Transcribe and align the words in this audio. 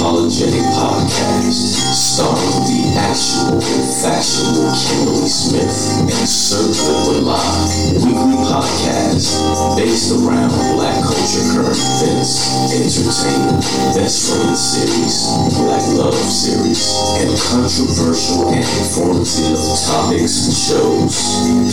Unapologetic 0.00 0.64
Podcast, 0.72 1.92
starring 1.92 2.64
the 2.64 2.88
actual 2.96 3.60
and 3.60 3.84
factual 4.00 4.72
Kimberly 4.72 5.28
Smith 5.28 5.68
and 6.00 6.24
Clipper 6.72 7.20
Live, 7.20 8.00
weekly 8.00 8.40
podcast 8.48 9.76
based 9.76 10.16
around 10.16 10.56
black 10.72 11.04
culture 11.04 11.44
current 11.52 11.76
events, 11.76 12.48
entertainment, 12.72 13.60
best 13.92 14.32
friend 14.32 14.56
series, 14.56 15.28
black 15.60 15.84
love 15.92 16.16
series, 16.16 16.80
and 17.20 17.36
controversial 17.52 18.48
and 18.56 18.64
informative 18.80 19.60
topics 19.84 20.48
and 20.48 20.56
shows 20.56 21.12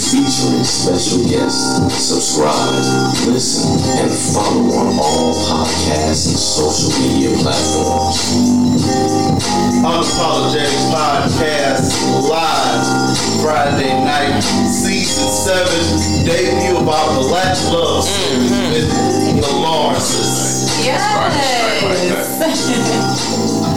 featuring 0.04 0.68
special 0.68 1.24
guests. 1.32 1.80
Subscribe, 1.96 2.76
listen, 3.32 3.72
and 4.04 4.12
follow 4.36 4.68
on 4.84 5.00
all 5.00 5.32
podcasts 5.48 6.28
and 6.28 6.36
social 6.36 6.92
media 7.00 7.32
platforms. 7.40 8.17
Unapologetic 9.86 10.74
Podcast 10.90 11.94
live 12.28 13.18
Friday 13.44 13.94
night, 14.04 14.42
season 14.42 15.28
seven, 15.30 16.26
debut 16.26 16.78
about 16.82 17.14
black 17.30 17.56
love 17.72 18.06
with 18.74 18.90
the 19.40 19.52
Lawrences. 19.62 20.84
Yes. 20.84 21.06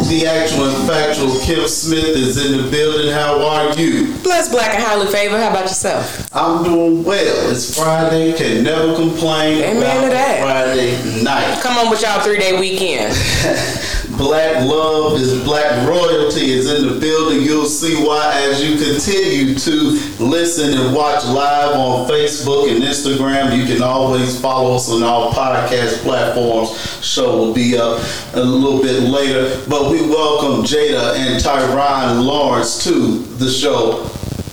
The 0.09 0.27
actual 0.27 0.65
and 0.71 0.89
factual 0.89 1.39
Kim 1.43 1.69
Smith 1.69 2.17
is 2.17 2.45
in 2.45 2.57
the 2.63 2.71
building. 2.71 3.13
How 3.13 3.47
are 3.47 3.75
you? 3.79 4.15
Bless 4.23 4.49
Black 4.49 4.75
and 4.75 4.83
highly 4.83 5.07
favored. 5.07 5.39
How 5.39 5.51
about 5.51 5.63
yourself? 5.65 6.29
I'm 6.35 6.65
doing 6.65 7.05
well. 7.05 7.51
It's 7.51 7.77
Friday. 7.79 8.33
Can 8.33 8.65
never 8.65 8.97
complain 8.97 9.63
Amen 9.63 9.77
about 9.83 10.05
to 10.05 10.09
that. 10.11 10.41
Friday 10.43 11.23
night. 11.23 11.61
Come 11.63 11.77
on 11.79 11.91
with 11.91 12.03
y'all 12.03 12.21
three 12.23 12.39
day 12.39 12.59
weekend. 12.59 13.15
Black 14.21 14.67
love 14.67 15.19
is 15.19 15.43
black 15.45 15.89
royalty 15.89 16.53
is 16.53 16.71
in 16.71 16.87
the 16.87 17.01
building. 17.01 17.41
You'll 17.41 17.65
see 17.65 18.05
why 18.05 18.31
as 18.51 18.63
you 18.63 18.77
continue 18.77 19.55
to 19.55 19.75
listen 20.23 20.79
and 20.79 20.95
watch 20.95 21.25
live 21.25 21.75
on 21.75 22.07
Facebook 22.07 22.71
and 22.71 22.85
Instagram. 22.85 23.57
You 23.57 23.65
can 23.65 23.83
always 23.83 24.39
follow 24.39 24.77
us 24.77 24.91
on 24.91 25.03
all 25.03 25.33
podcast 25.33 26.03
platforms. 26.03 27.03
Show 27.03 27.35
will 27.35 27.55
be 27.55 27.79
up 27.79 28.05
a 28.35 28.41
little 28.43 28.83
bit 28.83 29.05
later. 29.05 29.59
But 29.67 29.91
we 29.91 30.03
welcome 30.03 30.65
Jada 30.67 31.17
and 31.17 31.43
Tyron 31.43 32.23
Lawrence 32.23 32.85
to 32.85 32.91
the 33.39 33.49
show. 33.49 34.05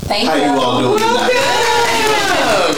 Thank 0.07 0.29
How 0.29 0.35
you. 0.35 0.43
you 0.43 0.49
all 0.61 0.81
doing 0.81 0.99
tonight? 0.99 1.29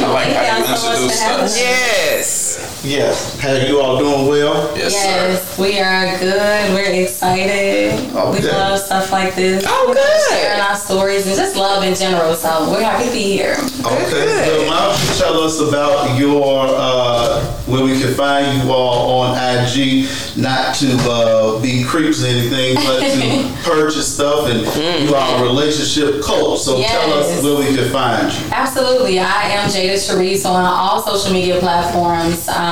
I 0.01 0.11
like 0.11 0.33
how 0.33 0.57
you 0.57 0.63
Thank 0.65 0.77
so 0.79 0.89
introduced 0.89 1.21
us. 1.23 1.55
Yes. 1.55 2.48
Yes. 2.83 3.37
How 3.39 3.51
you 3.55 3.81
all 3.81 3.97
doing 3.99 4.27
well? 4.27 4.71
Yes, 4.77 4.93
Yes, 4.93 5.57
we 5.59 5.79
are 5.81 6.17
good. 6.17 6.73
We're 6.73 7.03
excited. 7.03 7.99
We 8.13 8.19
Okay. 8.19 8.47
love 8.51 8.79
stuff 8.79 9.11
like 9.11 9.35
this. 9.35 9.65
Oh, 9.67 9.91
good. 9.93 10.37
Sharing 10.39 10.61
our 10.61 10.77
stories 10.77 11.27
and 11.27 11.35
just 11.35 11.57
love 11.57 11.83
in 11.83 11.93
general. 11.93 12.33
So 12.35 12.69
we're 12.71 12.81
happy 12.81 13.05
to 13.07 13.11
be 13.11 13.23
here. 13.35 13.57
Okay, 13.85 14.09
good. 14.09 14.45
so 14.45 14.67
why 14.67 14.79
don't 14.79 15.09
you 15.09 15.15
tell 15.19 15.39
us 15.43 15.59
about 15.59 16.17
your 16.17 16.67
uh, 16.69 17.43
where 17.67 17.83
we 17.83 17.99
can 17.99 18.13
find 18.13 18.63
you 18.63 18.71
all 18.71 19.23
on 19.23 19.35
IG, 19.35 20.07
not 20.37 20.73
to 20.75 20.87
uh, 21.11 21.59
be 21.59 21.83
creeps 21.83 22.23
or 22.23 22.27
anything, 22.27 22.75
but 22.75 22.99
to 23.01 23.53
purchase 23.69 24.13
stuff, 24.15 24.47
and 24.47 24.61
you 25.05 25.13
are 25.13 25.39
a 25.39 25.43
relationship 25.43 26.21
coach. 26.23 26.61
So 26.61 26.81
tell 26.81 27.13
us 27.13 27.43
where 27.43 27.57
we 27.57 27.75
can 27.75 27.89
find 27.91 28.31
you. 28.31 28.39
Absolutely. 28.53 29.19
I 29.19 29.49
am 29.49 29.69
Jada 29.69 29.95
Sharise 29.95 30.45
on 30.45 30.63
all 30.63 31.01
social 31.01 31.33
media 31.33 31.59
platforms. 31.59 32.47
Um, 32.47 32.68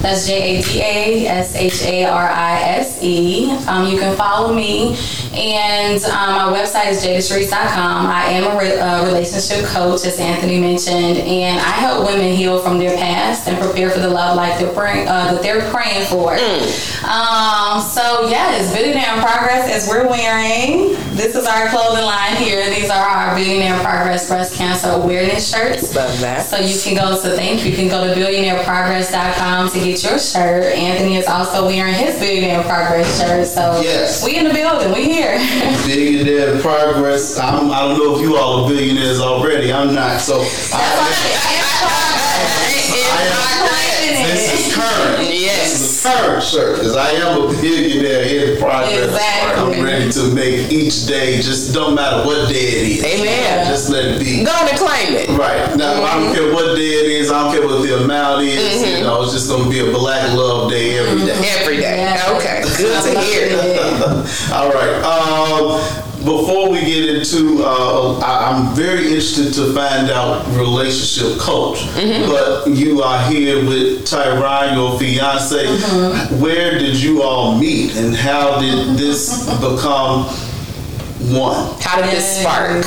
that's 0.00 0.26
J 0.26 0.58
A 0.58 0.62
D 0.62 0.80
A 0.80 1.26
S 1.28 1.54
H 1.54 1.82
A 1.82 2.04
R 2.04 2.28
I 2.28 2.60
S 2.62 3.02
E. 3.02 3.50
Um, 3.66 3.88
you 3.88 3.98
can 3.98 4.16
follow 4.16 4.54
me. 4.54 4.96
And 5.34 6.02
um, 6.04 6.52
my 6.52 6.58
website 6.58 6.90
is 6.90 7.04
jadasharise.com. 7.04 8.06
I 8.06 8.24
am 8.26 8.56
a 8.56 8.58
re- 8.58 8.78
uh, 8.78 9.04
relationship 9.04 9.66
coach, 9.66 10.06
as 10.06 10.18
Anthony 10.18 10.58
mentioned, 10.60 11.18
and 11.18 11.60
I 11.60 11.70
help 11.70 12.06
women 12.06 12.34
heal 12.34 12.58
from 12.58 12.78
their 12.78 12.96
past 12.96 13.46
and 13.46 13.58
prepare 13.58 13.90
for 13.90 14.00
the 14.00 14.08
love 14.08 14.36
life 14.36 14.58
they're 14.58 14.72
praying, 14.72 15.08
uh, 15.08 15.34
that 15.34 15.42
they're 15.42 15.68
praying 15.70 16.06
for. 16.06 16.32
Um, 17.04 17.82
so, 17.82 18.28
yes, 18.28 18.72
Billionaire 18.74 19.14
in 19.14 19.20
Progress, 19.20 19.68
as 19.70 19.88
we're 19.88 20.08
wearing, 20.08 20.94
this 21.16 21.34
is 21.34 21.46
our 21.46 21.68
clothing 21.68 22.04
line 22.04 22.36
here. 22.36 22.68
These 22.70 22.88
are 22.88 23.06
our 23.06 23.34
Billionaire 23.36 23.78
Progress 23.80 24.28
breast 24.28 24.54
cancer 24.54 24.88
awareness 24.88 25.50
shirts. 25.52 25.94
Love 25.94 26.18
that. 26.20 26.46
So 26.46 26.58
you 26.58 26.78
can 26.80 26.94
go 26.96 27.20
to 27.20 27.36
thank 27.36 27.64
you. 27.64 27.72
You 27.72 27.76
can 27.76 27.88
go 27.88 28.06
to 28.06 28.18
billionaireprogress.com 28.18 29.15
to 29.16 29.78
get 29.80 30.02
your 30.02 30.18
shirt. 30.18 30.74
Anthony 30.76 31.16
is 31.16 31.26
also 31.26 31.64
wearing 31.66 31.94
his 31.94 32.18
Billionaire 32.18 32.60
in 32.60 32.66
Progress 32.66 33.18
shirt. 33.18 33.46
So 33.46 33.80
Yes. 33.80 34.24
we 34.24 34.36
in 34.36 34.44
the 34.44 34.52
building. 34.52 34.92
We 34.92 35.04
here. 35.04 35.38
Billionaire 35.86 36.54
in 36.54 36.60
progress. 36.60 37.38
I'm, 37.38 37.70
I 37.70 37.80
don't 37.80 37.98
know 37.98 38.14
if 38.16 38.20
you 38.20 38.36
all 38.36 38.64
are 38.64 38.68
billionaires 38.68 39.20
already. 39.20 39.72
I'm 39.72 39.94
not. 39.94 40.20
So 40.20 40.42
this 44.36 44.68
is 44.68 44.74
current. 44.74 45.22
Yes. 45.22 45.72
This 45.72 45.80
is 45.80 46.04
a 46.04 46.08
current 46.08 46.42
shirt 46.42 46.78
because 46.78 46.96
I 46.96 47.10
am 47.10 47.42
a 47.42 47.48
billionaire 47.60 48.22
in 48.22 48.58
progress. 48.58 49.04
Exactly. 49.04 49.78
I'm 49.78 49.84
ready 49.84 50.12
to 50.12 50.34
make 50.34 50.70
each 50.72 51.06
day. 51.06 51.40
Just 51.40 51.74
don't 51.74 51.94
matter 51.94 52.24
what 52.26 52.48
day 52.48 52.58
it 52.58 52.98
is. 52.98 53.04
Amen. 53.04 53.66
Just 53.66 53.88
let 53.90 54.04
it 54.04 54.20
be. 54.20 54.44
Go 54.44 54.50
on 54.52 54.68
and 54.68 54.78
claim 54.78 55.14
it. 55.14 55.28
Right. 55.38 55.76
Now, 55.76 56.02
I 56.02 56.18
don't 56.18 56.34
care 56.34 56.52
what 56.52 56.76
day 56.76 56.88
it 56.88 57.10
is. 57.20 57.30
I 57.30 57.42
don't 57.42 57.52
care 57.58 57.66
what 57.66 57.82
the 57.82 58.04
amount 58.04 58.42
is. 58.42 58.82
You 58.82 59.04
know, 59.04 59.22
it's 59.22 59.32
just 59.32 59.48
going 59.48 59.64
to 59.64 59.70
be 59.70 59.80
a 59.80 59.90
black 59.92 60.32
love 60.32 60.70
day 60.70 60.98
every 60.98 61.24
day. 61.26 61.52
Every 61.60 61.76
day. 61.76 61.98
Yeah. 61.98 62.36
Okay. 62.36 62.62
Good 62.76 63.14
to 63.14 63.20
hear. 63.20 63.56
All 64.52 64.70
right. 64.70 65.02
Um, 65.02 65.80
before 66.26 66.68
we 66.70 66.80
get 66.80 67.08
into, 67.08 67.62
uh, 67.62 68.18
I, 68.18 68.50
I'm 68.50 68.74
very 68.74 69.04
interested 69.04 69.54
to 69.54 69.72
find 69.72 70.10
out 70.10 70.44
relationship 70.56 71.38
coach. 71.38 71.78
Mm-hmm. 71.94 72.28
But 72.28 72.76
you 72.76 73.00
are 73.02 73.30
here 73.30 73.64
with 73.64 74.04
Tyron, 74.06 74.74
your 74.74 74.98
fiance. 74.98 75.64
Mm-hmm. 75.64 76.40
Where 76.42 76.78
did 76.78 77.00
you 77.00 77.22
all 77.22 77.56
meet, 77.56 77.94
and 77.96 78.14
how 78.14 78.60
did 78.60 78.98
this 78.98 79.46
become 79.60 80.24
one? 81.32 81.80
How 81.80 82.02
did 82.02 82.10
this 82.10 82.40
spark? 82.40 82.82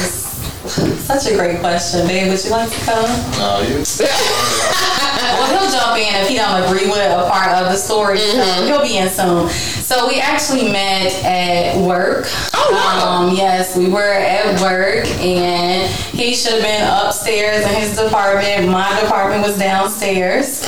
Such 0.99 1.31
a 1.31 1.35
great 1.35 1.61
question, 1.61 2.05
babe. 2.07 2.29
Would 2.29 2.43
you 2.43 2.51
like 2.51 2.69
to 2.69 2.79
come? 2.85 3.09
No, 3.39 3.61
you. 3.61 3.83
Well, 5.19 5.61
he'll 5.61 5.71
jump 5.71 5.97
in 5.97 6.15
if 6.21 6.27
he 6.27 6.35
don't 6.35 6.63
agree 6.63 6.87
with 6.89 6.97
a 6.97 7.29
part 7.29 7.51
of 7.51 7.71
the 7.71 7.75
story. 7.75 8.17
So 8.19 8.65
he'll 8.65 8.81
be 8.81 8.97
in 8.97 9.09
soon. 9.09 9.49
So 9.49 10.07
we 10.07 10.19
actually 10.19 10.71
met 10.71 11.13
at 11.23 11.77
work. 11.77 12.27
Um, 12.69 13.35
yes, 13.35 13.75
we 13.75 13.89
were 13.89 14.13
at 14.13 14.61
work, 14.61 15.07
and 15.19 15.91
he 16.13 16.35
should 16.35 16.53
have 16.53 16.61
been 16.61 16.87
upstairs 16.87 17.65
in 17.65 17.73
his 17.73 17.97
department. 17.97 18.69
My 18.69 18.99
department 19.01 19.41
was 19.41 19.57
downstairs. 19.57 20.61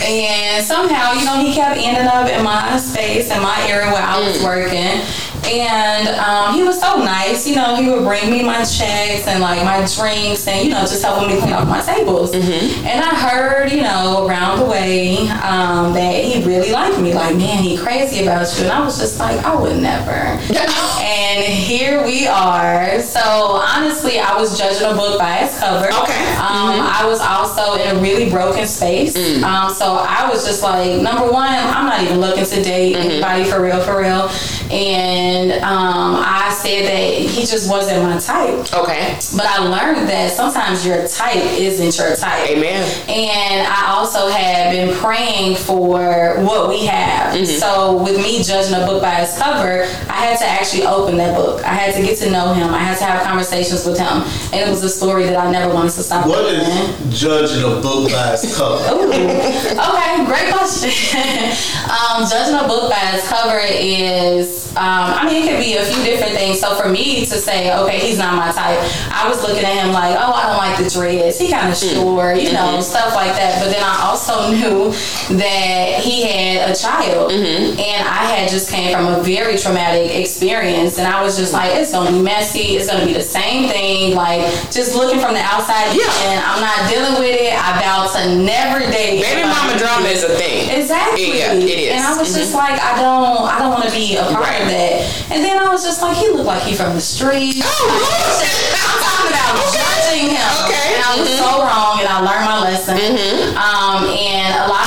And 0.00 0.64
somehow, 0.64 1.12
you 1.14 1.24
know, 1.24 1.44
he 1.44 1.52
kept 1.52 1.76
ending 1.76 2.06
up 2.06 2.28
in 2.28 2.44
my 2.44 2.76
space, 2.78 3.30
in 3.32 3.42
my 3.42 3.60
area 3.68 3.90
where 3.90 4.02
I 4.02 4.20
was 4.20 4.42
working. 4.44 5.02
And 5.48 6.08
um, 6.18 6.54
he 6.54 6.62
was 6.62 6.80
so 6.80 6.98
nice, 6.98 7.46
you 7.46 7.56
know. 7.56 7.76
He 7.76 7.88
would 7.88 8.04
bring 8.04 8.30
me 8.30 8.42
my 8.42 8.64
checks 8.64 9.26
and 9.26 9.40
like 9.40 9.64
my 9.64 9.78
drinks, 9.96 10.46
and 10.46 10.66
you 10.66 10.74
know, 10.74 10.80
just 10.80 11.02
helping 11.02 11.28
me 11.34 11.40
clean 11.40 11.52
off 11.52 11.68
my 11.68 11.80
tables. 11.80 12.34
And 12.34 13.00
I 13.00 13.14
heard, 13.14 13.72
you 13.72 13.82
know, 13.82 14.26
around 14.26 14.58
the 14.60 14.66
way 14.66 15.28
um, 15.42 15.92
that 15.94 16.24
he 16.24 16.44
really 16.44 16.70
liked 16.70 16.98
me. 17.00 17.14
Like, 17.14 17.36
man, 17.36 17.62
he 17.62 17.76
crazy 17.76 18.22
about 18.24 18.46
you. 18.56 18.64
And 18.64 18.72
I 18.72 18.80
was 18.84 18.98
just 18.98 19.18
like, 19.18 19.42
I 19.44 19.54
would 19.58 19.80
never. 19.80 20.10
and 21.00 21.44
here 21.44 22.04
we 22.04 22.26
are. 22.26 23.00
So 23.00 23.20
honestly, 23.20 24.18
I 24.18 24.36
was 24.38 24.58
judging 24.58 24.86
a 24.86 24.94
book 24.94 25.18
by 25.18 25.38
its 25.38 25.58
cover. 25.58 25.86
Okay. 25.86 26.28
Um, 26.36 26.80
I 26.80 27.04
was 27.06 27.20
also 27.20 27.74
in 27.74 27.96
a 27.96 28.00
really 28.00 28.30
broken 28.30 28.66
space. 28.66 29.16
Um, 29.42 29.72
so 29.72 29.96
I 29.96 30.28
was 30.30 30.46
just 30.46 30.62
like, 30.62 31.00
number 31.00 31.30
one, 31.30 31.48
I'm 31.52 31.86
not 31.86 32.02
even 32.02 32.20
looking 32.20 32.44
to 32.44 32.62
date 32.62 32.96
anybody 32.96 33.44
for 33.44 33.62
real, 33.62 33.80
for 33.80 33.98
real. 33.98 34.28
And 34.70 35.52
um, 35.64 36.16
I 36.24 36.50
said 36.50 36.86
that 36.86 37.30
he 37.30 37.40
just 37.46 37.70
wasn't 37.70 38.02
my 38.02 38.18
type. 38.18 38.72
Okay. 38.72 39.18
But 39.36 39.46
I 39.46 39.58
learned 39.58 40.08
that 40.08 40.32
sometimes 40.32 40.84
your 40.86 41.06
type 41.08 41.36
isn't 41.36 41.96
your 41.96 42.16
type. 42.16 42.48
Amen. 42.50 42.82
And 43.08 43.66
I 43.66 43.90
also 43.92 44.28
had 44.28 44.72
been 44.72 44.94
praying 44.96 45.56
for 45.56 46.36
what 46.44 46.68
we 46.68 46.86
have. 46.86 47.46
So 47.46 48.02
with 48.02 48.16
me 48.16 48.42
judging 48.42 48.74
a 48.74 48.84
book 48.86 49.02
by 49.02 49.22
its 49.22 49.38
cover, 49.38 49.82
I 50.10 50.16
had 50.26 50.38
to 50.38 50.46
actually 50.46 50.84
open 50.86 51.16
that 51.18 51.34
book. 51.36 51.64
I 51.64 51.72
had 51.74 51.94
to 51.94 52.02
get 52.02 52.18
to 52.18 52.30
know 52.30 52.52
him. 52.52 52.72
I 52.74 52.78
had 52.78 52.98
to 52.98 53.04
have 53.04 53.22
conversations 53.24 53.86
with 53.86 53.98
him. 53.98 54.22
And 54.52 54.54
it 54.54 54.68
was 54.68 54.82
a 54.82 54.88
story 54.88 55.24
that 55.24 55.36
I 55.36 55.50
never 55.50 55.72
wanted 55.72 55.92
to 55.92 56.02
stop 56.02 56.26
What 56.26 56.42
doing. 56.42 56.60
is 56.60 57.20
judging 57.20 57.62
a 57.64 57.80
book 57.80 58.10
by 58.10 58.34
its 58.34 58.56
cover? 58.56 58.82
Ooh. 58.94 59.08
Okay, 59.08 60.24
great 60.26 60.52
question. 60.52 60.90
um, 61.90 62.28
judging 62.28 62.54
a 62.54 62.66
book 62.68 62.90
by 62.90 63.12
its 63.14 63.28
cover 63.28 63.60
is 63.64 64.57
was, 64.58 64.76
um, 64.76 65.14
I 65.14 65.24
mean, 65.26 65.44
it 65.44 65.48
could 65.50 65.60
be 65.60 65.76
a 65.76 65.84
few 65.84 66.02
different 66.04 66.34
things. 66.34 66.60
So 66.60 66.74
for 66.76 66.88
me 66.88 67.20
to 67.20 67.36
say, 67.38 67.72
okay, 67.78 67.98
he's 68.00 68.18
not 68.18 68.34
my 68.34 68.50
type, 68.52 68.78
I 69.12 69.28
was 69.28 69.42
looking 69.42 69.64
at 69.64 69.84
him 69.84 69.92
like, 69.92 70.16
oh, 70.18 70.32
I 70.32 70.46
don't 70.46 70.56
like 70.58 70.78
the 70.78 70.88
dreads. 70.90 71.38
He 71.38 71.50
kind 71.50 71.70
of 71.70 71.76
short, 71.76 72.40
you 72.40 72.52
know, 72.52 72.80
stuff 72.80 73.14
like 73.14 73.32
that. 73.36 73.62
But 73.62 73.70
then 73.72 73.82
I 73.82 74.06
also 74.08 74.50
knew 74.52 74.92
that 75.38 76.00
he 76.02 76.22
had 76.22 76.70
a 76.70 76.74
child, 76.74 77.32
and 77.32 77.78
I 78.08 78.24
had 78.34 78.48
just 78.48 78.70
came 78.70 78.92
from 78.94 79.06
a 79.06 79.22
very 79.22 79.56
traumatic 79.58 80.14
experience, 80.14 80.98
and 80.98 81.06
I 81.06 81.22
was 81.22 81.36
just 81.36 81.52
like, 81.52 81.74
it's 81.74 81.92
gonna 81.92 82.10
be 82.10 82.20
messy. 82.22 82.76
It's 82.76 82.90
gonna 82.90 83.04
be 83.06 83.12
the 83.12 83.22
same 83.22 83.68
thing. 83.68 84.14
Like 84.14 84.40
just 84.72 84.94
looking 84.94 85.20
from 85.20 85.34
the 85.34 85.40
outside, 85.42 85.94
Yeah. 85.94 86.10
and 86.28 86.40
I'm 86.44 86.60
not 86.60 86.90
dealing 86.90 87.14
with 87.20 87.34
it. 87.40 87.52
I 87.54 87.80
vow 87.80 88.06
to 88.08 88.36
never 88.36 88.80
date. 88.90 89.22
Baby 89.22 89.42
mama 89.48 89.78
drama 89.78 90.06
is 90.08 90.24
a 90.24 90.28
thing. 90.34 90.70
Exactly. 90.70 91.38
Yeah, 91.38 91.52
it 91.54 91.62
is. 91.64 91.92
And 91.92 92.04
I 92.04 92.16
was 92.18 92.32
Mhm. 92.34 92.38
just 92.38 92.54
like, 92.54 92.80
I 92.80 93.00
don't, 93.00 93.46
I 93.48 93.58
don't 93.58 93.70
want 93.70 93.84
to 93.84 93.90
be 93.90 94.16
a 94.16 94.24
part 94.24 94.47
Right. 94.48 94.68
that. 94.68 95.28
And 95.30 95.44
then 95.44 95.58
I 95.58 95.68
was 95.68 95.84
just 95.84 96.00
like, 96.02 96.16
he 96.16 96.28
looked 96.28 96.46
like 96.46 96.62
he 96.62 96.74
from 96.74 96.94
the 96.94 97.00
street. 97.00 97.60
Oh. 97.60 97.68
I'm 97.68 98.98
talking 99.02 99.30
about 99.32 99.56
judging 99.72 100.32
him. 100.32 100.50
Okay. 100.64 100.96
And 100.96 101.02
I 101.04 101.16
was 101.18 101.28
so 101.36 101.64
wrong, 101.64 102.00
and 102.00 102.08
I 102.08 102.18
learned 102.22 102.46
my 102.46 102.60
lesson. 102.62 102.96
Mm-hmm. 102.96 103.56
Um, 103.58 104.06
and 104.08 104.50
a 104.54 104.68
lot 104.70 104.77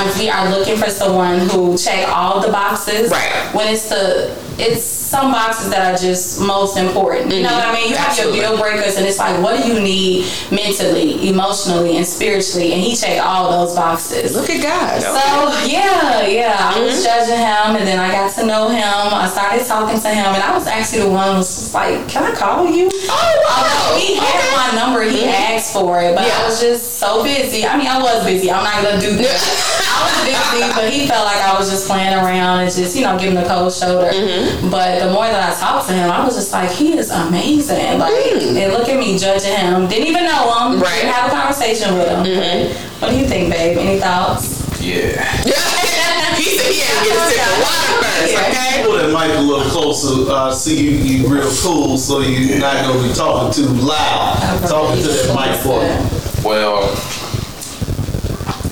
times 0.00 0.18
we 0.18 0.28
are 0.28 0.48
looking 0.50 0.76
for 0.76 0.90
someone 0.90 1.40
who 1.48 1.76
check 1.76 2.08
all 2.08 2.40
the 2.40 2.48
boxes. 2.52 3.10
Right. 3.10 3.50
When 3.54 3.68
it's 3.68 3.88
the, 3.88 4.36
it's 4.58 4.82
some 4.84 5.32
boxes 5.32 5.70
that 5.70 5.92
are 5.92 5.96
just 5.98 6.40
most 6.40 6.76
important. 6.76 7.32
You 7.32 7.42
know 7.42 7.52
what 7.52 7.66
I 7.66 7.72
mean? 7.72 7.90
You 7.90 7.96
have 7.96 8.10
Mm-hmm. 8.10 8.34
Your 8.34 8.50
deal 8.50 8.58
breakers, 8.60 8.96
and 8.96 9.06
it's 9.06 9.18
like, 9.18 9.40
what 9.42 9.62
do 9.62 9.72
you 9.72 9.80
need 9.80 10.26
mentally, 10.50 11.28
emotionally, 11.28 11.96
and 11.96 12.04
spiritually? 12.06 12.72
And 12.72 12.82
he 12.82 12.94
checked 12.94 13.20
all 13.24 13.50
those 13.50 13.74
boxes. 13.74 14.34
Look 14.36 14.50
at 14.50 14.60
God. 14.62 15.00
So 15.00 15.66
yeah, 15.68 16.26
yeah, 16.26 16.56
I 16.58 16.74
Mm-hmm. 16.74 16.84
was 16.84 17.02
judging 17.04 17.38
him, 17.38 17.76
and 17.78 17.86
then 17.86 17.98
I 17.98 18.10
got 18.10 18.32
to 18.34 18.46
know 18.46 18.68
him. 18.68 18.82
I 18.84 19.26
started 19.28 19.64
talking 19.66 19.98
to 20.00 20.08
him, 20.08 20.34
and 20.34 20.42
I 20.42 20.52
was 20.54 20.66
actually 20.66 21.02
the 21.02 21.08
one 21.10 21.30
who 21.30 21.36
was 21.38 21.72
like, 21.74 22.06
"Can 22.08 22.24
I 22.24 22.34
call 22.34 22.66
you?" 22.70 22.90
Oh, 22.92 23.08
wow. 23.08 23.62
Although 23.62 23.98
he 24.04 24.16
had 24.16 24.42
my 24.58 24.68
number, 24.78 25.02
he 25.02 25.24
asked 25.24 25.59
for 25.72 26.00
it, 26.02 26.14
but 26.14 26.26
Yeah. 26.26 26.40
I 26.40 26.46
was 26.46 26.60
just 26.60 26.98
so 26.98 27.22
busy. 27.22 27.66
I 27.66 27.76
mean, 27.76 27.86
I 27.86 28.00
was 28.00 28.24
busy. 28.24 28.50
I'm 28.50 28.64
not 28.64 28.82
gonna 28.82 29.00
do 29.00 29.16
this. 29.16 29.40
I 29.90 30.04
was 30.04 30.16
busy, 30.24 30.72
but 30.74 30.92
he 30.92 31.06
felt 31.06 31.24
like 31.24 31.42
I 31.42 31.58
was 31.58 31.70
just 31.70 31.86
playing 31.86 32.14
around 32.14 32.60
and 32.60 32.70
just 32.70 32.96
you 32.96 33.02
know 33.02 33.18
giving 33.18 33.34
the 33.34 33.44
cold 33.44 33.72
shoulder. 33.72 34.10
Mm-hmm. 34.10 34.70
But 34.70 35.00
the 35.00 35.12
more 35.12 35.26
that 35.26 35.56
I 35.56 35.60
talked 35.60 35.88
to 35.88 35.94
him, 35.94 36.10
I 36.10 36.24
was 36.24 36.34
just 36.34 36.52
like, 36.52 36.70
he 36.70 36.96
is 36.96 37.10
amazing. 37.10 37.98
Like, 37.98 38.12
and 38.14 38.72
look 38.72 38.88
at 38.88 38.98
me 38.98 39.18
judging 39.18 39.56
him. 39.56 39.88
Didn't 39.88 40.06
even 40.06 40.24
know 40.24 40.50
him. 40.52 40.78
Mm. 40.78 40.82
Right. 40.82 40.90
Mm-hmm. 40.90 41.06
Didn't 41.06 41.14
have 41.14 41.32
a 41.32 41.34
conversation 41.34 41.94
with 41.96 42.08
him. 42.08 42.22
But 42.24 43.00
what 43.00 43.10
do 43.10 43.16
you 43.18 43.26
think, 43.26 43.52
babe? 43.52 43.78
Any 43.78 43.98
thoughts? 44.00 44.60
Yeah. 44.80 45.24
he 46.40 46.56
said 46.56 46.72
he 46.72 46.80
had 46.80 47.04
to 47.04 47.08
get 47.08 47.16
a 47.56 47.60
of 47.60 47.79
water 48.20 48.34
first, 48.34 48.48
okay? 48.48 48.82
Pull 48.84 48.96
that 48.98 49.12
mic 49.28 49.36
a 49.36 49.40
little 49.40 49.64
closer. 49.70 50.30
Uh, 50.30 50.52
see 50.52 50.76
you, 50.82 50.90
you 51.22 51.28
real 51.28 51.50
cool, 51.62 51.96
so 51.98 52.20
you're 52.20 52.58
not 52.58 52.84
gonna 52.84 53.02
be 53.08 53.12
talking 53.14 53.52
too 53.64 53.68
loud. 53.72 54.36
Talking 54.68 55.02
to 55.02 55.08
that 55.08 55.34
mic 55.34 55.60
for 55.60 55.80
me. 55.82 56.44
Well, 56.44 56.82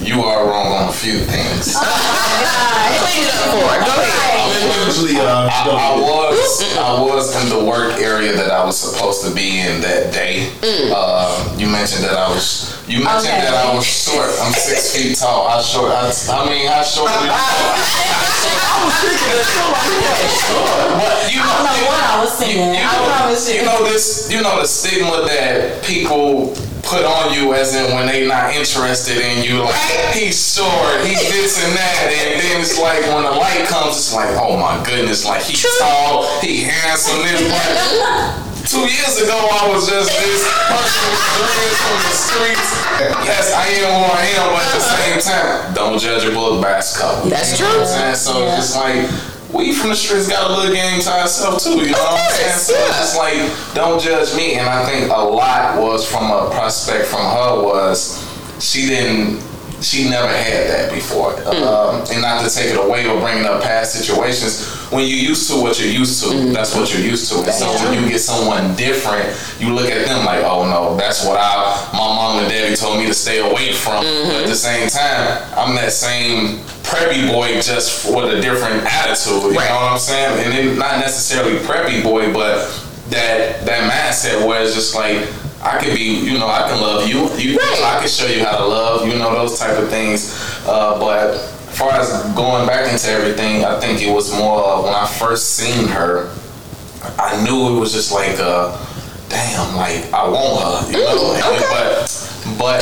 you 0.01 0.23
are 0.23 0.47
wrong 0.49 0.73
on 0.73 0.89
a 0.89 0.93
few 0.93 1.19
things. 1.21 1.75
Clean 1.77 3.25
it 3.25 3.35
up 3.35 3.51
for 3.53 3.69
her. 3.69 3.81
Go 3.85 3.93
ahead. 4.03 4.87
Usually, 4.87 5.17
uh, 5.21 5.49
I, 5.53 5.69
I 5.69 6.01
was 6.01 6.63
I 6.79 7.01
was 7.03 7.45
in 7.45 7.51
the 7.59 7.65
work 7.65 7.99
area 8.01 8.33
that 8.35 8.51
I 8.51 8.65
was 8.65 8.79
supposed 8.79 9.23
to 9.27 9.35
be 9.35 9.61
in 9.61 9.81
that 9.83 10.13
day. 10.15 10.51
Uh, 10.63 11.55
you 11.59 11.67
mentioned 11.69 12.05
that 12.05 12.15
I 12.17 12.29
was. 12.31 12.75
You 12.89 13.05
mentioned 13.05 13.35
Okay. 13.35 13.43
that 13.45 13.67
I 13.67 13.75
was 13.75 13.85
short. 13.85 14.31
I'm 14.41 14.53
six 14.55 14.97
feet 14.97 15.19
tall. 15.19 15.47
How 15.51 15.61
short? 15.61 15.93
I, 15.93 16.09
I 16.33 16.49
mean, 16.49 16.67
how 16.69 16.83
short? 16.83 17.11
Are 18.49 19.89
you? 19.93 20.09
But 20.99 21.33
you 21.33 21.41
I 21.41 21.45
don't 21.53 21.65
know 21.69 21.85
what 21.89 22.03
I 22.03 22.25
was 22.25 22.41
you, 22.41 22.47
saying. 22.47 22.75
you 22.75 22.81
I 22.81 22.93
know, 22.97 23.05
promise 23.07 23.49
you. 23.49 23.61
you 23.61 23.65
know 23.65 23.85
this. 23.85 24.33
You 24.33 24.41
know 24.43 24.61
the 24.61 24.67
stigma 24.67 25.23
that 25.27 25.83
people 25.85 26.55
put 26.83 27.05
on 27.05 27.35
you, 27.35 27.53
as 27.55 27.75
in 27.75 27.95
when 27.95 28.07
they 28.07 28.27
not 28.27 28.55
interested 28.55 29.19
in 29.19 29.45
you. 29.45 29.63
Like 29.63 30.15
he's 30.17 30.39
short, 30.57 31.05
he's 31.05 31.21
this 31.31 31.63
and 31.65 31.77
that, 31.77 32.09
and 32.09 32.41
then 32.41 32.61
it's 32.61 32.79
like 32.81 33.03
when 33.13 33.25
the 33.25 33.31
light 33.37 33.67
comes, 33.69 33.97
it's 33.97 34.15
like, 34.15 34.31
oh 34.41 34.57
my 34.57 34.83
goodness, 34.85 35.25
like 35.27 35.43
he's 35.43 35.65
tall, 35.79 36.25
he 36.41 36.63
handsome. 36.65 37.21
This 37.23 37.45
like, 37.53 38.45
two 38.69 38.85
years 38.85 39.17
ago, 39.23 39.37
I 39.51 39.69
was 39.73 39.89
just 39.89 40.13
this 40.13 40.45
person 40.69 41.09
with 41.41 41.77
from 41.81 41.99
the 42.05 42.13
streets. 42.13 42.69
Yes, 43.25 43.53
I 43.55 43.67
am 43.85 43.93
who 43.97 44.13
I 44.13 44.25
am, 44.37 44.53
but 44.53 44.63
at 44.63 44.73
the 44.77 44.85
same 44.85 45.19
time, 45.21 45.75
don't 45.75 45.99
judge 45.99 46.25
a 46.25 46.31
book 46.31 46.61
by 46.63 46.79
its 46.79 46.97
cover. 46.97 47.29
That's 47.29 47.59
You 47.59 47.65
know 47.65 47.73
true. 47.73 47.81
what 47.81 47.89
I'm 47.89 48.15
saying? 48.15 48.17
So 48.17 48.45
Yeah. 48.45 48.59
it's 48.59 48.77
like 48.77 49.09
we 49.53 49.73
from 49.73 49.91
the 49.91 49.97
streets 49.97 50.29
got 50.29 50.51
a 50.51 50.55
little 50.55 50.75
game 50.75 51.01
to 51.01 51.11
ourselves 51.11 51.65
too. 51.65 51.79
You 51.81 51.93
know 51.93 51.99
what 51.99 52.21
I'm 52.21 52.31
saying? 52.33 52.59
So 52.59 52.73
yeah. 52.75 53.01
it's 53.03 53.17
like 53.17 53.75
don't 53.75 54.01
judge 54.01 54.35
me. 54.37 54.55
And 54.55 54.69
I 54.69 54.85
think 54.85 55.11
a 55.11 55.17
lot 55.17 55.81
was 55.81 56.07
from 56.07 56.31
a 56.31 56.51
prospect 56.51 57.07
from 57.07 57.21
her 57.25 57.63
was 57.65 58.21
she 58.61 58.87
didn't. 58.87 59.43
She 59.81 60.09
never 60.11 60.27
had 60.27 60.67
that 60.71 60.93
before, 60.93 61.33
Hmm. 61.33 61.63
um, 61.63 62.05
and 62.11 62.21
not 62.21 62.43
to 62.45 62.51
take 62.51 62.71
it 62.75 62.77
away 62.79 63.07
or 63.07 63.21
bringing 63.21 63.45
up 63.47 63.63
past 63.63 63.93
situations. 63.93 64.67
When 64.91 65.03
you're 65.07 65.31
used 65.31 65.49
to 65.51 65.57
what 65.63 65.79
you're 65.79 65.89
used 65.93 66.21
to, 66.25 66.31
Hmm. 66.31 66.53
that's 66.53 66.75
what 66.75 66.93
you're 66.93 67.03
used 67.07 67.31
to. 67.31 67.39
And 67.43 67.53
so 67.55 67.67
when 67.85 67.95
you 68.03 68.09
get 68.11 68.21
someone 68.21 68.75
different, 68.75 69.29
you 69.61 69.73
look 69.73 69.89
at 69.91 70.05
them 70.07 70.25
like, 70.25 70.43
oh 70.45 70.65
no, 70.67 70.97
that's 70.97 71.25
what 71.25 71.39
I, 71.39 71.79
my 71.93 71.99
mom 71.99 72.39
and 72.41 72.49
daddy 72.49 72.75
told 72.75 72.99
me 72.99 73.07
to 73.07 73.15
stay 73.15 73.39
away 73.39 73.73
from. 73.73 74.05
Mm-hmm. 74.05 74.29
But 74.31 74.43
at 74.43 74.49
the 74.49 74.57
same 74.57 74.89
time, 74.89 75.39
I'm 75.57 75.75
that 75.77 75.93
same 75.93 76.59
preppy 76.83 77.31
boy 77.31 77.61
just 77.61 78.05
with 78.13 78.33
a 78.35 78.41
different 78.41 78.85
attitude. 78.85 79.43
You 79.53 79.59
Right. 79.59 79.69
know 79.69 79.77
what 79.77 79.93
I'm 79.93 79.99
saying? 79.99 80.41
And 80.45 80.53
then 80.55 80.79
not 80.79 80.99
necessarily 80.99 81.57
preppy 81.59 82.03
boy, 82.03 82.33
but 82.33 82.67
that 83.11 83.65
that 83.65 83.89
mindset 83.91 84.45
where 84.45 84.61
it's 84.63 84.75
just 84.75 84.95
like 84.95 85.19
I 85.69 85.79
could 85.85 85.95
be, 85.95 86.05
you 86.25 86.39
know, 86.39 86.49
I 86.49 86.69
can 86.69 86.81
love 86.81 87.07
you. 87.07 87.29
You, 87.37 87.59
Right. 87.59 87.83
I 87.85 87.99
can 88.01 88.09
show 88.09 88.27
you 88.27 88.43
how 88.45 88.57
to 88.57 88.65
love. 88.65 89.07
You 89.07 89.19
know 89.19 89.33
those 89.35 89.59
type 89.59 89.79
of 89.79 89.91
things. 89.91 90.33
Uh, 90.67 90.99
but 90.99 91.35
as 91.35 91.79
far 91.79 91.93
as 91.93 92.09
going 92.35 92.67
back 92.67 92.91
into 92.91 93.11
everything, 93.11 93.65
I 93.65 93.79
think 93.79 94.01
it 94.01 94.11
was 94.13 94.33
more 94.37 94.63
of 94.63 94.85
when 94.85 94.95
I 94.95 95.07
first 95.07 95.57
seen 95.57 95.89
her. 95.89 96.35
I 97.19 97.43
knew 97.45 97.77
it 97.77 97.81
was 97.81 97.93
just 97.93 98.13
like, 98.13 98.39
uh, 98.39 98.73
damn, 99.29 99.77
like 99.77 100.11
I 100.13 100.27
want 100.27 100.87
her, 100.87 100.93
you 100.93 101.05
know. 101.05 101.37
Mm, 101.37 101.53
okay. 101.53 101.69
But, 102.59 102.59
but, 102.59 102.81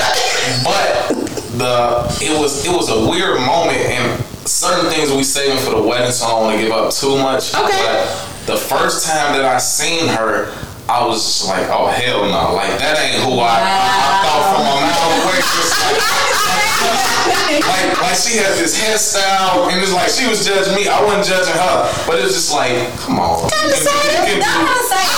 but 0.62 1.27
the 1.59 2.25
it 2.25 2.38
was 2.38 2.65
it 2.65 2.71
was 2.71 2.88
a 2.88 3.11
weird 3.11 3.41
moment, 3.41 3.79
and 3.79 4.25
certain 4.47 4.91
things 4.91 5.11
we 5.11 5.25
saving 5.25 5.59
for 5.59 5.71
the 5.75 5.83
wedding, 5.83 6.12
so 6.12 6.27
I 6.27 6.31
don't 6.31 6.43
want 6.43 6.56
to 6.59 6.62
give 6.62 6.73
up 6.73 6.93
too 6.93 7.19
much. 7.19 7.53
Okay. 7.53 7.83
But 7.83 8.47
the 8.47 8.56
first 8.56 9.06
time 9.06 9.35
that 9.35 9.44
I 9.44 9.59
seen 9.59 10.06
her. 10.09 10.55
I 10.87 11.03
was 11.03 11.19
just 11.19 11.50
like, 11.50 11.67
oh 11.67 11.91
hell 11.91 12.23
no, 12.31 12.55
like 12.55 12.71
that 12.79 12.94
ain't 13.03 13.19
who 13.27 13.43
I, 13.43 13.59
I, 13.59 13.75
I 13.75 14.23
thought 14.23 14.44
from 14.55 14.62
a 14.71 14.75
mile 14.87 15.11
away. 15.19 15.43
Just 15.43 15.75
like, 15.83 15.99
like, 17.67 17.91
like 18.06 18.15
she 18.15 18.38
had 18.38 18.55
this 18.55 18.79
hairstyle, 18.79 19.67
and 19.67 19.83
it's 19.83 19.91
like 19.91 20.06
she 20.06 20.31
was 20.31 20.47
judging 20.47 20.79
me. 20.79 20.87
I 20.87 21.03
wasn't 21.03 21.27
judging 21.27 21.59
her, 21.59 21.77
but 22.06 22.23
it's 22.23 22.38
just 22.38 22.55
like, 22.55 22.71
come 23.03 23.19
on, 23.19 23.50
you 23.50 23.50
can, 23.50 23.83
you 23.83 24.38
can 24.38 24.47
I'm 24.47 24.62
do- 24.62 24.71
not 24.71 24.83
saying 24.87 25.11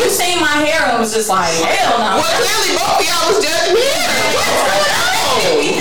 you 0.00 0.08
seen 0.08 0.40
my 0.40 0.56
hair 0.64 0.88
and 0.88 0.96
was 0.96 1.12
just 1.12 1.28
like, 1.28 1.52
hell 1.52 2.00
no. 2.00 2.24
Well, 2.24 2.32
clearly 2.40 2.72
both 2.72 2.96
of 2.96 3.04
y'all 3.04 3.28
was 3.28 3.38
judging 3.44 3.76
me. 3.76 3.84
On? 3.84 4.00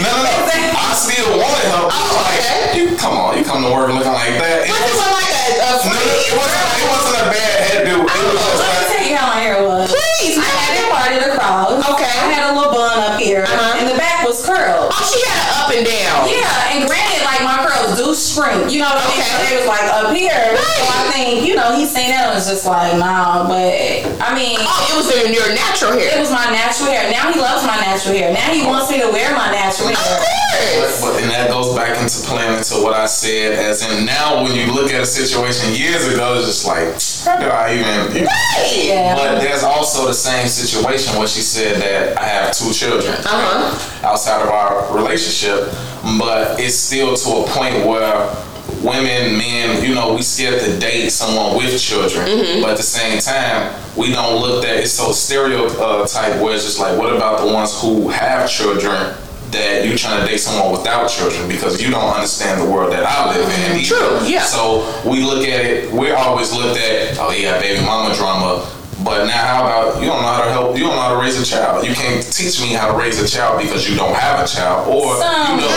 No, 0.03 0.11
no, 0.11 0.27
no. 0.27 0.75
I 0.75 0.91
still 0.99 1.39
wanted 1.39 1.71
her. 1.71 1.87
but 1.87 1.95
Oh, 1.95 2.19
like, 2.19 2.75
you 2.75 2.99
come 2.99 3.15
on, 3.15 3.39
you 3.39 3.43
come 3.47 3.63
to 3.63 3.71
work 3.71 3.87
looking 3.95 4.11
like 4.11 4.35
that. 4.43 4.67
It 4.67 4.75
What 4.75 4.83
is 4.83 4.91
was, 4.99 5.07
it 5.07 5.40
like 5.51 5.59
a, 5.59 5.73
a 5.73 5.89
no, 5.89 5.99
it 5.99 6.37
wasn't. 6.37 6.71
It 6.79 6.87
wasn't 6.89 7.15
a 7.15 7.29
bad 7.29 7.57
hairdo. 7.67 7.95
It 7.99 8.33
was 8.33 8.41
just 8.41 8.59
like. 8.59 8.90
Tell 9.11 9.19
you 9.19 9.27
how 9.27 9.27
my 9.35 9.41
hair 9.41 9.59
was. 9.67 9.91
Please, 9.91 10.37
I 10.37 10.43
had 10.43 10.73
it 10.79 10.87
parted 10.91 11.21
across. 11.33 11.71
Okay. 11.91 12.07
I 12.07 12.31
had 12.31 12.51
a 12.51 12.55
little 12.55 12.71
bun 12.71 12.99
up 13.11 13.19
here, 13.19 13.43
Uh-huh. 13.43 13.77
and 13.79 13.89
the 13.89 13.97
back 13.97 14.25
was 14.25 14.39
curled. 14.45 14.91
Oh, 14.93 15.03
she 15.11 15.19
had 15.27 15.35
an 15.35 15.49
up 15.59 15.69
and 15.75 15.83
down. 15.85 16.19
Yeah, 16.31 16.71
and 16.75 16.87
granted, 16.87 17.23
like 17.27 17.41
my 17.43 17.59
curls 17.65 17.97
do 17.99 18.13
shrink. 18.15 18.71
You 18.71 18.79
know 18.83 18.89
what 18.91 19.03
I 19.03 19.07
mean? 19.11 19.19
Okay. 19.19 19.27
So 19.27 19.37
they 19.43 19.55
was 19.59 19.67
like 19.67 19.87
up 19.91 20.07
here. 20.15 20.55
So 20.55 20.83
I 20.87 21.11
think, 21.11 21.45
you 21.47 21.55
know, 21.55 21.75
he's 21.75 21.91
saying 21.91 22.11
that 22.11 22.31
and 22.31 22.35
was 22.35 22.47
just 22.47 22.65
like, 22.65 22.95
nah. 22.97 23.47
But 23.47 23.75
I 24.21 24.31
mean, 24.35 24.57
Oh, 24.61 24.87
it 24.91 24.95
was 24.95 25.07
in 25.11 25.33
your 25.33 25.47
natural 25.53 25.91
hair. 25.97 26.15
it 26.15 26.19
was 26.19 26.31
my 26.31 26.47
natural 26.51 26.89
hair. 26.91 27.09
Now 27.11 27.31
he 27.31 27.39
loves 27.39 27.65
my 27.67 27.75
natural 27.81 28.15
hair. 28.15 28.31
Now 28.31 28.47
he 28.53 28.63
wants 28.65 28.89
me 28.91 29.01
to 29.01 29.09
wear 29.11 29.33
my 29.35 29.51
natural 29.51 29.89
hair. 29.91 29.97
Of 29.97 30.23
hair. 30.23 30.79
course. 30.79 31.01
But 31.01 31.13
then 31.19 31.27
that 31.29 31.49
goes 31.49 31.73
back 31.75 31.97
into 31.99 32.21
playing 32.27 32.57
into 32.57 32.79
what 32.83 32.93
I 32.93 33.05
said, 33.07 33.53
as 33.57 33.81
in 33.83 34.05
now 34.05 34.43
when 34.43 34.53
you 34.55 34.71
look 34.71 34.91
at 34.93 35.01
a 35.01 35.05
situation 35.05 35.73
years 35.73 36.07
ago, 36.07 36.37
it's 36.37 36.47
just 36.47 36.65
like, 36.65 36.87
how 37.25 37.37
do 37.39 37.45
I 37.45 37.73
even? 37.73 38.23
Right. 38.25 38.83
Yeah. 38.85 39.15
But 39.15 39.39
there's 39.41 39.63
also 39.63 40.07
the 40.07 40.13
same 40.13 40.47
situation 40.47 41.17
where 41.17 41.27
she 41.27 41.41
said 41.41 41.81
that 41.81 42.17
I 42.17 42.25
have 42.25 42.53
two 42.55 42.71
children 42.73 43.13
Uh-huh. 43.13 44.07
outside 44.07 44.41
of 44.41 44.49
our 44.49 44.93
relationship, 44.95 45.71
but 46.19 46.59
it's 46.59 46.75
still 46.75 47.15
to 47.15 47.29
a 47.29 47.47
point 47.47 47.85
where 47.85 48.35
women, 48.83 49.37
men, 49.37 49.83
you 49.83 49.93
know, 49.93 50.13
we 50.13 50.21
scared 50.23 50.59
to 50.61 50.79
date 50.79 51.09
someone 51.11 51.55
with 51.57 51.79
children, 51.79 52.25
Mm-hmm. 52.27 52.61
but 52.61 52.71
at 52.71 52.77
the 52.77 52.83
same 52.83 53.19
time, 53.19 53.73
we 53.95 54.11
don't 54.11 54.41
look 54.41 54.63
that 54.63 54.77
it's 54.77 54.91
so 54.91 55.11
stereotype 55.11 56.41
where 56.41 56.55
it's 56.55 56.63
just 56.65 56.79
like, 56.79 56.97
what 56.97 57.13
about 57.15 57.45
the 57.45 57.53
ones 57.53 57.79
who 57.81 58.09
have 58.09 58.49
children 58.49 59.13
that 59.51 59.85
you're 59.85 59.97
trying 59.97 60.21
to 60.21 60.27
date 60.27 60.39
someone 60.39 60.71
without 60.71 61.07
children 61.07 61.47
because 61.47 61.81
you 61.81 61.91
don't 61.91 62.13
understand 62.13 62.61
the 62.61 62.69
world 62.69 62.91
that 62.93 63.03
I 63.03 63.35
live 63.35 63.47
in. 63.47 63.77
either. 63.77 63.95
True, 63.95 64.27
yeah. 64.27 64.43
So 64.43 64.87
we 65.05 65.23
look 65.23 65.47
at 65.47 65.65
it. 65.65 65.91
We're 65.91 66.15
always 66.15 66.53
looked 66.53 66.79
at. 66.79 67.17
Oh 67.19 67.31
yeah, 67.31 67.59
baby 67.59 67.83
mama 67.85 68.15
drama. 68.15 68.67
But 69.03 69.25
now, 69.25 69.33
how 69.33 69.61
about 69.65 70.01
you 70.01 70.07
don't 70.07 70.21
know 70.21 70.27
how 70.27 70.45
to 70.45 70.51
help? 70.51 70.77
You 70.77 70.83
don't 70.83 70.95
know 70.95 71.01
how 71.01 71.15
to 71.15 71.21
raise 71.21 71.39
a 71.41 71.45
child. 71.45 71.85
You 71.87 71.95
can't 71.95 72.21
teach 72.21 72.61
me 72.61 72.73
how 72.73 72.91
to 72.91 72.97
raise 72.97 73.19
a 73.19 73.27
child 73.27 73.59
because 73.61 73.89
you 73.89 73.95
don't 73.95 74.13
have 74.13 74.45
a 74.45 74.47
child, 74.47 74.87
or 74.87 75.17
Some- 75.17 75.57
you 75.57 75.65
know, 75.65 75.69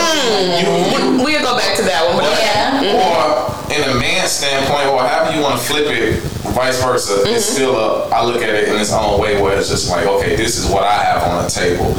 you, 0.60 0.66
mm. 0.66 1.24
We'll 1.24 1.42
go 1.42 1.56
back 1.56 1.74
to 1.76 1.82
that 1.82 2.04
one. 2.06 2.18
But 2.18 2.36
Yeah. 2.36 3.00
or 3.00 3.72
in 3.72 3.82
a 3.88 3.94
man's 3.98 4.30
standpoint, 4.30 4.88
or 4.88 5.00
however 5.00 5.34
you 5.34 5.42
want 5.42 5.58
to 5.58 5.66
flip 5.66 5.86
it, 5.86 6.20
vice 6.52 6.82
versa, 6.82 7.22
it's 7.22 7.46
mm-hmm. 7.46 7.54
still 7.54 7.76
a. 7.76 8.08
I 8.10 8.24
look 8.24 8.42
at 8.42 8.50
it 8.50 8.68
in 8.68 8.76
its 8.76 8.92
own 8.92 9.18
way 9.18 9.40
where 9.40 9.56
it's 9.56 9.70
just 9.70 9.90
like, 9.90 10.06
okay, 10.06 10.36
this 10.36 10.58
is 10.58 10.70
what 10.70 10.84
I 10.84 11.02
have 11.02 11.22
on 11.22 11.44
the 11.44 11.50
table. 11.50 11.96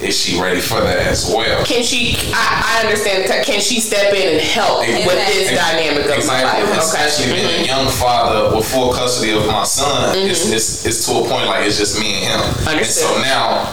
Is 0.00 0.16
she 0.16 0.40
ready 0.40 0.60
for 0.60 0.80
that 0.80 0.98
as 1.06 1.28
well? 1.28 1.64
Can 1.66 1.82
she? 1.84 2.16
I, 2.32 2.80
I 2.80 2.86
understand. 2.86 3.28
Can 3.44 3.60
she 3.60 3.80
step 3.80 4.14
in 4.14 4.36
and 4.36 4.40
help 4.40 4.80
with 4.80 4.88
this 5.28 5.50
Exactly. 5.50 5.84
dynamic 5.84 6.04
of 6.04 6.26
my 6.26 6.40
Exactly. 6.40 6.70
life? 6.70 6.78
Especially 6.78 7.24
Okay. 7.26 7.34
being 7.34 7.46
a 7.46 7.58
mm-hmm. 7.58 7.84
young 7.84 7.88
father 7.92 8.56
with 8.56 8.64
full 8.64 8.92
custody 8.92 9.32
of 9.36 9.46
my 9.46 9.62
son, 9.64 10.16
it's, 10.16 10.44
mm-hmm. 10.44 10.54
it's, 10.54 10.86
it's 10.86 11.06
to 11.06 11.12
a 11.20 11.28
point 11.28 11.46
like 11.46 11.66
it's 11.66 11.76
just 11.76 12.00
me 12.00 12.24
and 12.24 12.40
him. 12.40 12.78
And 12.78 12.86
so 12.86 13.20
now, 13.20 13.68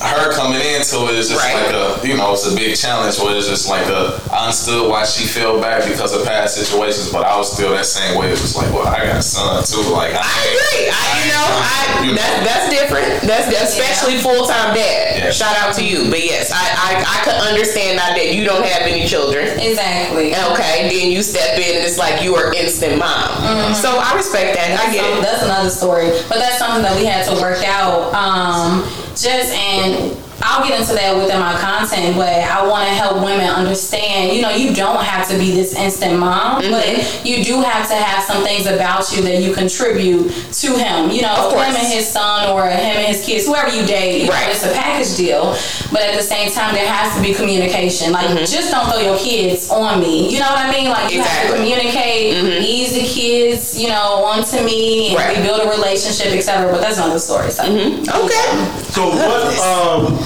her 0.00 0.32
coming 0.34 0.60
into 0.60 1.08
it 1.08 1.14
is 1.16 1.28
just 1.30 1.40
Right. 1.40 1.54
like 1.56 1.72
a, 1.74 2.06
you 2.06 2.16
know, 2.16 2.32
it's 2.32 2.46
a 2.46 2.54
big 2.54 2.76
challenge 2.76 3.18
where 3.18 3.36
it's 3.36 3.48
just 3.48 3.68
like 3.68 3.86
a, 3.86 4.20
I 4.32 4.44
understood 4.46 4.88
why 4.90 5.04
she 5.04 5.24
fell 5.26 5.60
back 5.60 5.88
because 5.88 6.14
of 6.14 6.24
past 6.26 6.56
situations, 6.56 7.10
but 7.12 7.24
I 7.24 7.36
was 7.36 7.52
still 7.52 7.72
that 7.72 7.86
same 7.86 8.16
way. 8.18 8.28
It 8.28 8.40
was 8.40 8.56
like, 8.56 8.72
well, 8.72 8.86
I 8.86 9.06
got 9.06 9.16
a 9.16 9.22
son 9.22 9.64
too. 9.64 9.88
Like, 9.92 10.12
I, 10.14 10.20
I 10.20 10.42
agree. 10.52 10.86
I, 10.92 11.04
you 11.24 11.28
know, 11.32 11.46
I, 11.48 12.04
you 12.04 12.10
know. 12.12 12.20
that, 12.20 12.44
that's 12.44 12.68
different. 12.68 13.08
That's, 13.22 13.48
that's 13.48 13.72
especially 13.72 14.18
full 14.18 14.46
time 14.46 14.74
dad. 14.74 15.18
Yeah. 15.18 15.30
Shout 15.30 15.56
out 15.58 15.74
to 15.76 15.84
you. 15.84 16.10
But 16.10 16.22
yes, 16.24 16.52
I, 16.52 16.60
I 16.60 16.90
I 17.02 17.24
could 17.24 17.34
understand 17.48 17.96
now 17.96 18.14
that 18.14 18.34
you 18.34 18.44
don't 18.44 18.64
have 18.64 18.82
any 18.82 19.06
children. 19.06 19.58
Exactly. 19.58 20.34
Okay, 20.52 20.88
then 20.88 21.10
you 21.10 21.22
step 21.22 21.58
in 21.58 21.76
and 21.76 21.84
it's 21.84 21.98
like 21.98 22.22
you 22.22 22.34
are 22.36 22.52
instant 22.54 22.98
mom. 22.98 23.74
So 23.74 23.98
I 23.98 24.14
respect 24.14 24.54
that. 24.56 24.78
I 24.78 24.92
get 24.92 25.02
So 25.04 25.18
it. 25.18 25.22
That's 25.22 25.42
another 25.42 25.70
story, 25.70 26.10
but 26.28 26.38
that's 26.38 26.58
something 26.58 26.82
that 26.82 26.94
we 26.96 27.04
had 27.06 27.24
to 27.26 27.34
work 27.40 27.64
out. 27.66 28.12
Um, 28.14 28.85
just 29.16 29.50
and 29.52 30.25
I'll 30.48 30.66
get 30.66 30.78
into 30.80 30.94
that 30.94 31.16
within 31.16 31.40
my 31.40 31.58
content, 31.58 32.16
but 32.16 32.28
I 32.32 32.66
want 32.66 32.86
to 32.88 32.94
help 32.94 33.16
women 33.16 33.46
understand. 33.48 34.32
You 34.32 34.42
know, 34.42 34.50
you 34.50 34.72
don't 34.74 35.02
have 35.02 35.28
to 35.28 35.38
be 35.38 35.50
this 35.50 35.74
instant 35.74 36.18
mom, 36.18 36.62
Mm-hmm. 36.62 36.70
but 36.70 37.26
you 37.26 37.42
do 37.44 37.60
have 37.62 37.88
to 37.88 37.94
have 37.94 38.22
some 38.22 38.44
things 38.44 38.66
about 38.66 39.10
you 39.12 39.22
that 39.22 39.42
you 39.42 39.52
contribute 39.52 40.30
to 40.62 40.68
him. 40.78 41.10
You 41.10 41.22
know, 41.22 41.34
Of 41.34 41.52
him 41.52 41.74
and 41.74 41.86
his 41.86 42.06
son, 42.08 42.48
or 42.50 42.62
him 42.64 42.96
and 43.02 43.06
his 43.12 43.24
kids, 43.26 43.46
whoever 43.46 43.74
you 43.74 43.84
date. 43.84 44.22
you 44.22 44.26
know, 44.28 44.32
Right. 44.32 44.48
it's 44.50 44.64
a 44.64 44.72
package 44.72 45.16
deal, 45.16 45.52
but 45.92 46.02
at 46.02 46.14
the 46.16 46.22
same 46.22 46.50
time, 46.52 46.74
there 46.74 46.86
has 46.86 47.14
to 47.16 47.20
be 47.22 47.34
communication. 47.34 48.12
Like, 48.12 48.28
just 48.46 48.70
don't 48.70 48.86
throw 48.88 49.00
your 49.00 49.18
kids 49.18 49.68
on 49.70 50.00
me. 50.00 50.30
You 50.32 50.38
know 50.40 50.46
what 50.48 50.58
I 50.64 50.70
mean? 50.70 50.88
Like, 50.90 51.12
you 51.12 51.20
have 51.22 51.28
to 51.28 51.54
Mm-hmm. 51.56 51.64
Mm-hmm. 51.66 51.80
communicate, 51.82 52.62
ease 52.64 52.92
the 52.94 53.02
kids, 53.06 53.80
you 53.80 53.88
know, 53.88 54.24
onto 54.24 54.62
me, 54.62 55.08
and 55.08 55.16
Right. 55.18 55.36
we 55.36 55.42
build 55.42 55.60
a 55.62 55.68
relationship, 55.70 56.32
etc. 56.32 56.70
But 56.72 56.80
that's 56.80 56.98
another 56.98 57.18
story. 57.18 57.50
So. 57.50 57.64
Okay. 57.64 58.46
So 58.94 59.08
what 59.10 59.58
um 59.60 60.18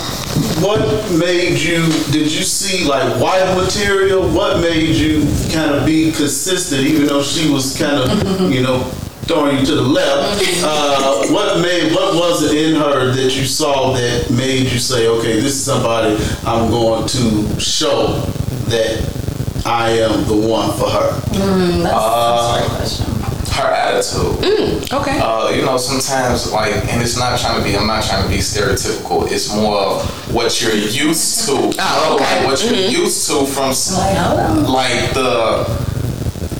what 0.62 0.80
made 1.18 1.58
you 1.58 1.84
did 2.12 2.30
you 2.32 2.42
see 2.42 2.84
like 2.86 3.20
white 3.20 3.54
material? 3.56 4.28
What 4.30 4.60
made 4.60 4.94
you 4.96 5.22
kind 5.52 5.74
of 5.74 5.86
be 5.86 6.12
consistent 6.12 6.82
even 6.82 7.06
though 7.06 7.22
she 7.22 7.50
was 7.50 7.76
kind 7.78 7.96
of, 7.96 8.52
you 8.52 8.62
know, 8.62 8.80
throwing 9.26 9.58
you 9.58 9.66
to 9.66 9.74
the 9.74 9.82
left? 9.82 10.40
Uh, 10.62 11.26
what 11.28 11.60
made 11.62 11.92
what 11.94 12.14
was 12.14 12.42
it 12.42 12.54
in 12.54 12.74
her 12.76 13.12
that 13.12 13.34
you 13.34 13.44
saw 13.46 13.92
that 13.94 14.30
made 14.30 14.70
you 14.70 14.78
say, 14.78 15.08
okay, 15.08 15.34
this 15.40 15.54
is 15.54 15.64
somebody 15.64 16.14
I'm 16.44 16.70
going 16.70 17.06
to 17.08 17.58
show 17.58 18.20
that 18.68 19.62
I 19.64 19.90
am 19.90 20.24
the 20.26 20.36
one 20.36 20.70
for 20.78 20.88
her? 20.90 21.20
Mm, 21.32 21.82
that's, 21.82 21.94
Uh, 21.94 22.58
that's 22.58 23.00
a 23.00 23.02
great 23.02 23.08
question. 23.08 23.19
Her 23.52 23.69
attitude. 23.69 24.92
Okay. 24.92 25.19
Uh, 25.19 25.50
you 25.50 25.62
know, 25.62 25.76
sometimes 25.76 26.52
like, 26.52 26.75
and 26.92 27.02
it's 27.02 27.16
not 27.19 27.38
trying 27.38 27.59
to 27.59 27.64
be. 27.64 27.76
I'm 27.76 27.87
not 27.87 28.02
trying 28.04 28.23
to 28.25 28.28
be 28.28 28.38
stereotypical. 28.38 29.30
It's 29.30 29.54
more 29.54 29.78
of 29.78 30.35
what 30.35 30.61
you're 30.61 30.75
used 30.75 31.47
to. 31.47 31.73
Oh, 31.78 32.14
okay. 32.14 32.40
Like 32.40 32.47
what 32.47 32.64
you're 32.64 32.75
used 32.75 33.26
to 33.28 33.47
from 33.47 33.71
Like, 33.71 34.69
like 34.69 35.14
the 35.14 35.89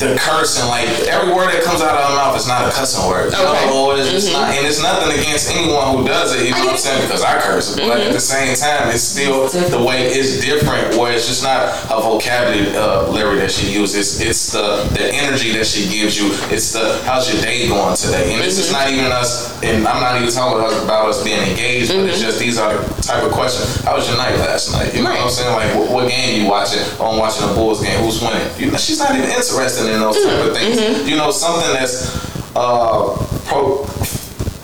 the 0.00 0.16
cursing, 0.16 0.64
like 0.73 0.88
every 1.12 1.28
word 1.28 1.52
that 1.52 1.62
comes 1.62 1.85
out 1.85 1.92
of 1.92 2.00
her 2.09 2.16
mouth 2.16 2.33
is 2.35 2.49
not 2.49 2.64
a 2.64 2.73
cussing 2.73 3.04
word. 3.04 3.28
Okay. 3.28 3.69
it's 4.00 4.11
just 4.11 4.33
not, 4.33 4.49
and 4.49 4.66
it's 4.66 4.80
nothing 4.80 5.12
against 5.12 5.52
anyone 5.52 5.92
who 5.92 6.09
does 6.09 6.35
it. 6.35 6.49
You 6.49 6.57
know 6.57 6.73
what 6.73 6.80
I'm 6.80 6.80
saying? 6.80 7.04
Because 7.04 7.23
I 7.23 7.38
curse, 7.38 7.76
but 7.76 8.00
at 8.00 8.12
the 8.12 8.21
same 8.21 8.57
time, 8.57 8.88
it's 8.88 9.04
still 9.04 9.49
the 9.69 9.85
way 9.85 10.09
it's 10.09 10.40
different. 10.40 10.97
Where 10.97 11.12
it's 11.12 11.28
just 11.28 11.45
not 11.45 11.69
a 11.92 12.00
vocabulary 12.00 12.73
uh, 12.75 13.12
that 13.45 13.50
she 13.50 13.73
uses. 13.73 14.21
It's 14.21 14.52
the 14.52 14.88
the 14.97 15.12
energy 15.12 15.52
that 15.52 15.66
she 15.66 15.85
gives 15.92 16.16
you. 16.16 16.33
It's 16.49 16.73
the 16.73 16.97
how's 17.04 17.28
your 17.33 17.42
day 17.42 17.69
going 17.69 17.95
today, 17.97 18.33
and 18.33 18.40
it's 18.42 18.57
just 18.57 18.73
not 18.73 18.88
even 18.88 19.12
us. 19.12 19.52
And 19.62 19.87
I'm 19.87 20.00
not 20.00 20.16
even 20.16 20.33
talking 20.33 20.64
about 20.85 21.09
us 21.12 21.23
being 21.23 21.40
engaged, 21.45 21.92
but 21.92 22.09
it's 22.09 22.21
just 22.21 22.40
these 22.40 22.57
are 22.59 22.80
the 22.80 23.02
type 23.02 23.23
of 23.23 23.33
questions. 23.33 23.85
How 23.85 23.97
was 23.97 24.09
your 24.09 24.16
night 24.16 24.37
last 24.40 24.73
night? 24.73 24.95
You 24.95 25.02
know 25.02 25.11
what 25.11 25.21
I'm 25.21 25.30
saying? 25.30 25.52
Like, 25.52 25.76
what, 25.76 25.90
what 25.92 26.09
game 26.09 26.40
you 26.40 26.49
watching? 26.49 26.80
Oh, 26.97 27.12
I'm 27.12 27.19
watching 27.19 27.47
the 27.47 27.52
Bulls 27.52 27.83
game. 27.85 28.00
Who's 28.00 28.23
winning? 28.23 28.40
You 28.57 28.71
know, 28.71 28.78
she's 28.78 28.99
not 28.99 29.12
even 29.12 29.28
interested 29.28 29.90
in 29.90 29.90
those 29.99 30.23
type 30.23 30.47
of 30.47 30.55
mm-hmm. 30.55 30.55
things. 30.55 30.79
Mm-hmm. 30.79 31.09
You 31.09 31.17
know, 31.17 31.31
something 31.31 31.73
that's 31.75 32.15
uh, 32.55 33.11
pro, 33.51 33.83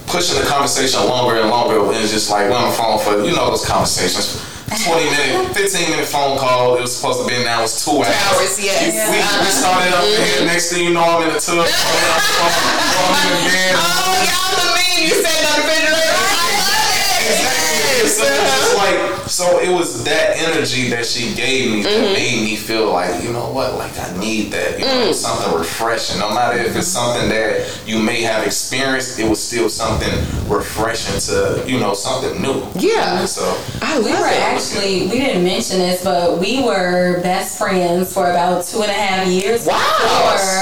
pushing 0.07 0.39
the 0.39 0.47
conversation 0.47 1.03
longer 1.11 1.41
and 1.41 1.51
longer, 1.51 1.83
and 1.83 2.07
just 2.07 2.31
like 2.31 2.49
we're 2.49 2.57
on 2.57 2.71
the 2.71 2.77
phone 2.77 2.99
for 3.03 3.25
you 3.27 3.35
know 3.35 3.51
those 3.51 3.67
conversations. 3.67 4.43
20 4.67 5.05
minute, 5.09 5.55
15 5.55 5.91
minute 5.91 6.07
phone 6.07 6.39
call. 6.39 6.77
It 6.77 6.83
was 6.83 6.95
supposed 6.95 7.23
to 7.23 7.27
be 7.27 7.39
now. 7.45 7.63
It's 7.63 7.85
two 7.85 8.03
hours. 8.03 8.11
hours, 8.11 8.59
yes. 8.59 8.93
We, 8.93 9.15
we 9.15 9.23
uh-huh. 9.23 9.47
started 9.47 9.95
up 9.95 10.03
here. 10.05 10.19
Mm-hmm. 10.19 10.47
Next 10.51 10.75
thing 10.75 10.85
you 10.85 10.93
know, 10.93 11.07
I'm 11.07 11.23
in 11.23 11.33
the 11.33 11.41
tub. 11.41 11.63
I'm 11.63 11.71
in 11.71 13.31
the 13.31 13.47
bed. 13.47 13.79
Oh, 13.79 14.27
y'all 14.27 14.59
the 14.59 14.67
meme 14.75 15.07
you 15.07 15.15
said 15.23 15.39
on 15.47 15.55
the 15.55 15.71
refrigerator. 15.71 16.19
I 16.19 16.51
love 16.59 16.99
it. 16.99 18.11
So 18.11 18.27
it 18.27 18.35
was 18.35 18.43
uh-huh. 18.43 18.59
just 18.59 18.75
like, 18.75 19.06
so 19.27 19.61
it 19.61 19.71
was 19.73 20.05
that 20.05 20.37
energy 20.37 20.89
that 20.91 21.05
she 21.07 21.35
gave 21.35 21.73
me 21.73 21.83
that 21.83 21.91
mm-hmm. 21.91 22.13
made 22.13 22.45
me 22.45 22.57
feel 22.57 22.93
like, 22.93 23.23
you 23.23 23.33
know 23.33 23.51
what, 23.51 23.75
like 23.75 23.99
I 23.99 24.17
need 24.19 24.53
that. 24.53 24.79
You 24.79 24.85
know, 24.85 25.11
mm. 25.11 25.15
something 25.15 25.59
refreshing. 25.59 26.21
No 26.21 26.33
matter 26.33 26.59
if 26.59 26.77
it's 26.77 26.89
something 26.89 27.29
that 27.29 27.81
you 27.87 27.99
may 27.99 28.23
have 28.23 28.47
experienced, 28.47 29.19
it 29.19 29.29
was 29.29 29.43
still 29.43 29.69
something 29.69 30.13
refreshing 30.49 31.19
to, 31.21 31.65
you 31.67 31.79
know, 31.79 31.95
something 31.95 32.41
new. 32.41 32.67
Yeah. 32.77 33.25
So 33.25 33.43
I 33.83 33.99
We 33.99 34.11
love 34.11 34.21
were 34.21 34.27
it. 34.29 34.41
actually, 34.41 35.07
we 35.07 35.19
didn't 35.19 35.45
mention 35.45 35.79
this, 35.79 36.03
but 36.03 36.39
we 36.39 36.63
were 36.63 37.21
best 37.23 37.59
friends 37.59 38.13
for 38.13 38.31
about 38.31 38.65
two 38.65 38.83
and 38.83 38.91
a 38.91 38.95
half 38.95 39.27
years 39.27 39.67
Wow. 39.67 39.77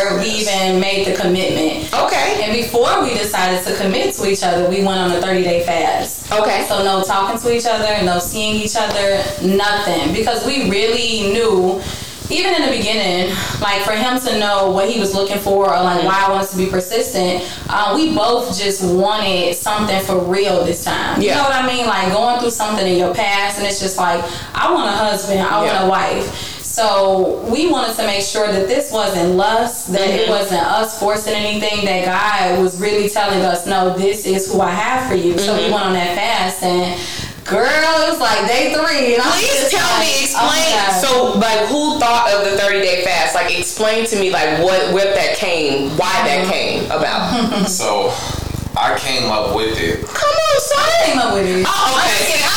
Before 0.04 0.18
we 0.20 0.30
even 0.30 0.80
made 0.80 1.06
the 1.06 1.14
commitment. 1.14 1.92
Okay. 1.94 2.42
And 2.44 2.52
before 2.52 3.02
we 3.02 3.10
decided 3.14 3.64
to 3.66 3.74
commit 3.76 4.14
to 4.14 4.28
each 4.30 4.42
other, 4.42 4.68
we 4.68 4.84
went 4.84 4.98
on 5.00 5.10
a 5.12 5.20
30 5.20 5.42
day 5.42 5.64
fast. 5.64 6.30
Okay. 6.32 6.64
So 6.68 6.82
no 6.84 7.02
talking 7.02 7.40
to 7.40 7.54
each 7.56 7.66
other, 7.66 8.02
no 8.04 8.18
seeing 8.18 8.56
each 8.56 8.76
other, 8.76 9.22
nothing. 9.42 10.12
Because 10.12 10.44
we 10.46 10.68
really 10.70 11.32
knew, 11.32 11.80
even 12.30 12.54
in 12.54 12.62
the 12.62 12.76
beginning, 12.76 13.34
like 13.60 13.82
for 13.82 13.92
him 13.92 14.18
to 14.20 14.38
know 14.38 14.70
what 14.70 14.88
he 14.90 14.98
was 14.98 15.14
looking 15.14 15.38
for 15.38 15.66
or 15.74 15.82
like 15.82 16.04
why 16.04 16.24
I 16.26 16.30
wanted 16.30 16.48
to 16.50 16.56
be 16.56 16.66
persistent, 16.66 17.44
uh, 17.68 17.92
we 17.94 18.14
both 18.14 18.56
just 18.58 18.82
wanted 18.94 19.54
something 19.54 20.00
for 20.04 20.18
real 20.24 20.64
this 20.64 20.84
time. 20.84 21.20
Yeah. 21.20 21.30
You 21.30 21.36
know 21.36 21.48
what 21.48 21.52
I 21.64 21.66
mean? 21.66 21.86
Like 21.86 22.12
going 22.12 22.40
through 22.40 22.50
something 22.50 22.86
in 22.86 22.98
your 22.98 23.14
past 23.14 23.58
and 23.58 23.66
it's 23.66 23.80
just 23.80 23.96
like, 23.98 24.24
I 24.54 24.72
want 24.72 24.88
a 24.88 24.92
husband, 24.92 25.40
I 25.40 25.64
Yeah. 25.64 25.72
want 25.74 25.86
a 25.86 25.88
wife. 25.88 26.50
So 26.74 27.38
we 27.48 27.70
wanted 27.70 27.94
to 27.98 28.04
make 28.04 28.24
sure 28.24 28.50
that 28.50 28.66
this 28.66 28.90
wasn't 28.90 29.36
lust, 29.36 29.92
that 29.92 30.10
it 30.10 30.28
wasn't 30.28 30.66
us 30.66 30.98
forcing 30.98 31.32
anything, 31.32 31.84
that 31.84 32.02
God 32.04 32.60
was 32.60 32.80
really 32.80 33.08
telling 33.08 33.42
us, 33.42 33.64
no, 33.64 33.96
this 33.96 34.26
is 34.26 34.52
who 34.52 34.60
I 34.60 34.70
have 34.70 35.08
for 35.08 35.14
you. 35.14 35.38
So 35.38 35.54
we 35.54 35.70
mm-hmm. 35.70 35.72
went 35.72 35.86
on 35.86 35.92
that 35.92 36.18
fast 36.18 36.64
and 36.64 36.98
girl, 37.46 37.62
it 38.02 38.10
was 38.10 38.18
like 38.18 38.50
day 38.50 38.74
three. 38.74 39.14
And 39.14 39.22
Please 39.22 39.54
just 39.54 39.70
tell 39.70 39.86
like, 39.86 40.02
me, 40.02 40.26
oh 40.34 40.50
explain. 40.50 40.74
my 40.74 40.98
so, 40.98 41.38
like, 41.38 41.70
who 41.70 42.02
thought 42.02 42.34
of 42.34 42.42
the 42.50 42.58
30 42.58 42.80
day 42.80 43.04
fast? 43.04 43.36
Like, 43.36 43.56
explain 43.56 44.04
to 44.06 44.18
me, 44.18 44.34
like, 44.34 44.58
what, 44.58 44.92
what 44.92 45.14
that 45.14 45.36
came, 45.36 45.90
why 45.90 46.10
that 46.26 46.42
mm-hmm. 46.42 46.50
came 46.50 46.90
about. 46.90 47.68
so 47.70 48.10
I 48.74 48.98
came 48.98 49.30
up 49.30 49.54
with 49.54 49.78
it. 49.78 50.02
Come 50.10 50.26
on, 50.26 50.58
son. 50.58 50.82
I 50.82 51.06
came 51.06 51.22
up 51.22 51.34
with 51.38 51.46
it. 51.46 51.66
Oh, 51.70 52.02
okay. 52.02 52.42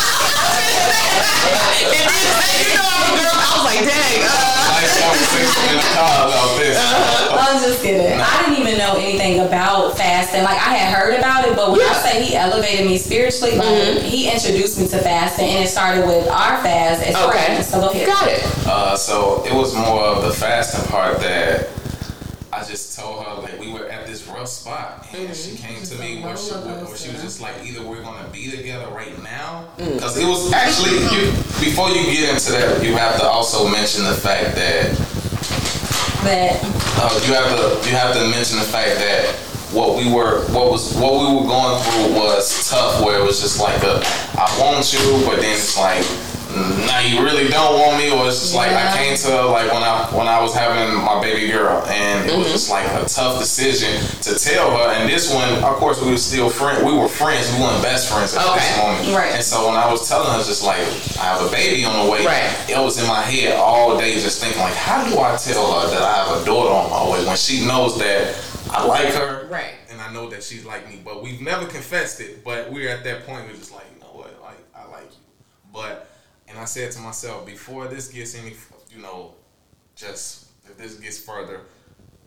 and 1.86 2.10
then, 2.10 2.66
you 2.66 2.74
know, 2.74 2.82
I'm 2.82 3.14
a 3.14 3.22
girl. 3.22 3.37
I 3.58 3.64
was 3.64 3.66
like, 3.74 3.84
dang. 3.90 4.22
Uh, 4.22 4.54
Nice 4.78 5.02
conversation 5.02 5.70
in 5.74 5.76
the 5.82 5.90
car 5.98 6.28
about 6.30 6.58
this. 6.58 6.78
I'm 6.78 7.58
just 7.64 7.82
kidding. 7.82 8.20
I 8.22 8.46
didn't 8.46 8.62
even 8.62 8.78
know 8.78 8.94
anything 8.96 9.40
about 9.40 9.98
fasting. 9.98 10.44
Like 10.44 10.58
I 10.62 10.76
had 10.78 10.94
heard 10.94 11.18
about 11.18 11.48
it, 11.48 11.56
but 11.56 11.72
when 11.72 11.82
I 11.82 11.84
Yeah. 11.86 11.94
say 12.04 12.24
he 12.24 12.36
elevated 12.36 12.86
me 12.86 12.98
spiritually, 13.00 13.58
like 13.58 14.04
he 14.04 14.30
introduced 14.32 14.80
me 14.80 14.88
to 14.90 15.00
fasting, 15.00 15.48
and 15.50 15.64
it 15.64 15.68
started 15.70 16.06
with 16.06 16.28
our 16.30 16.62
fast 16.62 17.02
as 17.02 17.16
okay. 17.16 17.32
friends. 17.32 17.68
So 17.68 17.80
go 17.82 17.90
ahead. 17.90 18.06
Got 18.08 18.28
it. 18.28 18.44
Uh, 18.68 18.96
so 18.96 19.44
it 19.46 19.54
was 19.54 19.74
more 19.76 20.04
of 20.04 20.24
the 20.24 20.32
fasting 20.32 20.86
part 20.92 21.20
that 21.22 21.70
I 22.54 22.64
just 22.64 22.98
told 23.00 23.26
her 23.26 23.42
like 23.42 23.60
we 23.60 23.72
were 23.74 23.88
at 23.88 24.06
this 24.06 24.07
rough 24.38 24.48
spot, 24.48 25.08
and 25.16 25.36
she 25.36 25.58
came 25.58 25.82
to 25.82 25.96
me 25.98 26.22
where 26.22 26.38
she, 26.38 26.52
roller 26.54 26.86
where 26.86 26.96
she 26.96 27.12
was 27.12 27.22
just 27.22 27.42
like, 27.42 27.56
either 27.66 27.82
we're 27.82 28.04
gonna 28.04 28.28
be 28.30 28.52
together 28.52 28.88
right 28.94 29.12
now, 29.24 29.68
because 29.78 30.16
it 30.18 30.26
was 30.26 30.54
actually 30.54 31.02
you. 31.10 31.32
Before 31.58 31.90
you 31.90 32.06
get 32.06 32.30
into 32.30 32.52
that, 32.52 32.84
you 32.86 32.94
have 32.96 33.20
to 33.20 33.26
also 33.26 33.68
mention 33.68 34.04
the 34.06 34.14
fact 34.14 34.56
that 34.56 34.94
But 36.22 36.54
uh, 37.02 37.20
you 37.26 37.34
have 37.34 37.50
to 37.58 37.90
you 37.90 37.96
have 37.96 38.14
to 38.14 38.30
mention 38.30 38.60
the 38.60 38.66
fact 38.70 39.00
that 39.02 39.34
what 39.74 39.98
we 39.98 40.12
were 40.12 40.46
what 40.54 40.70
was 40.72 40.96
what 40.96 41.14
we 41.14 41.34
were 41.34 41.48
going 41.48 41.82
through 41.82 42.14
was 42.22 42.70
tough. 42.70 43.04
Where 43.04 43.20
it 43.20 43.24
was 43.24 43.42
just 43.42 43.60
like 43.60 43.82
a 43.82 44.02
I 44.38 44.46
want 44.62 44.94
you, 44.94 45.26
but 45.26 45.42
then 45.42 45.58
it's 45.58 45.78
like 45.78 46.06
now 46.86 47.00
you 47.00 47.24
really 47.24 47.48
don't 47.50 47.80
want 47.80 47.98
me, 47.98 48.10
or 48.12 48.28
it's 48.28 48.40
just 48.40 48.56
like 48.56 48.72
I 48.72 48.96
came 48.98 49.18
to 49.18 49.46
like 49.48 49.72
when 49.72 49.84
I 49.84 50.08
when 50.16 50.28
I 50.28 50.42
was 50.42 50.54
having 50.54 50.96
my 51.04 51.22
baby 51.22 51.52
girl, 51.52 51.84
and 51.88 52.30
it 52.30 52.36
was 52.38 52.48
mm-hmm. 52.48 52.54
just 52.54 52.70
like 52.70 52.86
a 52.88 53.06
tough 53.06 53.40
decision 53.40 54.02
to 54.24 54.38
tell 54.40 54.72
her. 54.72 54.94
And 54.94 55.10
this 55.10 55.34
one, 55.34 55.64
of 55.64 55.76
course, 55.78 56.02
we 56.02 56.12
were 56.12 56.18
still 56.18 56.50
friends. 56.50 56.84
We 56.84 56.94
were 56.94 57.08
friends. 57.08 57.52
We 57.54 57.62
weren't 57.62 57.82
best 57.84 58.12
friends 58.12 58.36
at 58.36 58.46
Okay. 58.46 58.60
this 58.60 58.78
moment. 58.78 59.16
Right. 59.16 59.34
And 59.34 59.44
so 59.44 59.68
when 59.68 59.76
I 59.78 59.90
was 59.92 60.08
telling 60.08 60.32
her, 60.32 60.44
just 60.44 60.64
like 60.64 60.82
I 61.20 61.26
have 61.32 61.42
a 61.46 61.52
baby 61.52 61.86
on 61.86 62.06
the 62.06 62.12
way, 62.12 62.26
Right. 62.26 62.52
it 62.70 62.78
was 62.78 63.00
in 63.00 63.08
my 63.08 63.22
head 63.22 63.56
all 63.56 63.98
day, 63.98 64.14
just 64.20 64.42
thinking 64.42 64.62
like, 64.62 64.76
how 64.76 65.04
do 65.08 65.20
I 65.20 65.36
tell 65.38 65.80
her 65.80 65.90
that 65.90 66.02
I 66.02 66.14
have 66.24 66.42
a 66.42 66.46
daughter 66.46 66.74
on 66.74 66.90
my 66.90 67.12
way 67.12 67.26
when 67.26 67.38
she 67.38 67.66
knows 67.66 67.98
that 68.00 68.36
I 68.72 68.86
like 68.86 69.14
her, 69.14 69.48
Right. 69.50 69.74
And 69.90 70.02
I 70.02 70.12
know 70.12 70.30
that 70.30 70.44
she's 70.44 70.66
like 70.66 70.90
me, 70.90 71.02
but 71.04 71.24
we've 71.24 71.42
never 71.42 71.66
confessed 71.66 72.20
it. 72.22 72.44
But 72.44 72.72
we're 72.72 72.90
at 72.90 73.04
that 73.06 73.26
point, 73.26 73.46
we're 73.48 73.56
just 73.56 73.74
like, 73.74 73.86
you 73.94 74.02
know 74.02 74.12
what, 74.12 74.40
like 74.42 74.58
I 74.76 74.86
like 74.90 75.10
you, 75.12 75.18
but 75.74 76.08
and 76.48 76.58
I 76.58 76.66
said 76.66 76.92
to 76.94 77.00
myself, 77.00 77.46
before 77.46 77.88
this 77.88 78.08
gets 78.10 78.36
any, 78.36 78.54
you 78.94 79.02
know, 79.02 79.34
just 79.96 80.48
if 80.66 80.78
this 80.78 80.96
gets 80.96 81.18
further, 81.20 81.62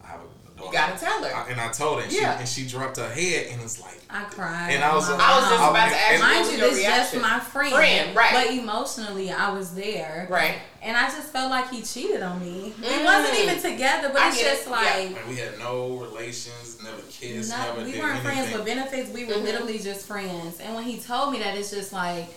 I 0.02 0.06
have 0.08 0.20
a 0.20 0.58
daughter. 0.58 0.66
You 0.66 0.72
gotta 0.72 0.98
tell 0.98 1.22
her. 1.24 1.34
I- 1.34 1.48
and 1.50 1.60
I 1.60 1.70
told 1.70 1.98
her, 1.98 2.04
and, 2.04 2.12
Yeah. 2.12 2.34
she, 2.34 2.40
and 2.40 2.48
she 2.48 2.66
dropped 2.66 2.96
her 2.98 3.08
head 3.08 3.46
and 3.50 3.62
was 3.62 3.80
like, 3.80 4.00
I 4.10 4.24
cried. 4.24 4.70
And 4.72 4.82
I 4.84 4.94
was 4.94 5.08
on 5.08 5.18
like- 5.18 5.28
I 5.28 5.36
was 5.40 5.48
just 5.48 5.60
mom. 5.60 5.70
about 5.70 5.88
to 5.90 5.96
ask 5.96 6.12
And- 6.12 6.20
what 6.20 6.30
Mind 6.34 6.52
you, 6.52 6.58
this 6.58 6.76
is 6.78 6.84
just 6.84 7.14
my 7.16 7.40
friend. 7.40 7.74
Friend, 7.74 8.16
right. 8.16 8.32
But 8.32 8.54
emotionally, 8.54 9.30
I 9.30 9.50
was 9.52 9.74
there. 9.74 10.26
Right. 10.28 10.56
And 10.82 10.96
I 10.96 11.04
just 11.10 11.28
felt 11.28 11.50
like 11.50 11.70
he 11.70 11.82
cheated 11.82 12.22
on 12.22 12.40
me. 12.40 12.74
We 12.80 12.86
Mm. 12.88 13.04
wasn't 13.04 13.38
even 13.38 13.60
together, 13.62 14.08
but 14.08 14.20
I 14.22 14.28
it's 14.28 14.40
just 14.40 14.66
it. 14.66 14.70
like. 14.70 15.16
and 15.16 15.28
we 15.28 15.36
had 15.36 15.58
no 15.58 15.88
relations, 15.96 16.78
never 16.82 17.00
kissed, 17.10 17.50
No, 17.50 17.56
never 17.58 17.84
we 17.84 17.92
did 17.92 18.00
weren't 18.00 18.16
anything. 18.24 18.32
friends 18.44 18.52
with 18.56 18.64
benefits. 18.66 19.10
We 19.10 19.24
were 19.26 19.34
Mhm. 19.34 19.44
literally 19.44 19.78
just 19.78 20.06
friends. 20.06 20.60
And 20.60 20.74
when 20.74 20.84
he 20.84 20.98
told 20.98 21.32
me 21.32 21.38
that, 21.40 21.56
it's 21.56 21.70
just 21.70 21.92
like, 21.92 22.28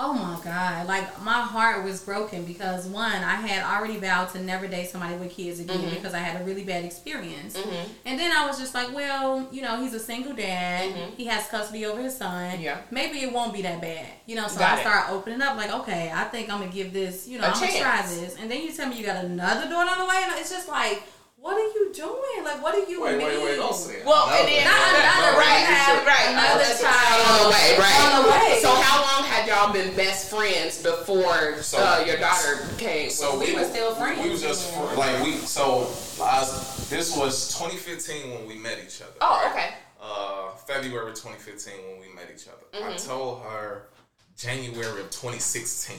oh 0.00 0.12
my 0.12 0.38
god, 0.44 0.86
like 0.86 1.20
my 1.22 1.40
heart 1.42 1.82
was 1.84 2.00
broken 2.02 2.44
because 2.44 2.86
one, 2.86 3.12
I 3.24 3.34
had 3.34 3.64
already 3.64 3.98
vowed 3.98 4.30
to 4.32 4.40
never 4.40 4.68
date 4.68 4.88
somebody 4.90 5.16
with 5.16 5.32
kids 5.32 5.58
again 5.58 5.80
Mhm. 5.80 5.90
because 5.90 6.14
I 6.14 6.18
had 6.20 6.40
a 6.40 6.44
really 6.44 6.62
bad 6.62 6.84
experience. 6.84 7.56
Mhm. 7.56 7.84
And 8.06 8.18
then 8.18 8.30
I 8.30 8.46
was 8.46 8.58
just 8.58 8.74
like, 8.74 8.94
well, 8.94 9.48
you 9.50 9.60
know, 9.62 9.80
he's 9.82 9.94
a 9.94 9.98
single 10.00 10.34
dad. 10.34 10.94
Mhm. 10.94 11.16
He 11.16 11.24
has 11.26 11.46
custody 11.48 11.84
over 11.84 12.00
his 12.00 12.16
son. 12.16 12.60
Yeah. 12.60 12.76
Maybe 12.92 13.18
it 13.22 13.32
won't 13.32 13.52
be 13.52 13.62
that 13.62 13.80
bad. 13.80 14.06
You 14.26 14.36
know, 14.36 14.46
so 14.46 14.58
Got 14.60 14.78
I 14.78 14.80
start 14.82 15.10
opening 15.10 15.42
up 15.42 15.56
like, 15.56 15.72
okay, 15.72 16.12
I 16.14 16.24
think 16.24 16.48
I'm 16.48 16.60
gonna 16.60 16.70
give 16.70 16.92
this, 16.92 17.26
you 17.26 17.38
know, 17.38 17.46
I'm 17.48 17.54
gonna 17.54 17.72
try 17.80 18.02
this. 18.02 18.36
And 18.40 18.48
then 18.50 18.62
you 18.62 18.70
tell 18.70 18.88
me 18.88 18.96
you 18.98 19.04
got 19.04 19.24
another 19.24 19.68
daughter 19.68 19.90
on 19.90 19.98
the 19.98 20.04
way, 20.06 20.22
and 20.22 20.32
it's 20.38 20.50
just 20.50 20.68
like, 20.68 21.02
what 21.48 21.56
are 21.56 21.70
you 21.80 21.88
doing? 21.94 22.44
Like, 22.44 22.62
what 22.62 22.74
do 22.76 22.84
you 22.92 23.00
Wait, 23.02 23.16
mean? 23.16 23.26
wait, 23.26 23.42
wait! 23.42 23.56
Don't 23.56 23.74
say 23.74 23.94
it. 24.00 24.04
Well, 24.04 24.26
No, 24.28 24.36
and 24.36 24.46
then 24.48 24.64
Not 24.68 24.76
another, 24.92 25.38
right, 25.40 25.64
we 25.64 25.72
have 25.72 26.04
right, 26.04 26.28
another 26.28 26.60
Another 26.60 26.76
child 26.76 27.18
on 27.24 27.36
the 27.44 27.48
way, 27.56 27.68
right? 27.80 28.00
on 28.04 28.22
the 28.22 28.28
way. 28.28 28.58
So 28.60 28.68
how 28.74 28.96
long 29.00 29.24
had 29.30 29.48
y'all 29.48 29.72
been 29.72 29.96
best 29.96 30.28
friends 30.28 30.82
before 30.82 31.56
So- 31.62 31.78
uh, 31.78 32.04
your 32.06 32.18
daughter 32.18 32.68
came? 32.76 33.08
So 33.08 33.38
we 33.40 33.54
were 33.54 33.64
still 33.64 33.94
friends. 33.94 34.22
We 34.22 34.28
was 34.28 34.42
just 34.42 34.70
fr- 34.74 34.94
like 35.00 35.24
we. 35.24 35.32
So 35.38 35.88
was, 36.20 36.88
this 36.90 37.16
was 37.16 37.48
2015 37.56 38.30
when 38.34 38.46
we 38.46 38.54
met 38.56 38.78
each 38.84 39.00
other. 39.00 39.16
oh, 39.22 39.40
right? 39.42 39.50
okay. 39.50 39.74
Uh, 40.00 40.50
February 40.66 41.12
2015 41.12 41.72
when 41.88 42.00
we 42.00 42.14
met 42.14 42.28
each 42.34 42.46
other. 42.46 42.66
I 42.74 42.92
Mm-hmm. 42.92 43.08
told 43.08 43.42
her 43.44 43.88
January 44.36 45.00
of 45.00 45.08
2016. 45.10 45.96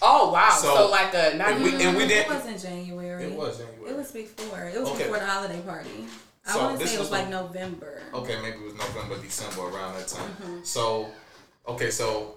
Oh 0.00 0.32
wow. 0.32 0.50
So, 0.60 0.74
So, 0.74 0.90
like 0.90 1.12
a 1.14 1.36
not 1.36 1.52
and 1.52 1.62
we- 1.64 1.84
and 1.84 1.96
we 1.96 2.04
it 2.04 2.08
did- 2.08 2.26
wasn't 2.28 2.60
January. 2.60 3.24
It 3.24 3.32
was 3.32 3.58
January. 3.58 3.90
It 3.90 3.96
was 3.96 4.10
before. 4.12 4.60
It 4.64 4.80
was 4.80 4.88
Okay. 4.90 5.02
before 5.04 5.18
the 5.18 5.26
holiday 5.26 5.60
party. 5.60 6.06
I 6.46 6.52
So 6.54 6.58
want 6.58 6.80
to 6.80 6.86
say 6.88 6.94
it 6.94 6.98
was 6.98 7.10
was 7.10 7.18
like 7.20 7.28
November. 7.28 8.00
Okay, 8.14 8.36
maybe 8.42 8.56
it 8.56 8.62
was 8.64 8.74
November, 8.74 9.16
December 9.18 9.62
around 9.68 9.94
that 9.94 10.08
time. 10.08 10.36
Mm-hmm. 10.42 10.64
So, 10.64 11.06
okay, 11.68 11.90
so 11.90 12.36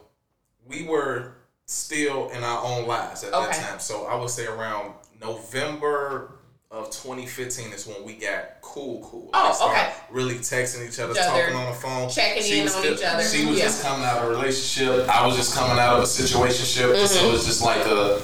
we 0.67 0.83
were 0.87 1.33
still 1.65 2.29
in 2.29 2.43
our 2.43 2.63
own 2.63 2.85
lives 2.85 3.23
at 3.23 3.33
Okay. 3.33 3.47
that 3.47 3.55
time. 3.69 3.79
So 3.79 4.05
I 4.05 4.15
would 4.15 4.29
say 4.29 4.45
around 4.45 4.93
November 5.19 6.34
of 6.75 6.91
2015 6.91 7.71
is 7.71 7.87
when 7.87 8.03
we 8.03 8.13
got 8.15 8.59
cool, 8.61 8.99
cool. 9.09 9.29
Oh, 9.33 9.69
okay. 9.71 9.93
Really 10.11 10.35
texting 10.35 10.87
each 10.87 10.99
other, 10.99 11.13
Each 11.13 11.19
other, 11.19 11.41
talking 11.41 11.55
on 11.55 11.67
the 11.71 11.77
phone, 11.77 12.09
checking 12.09 12.43
She 12.43 12.59
in 12.59 12.67
on 12.67 12.73
still- 12.73 12.93
each 12.95 13.03
other. 13.03 13.23
She 13.23 13.45
was 13.45 13.57
Yeah. 13.57 13.63
just 13.65 13.81
coming 13.81 14.05
out 14.05 14.17
of 14.17 14.23
a 14.25 14.29
relationship. 14.31 15.07
I 15.07 15.25
was 15.25 15.37
just 15.37 15.55
coming 15.55 15.79
out 15.79 15.97
of 15.97 16.03
a 16.03 16.05
situationship. 16.07 16.93
Mm-hmm. 16.93 17.05
So 17.05 17.31
it's 17.33 17.45
just 17.45 17.61
like 17.61 17.85
a 17.85 18.21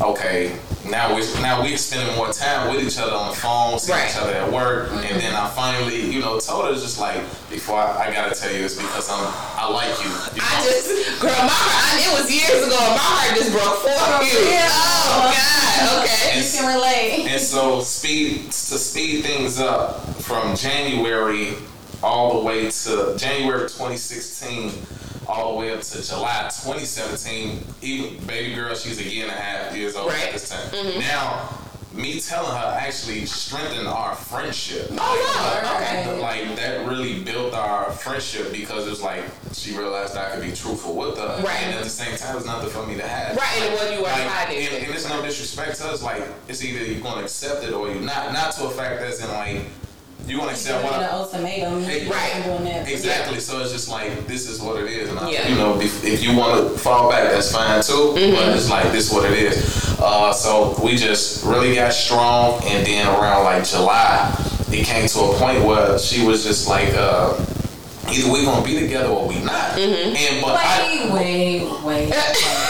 okay. 0.00 0.52
Now 0.90 1.14
we 1.14 1.20
now 1.42 1.62
we're 1.62 1.76
spending 1.76 2.14
more 2.16 2.32
time 2.32 2.74
with 2.74 2.84
each 2.84 2.98
other 2.98 3.12
on 3.12 3.28
the 3.30 3.36
phone, 3.36 3.78
seeing 3.78 3.98
Right. 3.98 4.10
each 4.10 4.16
other 4.16 4.32
at 4.32 4.50
work, 4.52 4.88
Mm-hmm. 4.88 5.04
and 5.04 5.20
then 5.20 5.34
I 5.34 5.48
finally, 5.50 6.00
you 6.10 6.20
know, 6.20 6.38
told 6.40 6.64
her 6.66 6.74
just 6.74 6.98
like 6.98 7.20
before 7.50 7.76
I, 7.78 8.08
I 8.08 8.12
gotta 8.12 8.34
tell 8.34 8.52
you 8.52 8.62
this 8.62 8.76
because 8.76 9.08
I'm 9.10 9.20
I 9.56 9.68
like 9.70 9.92
you. 10.02 10.08
you 10.08 10.40
I 10.42 10.62
just 10.64 11.20
girl, 11.20 11.30
my 11.30 11.52
heart. 11.52 12.00
It 12.00 12.10
was 12.20 12.30
years 12.32 12.66
ago. 12.66 12.76
My 12.78 12.98
heart 13.00 13.36
just 13.36 13.52
broke 13.52 13.78
for 13.84 14.24
you. 14.24 14.50
Yeah. 14.50 14.68
Oh 14.70 15.30
God. 15.34 16.04
Okay. 16.04 16.40
You 16.40 16.44
can 16.50 16.74
relate. 16.74 17.28
And 17.32 17.40
so 17.40 17.80
speed 17.82 18.46
to 18.46 18.78
speed 18.78 19.24
things 19.24 19.60
up 19.60 20.00
from 20.22 20.56
January 20.56 21.54
all 22.02 22.38
the 22.40 22.44
way 22.46 22.70
to 22.70 23.14
January 23.18 23.62
2016, 23.68 24.70
all 25.28 25.52
the 25.54 25.58
way 25.60 25.72
up 25.74 25.80
to 25.82 26.02
July 26.06 26.42
2017. 26.44 27.62
Even 27.82 28.26
baby 28.26 28.54
girl, 28.54 28.74
she's 28.74 28.98
a 29.00 29.04
year 29.04 29.24
and 29.24 29.32
a 29.32 29.36
half 29.36 29.76
years 29.76 29.94
old 29.96 30.08
Right. 30.12 30.26
at 30.26 30.32
this 30.32 30.48
time. 30.48 30.66
Mm-hmm. 30.70 31.00
Now, 31.00 31.48
me 31.92 32.20
telling 32.20 32.50
her 32.50 32.78
actually 32.80 33.26
strengthened 33.26 33.88
our 33.88 34.14
friendship. 34.14 34.88
Oh 34.92 34.96
wow. 35.66 35.76
Okay. 35.76 36.20
Like 36.20 36.56
that 36.56 36.86
really 36.86 37.22
built 37.22 37.54
our 37.54 37.90
friendship 37.90 38.52
because 38.52 38.86
it 38.86 38.90
was 38.90 39.02
like 39.02 39.24
she 39.52 39.76
realized 39.76 40.16
I 40.16 40.30
could 40.30 40.42
be 40.44 40.52
truthful 40.52 40.94
with 40.94 41.18
her, 41.18 41.42
Right. 41.42 41.60
and 41.62 41.74
at 41.76 41.82
the 41.84 41.90
same 41.90 42.16
time, 42.16 42.36
it's 42.36 42.46
nothing 42.46 42.70
for 42.70 42.86
me 42.86 42.94
to 42.96 43.06
have. 43.06 43.36
Right, 43.36 43.62
and 43.62 43.74
what 43.74 43.90
you 43.92 43.98
were 43.98 44.04
Like, 44.04 44.22
hiding. 44.28 44.66
and, 44.66 44.84
and 44.84 44.94
it's 44.94 45.08
no 45.08 45.20
disrespect 45.22 45.76
to 45.78 45.88
us. 45.88 46.02
Like 46.02 46.22
it's 46.46 46.62
either 46.64 46.84
you're 46.84 47.00
gonna 47.02 47.22
accept 47.22 47.64
it 47.64 47.72
or 47.72 47.88
you're 47.88 48.00
not. 48.00 48.32
Not 48.32 48.52
to 48.56 48.66
a 48.66 48.70
fact 48.70 49.00
that's 49.00 49.20
in 49.22 49.28
like 49.32 49.62
you're 50.28 50.38
gonna 50.40 50.52
accept 50.52 50.84
what. 50.84 50.92
I, 50.94 50.98
the 51.00 51.12
ultimatum. 51.14 51.82
Hey, 51.82 52.04
You 52.04 52.10
right. 52.12 52.36
ain't 52.36 52.44
doing 52.44 52.64
that. 52.64 52.88
Exactly. 52.88 53.40
So 53.40 53.60
it's 53.60 53.72
just 53.72 53.88
like 53.88 54.26
this 54.26 54.48
is 54.48 54.60
what 54.60 54.80
it 54.82 54.88
is, 54.90 55.08
and 55.08 55.18
I, 55.18 55.30
Yeah. 55.30 55.48
you 55.48 55.54
know, 55.56 55.80
if, 55.80 56.04
if 56.04 56.22
you 56.22 56.36
want 56.36 56.70
to 56.72 56.78
fall 56.78 57.10
back, 57.10 57.30
that's 57.30 57.50
fine 57.52 57.82
too. 57.82 57.92
Mm-hmm. 57.92 58.34
But 58.36 58.56
it's 58.56 58.68
like 58.70 58.92
this 58.92 59.08
is 59.08 59.12
what 59.12 59.30
it 59.30 59.38
is. 59.38 59.96
Uh, 59.98 60.32
so 60.32 60.78
we 60.82 60.96
just 60.96 61.44
really 61.44 61.74
got 61.74 61.92
strong, 61.92 62.60
and 62.64 62.86
then 62.86 63.06
around 63.06 63.44
like 63.44 63.64
July, 63.64 64.34
it 64.70 64.84
came 64.86 65.08
to 65.08 65.18
a 65.20 65.34
point 65.38 65.64
where 65.64 65.98
she 65.98 66.24
was 66.26 66.44
just 66.44 66.68
like, 66.68 66.92
uh, 66.94 67.34
either 68.12 68.30
we 68.30 68.44
gonna 68.44 68.64
be 68.64 68.78
together 68.78 69.08
or 69.08 69.26
we 69.28 69.40
not. 69.40 69.72
Mm-hmm. 69.72 70.16
And 70.16 70.42
but 70.42 70.54
I, 70.58 71.10
Wait, 71.14 71.62
wait, 71.84 71.84
wait. 72.10 72.14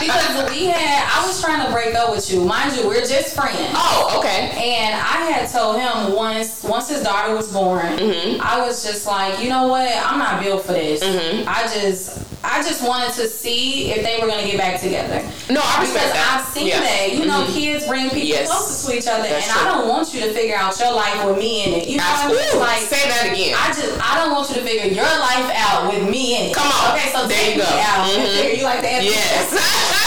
because 0.00 0.50
we 0.50 0.66
had, 0.66 1.08
I 1.14 1.26
was 1.26 1.40
trying 1.42 1.64
to 1.66 1.72
break 1.72 1.94
up 1.94 2.10
with 2.10 2.30
you. 2.32 2.44
Mind 2.44 2.76
you, 2.76 2.86
we're 2.86 3.00
just 3.06 3.34
friends. 3.34 3.56
Oh, 3.74 4.16
okay. 4.18 4.50
And 4.56 4.94
I 4.94 5.30
had 5.30 5.48
told 5.50 5.78
him 5.80 6.14
once, 6.16 6.62
once 6.64 6.88
his 6.88 7.02
daughter 7.02 7.34
was 7.34 7.52
born, 7.52 7.80
Mm-hmm. 8.00 8.40
I 8.40 8.60
was 8.64 8.84
just 8.84 9.06
like, 9.06 9.42
you 9.42 9.48
know 9.48 9.66
what? 9.68 9.90
I'm 10.04 10.18
not 10.18 10.42
built 10.42 10.64
for 10.64 10.72
this. 10.72 11.02
Mm-hmm. 11.02 11.48
I 11.48 11.62
just, 11.64 12.26
I 12.42 12.62
just 12.62 12.82
wanted 12.86 13.12
to 13.14 13.28
see 13.28 13.92
if 13.92 14.02
they 14.04 14.18
were 14.20 14.26
gonna 14.26 14.46
get 14.46 14.56
back 14.58 14.80
together. 14.80 15.20
No, 15.52 15.60
I 15.60 15.80
Because 15.84 15.92
respect 15.92 16.12
that. 16.14 16.40
I've 16.40 16.46
seen 16.48 16.68
Yeah. 16.68 16.80
that, 16.80 17.12
you 17.12 17.26
know, 17.26 17.44
kids 17.52 17.86
bring 17.86 18.08
people 18.08 18.28
Yes. 18.28 18.48
closer 18.48 18.90
to 18.92 18.96
each 18.98 19.06
other, 19.06 19.28
That's 19.28 19.44
and 19.46 19.52
true. 19.58 19.68
I 19.68 19.74
don't 19.76 19.88
want 19.88 20.14
you 20.14 20.20
to 20.24 20.32
figure 20.32 20.56
out 20.56 20.78
your 20.80 20.92
life 20.92 21.24
with 21.26 21.36
me 21.38 21.64
in 21.64 21.74
it. 21.80 21.88
You 21.88 21.98
know 21.98 22.04
what 22.04 22.24
I 22.24 22.28
mean? 22.32 22.60
Like, 22.60 22.80
Say 22.80 23.08
that 23.08 23.28
again. 23.32 23.54
I 23.58 23.68
just 23.68 23.92
I 24.00 24.16
don't 24.24 24.32
want 24.32 24.48
you 24.48 24.56
to 24.56 24.62
figure 24.64 24.88
your 24.88 25.04
life 25.04 25.50
out 25.54 25.92
with 25.92 26.08
me 26.08 26.36
in 26.40 26.42
it. 26.50 26.54
Come 26.56 26.66
on. 26.72 26.96
Okay, 26.96 27.12
so 27.12 27.26
There 27.28 27.36
take 27.36 27.56
you 27.56 27.62
go. 27.62 27.68
out 27.68 28.08
Mhm. 28.16 28.56
you 28.56 28.64
like 28.64 28.80
that. 28.82 29.04
yes. 29.04 29.52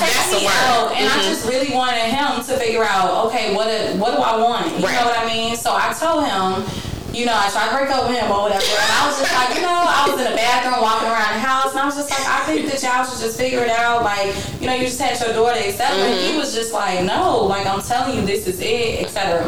That's 0.00 0.30
the 0.30 0.44
word. 0.44 0.92
And 0.96 1.08
I 1.08 1.12
Mhm. 1.18 1.24
just 1.28 1.46
really 1.46 1.70
wanted 1.74 2.00
him 2.02 2.42
to 2.44 2.56
figure 2.58 2.84
out, 2.84 3.26
okay, 3.26 3.54
what 3.54 3.66
do- 3.68 3.98
what 3.98 4.16
do 4.16 4.22
I 4.22 4.36
want? 4.36 4.66
You 4.78 4.86
Right. 4.86 4.94
know 4.98 5.06
what 5.06 5.18
I 5.18 5.24
mean? 5.26 5.56
So 5.56 5.72
I 5.74 5.92
told 5.98 6.24
him, 6.26 6.64
you 7.12 7.26
know, 7.26 7.34
I 7.34 7.48
tried 7.50 7.68
to 7.70 7.74
break 7.76 7.90
up 7.90 8.08
with 8.08 8.16
him 8.16 8.30
or 8.30 8.42
whatever. 8.42 8.62
And 8.64 8.92
I 9.02 9.06
was 9.06 9.18
just 9.18 9.32
like, 9.34 9.54
you 9.56 9.62
know, 9.62 9.68
I 9.84 10.08
was 10.08 10.18
in 10.20 10.30
the 10.30 10.36
bathroom 10.36 10.80
walking 10.80 11.08
around 11.08 11.34
the 11.34 11.40
house 11.40 11.70
and 11.72 11.80
I 11.80 11.84
was 11.86 11.96
just 11.96 12.08
like, 12.10 12.26
I 12.26 12.40
think 12.46 12.70
that 12.70 12.82
y'all 12.82 13.04
should 13.04 13.18
just 13.20 13.36
figure 13.36 13.64
it 13.64 13.70
out. 13.70 14.04
Like, 14.04 14.32
you 14.60 14.66
know, 14.68 14.74
you 14.74 14.86
just 14.86 15.00
had 15.00 15.18
your 15.20 15.32
daughter, 15.34 15.58
etc. 15.60 15.96
And 15.96 16.14
Mm-hmm. 16.14 16.32
he 16.32 16.38
was 16.38 16.54
just 16.54 16.72
like, 16.72 17.02
no, 17.02 17.38
like 17.44 17.66
I'm 17.66 17.82
telling 17.82 18.14
you, 18.16 18.22
this 18.26 18.46
is 18.46 18.60
it, 18.60 19.02
etc. 19.04 19.44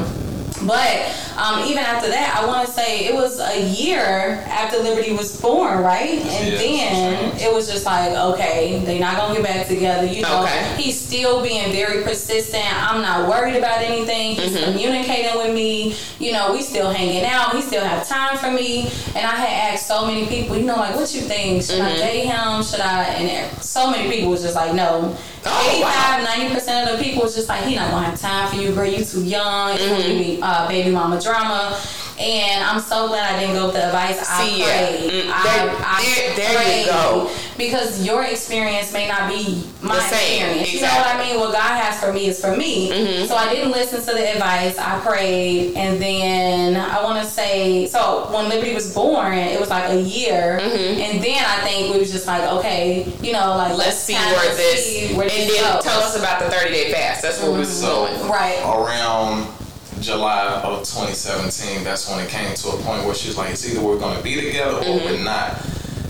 But 0.66 1.14
um, 1.36 1.64
even 1.64 1.78
after 1.78 2.08
that, 2.08 2.38
I 2.40 2.46
want 2.46 2.66
to 2.66 2.72
say 2.72 3.06
it 3.06 3.14
was 3.14 3.40
a 3.40 3.68
year 3.70 4.42
after 4.46 4.78
Liberty 4.78 5.12
was 5.12 5.40
born, 5.40 5.82
right? 5.82 6.20
And 6.20 6.52
Yeah, 6.52 6.58
then 6.58 7.36
it 7.40 7.52
was 7.52 7.70
just 7.70 7.84
like, 7.84 8.12
okay, 8.12 8.82
they're 8.84 9.00
not 9.00 9.16
gonna 9.16 9.34
get 9.34 9.42
back 9.44 9.66
together. 9.66 10.06
You 10.06 10.22
know, 10.22 10.42
Okay. 10.44 10.74
he's 10.80 11.00
still 11.00 11.42
being 11.42 11.72
very 11.72 12.02
persistent. 12.02 12.64
I'm 12.64 13.02
not 13.02 13.28
worried 13.28 13.56
about 13.56 13.82
anything. 13.82 14.36
He's 14.36 14.52
Mm-hmm. 14.52 14.72
communicating 14.72 15.36
with 15.36 15.54
me. 15.54 15.96
You 16.18 16.32
know, 16.32 16.52
we 16.52 16.62
still 16.62 16.90
hanging 16.90 17.24
out. 17.24 17.54
He 17.56 17.62
still 17.62 17.82
have 17.84 18.06
time 18.06 18.36
for 18.38 18.50
me. 18.50 18.82
And 19.16 19.26
I 19.26 19.34
had 19.34 19.74
asked 19.74 19.86
so 19.88 20.06
many 20.06 20.26
people, 20.26 20.56
you 20.56 20.64
know, 20.64 20.76
like, 20.76 20.94
what 20.94 21.12
you 21.14 21.22
think? 21.22 21.62
Should 21.62 21.80
Mm-hmm. 21.80 21.94
I 21.94 21.96
date 21.96 22.26
him? 22.26 22.62
Should 22.62 22.80
I? 22.80 23.04
And 23.04 23.62
so 23.62 23.90
many 23.90 24.10
people 24.10 24.30
was 24.30 24.42
just 24.42 24.54
like, 24.54 24.74
no. 24.74 25.16
Oh, 25.44 25.70
85, 26.24 26.38
90 26.38 26.54
percent 26.54 26.90
of 26.90 26.98
the 26.98 27.04
people 27.04 27.22
was 27.22 27.34
just 27.34 27.48
like, 27.48 27.64
he 27.64 27.74
not 27.74 27.90
gonna 27.90 28.06
have 28.06 28.20
time 28.20 28.48
for 28.48 28.56
you, 28.56 28.72
girl. 28.74 28.86
You 28.86 29.04
too 29.04 29.24
young. 29.24 29.72
It's 29.74 29.86
gonna 29.88 30.04
be 30.18 30.38
uh, 30.42 30.68
baby 30.68 30.90
mama 30.90 31.20
drama. 31.20 31.78
And 32.20 32.62
I'm 32.62 32.78
so 32.80 33.08
glad 33.08 33.34
I 33.34 33.40
didn't 33.40 33.56
go 33.56 33.64
with 33.66 33.74
the 33.74 33.86
advice. 33.86 34.20
I 34.30 34.44
See, 34.46 34.60
yeah. 34.60 34.66
prayed. 34.86 35.24
Mm, 35.24 35.30
I, 35.32 35.42
there- 35.42 35.76
I 35.78 36.34
there- 36.36 36.36
there 36.36 36.80
you 36.80 36.86
go. 36.86 37.30
Because 37.58 38.04
your 38.04 38.22
experience 38.24 38.92
may 38.92 39.08
not 39.08 39.28
be 39.28 39.64
my 39.82 39.96
experience. 39.96 40.72
You 40.72 40.82
know 40.82 40.88
what 40.88 41.14
I 41.14 41.18
mean? 41.26 41.38
What 41.40 41.52
God 41.52 41.80
has 41.82 41.98
for 42.00 42.12
me 42.12 42.26
is 42.26 42.40
for 42.40 42.56
me. 42.56 42.90
Mm-hmm. 42.90 43.26
So 43.26 43.36
I 43.36 43.52
didn't 43.52 43.72
listen 43.72 44.00
to 44.00 44.06
the 44.12 44.32
advice. 44.34 44.78
I 44.78 44.98
prayed, 45.00 45.74
and 45.74 46.00
then 46.00 46.76
I 46.76 47.02
want 47.02 47.22
to 47.24 47.28
say, 47.30 47.86
so 47.86 48.28
when 48.32 48.48
Liberty 48.48 48.74
was 48.74 48.92
born, 48.94 49.34
it 49.34 49.58
was 49.60 49.70
like 49.70 49.90
a 49.90 50.00
year, 50.00 50.58
and 50.60 51.22
then 51.22 51.44
I 51.44 51.60
think 51.62 51.92
we 51.92 51.98
was 52.00 52.10
just 52.12 52.26
like, 52.26 52.42
okay, 52.42 53.04
you 53.22 53.32
know, 53.32 53.56
like 53.56 53.72
Mm-hmm. 53.72 53.78
Let's 53.78 53.98
see 53.98 54.14
where 54.14 54.54
this, 54.56 55.12
where 55.16 55.28
and 55.32 55.50
then 55.50 55.74
goes. 55.74 55.82
tell 55.84 56.00
us 56.00 56.16
about 56.18 56.40
the 56.42 56.50
30 56.50 56.70
day 56.70 56.92
fast. 56.92 57.22
That's 57.22 57.40
where 57.42 57.50
we're 57.50 57.64
So- 57.64 58.06
going. 58.06 58.28
Right. 58.28 58.58
around 58.64 59.48
July 60.00 60.60
of 60.64 60.80
2017, 60.80 61.84
that's 61.84 62.08
when 62.08 62.18
it 62.20 62.28
came 62.28 62.52
to 62.54 62.68
a 62.70 62.76
point 62.82 63.04
where 63.04 63.14
she 63.14 63.28
was 63.28 63.36
like, 63.38 63.50
it's 63.50 63.64
either 63.68 63.80
we're 63.80 63.98
going 63.98 64.16
to 64.16 64.22
be 64.22 64.34
together 64.40 64.78
or 64.78 64.82
Mm-hmm. 64.82 65.04
we're 65.04 65.18
not. 65.24 65.58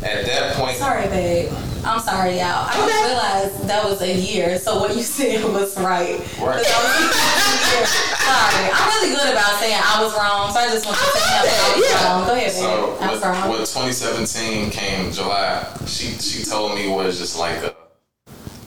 At 0.03 0.27
that 0.27 0.57
point, 0.57 0.77
Sorry, 0.79 1.07
babe. 1.07 1.53
I'm 1.85 2.01
sorry, 2.01 2.39
y'all. 2.39 2.67
I 2.67 2.75
Okay. 2.75 2.87
didn't 2.87 3.07
realize 3.07 3.67
that 3.69 3.85
was 3.85 4.01
a 4.03 4.13
year, 4.13 4.59
so 4.59 4.81
what 4.81 4.97
you 4.97 5.03
said 5.19 5.45
was 5.45 5.77
right. 5.79 6.19
Right. 6.41 6.59
I 6.59 7.79
was 7.79 7.89
sorry. 8.19 8.71
I'm 8.73 8.89
really 9.03 9.15
good 9.15 9.33
about 9.33 9.59
saying 9.61 9.79
I 9.81 10.03
was 10.03 10.13
wrong, 10.17 10.53
so 10.53 10.59
I 10.59 10.67
just 10.71 10.87
want 10.87 10.99
to 10.99 11.05
say 11.05 11.21
love 11.21 11.45
that 11.45 11.71
I 11.71 11.79
was 11.79 11.91
yeah. 11.91 12.09
wrong. 12.13 12.27
Go 12.27 12.33
ahead, 12.35 12.53
babe. 12.53 12.63
so 12.63 12.97
I 13.01 13.11
was 13.13 13.21
what, 13.21 13.29
wrong. 13.31 13.49
what 13.49 13.59
2017 13.59 14.71
came 14.71 15.13
July, 15.13 15.67
she 15.87 16.07
she 16.19 16.45
told 16.45 16.75
me 16.75 16.89
was 16.89 17.19
just 17.19 17.39
like, 17.39 17.63
a, 17.63 17.75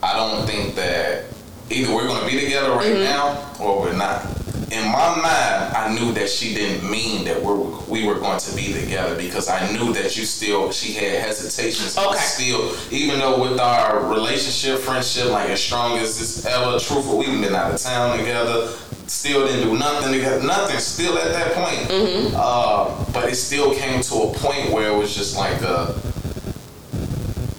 I 0.04 0.14
don't 0.16 0.46
think 0.46 0.76
that 0.76 1.26
either 1.70 1.94
we're 1.94 2.08
going 2.08 2.22
to 2.28 2.28
be 2.34 2.40
together 2.44 2.72
right 2.72 2.94
Mm-hmm. 2.94 3.04
now 3.04 3.64
or 3.64 3.82
we're 3.82 3.96
not. 3.98 4.24
In 4.72 4.84
my 4.92 5.16
mind, 5.16 5.76
I 5.76 5.96
knew 5.98 6.12
that 6.14 6.28
she 6.30 6.54
didn't 6.54 6.90
mean 6.90 7.24
that 7.26 7.42
we're, 7.42 7.58
we 7.88 8.06
were 8.06 8.16
going 8.16 8.40
to 8.40 8.56
be 8.56 8.74
together 8.74 9.16
because 9.16 9.48
I 9.48 9.72
knew 9.72 9.94
that 9.94 10.18
you 10.18 10.26
still, 10.26 10.72
she 10.72 10.94
had 10.94 11.22
hesitations. 11.22 11.98
Okay. 11.98 12.18
Still, 12.18 12.76
even 12.92 13.20
though 13.20 13.40
with 13.42 13.60
our 13.60 14.12
relationship, 14.12 14.80
friendship, 14.80 15.30
like 15.30 15.50
as 15.50 15.62
strong 15.64 15.98
as 16.00 16.20
it's 16.20 16.46
ever, 16.46 16.80
truthful, 16.80 17.18
we've 17.18 17.40
been 17.42 17.54
out 17.56 17.74
of 17.74 17.80
town 17.80 18.18
together, 18.18 18.76
still 19.08 19.46
didn't 19.46 19.70
do 19.70 19.78
nothing 19.78 20.12
together, 20.12 20.44
nothing, 20.46 20.80
still 20.80 21.18
at 21.20 21.32
that 21.32 21.54
point. 21.54 21.88
Mm-hmm. 21.90 22.36
Uh, 22.36 23.06
but 23.14 23.30
it 23.30 23.36
still 23.36 23.74
came 23.76 24.02
to 24.02 24.16
a 24.16 24.34
point 24.34 24.72
where 24.72 24.92
it 24.92 24.98
was 24.98 25.16
just 25.16 25.38
like, 25.38 25.62
uh, 25.62 25.94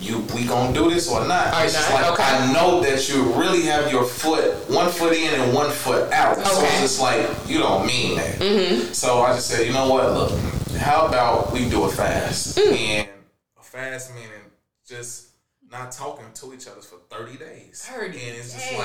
you 0.07 0.21
we 0.35 0.45
gonna 0.45 0.73
do 0.73 0.91
this 0.91 1.09
or 1.11 1.27
not? 1.27 1.55
Or 1.55 1.65
It's 1.65 1.75
just 1.75 1.91
not, 1.91 2.03
like 2.03 2.13
okay. 2.13 2.23
I 2.25 2.53
know 2.53 2.81
that 2.83 3.09
you 3.09 3.25
really 3.35 3.63
have 3.63 3.91
your 3.91 4.05
foot 4.05 4.55
one 4.71 4.91
foot 4.91 5.13
in 5.13 5.41
and 5.41 5.53
one 5.55 5.71
foot 5.71 6.11
out. 6.13 6.37
So 6.37 6.43
Okay. 6.43 6.51
Mm-hmm. 6.53 6.65
it's 6.67 6.81
just 6.81 7.01
like 7.01 7.29
you 7.49 7.59
don't 7.59 7.87
mean 7.87 8.17
that. 8.17 8.95
So 8.95 9.21
I 9.23 9.35
just 9.35 9.49
said, 9.49 9.67
you 9.67 9.73
know 9.73 9.89
what? 9.93 10.13
Look, 10.13 10.33
how 10.79 11.07
about 11.07 11.53
we 11.53 11.69
do 11.69 11.85
a 11.85 11.89
fast? 11.91 12.57
Mm. 12.59 12.73
And 12.77 13.09
a 13.59 13.63
fast 13.63 14.15
meaning 14.15 14.31
just 14.87 15.25
not 15.71 15.91
talking 15.91 16.27
to 16.33 16.55
each 16.55 16.69
other 16.69 16.81
for 16.81 16.97
30 17.11 17.39
days. 17.39 17.85
30 17.91 18.07
and 18.07 18.37
it's 18.37 18.53
just 18.53 18.71
days. 18.71 18.79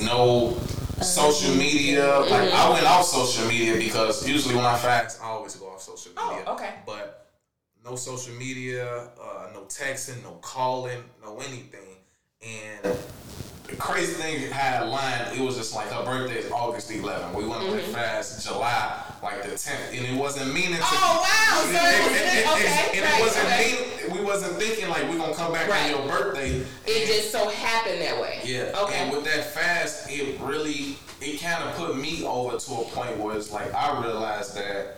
like 0.00 0.06
no 0.08 0.56
social 1.02 1.54
media. 1.56 2.06
Like 2.20 2.30
Mm-hmm. 2.50 2.56
I 2.56 2.70
went 2.70 2.86
off 2.86 3.04
social 3.04 3.46
media 3.48 3.74
because 3.76 4.26
usually 4.28 4.54
when 4.54 4.64
I 4.64 4.76
fast, 4.78 5.20
I 5.22 5.26
always 5.26 5.56
go 5.56 5.66
off 5.70 5.80
social 5.82 6.12
media. 6.12 6.24
Oh, 6.24 6.36
media. 6.36 6.50
okay. 6.52 6.74
But 6.86 7.19
no 7.84 7.96
social 7.96 8.34
media, 8.34 9.08
uh, 9.20 9.48
no 9.54 9.60
texting, 9.62 10.22
no 10.22 10.32
calling, 10.42 11.02
no 11.22 11.38
anything. 11.40 11.96
And 12.42 12.96
the 13.66 13.76
crazy 13.76 14.12
thing 14.14 14.50
had 14.50 14.82
a 14.82 14.86
line, 14.86 15.20
it 15.36 15.40
was 15.40 15.56
just 15.56 15.74
like 15.74 15.88
her 15.90 16.04
birthday 16.04 16.38
is 16.38 16.50
August 16.50 16.90
11th. 16.90 17.34
We 17.34 17.46
went 17.46 17.62
that 17.70 17.82
fast 17.84 18.46
July, 18.46 19.02
like 19.22 19.42
the 19.42 19.50
10th. 19.50 19.96
And 19.96 20.06
it 20.06 20.18
wasn't 20.20 20.52
meaning 20.52 20.74
to. 20.74 20.80
Mm-hmm. 20.80 20.96
Oh, 21.02 21.20
wow. 21.20 21.62
So 21.62 21.70
it 21.70 22.10
was- 22.10 22.20
and, 22.20 22.38
and- 22.38 22.50
okay, 22.50 22.98
and 22.98 23.04
right, 23.06 23.18
it 23.18 23.22
wasn't 23.22 23.46
okay. 23.46 24.08
mean, 24.08 24.18
we 24.18 24.24
wasn't 24.24 24.52
thinking 24.54 24.88
like 24.88 25.02
we're 25.08 25.16
going 25.18 25.30
to 25.30 25.36
come 25.36 25.52
back 25.52 25.68
Right. 25.68 25.94
on 25.94 26.00
your 26.08 26.08
birthday. 26.18 26.56
It 26.56 26.66
And- 26.86 27.06
just 27.06 27.30
so 27.30 27.48
happened 27.48 28.00
that 28.02 28.20
way. 28.20 28.40
yeah. 28.44 28.72
Okay. 28.82 28.96
And 28.96 29.12
with 29.12 29.24
that 29.24 29.44
fast, 29.54 30.10
it 30.10 30.38
really 30.40 30.96
it 31.22 31.38
kind 31.40 31.62
of 31.62 31.76
put 31.76 31.96
me 31.98 32.24
over 32.24 32.56
to 32.56 32.72
a 32.72 32.84
point 32.84 33.16
where 33.18 33.36
it's 33.36 33.50
like 33.52 33.72
I 33.74 34.02
realized 34.02 34.56
that 34.56 34.96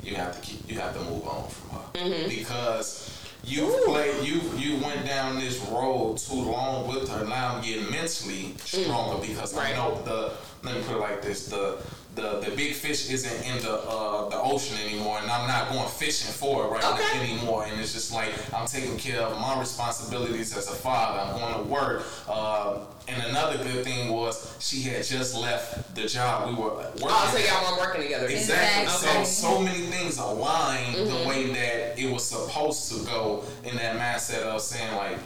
you 0.00 0.14
have 0.14 0.32
to 0.36 0.40
keep 0.40 0.70
you 0.70 0.78
have 0.78 0.94
to 0.94 1.00
move 1.10 1.26
on 1.26 1.50
Mm-hmm. 1.96 2.28
because 2.28 3.10
you 3.44 3.66
played 3.86 4.26
you 4.26 4.40
you 4.56 4.76
went 4.84 5.06
down 5.06 5.38
this 5.38 5.58
road 5.70 6.18
too 6.18 6.34
long 6.34 6.88
with 6.88 7.08
her. 7.10 7.24
Now 7.24 7.56
I'm 7.56 7.62
getting 7.64 7.90
mentally 7.90 8.54
stronger 8.64 9.24
because 9.26 9.52
Mm. 9.54 9.58
Right. 9.58 9.72
I 9.74 9.76
know 9.76 10.02
the 10.04 10.32
let 10.66 10.76
me 10.76 10.82
put 10.82 10.96
it 10.96 11.00
like 11.00 11.22
this 11.22 11.46
the. 11.48 11.78
The, 12.16 12.40
the 12.40 12.50
big 12.56 12.72
fish 12.72 13.10
isn't 13.10 13.44
in 13.46 13.62
the 13.62 13.74
uh, 13.74 14.30
the 14.30 14.38
ocean 14.40 14.74
anymore, 14.86 15.18
and 15.20 15.30
I'm 15.30 15.46
not 15.46 15.68
going 15.70 15.86
fishing 15.86 16.32
for 16.32 16.64
it 16.64 16.68
right 16.70 16.82
Okay. 16.94 17.20
anymore. 17.34 17.66
And 17.66 17.78
it's 17.78 17.92
just 17.92 18.10
like 18.10 18.32
I'm 18.54 18.66
taking 18.66 18.96
care 18.96 19.20
of 19.20 19.38
my 19.38 19.60
responsibilities 19.60 20.56
as 20.56 20.66
a 20.66 20.74
father. 20.74 21.20
I'm 21.20 21.38
going 21.38 21.62
to 21.66 21.70
work. 21.70 22.06
Uh, 22.26 22.78
and 23.06 23.22
another 23.24 23.58
good 23.62 23.84
thing 23.84 24.10
was 24.10 24.56
she 24.60 24.80
had 24.80 25.04
just 25.04 25.34
left 25.36 25.94
the 25.94 26.06
job 26.06 26.48
we 26.48 26.54
were 26.54 26.70
working. 26.76 27.02
Oh, 27.04 27.30
so 27.30 27.38
y'all 27.38 27.62
weren't 27.76 27.80
working 27.86 28.02
together. 28.04 28.28
Exactly. 28.28 28.84
Exactly. 28.84 29.24
So 29.26 29.48
so 29.50 29.60
many 29.60 29.80
things 29.80 30.16
aligned 30.16 30.96
Mm-hmm. 30.96 31.22
the 31.22 31.28
way 31.28 31.52
that 31.52 31.98
it 31.98 32.10
was 32.10 32.24
supposed 32.24 32.90
to 32.92 33.04
go 33.04 33.44
in 33.62 33.76
that 33.76 33.94
mindset 33.98 34.40
of 34.44 34.62
saying 34.62 34.94
like 34.96 35.18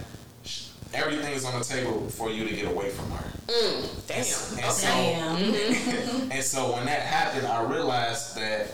sh- 0.91 0.95
everything 0.95 1.33
is 1.35 1.45
on 1.45 1.59
the 1.59 1.65
table 1.65 2.09
for 2.09 2.31
you 2.31 2.47
to 2.49 2.55
get 2.55 2.67
away 2.67 2.91
from 2.91 3.11
her. 3.11 3.31
Mm, 3.47 4.07
damn. 4.07 4.19
And 4.19 4.27
so, 4.73 4.87
Damn. 4.87 5.37
Mm-hmm. 5.37 6.31
and 6.33 6.45
so 6.45 6.73
when 6.73 6.87
that 6.87 7.03
happened, 7.03 7.47
I 7.47 7.63
realized 7.65 8.37
that 8.37 8.69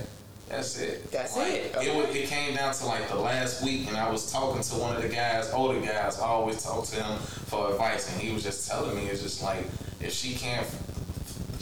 that's 0.49 0.79
it. 0.79 1.11
That's 1.11 1.37
Like, 1.37 1.53
it. 1.53 1.77
It, 1.81 2.17
it 2.17 2.29
came 2.29 2.55
down 2.55 2.73
to 2.75 2.87
like 2.87 3.09
the 3.09 3.17
last 3.17 3.65
week, 3.65 3.89
and 3.89 3.97
I 3.97 4.11
was 4.11 4.31
talking 4.31 4.63
to 4.63 4.75
one 4.77 4.97
of 4.97 5.03
the 5.03 5.09
guys, 5.09 5.51
older 5.53 5.81
guys. 5.81 6.21
I 6.21 6.27
always 6.27 6.63
talk 6.63 6.85
to 6.87 7.03
him 7.03 7.19
for 7.19 7.71
advice, 7.71 8.13
and 8.13 8.21
he 8.21 8.33
was 8.33 8.43
just 8.45 8.69
telling 8.69 8.95
me, 8.97 9.07
it's 9.07 9.23
just 9.23 9.43
like 9.43 9.65
if 10.01 10.13
she 10.13 10.35
can't, 10.35 10.67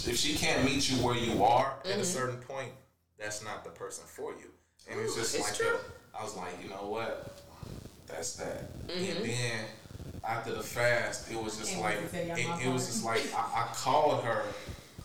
if 0.06 0.16
she 0.16 0.34
can't 0.34 0.64
meet 0.64 0.90
you 0.90 0.96
where 0.98 1.16
you 1.16 1.42
are 1.42 1.76
at 1.84 1.90
a 1.90 1.94
mm-hmm. 1.94 2.02
certain 2.02 2.36
point, 2.38 2.70
that's 3.18 3.42
not 3.42 3.64
the 3.64 3.70
person 3.70 4.04
for 4.06 4.32
you. 4.32 4.50
And 4.90 5.00
it's 5.00 5.14
just 5.14 5.34
it's 5.34 5.48
like 5.48 5.56
true. 5.56 5.76
a- 5.76 6.18
I 6.18 6.22
was 6.22 6.36
like, 6.36 6.52
you 6.62 6.68
know 6.68 6.88
what? 6.88 7.38
That's 8.06 8.36
that. 8.36 8.70
And 8.88 8.90
mm-hmm. 8.90 9.22
then 9.22 9.64
after 10.26 10.52
the 10.54 10.62
fast, 10.62 11.30
it 11.30 11.42
was 11.42 11.56
just 11.56 11.70
Can't 11.70 11.82
like 11.82 11.96
wait 11.98 12.10
to 12.10 12.16
tell 12.16 12.38
y'all 12.38 12.58
it, 12.58 12.66
it 12.66 12.72
was 12.72 12.86
just 12.86 13.04
like 13.04 13.22
I, 13.34 13.62
I 13.62 13.68
called 13.74 14.24
her. 14.24 14.42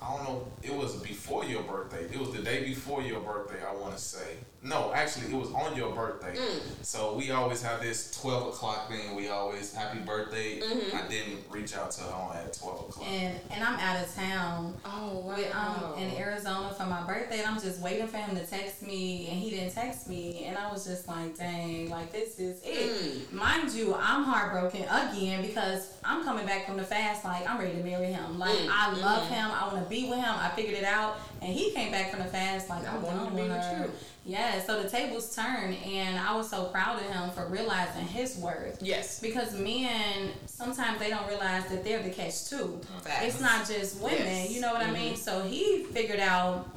I 0.02 0.16
don't 0.16 0.24
know. 0.24 0.48
It 0.64 0.74
was 0.74 0.96
before 0.98 1.44
your 1.44 1.64
birthday. 1.64 2.06
It 2.06 2.18
was 2.18 2.32
the 2.32 2.42
day 2.42 2.64
before 2.64 3.02
your 3.02 3.20
birthday. 3.20 3.64
I 3.66 3.74
want 3.76 3.96
to 3.96 4.02
say. 4.02 4.38
No, 4.62 4.92
actually, 4.94 5.34
it 5.34 5.38
was 5.38 5.52
on 5.54 5.76
your 5.78 5.94
birthday. 5.94 6.36
Mm. 6.36 6.60
So 6.82 7.16
we 7.16 7.32
always 7.32 7.62
have 7.62 7.82
this 7.82 8.20
twelve 8.20 8.48
o'clock 8.48 8.90
thing. 8.90 9.16
We 9.16 9.30
always 9.30 9.74
happy 9.74 10.00
birthday. 10.00 10.60
Mm-hmm. 10.60 10.98
I 10.98 11.08
didn't 11.08 11.40
reach 11.50 11.78
out 11.78 11.92
to 11.92 12.04
her 12.04 12.38
at 12.38 12.54
twelve 12.54 12.82
o'clock. 12.82 13.08
And 13.08 13.40
and 13.52 13.64
I'm 13.64 13.80
out 13.80 14.04
of 14.04 14.14
town. 14.14 14.76
Oh, 14.84 15.20
wow. 15.20 15.36
With, 15.36 15.56
um, 15.56 15.98
in 15.98 16.16
Arizona 16.18 16.74
for 16.74 16.86
my 16.86 17.06
birthday, 17.06 17.40
and 17.40 17.48
I'm 17.48 17.60
just 17.60 17.82
waiting 17.82 18.08
for 18.08 18.18
him 18.18 18.36
to 18.36 18.46
text 18.46 18.86
me, 18.86 19.28
and 19.30 19.40
he 19.40 19.50
didn't 19.50 19.74
text 19.74 20.10
me, 20.10 20.44
and 20.46 20.58
I 20.58 20.72
was 20.72 20.86
just 20.86 21.08
like, 21.08 21.38
dang, 21.38 21.90
like 21.90 22.12
this 22.12 22.40
is 22.40 22.60
it. 22.64 23.32
Mind 23.32 23.72
you, 23.72 23.96
I'm 23.96 24.24
heartbroken 24.24 24.84
again 24.84 25.42
because 25.42 25.94
I'm 26.04 26.24
coming 26.24 26.46
back 26.46 26.66
from 26.66 26.78
the 26.78 26.84
fast, 26.84 27.24
like 27.24 27.50
I'm 27.50 27.60
ready 27.60 27.78
to 27.78 27.84
marry 27.84 28.08
him. 28.08 28.38
Like 28.38 28.58
I 28.70 28.94
love 28.98 29.28
him, 29.30 29.50
I 29.52 29.68
want 29.72 29.84
to 29.84 29.90
be 29.90 30.10
with 30.10 30.20
him. 30.20 30.34
I 30.36 30.50
figured 30.50 30.78
it 30.78 30.84
out, 30.84 31.18
and 31.42 31.54
he 31.54 31.72
came 31.72 31.92
back 31.92 32.12
from 32.12 32.20
the 32.20 32.26
fast, 32.26 32.70
like 32.70 32.88
I 32.88 32.98
want 32.98 33.30
to 33.30 33.36
be 33.36 33.42
with 33.44 33.52
her. 33.52 33.86
Uh. 33.86 33.92
Yeah, 34.26 34.62
so 34.62 34.84
the 34.84 34.90
tables 34.90 35.36
turned, 35.36 35.76
and 35.84 36.20
I 36.20 36.36
was 36.36 36.50
so 36.50 36.66
proud 36.66 37.00
of 37.00 37.06
him 37.06 37.32
for 37.32 37.48
realizing 37.48 38.06
his 38.06 38.38
worth. 38.38 38.78
Yes. 38.82 39.20
Because 39.20 39.58
men 39.58 40.30
sometimes 40.46 41.00
they 41.00 41.10
don't 41.10 41.28
realize 41.28 41.66
that 41.68 41.84
they're 41.84 42.04
the 42.04 42.10
catch 42.12 42.48
too. 42.48 42.80
Facts. 43.02 43.26
It's 43.26 43.42
not 43.42 43.68
just 43.68 44.00
women, 44.02 44.20
Yes. 44.20 44.52
you 44.52 44.62
know 44.62 44.72
what 44.72 44.82
I 44.82 44.86
mm-hmm. 44.86 44.94
mean? 44.94 45.16
So 45.16 45.42
he 45.42 45.84
figured 45.86 46.20
out, 46.20 46.70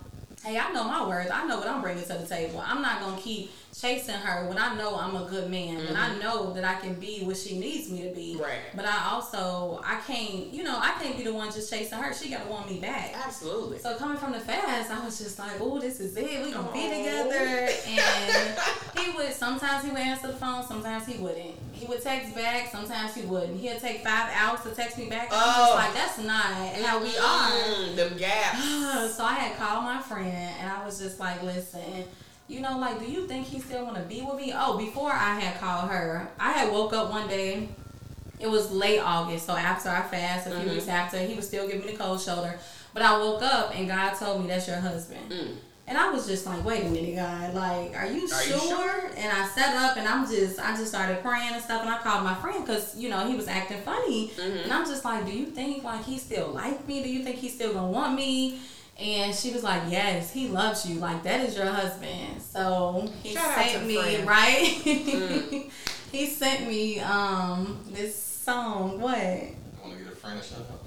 hey, 0.44 0.58
I 0.58 0.72
know 0.72 0.84
my 0.84 1.06
worth. 1.06 1.30
I 1.30 1.46
know 1.46 1.58
what 1.58 1.68
I'm 1.68 1.82
bringing 1.82 2.04
to 2.04 2.14
the 2.14 2.26
table. 2.26 2.62
I'm 2.64 2.80
not 2.80 3.00
gonna 3.00 3.20
keep 3.20 3.50
chasing 3.78 4.14
her 4.14 4.46
when 4.48 4.58
I 4.58 4.74
know 4.76 4.96
I'm 4.96 5.16
a 5.16 5.24
good 5.24 5.50
man 5.50 5.80
and 5.80 5.96
I 5.96 6.14
know 6.18 6.52
that 6.52 6.62
I 6.64 6.74
can 6.74 6.94
be 6.94 7.20
what 7.24 7.36
she 7.38 7.58
needs 7.58 7.90
me 7.90 8.02
to 8.02 8.14
be. 8.14 8.36
Right. 8.38 8.58
But 8.76 8.84
I 8.84 9.08
also 9.10 9.80
I 9.84 9.96
can't 10.06 10.52
you 10.52 10.62
know 10.62 10.76
I 10.78 10.90
can't 11.02 11.16
be 11.16 11.24
the 11.24 11.32
one 11.32 11.50
just 11.50 11.70
chasing 11.72 11.98
her. 11.98 12.12
She 12.12 12.28
gotta 12.30 12.48
want 12.50 12.70
me 12.70 12.80
back. 12.80 13.14
Absolutely. 13.24 13.78
So 13.78 13.96
coming 13.96 14.18
from 14.18 14.32
the 14.32 14.40
fast, 14.40 14.90
I 14.90 15.02
was 15.04 15.18
just 15.18 15.38
like, 15.38 15.52
"Oh, 15.60 15.78
this 15.80 16.00
is 16.00 16.16
it. 16.16 16.44
We 16.44 16.52
gonna 16.52 16.70
be 16.72 16.82
together." 16.82 17.68
And 17.88 18.58
he 18.98 19.10
would 19.16 19.32
sometimes 19.32 19.84
he 19.84 19.90
would 19.90 20.00
answer 20.00 20.26
the 20.28 20.34
phone, 20.34 20.62
sometimes 20.66 21.06
he 21.06 21.16
wouldn't. 21.22 21.54
He 21.72 21.86
would 21.86 22.02
text 22.02 22.34
back, 22.34 22.70
sometimes 22.70 23.14
he 23.14 23.22
wouldn't. 23.22 23.58
He'd 23.58 23.80
take 23.80 24.04
five 24.04 24.30
hours 24.34 24.60
to 24.64 24.70
text 24.70 24.98
me 24.98 25.08
back. 25.08 25.32
And 25.32 25.40
I 25.40 25.46
was 25.60 25.68
Oh. 25.70 25.74
like, 25.76 25.94
"That's 25.94 26.18
not 26.18 26.44
how 26.84 27.02
we 27.02 27.16
are." 27.16 27.50
Mm, 27.50 27.96
them 27.96 28.16
gaps. 28.18 28.58
So 29.16 29.24
I 29.24 29.32
had 29.34 29.56
called 29.56 29.84
my 29.84 30.00
friend 30.00 30.28
and 30.60 30.70
I 30.70 30.84
was 30.84 30.98
just 30.98 31.18
like, 31.18 31.42
"Listen." 31.42 32.04
You 32.52 32.60
know, 32.60 32.78
like, 32.78 32.98
do 32.98 33.10
you 33.10 33.26
think 33.26 33.46
he 33.46 33.58
still 33.60 33.84
want 33.84 33.96
to 33.96 34.02
be 34.02 34.20
with 34.22 34.36
me? 34.36 34.52
Oh, 34.54 34.76
before 34.76 35.10
I 35.10 35.40
had 35.40 35.58
called 35.60 35.90
her, 35.90 36.28
I 36.38 36.52
had 36.52 36.70
woke 36.72 36.92
up 36.92 37.10
one 37.10 37.26
day. 37.28 37.68
It 38.38 38.50
was 38.50 38.70
late 38.70 38.98
August, 38.98 39.46
so 39.46 39.54
after 39.56 39.88
I 39.88 40.02
fast, 40.02 40.46
a 40.46 40.50
few 40.50 40.58
Mm-hmm. 40.60 40.70
weeks 40.70 40.88
after, 40.88 41.18
he 41.18 41.34
was 41.34 41.46
still 41.46 41.66
giving 41.66 41.86
me 41.86 41.92
the 41.92 41.98
cold 41.98 42.20
shoulder. 42.20 42.58
But 42.92 43.02
I 43.02 43.16
woke 43.18 43.42
up 43.42 43.74
and 43.74 43.88
God 43.88 44.14
told 44.14 44.42
me 44.42 44.48
that's 44.48 44.66
your 44.68 44.76
husband. 44.76 45.30
Mm. 45.30 45.54
And 45.86 45.96
I 45.98 46.10
was 46.10 46.26
just 46.26 46.44
like, 46.46 46.64
wait 46.64 46.84
a 46.84 46.88
minute, 46.88 47.16
God, 47.16 47.54
like, 47.54 47.96
are 47.96 48.06
you, 48.06 48.22
Are 48.32 48.44
you 48.44 48.58
sure? 48.58 48.68
sure? 48.68 49.10
And 49.16 49.32
I 49.32 49.46
sat 49.48 49.74
up 49.76 49.96
and 49.96 50.06
I'm 50.06 50.26
just, 50.28 50.58
I 50.60 50.76
just 50.76 50.88
started 50.88 51.22
praying 51.22 51.54
and 51.54 51.62
stuff. 51.62 51.80
And 51.82 51.90
I 51.90 51.98
called 51.98 52.22
my 52.24 52.34
friend 52.34 52.64
because 52.66 52.96
you 52.96 53.08
know 53.08 53.26
he 53.28 53.34
was 53.36 53.48
acting 53.48 53.80
funny. 53.82 54.28
Mm-hmm. 54.36 54.64
And 54.64 54.72
I'm 54.72 54.86
just 54.86 55.04
like, 55.04 55.24
do 55.26 55.32
you 55.32 55.46
think 55.46 55.82
like 55.84 56.04
he 56.04 56.18
still 56.18 56.48
like 56.48 56.86
me? 56.86 57.02
Do 57.02 57.08
you 57.08 57.24
think 57.24 57.36
he 57.36 57.48
still 57.48 57.72
gonna 57.72 57.90
want 57.90 58.14
me? 58.14 58.60
And 59.02 59.34
she 59.34 59.50
was 59.50 59.64
like, 59.64 59.82
yes, 59.90 60.32
he 60.32 60.46
loves 60.48 60.88
you. 60.88 61.00
Like 61.00 61.24
that 61.24 61.40
is 61.40 61.56
your 61.56 61.66
husband. 61.66 62.40
So 62.40 63.10
he 63.22 63.34
Shout 63.34 63.58
sent 63.58 63.86
me 63.86 63.96
friend. 63.96 64.28
right. 64.28 64.80
Mm. 64.84 65.70
he 66.12 66.26
sent 66.26 66.68
me 66.68 67.00
um 67.00 67.80
this 67.90 68.14
song. 68.14 69.00
What? 69.00 69.18
You 69.18 69.54
want 69.82 69.98
to 69.98 70.04
get 70.04 70.12
a 70.12 70.16
friend 70.16 70.40
to 70.40 70.46
shut 70.48 70.58
up? 70.60 70.81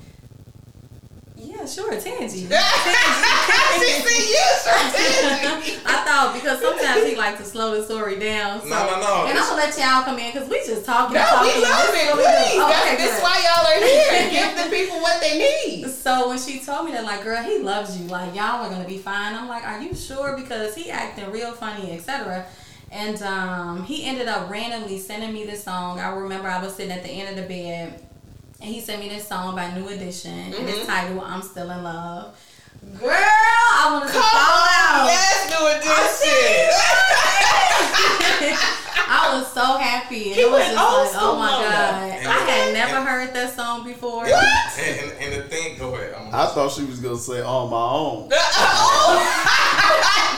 Yeah, 1.46 1.66
sure, 1.66 1.92
Tangy. 2.00 2.28
she 2.28 2.48
said 2.48 4.22
yes, 4.34 4.66
sure 4.66 5.82
I 5.86 6.02
thought 6.02 6.34
because 6.34 6.60
sometimes 6.60 7.06
he 7.06 7.16
like 7.16 7.38
to 7.38 7.46
slow 7.46 7.76
the 7.78 7.86
story 7.86 8.18
down. 8.18 8.62
So. 8.62 8.68
No, 8.70 8.86
no, 8.88 9.00
no. 9.00 9.26
And 9.30 9.38
I'm 9.38 9.46
gonna 9.46 9.62
let 9.62 9.78
y'all 9.78 10.04
come 10.04 10.18
in 10.18 10.34
because 10.34 10.50
we 10.50 10.58
just 10.66 10.86
talking. 10.86 11.14
No, 11.14 11.22
talking. 11.22 11.54
we 11.54 11.62
love 11.62 11.90
it. 11.94 12.14
Please. 12.14 12.58
Oh, 12.58 12.68
That's, 12.70 12.86
okay, 12.88 12.96
this 12.98 13.14
good. 13.14 13.24
why 13.24 13.36
y'all 13.46 13.66
are 13.70 13.80
here. 13.86 14.30
Give 14.34 14.64
the 14.64 14.76
people 14.76 15.02
what 15.02 15.22
they 15.22 15.38
need. 15.38 15.90
So 15.90 16.30
when 16.30 16.40
she 16.40 16.60
told 16.60 16.86
me 16.86 16.94
that, 16.94 17.04
like, 17.04 17.24
girl, 17.24 17.44
he 17.44 17.60
loves 17.60 17.98
you. 18.00 18.08
Like, 18.08 18.34
y'all 18.34 18.66
are 18.66 18.70
gonna 18.70 18.88
be 18.88 18.98
fine. 18.98 19.36
I'm 19.36 19.48
like, 19.48 19.64
are 19.68 19.82
you 19.82 19.94
sure? 19.94 20.36
Because 20.36 20.74
he 20.74 20.90
acting 20.90 21.30
real 21.32 21.52
funny, 21.52 21.92
etc. 21.92 22.48
And 22.92 23.22
um, 23.22 23.84
he 23.84 24.06
ended 24.06 24.28
up 24.28 24.50
randomly 24.50 24.98
sending 24.98 25.34
me 25.34 25.46
this 25.46 25.64
song. 25.64 26.00
I 26.00 26.10
remember 26.10 26.48
I 26.48 26.64
was 26.64 26.76
sitting 26.76 26.92
at 26.92 27.04
the 27.04 27.10
end 27.10 27.38
of 27.38 27.44
the 27.44 27.48
bed, 27.48 28.02
and 28.62 28.70
he 28.74 28.80
sent 28.82 29.02
me 29.02 29.10
this 29.10 29.28
song 29.28 29.56
by 29.56 29.72
New 29.74 29.88
Edition, 29.90 30.32
and 30.32 30.54
Mm-hmm. 30.54 30.68
it's 30.68 30.86
titled 30.88 31.24
"I'm 31.24 31.42
Still 31.42 31.70
in 31.72 31.84
Love." 31.84 32.36
Girl, 33.00 33.10
I 33.12 33.90
wanted 33.94 34.08
to 34.08 34.14
Come 34.14 34.22
fall 34.22 34.68
out. 34.68 35.08
Yes, 35.10 35.50
doing 35.50 35.80
this 35.82 36.22
shit. 36.22 36.72
I 39.08 39.38
was 39.38 39.52
so 39.52 39.78
happy. 39.78 40.26
And 40.28 40.36
He 40.36 40.42
it 40.42 40.52
was 40.52 40.62
just 40.64 40.76
like, 40.76 41.22
oh 41.24 41.36
my 41.40 41.50
god. 41.50 41.64
that. 41.64 42.26
I 42.26 42.52
had 42.52 42.74
never 42.74 43.02
heard 43.08 43.34
that 43.34 43.56
song 43.56 43.84
before. 43.86 44.26
And, 44.26 44.34
and, 44.34 45.12
and 45.22 45.34
the 45.44 45.48
thing, 45.48 45.78
go 45.80 45.96
ahead. 45.96 46.14
I'm 46.16 46.28
I 46.34 46.46
thought 46.48 46.72
she 46.72 46.84
was 46.84 47.00
gonna 47.00 47.18
say 47.18 47.42
on 47.42 47.70
my 47.70 47.78
own 47.78 48.30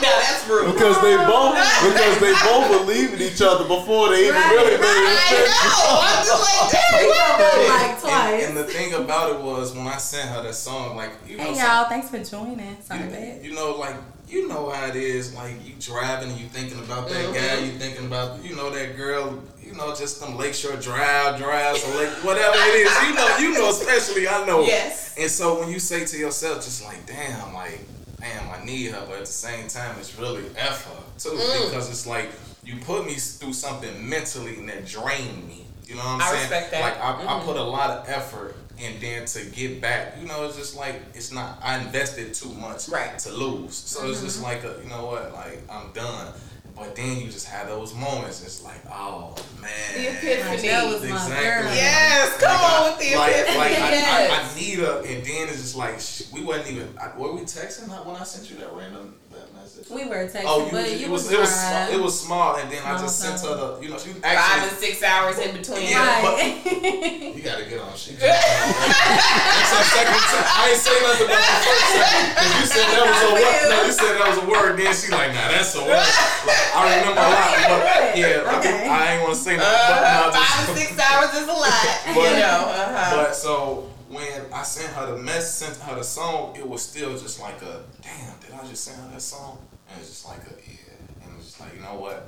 no, 0.02 0.08
that's 0.08 0.46
rude. 0.48 0.72
because 0.74 0.96
they 1.02 1.16
both 1.16 1.54
because 1.54 2.16
they 2.20 2.32
both 2.44 2.66
believed 2.80 3.14
in 3.14 3.22
each 3.22 3.42
other 3.42 3.64
before 3.66 4.10
they 4.10 4.22
even 4.28 4.34
Right. 4.34 4.52
really 4.52 4.76
made 4.76 4.86
I 4.86 5.28
it. 5.32 5.48
know. 5.48 6.00
I'm 6.02 6.24
just 6.26 6.42
like, 6.44 6.70
damn, 6.90 7.08
what 7.08 7.38
the- 7.38 7.68
like 7.68 7.88
And, 7.98 8.00
twice. 8.00 8.48
and 8.48 8.56
the 8.56 8.64
thing 8.64 8.94
about 8.94 9.30
it 9.36 9.40
was 9.40 9.74
when 9.74 9.86
I 9.86 9.96
sent 9.98 10.28
her 10.30 10.42
that 10.42 10.54
song, 10.54 10.96
like 10.96 11.12
you 11.26 11.36
know, 11.36 11.44
Hey 11.44 11.54
some- 11.54 11.66
y'all, 11.66 11.84
thanks 11.88 12.08
for 12.08 12.18
joining. 12.22 12.80
Sorry, 12.82 13.04
you, 13.04 13.10
babe. 13.10 13.44
you 13.44 13.54
know, 13.54 13.74
like 13.76 13.96
you 14.28 14.46
know 14.48 14.70
how 14.70 14.86
it 14.86 14.96
is. 14.96 15.34
Like 15.34 15.54
you 15.66 15.74
driving 15.80 16.30
and 16.30 16.38
you 16.38 16.46
thinking 16.48 16.78
about 16.78 17.08
that 17.08 17.24
mm-hmm. 17.26 17.34
guy. 17.34 17.64
You 17.64 17.72
thinking 17.72 18.06
about 18.06 18.44
you 18.44 18.54
know 18.56 18.70
that 18.70 18.96
girl. 18.96 19.42
You 19.62 19.74
know, 19.74 19.94
just 19.94 20.20
them 20.20 20.36
Lakeshore 20.38 20.76
Drive 20.76 21.38
drives 21.38 21.84
or 21.84 21.94
like 21.96 22.08
whatever 22.24 22.56
it 22.56 22.86
is. 22.86 23.02
You 23.08 23.14
know, 23.14 23.36
you 23.38 23.52
know, 23.54 23.68
especially 23.68 24.26
I 24.26 24.46
know. 24.46 24.62
Yes. 24.62 25.14
And 25.18 25.30
so 25.30 25.60
when 25.60 25.68
you 25.70 25.78
say 25.78 26.06
to 26.06 26.16
yourself, 26.16 26.64
just 26.64 26.82
like, 26.84 27.04
damn, 27.04 27.52
like, 27.52 27.80
damn, 28.20 28.50
I 28.50 28.64
need 28.64 28.90
her, 28.92 29.04
but 29.06 29.14
at 29.18 29.26
the 29.26 29.32
same 29.32 29.68
time, 29.68 29.96
it's 29.98 30.18
really 30.18 30.44
F 30.56 30.86
her 30.86 31.02
too, 31.18 31.30
Mm. 31.36 31.66
because 31.70 31.88
it's 31.90 32.06
like 32.06 32.30
you 32.64 32.76
put 32.84 33.06
me 33.06 33.14
through 33.14 33.52
something 33.52 34.08
mentally 34.08 34.56
and 34.58 34.68
that 34.68 34.86
drained 34.86 35.46
me. 35.48 35.66
You 35.86 35.94
know 35.94 36.02
what 36.02 36.10
I'm 36.10 36.22
I 36.22 36.26
saying? 36.30 36.40
respect 36.42 36.70
that. 36.72 36.80
Like 36.82 37.00
I, 37.00 37.10
I 37.36 37.40
Mhm. 37.40 37.44
put 37.44 37.56
a 37.56 37.62
lot 37.62 37.90
of 37.90 38.08
effort, 38.08 38.56
and 38.78 39.00
then 39.00 39.24
to 39.24 39.44
get 39.46 39.80
back, 39.80 40.16
you 40.20 40.26
know, 40.26 40.44
it's 40.46 40.56
just 40.56 40.76
like 40.76 41.00
it's 41.14 41.32
not. 41.32 41.58
I 41.62 41.78
invested 41.78 42.34
too 42.34 42.50
much 42.50 42.88
Right. 42.88 43.18
to 43.20 43.30
lose, 43.32 43.74
so 43.74 44.06
it's 44.06 44.18
Mm-hmm. 44.18 44.26
just 44.26 44.42
like 44.42 44.64
a, 44.64 44.76
you 44.82 44.88
know 44.90 45.06
what, 45.06 45.32
like 45.32 45.62
I'm 45.70 45.90
done. 45.92 46.32
But 46.78 46.94
then 46.96 47.18
you 47.20 47.26
just 47.26 47.46
have 47.48 47.66
those 47.68 47.94
moments. 47.94 48.42
It's 48.42 48.62
like, 48.62 48.80
oh 48.90 49.34
man, 49.60 49.70
The 49.94 50.08
epiphany. 50.10 50.68
That 50.68 50.86
was 50.86 51.02
my 51.02 51.28
girl. 51.28 51.74
Yes, 51.74 52.38
come 52.38 52.50
Like, 52.50 52.62
on 52.62 52.82
I- 52.82 52.90
with 52.90 52.98
the 53.00 53.16
like, 53.16 53.32
epiphany. 53.34 53.58
like 53.58 53.72
I, 53.72 53.90
yes. 53.92 54.30
I, 54.30 54.52
I 54.56 54.60
need 54.60 54.78
her, 54.78 54.98
and 55.04 55.24
then 55.26 55.48
it's 55.48 55.60
just 55.60 55.76
like 55.76 56.00
sh- 56.00 56.22
we 56.32 56.42
wasn't 56.44 56.68
even. 56.70 56.88
I, 57.00 57.16
were 57.18 57.32
we 57.34 57.40
texting 57.42 57.88
her 57.88 58.02
when 58.08 58.16
I 58.16 58.22
sent 58.24 58.48
you 58.50 58.56
that 58.58 58.72
random 58.72 59.14
that 59.27 59.27
message? 59.68 59.88
We 59.92 60.04
were 60.08 60.24
texting, 60.24 60.44
Oh, 60.48 60.64
you, 60.64 60.72
but 60.72 60.86
it 60.88 61.00
you 61.00 61.10
was 61.12 61.24
was 61.28 61.32
it 61.32 61.40
was 61.40 61.52
small, 61.52 61.88
it 61.92 62.00
was 62.00 62.14
small, 62.20 62.56
and 62.56 62.70
then 62.72 62.80
I 62.84 62.96
Small 62.96 62.98
just 63.04 63.18
sent 63.20 63.40
her 63.44 63.54
the 63.56 63.68
you 63.84 63.88
know 63.92 63.98
she 63.98 64.10
Five 64.16 64.62
and 64.64 64.72
six 64.72 65.02
hours 65.02 65.38
in 65.38 65.52
between. 65.56 65.88
Yeah. 65.92 66.24
Right. 66.24 66.56
you 67.36 67.42
gotta 67.42 67.64
get 67.68 67.80
on 67.80 67.92
shit. 67.96 68.18
That's 68.18 69.72
our 69.76 69.84
second 69.84 70.16
time. 70.16 70.46
I 70.48 70.72
ain't 70.72 70.80
say 70.80 70.96
nothing 71.04 71.28
about 71.28 71.44
the 71.44 71.60
first 71.68 71.88
time 71.92 72.24
because 72.32 72.52
you 72.56 72.66
said 72.72 72.86
that 72.88 73.04
was 73.04 73.20
a 73.20 73.32
word. 73.36 73.68
No, 73.68 73.76
you 73.84 73.92
said 73.92 74.12
that 74.16 74.28
was 74.32 74.38
a 74.40 74.46
word. 74.48 74.72
Then 74.78 74.92
she 74.96 75.06
like, 75.12 75.30
nah, 75.36 75.48
that's 75.52 75.74
a 75.76 75.82
word. 75.84 76.08
Like, 76.48 76.64
I 76.72 76.80
remember 76.96 77.20
a 77.20 77.28
lot, 77.28 77.52
but 77.68 77.80
yeah, 78.16 78.48
I, 78.48 78.58
Okay. 78.58 78.88
I 78.88 79.12
ain't 79.14 79.22
want 79.22 79.34
to 79.36 79.40
say 79.40 79.56
nothing. 79.56 79.68
but 79.68 80.00
no, 80.00 80.08
Uh, 80.08 80.32
just- 80.32 80.48
five 80.48 80.68
and 80.68 80.78
six 80.78 80.90
hours 80.98 81.30
is 81.36 81.48
a 81.48 81.52
lot. 81.52 81.86
But- 82.08 82.16
you 82.32 82.40
know. 82.40 82.60
Uh-huh. 82.72 83.16
But 83.16 83.36
so 83.36 83.88
when 84.08 84.52
I 84.52 84.62
sent 84.62 84.92
her 84.94 85.12
the 85.14 85.18
mess, 85.22 85.54
sent 85.54 85.76
her 85.78 85.94
the 85.96 86.04
song, 86.04 86.56
it 86.56 86.66
was 86.68 86.82
still 86.82 87.10
just 87.18 87.40
like 87.40 87.60
a 87.62 87.82
damn. 88.02 88.38
Did 88.40 88.52
I 88.60 88.66
just 88.66 88.84
send 88.84 89.00
her 89.02 89.08
that 89.12 89.20
song? 89.22 89.58
And 89.90 90.00
it's 90.00 90.08
just 90.10 90.26
like 90.26 90.38
a 90.40 90.54
yeah. 90.70 91.24
And 91.24 91.36
it's 91.38 91.46
just 91.46 91.60
like 91.60 91.74
you 91.74 91.80
know 91.82 91.94
what? 91.94 92.26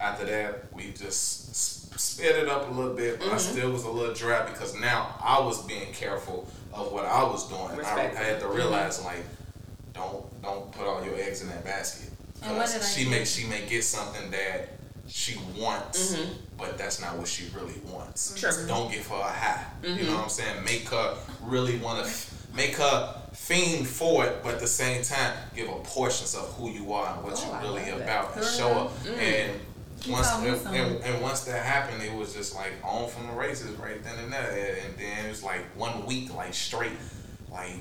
After 0.00 0.24
that, 0.26 0.72
we 0.72 0.92
just 0.92 1.54
sped 1.98 2.36
it 2.36 2.48
up 2.48 2.68
a 2.70 2.72
little 2.72 2.94
bit, 2.94 3.18
but 3.18 3.28
I 3.28 3.30
Mm-hmm. 3.32 3.38
still 3.56 3.70
was 3.72 3.84
a 3.84 3.90
little 3.90 4.14
dry 4.14 4.48
because 4.48 4.78
now 4.78 5.16
I 5.22 5.40
was 5.40 5.64
being 5.66 5.92
careful 5.92 6.48
of 6.72 6.92
what 6.92 7.04
I 7.04 7.22
was 7.24 7.48
doing. 7.48 7.84
I, 7.84 8.10
I 8.10 8.14
had 8.24 8.40
to 8.40 8.48
realize 8.48 9.04
like, 9.04 9.24
don't 9.94 10.24
don't 10.42 10.70
put 10.72 10.86
all 10.86 11.04
your 11.04 11.16
eggs 11.16 11.42
in 11.42 11.48
that 11.48 11.64
basket. 11.64 12.10
And 12.42 12.56
what 12.56 12.66
'Cause 12.70 12.74
did 12.74 12.84
she 12.84 13.08
may 13.08 13.24
she 13.24 13.46
may 13.48 13.66
get 13.66 13.82
something 13.82 14.30
that 14.30 14.68
she 15.08 15.38
wants, 15.58 16.14
Mm-hmm. 16.14 16.32
but 16.58 16.76
that's 16.78 17.00
not 17.00 17.16
what 17.16 17.26
she 17.28 17.46
really 17.54 17.80
wants. 17.90 18.36
Sure. 18.38 18.52
So 18.52 18.66
don't 18.66 18.90
give 18.92 19.06
her 19.08 19.14
a 19.16 19.22
high. 19.22 19.64
You 19.82 19.88
Mm-hmm. 19.90 20.06
know 20.06 20.14
what 20.16 20.22
I'm 20.24 20.28
saying? 20.30 20.64
Make 20.64 20.88
her 20.90 21.16
really 21.42 21.78
want 21.78 22.04
to, 22.06 22.12
make 22.54 22.76
her 22.76 23.14
fiend 23.32 23.86
for 23.86 24.24
it, 24.26 24.42
but 24.42 24.54
at 24.54 24.60
the 24.60 24.66
same 24.66 25.02
time, 25.02 25.32
give 25.56 25.68
her 25.68 25.74
portions 25.84 26.34
of 26.34 26.52
who 26.54 26.70
you 26.70 26.92
are 26.92 27.14
and 27.14 27.24
what 27.24 27.34
Oh, 27.36 27.60
you're 27.62 27.72
really 27.72 27.88
about, 27.90 28.36
and 28.36 28.44
show 28.44 28.68
her. 28.68 29.10
Mm. 29.10 29.18
And 29.18 29.60
once 30.10 30.28
and, 30.32 30.76
and, 30.76 31.04
and 31.04 31.22
once 31.22 31.40
that 31.44 31.64
happened, 31.64 32.02
it 32.02 32.12
was 32.14 32.32
just 32.34 32.54
like 32.54 32.72
on 32.84 33.08
from 33.08 33.26
the 33.28 33.32
races 33.32 33.70
right 33.76 34.02
then 34.04 34.18
and 34.22 34.32
there. 34.32 34.78
And 34.84 34.96
then 34.98 35.26
it 35.26 35.28
was 35.28 35.42
like 35.42 35.62
one 35.76 36.04
week, 36.06 36.34
like 36.34 36.54
straight, 36.54 36.92
like. 37.50 37.72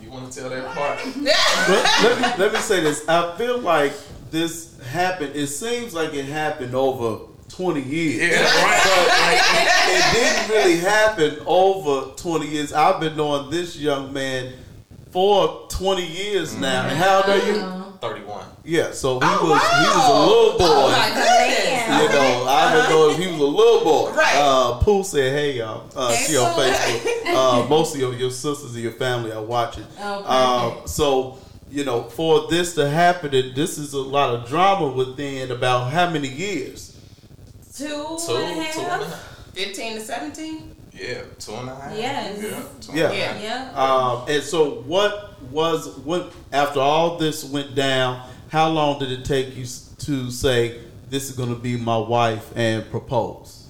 You 0.00 0.10
want 0.10 0.32
to 0.32 0.40
tell 0.40 0.48
that 0.50 0.74
part? 0.74 0.98
But 1.04 2.02
let 2.02 2.20
me 2.38 2.44
let 2.44 2.52
me 2.52 2.58
say 2.60 2.80
this. 2.80 3.06
I 3.08 3.36
feel 3.36 3.58
like 3.58 3.92
this 4.30 4.78
happened. 4.80 5.34
It 5.36 5.46
seems 5.48 5.94
like 5.94 6.14
it 6.14 6.24
happened 6.26 6.74
over 6.74 7.26
twenty 7.48 7.82
years. 7.82 8.30
Yeah, 8.32 8.42
right. 8.42 8.82
But 8.84 9.08
like, 9.08 9.40
it, 9.62 9.68
it 9.88 10.12
didn't 10.14 10.48
really 10.50 10.76
happen 10.78 11.38
over 11.46 12.12
20 12.16 12.46
years. 12.48 12.72
I've 12.72 13.00
been 13.00 13.16
knowing 13.16 13.50
this 13.50 13.76
young 13.78 14.12
man 14.12 14.52
for 15.10 15.66
20 15.70 16.04
years 16.04 16.56
now. 16.56 16.86
And 16.86 16.96
how 16.96 17.16
old 17.16 17.26
are 17.26 17.46
you? 17.46 17.82
Thirty-one. 17.98 18.44
Yeah, 18.62 18.90
so 18.92 19.14
he 19.18 19.26
Oh, 19.26 19.48
was 19.48 19.62
he 19.62 19.86
was 19.86 20.08
a 20.10 20.20
little 20.28 20.58
boy. 20.58 20.84
Oh 20.84 20.90
my 20.90 21.08
goodness. 21.08 22.02
you 22.02 22.08
know, 22.18 22.44
I've 22.46 22.72
been 22.82 22.90
knowing 22.90 23.16
he 23.22 23.26
was 23.28 23.40
a 23.40 23.44
little 23.44 23.84
boy. 23.84 24.12
Right. 24.12 24.34
Uh, 24.36 24.78
Pooh 24.80 25.02
said, 25.02 25.32
"Hey 25.32 25.56
y'all, 25.58 25.88
uh, 25.96 26.12
Hey, 26.12 26.24
she 26.26 26.36
on 26.36 26.52
Facebook. 26.54 27.12
Uh, 27.36 27.66
most 27.68 27.94
of 27.94 28.00
your, 28.00 28.14
your 28.14 28.30
sisters 28.30 28.72
and 28.74 28.82
your 28.82 28.92
family 28.92 29.30
are 29.30 29.42
watching. 29.42 29.84
Oh, 30.00 30.24
Uh, 30.26 30.86
so 30.86 31.38
you 31.70 31.84
know, 31.84 32.02
for 32.04 32.48
this 32.48 32.74
to 32.74 32.88
happen, 32.88 33.34
it- 33.34 33.54
this 33.54 33.78
is 33.78 33.92
a 33.92 34.00
lot 34.00 34.34
of 34.34 34.48
drama 34.48 34.88
within 34.88 35.50
about 35.50 35.90
how 35.92 36.08
many 36.10 36.28
years? 36.28 36.96
Two, 37.76 38.18
Two, 38.26 38.36
and 38.36 38.60
a 38.60 38.72
two 38.72 38.80
and 38.80 38.86
a 38.86 38.90
half. 38.90 39.02
half. 39.06 39.52
15 39.54 39.94
to 39.96 40.00
17? 40.00 40.76
Yeah, 40.94 41.22
two 41.38 41.52
and 41.52 41.68
a 41.68 41.74
half. 41.74 41.96
Yes. 41.96 42.42
Yeah. 42.42 42.62
two 42.80 42.98
Yeah. 42.98 43.10
and. 43.10 43.42
Yeah. 43.42 43.70
Um, 43.74 44.24
and 44.28 44.42
so, 44.42 44.82
what 44.86 45.40
was 45.52 45.88
what 45.98 46.32
after 46.52 46.80
all 46.80 47.18
this 47.18 47.44
went 47.44 47.74
down? 47.74 48.22
how 48.48 48.68
long 48.68 48.96
did 49.00 49.10
it 49.10 49.24
take 49.24 49.56
you 49.56 49.66
to 49.98 50.30
say 50.30 50.78
this 51.10 51.28
is 51.28 51.36
going 51.36 51.48
to 51.48 51.60
be 51.60 51.76
my 51.76 51.98
wife 51.98 52.46
and 52.56 52.88
propose? 52.92 53.64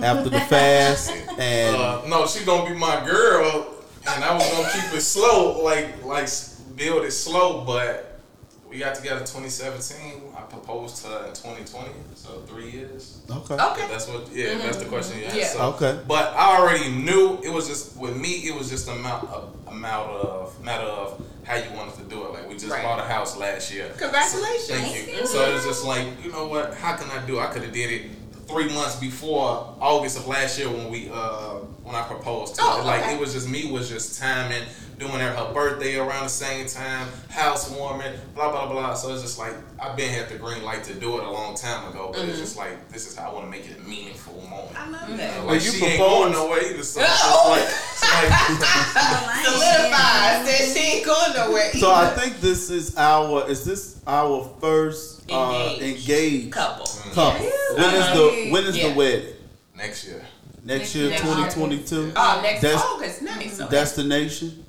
After 0.00 0.28
the 0.30 0.40
fast 0.48 1.10
and 1.38 1.76
Uh, 1.76 2.00
no, 2.06 2.26
she's 2.26 2.44
gonna 2.44 2.70
be 2.70 2.76
my 2.78 3.04
girl, 3.04 3.66
and 4.08 4.24
I 4.24 4.34
was 4.34 4.50
gonna 4.50 4.68
keep 4.72 4.92
it 4.94 5.00
slow, 5.02 5.62
like 5.62 6.04
like 6.04 6.28
build 6.76 7.04
it 7.04 7.10
slow. 7.12 7.64
But 7.64 8.20
we 8.68 8.78
got 8.78 8.94
together 8.94 9.20
2017. 9.20 10.22
I 10.36 10.42
proposed 10.42 11.02
to 11.02 11.08
her 11.08 11.26
in 11.26 11.34
2020, 11.34 11.88
so 12.14 12.40
three 12.46 12.70
years. 12.70 13.20
okay, 13.30 13.54
Okay. 13.54 13.86
That's 13.88 14.08
what. 14.08 14.30
Yeah, 14.32 14.46
mm-hmm. 14.46 14.58
that's 14.60 14.76
the 14.78 14.84
question 14.86 15.18
you 15.18 15.24
asked. 15.26 15.36
Yeah. 15.36 15.46
So, 15.48 15.60
Okay. 15.74 16.00
But 16.06 16.32
I 16.34 16.58
already 16.58 16.90
knew 16.90 17.38
it 17.42 17.52
was 17.52 17.66
just 17.68 17.96
with 17.96 18.16
me. 18.16 18.46
It 18.48 18.54
was 18.54 18.70
just 18.70 18.88
a 18.88 18.92
amount 18.92 19.28
of 19.30 19.54
amount 19.68 20.10
of 20.10 20.64
matter 20.64 20.84
of 20.86 21.22
how 21.44 21.56
you 21.56 21.70
wanted 21.76 21.94
to 21.96 22.04
do 22.04 22.24
it. 22.24 22.32
Like 22.32 22.48
we 22.48 22.54
just 22.54 22.70
Right. 22.70 22.82
bought 22.82 22.98
a 22.98 23.04
house 23.04 23.36
last 23.36 23.72
year. 23.72 23.88
Congratulations. 23.98 24.66
So, 24.66 24.74
thank 24.74 25.16
you. 25.20 25.26
So 25.26 25.48
it 25.48 25.54
was 25.54 25.64
just 25.64 25.84
like 25.84 26.06
you 26.24 26.32
know 26.32 26.46
what? 26.46 26.74
How 26.74 26.96
can 26.96 27.10
I 27.10 27.24
do? 27.26 27.38
I 27.38 27.46
could 27.46 27.62
have 27.62 27.72
did 27.72 27.90
it 27.90 28.15
three 28.48 28.72
months 28.72 28.96
before 28.96 29.74
August 29.80 30.18
of 30.18 30.26
last 30.28 30.58
year 30.58 30.68
when 30.68 30.90
we 30.90 31.10
uh 31.12 31.54
when 31.82 31.94
I 31.94 32.02
proposed 32.02 32.54
to 32.56 32.62
Oh, 32.64 32.78
her. 32.78 32.84
Like 32.84 33.02
okay. 33.02 33.14
it 33.14 33.20
was 33.20 33.32
just 33.32 33.48
me 33.48 33.70
was 33.70 33.88
just 33.88 34.18
timing, 34.20 34.62
doing 34.98 35.12
her, 35.12 35.30
her 35.32 35.52
birthday 35.52 35.96
around 35.98 36.22
the 36.24 36.28
same 36.28 36.66
time, 36.66 37.06
housewarming, 37.28 38.12
blah 38.34 38.50
blah 38.50 38.66
blah. 38.70 38.94
So 38.94 39.12
it's 39.12 39.22
just 39.22 39.38
like 39.38 39.54
I've 39.78 39.96
been 39.96 40.10
had 40.10 40.28
the 40.28 40.36
green 40.38 40.62
light 40.64 40.84
to 40.84 40.94
do 40.94 41.18
it 41.18 41.24
a 41.24 41.30
long 41.30 41.54
time 41.54 41.90
ago, 41.90 42.10
but 42.12 42.20
Mm-hmm. 42.22 42.30
it's 42.30 42.38
just 42.38 42.56
like 42.56 42.88
this 42.88 43.06
is 43.06 43.14
how 43.16 43.30
I 43.30 43.34
want 43.34 43.44
to 43.46 43.50
make 43.50 43.68
it 43.68 43.76
a 43.78 43.88
meaningful 43.88 44.34
moment. 44.48 44.78
I 44.78 44.88
love 44.88 45.02
You 45.08 45.16
know, 45.16 45.22
that. 45.22 45.38
like 45.40 45.46
When 45.46 45.54
you 45.56 45.70
she 45.72 45.84
ain't 45.84 45.98
going 45.98 46.32
nowhere 46.32 46.62
either. 46.64 46.82
So 46.82 47.00
it's 47.02 47.10
Oh. 47.24 47.54
just 47.56 48.02
like, 48.02 48.30
it's 48.50 48.60
like 48.62 49.44
Solidified. 49.44 50.46
Said 50.46 50.76
she 50.76 50.96
ain't 50.96 51.06
going 51.06 51.32
nowhere. 51.34 51.70
so 51.72 51.92
I 51.92 52.06
think 52.10 52.40
this 52.40 52.70
is 52.70 52.96
our 52.96 53.48
is 53.50 53.64
this 53.64 54.00
our 54.06 54.48
first 54.60 55.30
uh, 55.30 55.74
Engaged. 55.74 56.08
engaged 56.08 56.52
couple. 56.52 56.86
couple. 57.12 57.46
When 57.76 57.94
is 57.94 58.06
the 58.14 58.48
when 58.50 58.64
is 58.64 58.76
Yeah. 58.78 58.88
the 58.90 58.94
wedding? 58.94 59.34
next 59.76 60.04
year. 60.06 60.24
Next 60.64 60.94
year, 60.96 61.10
Next 61.10 61.22
twenty 61.22 61.50
twenty 61.50 61.78
two. 61.84 62.12
Oh, 62.16 62.40
next 62.42 62.60
That's- 62.62 62.82
August. 62.82 63.22
Nice. 63.22 63.60
Okay. 63.60 63.70
Destination. 63.70 64.64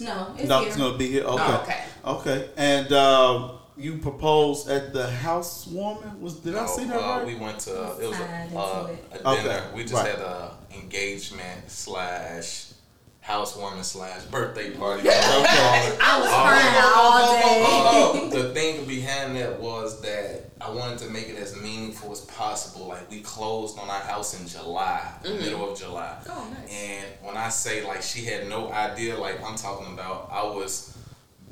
No, 0.00 0.34
it's 0.38 0.48
No, 0.48 0.58
here. 0.60 0.68
it's 0.68 0.76
gonna 0.76 0.96
be 0.98 1.08
here. 1.08 1.24
Okay. 1.24 1.42
Oh, 1.44 1.60
okay. 1.62 1.84
Okay. 2.04 2.48
And 2.56 2.92
um, 2.92 3.52
you 3.76 3.98
proposed 3.98 4.68
at 4.68 4.92
the 4.92 5.08
housewarming. 5.10 6.20
Was 6.20 6.34
did 6.36 6.54
I 6.56 6.66
see 6.66 6.84
that 6.84 6.96
uh, 6.96 7.00
right? 7.18 7.26
We 7.26 7.34
went 7.36 7.58
to 7.60 7.70
it 8.00 8.08
was 8.08 8.18
a, 8.18 8.58
uh, 8.58 8.86
it. 9.12 9.20
a 9.22 9.28
Okay, 9.30 9.42
dinner. 9.42 9.62
We 9.74 9.82
just 9.82 9.94
right. 9.94 10.06
had 10.06 10.18
a 10.18 10.54
engagement 10.74 11.70
slash 11.70 12.71
housewarming 13.22 13.84
slash 13.84 14.22
birthday 14.24 14.70
party. 14.70 15.08
I 15.08 16.18
was 16.20 16.28
crying 16.28 16.84
all 16.96 17.32
day. 17.32 18.28
The 18.42 18.52
thing 18.52 18.84
behind 18.86 19.36
that 19.36 19.60
was 19.60 20.00
that 20.00 20.50
I 20.60 20.70
wanted 20.70 20.98
to 20.98 21.10
make 21.10 21.28
it 21.28 21.36
as 21.36 21.56
meaningful 21.56 22.10
as 22.12 22.22
possible. 22.22 22.88
Like 22.88 23.10
we 23.10 23.20
closed 23.20 23.78
on 23.78 23.88
our 23.88 24.00
house 24.00 24.38
in 24.38 24.46
July, 24.48 25.12
the 25.22 25.28
mm-hmm. 25.28 25.38
middle 25.38 25.70
of 25.70 25.78
July. 25.78 26.16
Oh, 26.28 26.48
nice. 26.52 26.72
And 26.72 27.06
when 27.22 27.36
I 27.36 27.48
say 27.48 27.86
like 27.86 28.02
she 28.02 28.24
had 28.24 28.48
no 28.48 28.72
idea, 28.72 29.16
like 29.16 29.42
I'm 29.44 29.56
talking 29.56 29.92
about, 29.92 30.28
I 30.30 30.42
was 30.42 30.96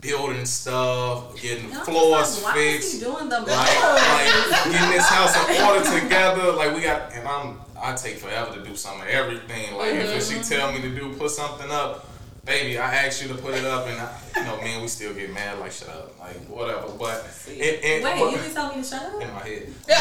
building 0.00 0.46
stuff, 0.46 1.40
getting 1.40 1.72
I'm 1.72 1.84
floors 1.84 2.42
like, 2.42 2.54
fixed 2.54 3.00
doing 3.00 3.28
the 3.28 3.40
like, 3.40 3.48
like 3.48 4.64
getting 4.64 4.90
this 4.90 5.08
house 5.08 5.36
in 5.48 5.62
order 5.62 6.00
together. 6.00 6.52
Like 6.52 6.74
we 6.74 6.82
got, 6.82 7.12
and 7.12 7.28
I'm 7.28 7.58
I 7.80 7.94
take 7.94 8.18
forever 8.18 8.54
to 8.54 8.62
do 8.64 8.76
some 8.76 9.00
of 9.00 9.06
everything. 9.08 9.74
Like 9.76 9.94
if 9.94 10.26
she 10.28 10.40
tell 10.42 10.72
me 10.72 10.80
to 10.82 10.90
do 10.94 11.14
put 11.14 11.30
something 11.30 11.70
up, 11.70 12.06
baby, 12.44 12.78
I 12.78 12.94
asked 13.06 13.22
you 13.22 13.28
to 13.28 13.34
put 13.34 13.54
it 13.54 13.64
up, 13.64 13.86
and 13.86 13.98
I, 14.00 14.14
you 14.36 14.44
know, 14.44 14.56
man, 14.60 14.82
we 14.82 14.88
still 14.88 15.14
get 15.14 15.32
mad. 15.32 15.58
Like 15.58 15.72
shut 15.72 15.88
up, 15.88 16.18
like 16.20 16.36
whatever. 16.46 16.88
But 16.98 17.24
it, 17.48 17.52
it, 17.84 18.04
Wait, 18.04 18.18
but- 18.20 18.30
you 18.32 18.36
just 18.38 18.54
told 18.56 18.76
me 18.76 18.82
to 18.82 18.88
shut 18.88 19.02
up? 19.02 19.20
in 19.22 19.32
my 19.32 19.40
head. 19.46 19.66
No, 19.88 19.94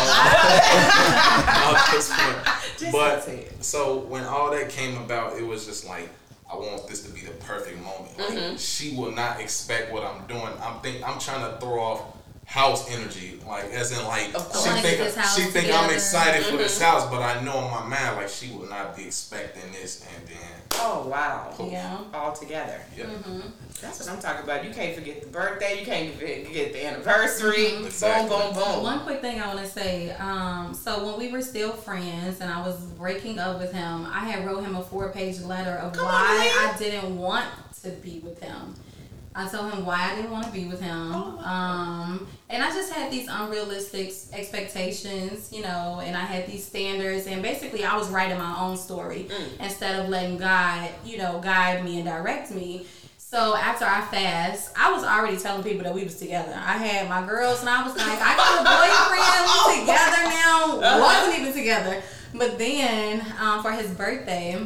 just 1.91 2.11
fun. 2.13 2.35
Just 2.77 2.91
but 2.91 3.63
so 3.63 3.97
when 3.99 4.23
all 4.23 4.51
that 4.51 4.69
came 4.69 4.97
about, 4.97 5.37
it 5.37 5.43
was 5.45 5.65
just 5.65 5.87
like 5.87 6.09
I 6.51 6.55
want 6.55 6.87
this 6.87 7.03
to 7.03 7.11
be 7.13 7.21
the 7.21 7.31
perfect 7.31 7.77
moment. 7.77 8.17
Like 8.17 8.29
Mm-hmm. 8.29 8.55
she 8.57 8.95
will 8.95 9.11
not 9.11 9.39
expect 9.39 9.91
what 9.91 10.03
I'm 10.03 10.25
doing. 10.27 10.49
I'm 10.61 10.79
think 10.81 11.07
I'm 11.07 11.19
trying 11.19 11.49
to 11.49 11.57
throw 11.59 11.79
off 11.79 12.01
house 12.49 12.89
energy, 12.89 13.39
like 13.47 13.65
as 13.65 13.91
in 13.97 14.03
like 14.07 14.33
Of 14.33 14.49
course. 14.49 14.63
she 14.63 14.69
Wanna 14.69 14.81
think 14.81 14.97
get 14.97 15.03
this 15.05 15.15
house 15.15 15.35
she 15.37 15.43
think 15.43 15.71
I'm 15.71 15.89
excited 15.91 16.43
for 16.45 16.49
Mm-hmm. 16.53 16.57
this 16.57 16.81
house, 16.81 17.07
but 17.11 17.21
I 17.21 17.41
know 17.41 17.63
in 17.63 17.69
my 17.69 17.83
mind 17.85 18.15
like 18.17 18.27
she 18.27 18.51
will 18.51 18.67
not 18.67 18.95
be 18.97 19.05
expecting 19.05 19.71
this, 19.71 20.03
and 20.15 20.27
then 20.27 20.35
Oh 20.81 21.07
wow. 21.07 21.53
Yeah. 21.59 21.97
All 22.13 22.31
together. 22.33 22.79
yeah. 22.97 23.05
That's 23.81 23.99
what 23.99 24.09
I'm 24.09 24.19
talking 24.19 24.43
about. 24.43 24.63
You 24.65 24.71
can't 24.73 24.95
forget 24.95 25.21
the 25.21 25.27
birthday. 25.27 25.79
You 25.79 25.85
can't 25.85 26.13
forget 26.15 26.73
the 26.73 26.85
anniversary. 26.85 27.67
Exactly. 27.85 28.29
Boom, 28.29 28.53
boom, 28.53 28.63
boom. 28.63 28.83
One 28.83 28.99
quick 29.01 29.19
thing 29.21 29.39
I 29.41 29.47
want 29.53 29.59
to 29.59 29.67
say. 29.71 30.11
Um, 30.11 30.73
so 30.73 31.05
when 31.05 31.17
we 31.19 31.31
were 31.31 31.41
still 31.41 31.71
friends 31.73 32.39
and 32.41 32.51
I 32.51 32.61
was 32.65 32.77
breaking 32.97 33.39
up 33.39 33.59
with 33.59 33.71
him, 33.73 34.05
I 34.07 34.25
had 34.29 34.45
wrote 34.45 34.63
him 34.63 34.75
a 34.75 34.83
four-page 34.83 35.41
letter 35.41 35.75
of 35.75 35.93
Come 35.93 36.05
why 36.05 36.37
man. 36.37 36.73
I 36.73 36.77
didn't 36.77 37.17
want 37.17 37.45
to 37.83 37.89
be 37.89 38.19
with 38.19 38.41
him. 38.41 38.75
I 39.39 39.47
told 39.47 39.71
him 39.73 39.85
why 39.85 40.11
I 40.11 40.15
didn't 40.15 40.31
want 40.31 40.45
to 40.45 40.51
be 40.51 40.65
with 40.65 40.81
him. 40.81 41.11
Oh, 41.15 41.39
Um, 41.43 42.27
and 42.49 42.63
I 42.63 42.69
just 42.71 42.91
had 42.93 43.11
these 43.11 43.27
unrealistic 43.29 44.11
expectations, 44.33 45.51
you 45.51 45.61
know, 45.63 46.01
and 46.03 46.15
I 46.15 46.21
had 46.25 46.47
these 46.47 46.65
standards. 46.65 47.27
And 47.27 47.41
basically, 47.41 47.83
I 47.85 47.95
was 47.97 48.09
writing 48.09 48.37
my 48.37 48.59
own 48.59 48.77
story 48.77 49.27
Mm. 49.29 49.63
instead 49.65 49.99
of 49.99 50.09
letting 50.09 50.37
God, 50.37 50.89
you 51.05 51.17
know, 51.17 51.39
guide 51.43 51.83
me 51.83 51.99
and 51.99 52.05
direct 52.05 52.51
me. 52.51 52.85
So 53.17 53.55
after 53.55 53.85
I 53.85 54.01
fast, 54.01 54.71
I 54.75 54.91
was 54.91 55.03
already 55.03 55.37
telling 55.37 55.61
people 55.63 55.83
that 55.83 55.93
we 55.93 56.03
was 56.03 56.15
together. 56.17 56.51
I 56.55 56.77
had 56.77 57.07
my 57.07 57.23
girls, 57.25 57.59
and 57.61 57.69
I 57.69 57.83
was 57.83 57.95
like, 57.95 58.19
I 58.19 58.35
got 58.35 58.59
a 58.59 58.63
boyfriend. 58.65 59.85
Together 59.85 60.23
now. 60.23 60.99
Wasn't 60.99 61.39
even 61.39 61.53
together. 61.53 62.01
But 62.33 62.57
then 62.57 63.23
um, 63.39 63.61
for 63.61 63.71
his 63.71 63.91
birthday, 63.91 64.59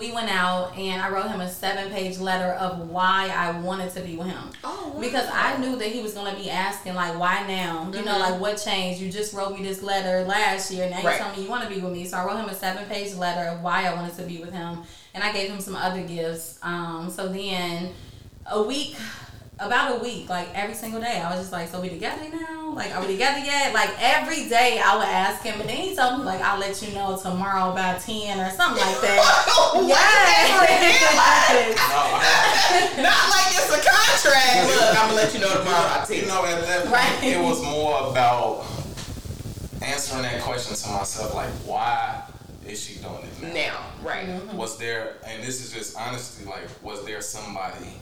we 0.00 0.10
went 0.12 0.30
out 0.30 0.76
and 0.76 1.00
I 1.00 1.10
wrote 1.10 1.28
him 1.28 1.40
a 1.40 1.48
seven 1.48 1.92
page 1.92 2.18
letter 2.18 2.52
of 2.54 2.88
why 2.88 3.30
I 3.36 3.60
wanted 3.60 3.92
to 3.94 4.00
be 4.00 4.16
with 4.16 4.28
him. 4.28 4.50
Oh, 4.64 4.92
wow. 4.94 5.00
Because 5.00 5.28
I 5.30 5.58
knew 5.58 5.76
that 5.76 5.88
he 5.88 6.00
was 6.02 6.14
gonna 6.14 6.34
be 6.34 6.48
asking 6.50 6.94
like 6.94 7.18
why 7.18 7.46
now? 7.46 7.90
You 7.92 8.02
know, 8.04 8.18
like 8.18 8.40
what 8.40 8.56
changed? 8.56 9.00
You 9.00 9.12
just 9.12 9.34
wrote 9.34 9.52
me 9.56 9.62
this 9.62 9.82
letter 9.82 10.24
last 10.26 10.70
year, 10.72 10.84
and 10.84 10.92
now 10.92 11.02
Right. 11.02 11.12
you 11.12 11.18
tell 11.24 11.36
me 11.36 11.42
you 11.44 11.50
wanna 11.50 11.68
be 11.68 11.80
with 11.80 11.92
me. 11.92 12.06
So 12.06 12.16
I 12.16 12.24
wrote 12.24 12.38
him 12.38 12.48
a 12.48 12.54
seven 12.54 12.86
page 12.86 13.14
letter 13.14 13.48
of 13.50 13.62
why 13.62 13.84
I 13.84 13.94
wanted 13.94 14.16
to 14.16 14.22
be 14.22 14.38
with 14.38 14.52
him. 14.52 14.78
And 15.12 15.22
I 15.22 15.32
gave 15.32 15.50
him 15.50 15.60
some 15.60 15.76
other 15.76 16.02
gifts. 16.02 16.58
Um, 16.62 17.10
so 17.10 17.28
then 17.28 17.92
a 18.46 18.62
week 18.62 18.96
about 19.60 19.98
a 19.98 20.02
week, 20.02 20.28
like 20.28 20.48
every 20.54 20.74
single 20.74 21.00
day, 21.00 21.20
I 21.20 21.30
was 21.30 21.40
just 21.40 21.52
like, 21.52 21.68
"So 21.68 21.80
we 21.80 21.88
together 21.90 22.22
now? 22.32 22.72
Like, 22.74 22.94
are 22.96 23.00
we 23.00 23.08
together 23.08 23.38
yet?" 23.44 23.74
Like 23.74 23.90
every 24.00 24.48
day, 24.48 24.80
I 24.82 24.96
would 24.96 25.06
ask 25.06 25.42
him, 25.42 25.60
and 25.60 25.68
then 25.68 25.76
he 25.76 25.94
told 25.94 26.18
me, 26.20 26.24
"Like, 26.24 26.40
I'll 26.40 26.58
let 26.58 26.80
you 26.82 26.94
know 26.94 27.18
tomorrow 27.20 27.74
by 27.74 27.94
ten 27.98 28.40
or 28.40 28.50
something 28.50 28.82
like 28.84 29.00
that." 29.02 29.20
yes. 29.86 30.50
No, 32.96 33.02
Not 33.02 33.28
like 33.30 33.48
it's 33.52 33.70
a 33.70 33.80
contract. 33.84 34.66
Look, 34.80 34.96
I'm 34.98 35.08
gonna 35.08 35.14
let 35.14 35.34
you 35.34 35.40
know 35.40 35.52
tomorrow. 35.58 35.88
I'll 35.92 36.06
tell 36.06 36.16
you 36.16 36.22
you. 36.22 36.28
know, 36.28 36.44
at 36.44 36.60
that 36.66 36.80
point, 36.82 36.92
Right. 36.92 37.22
it 37.24 37.40
was 37.40 37.62
more 37.62 38.10
about 38.10 38.64
answering 39.82 40.22
that 40.22 40.40
question 40.42 40.76
to 40.76 40.88
myself, 40.90 41.34
like, 41.34 41.50
why 41.66 42.22
is 42.66 42.82
she 42.82 42.94
doing 43.00 43.24
it 43.24 43.42
now? 43.42 43.52
Now, 43.52 43.78
right. 44.02 44.26
Mm-hmm. 44.26 44.56
Was 44.56 44.78
there, 44.78 45.16
and 45.26 45.42
this 45.42 45.64
is 45.64 45.72
just 45.72 45.96
honestly, 45.98 46.46
like, 46.46 46.64
was 46.82 47.04
there 47.04 47.20
somebody 47.20 47.92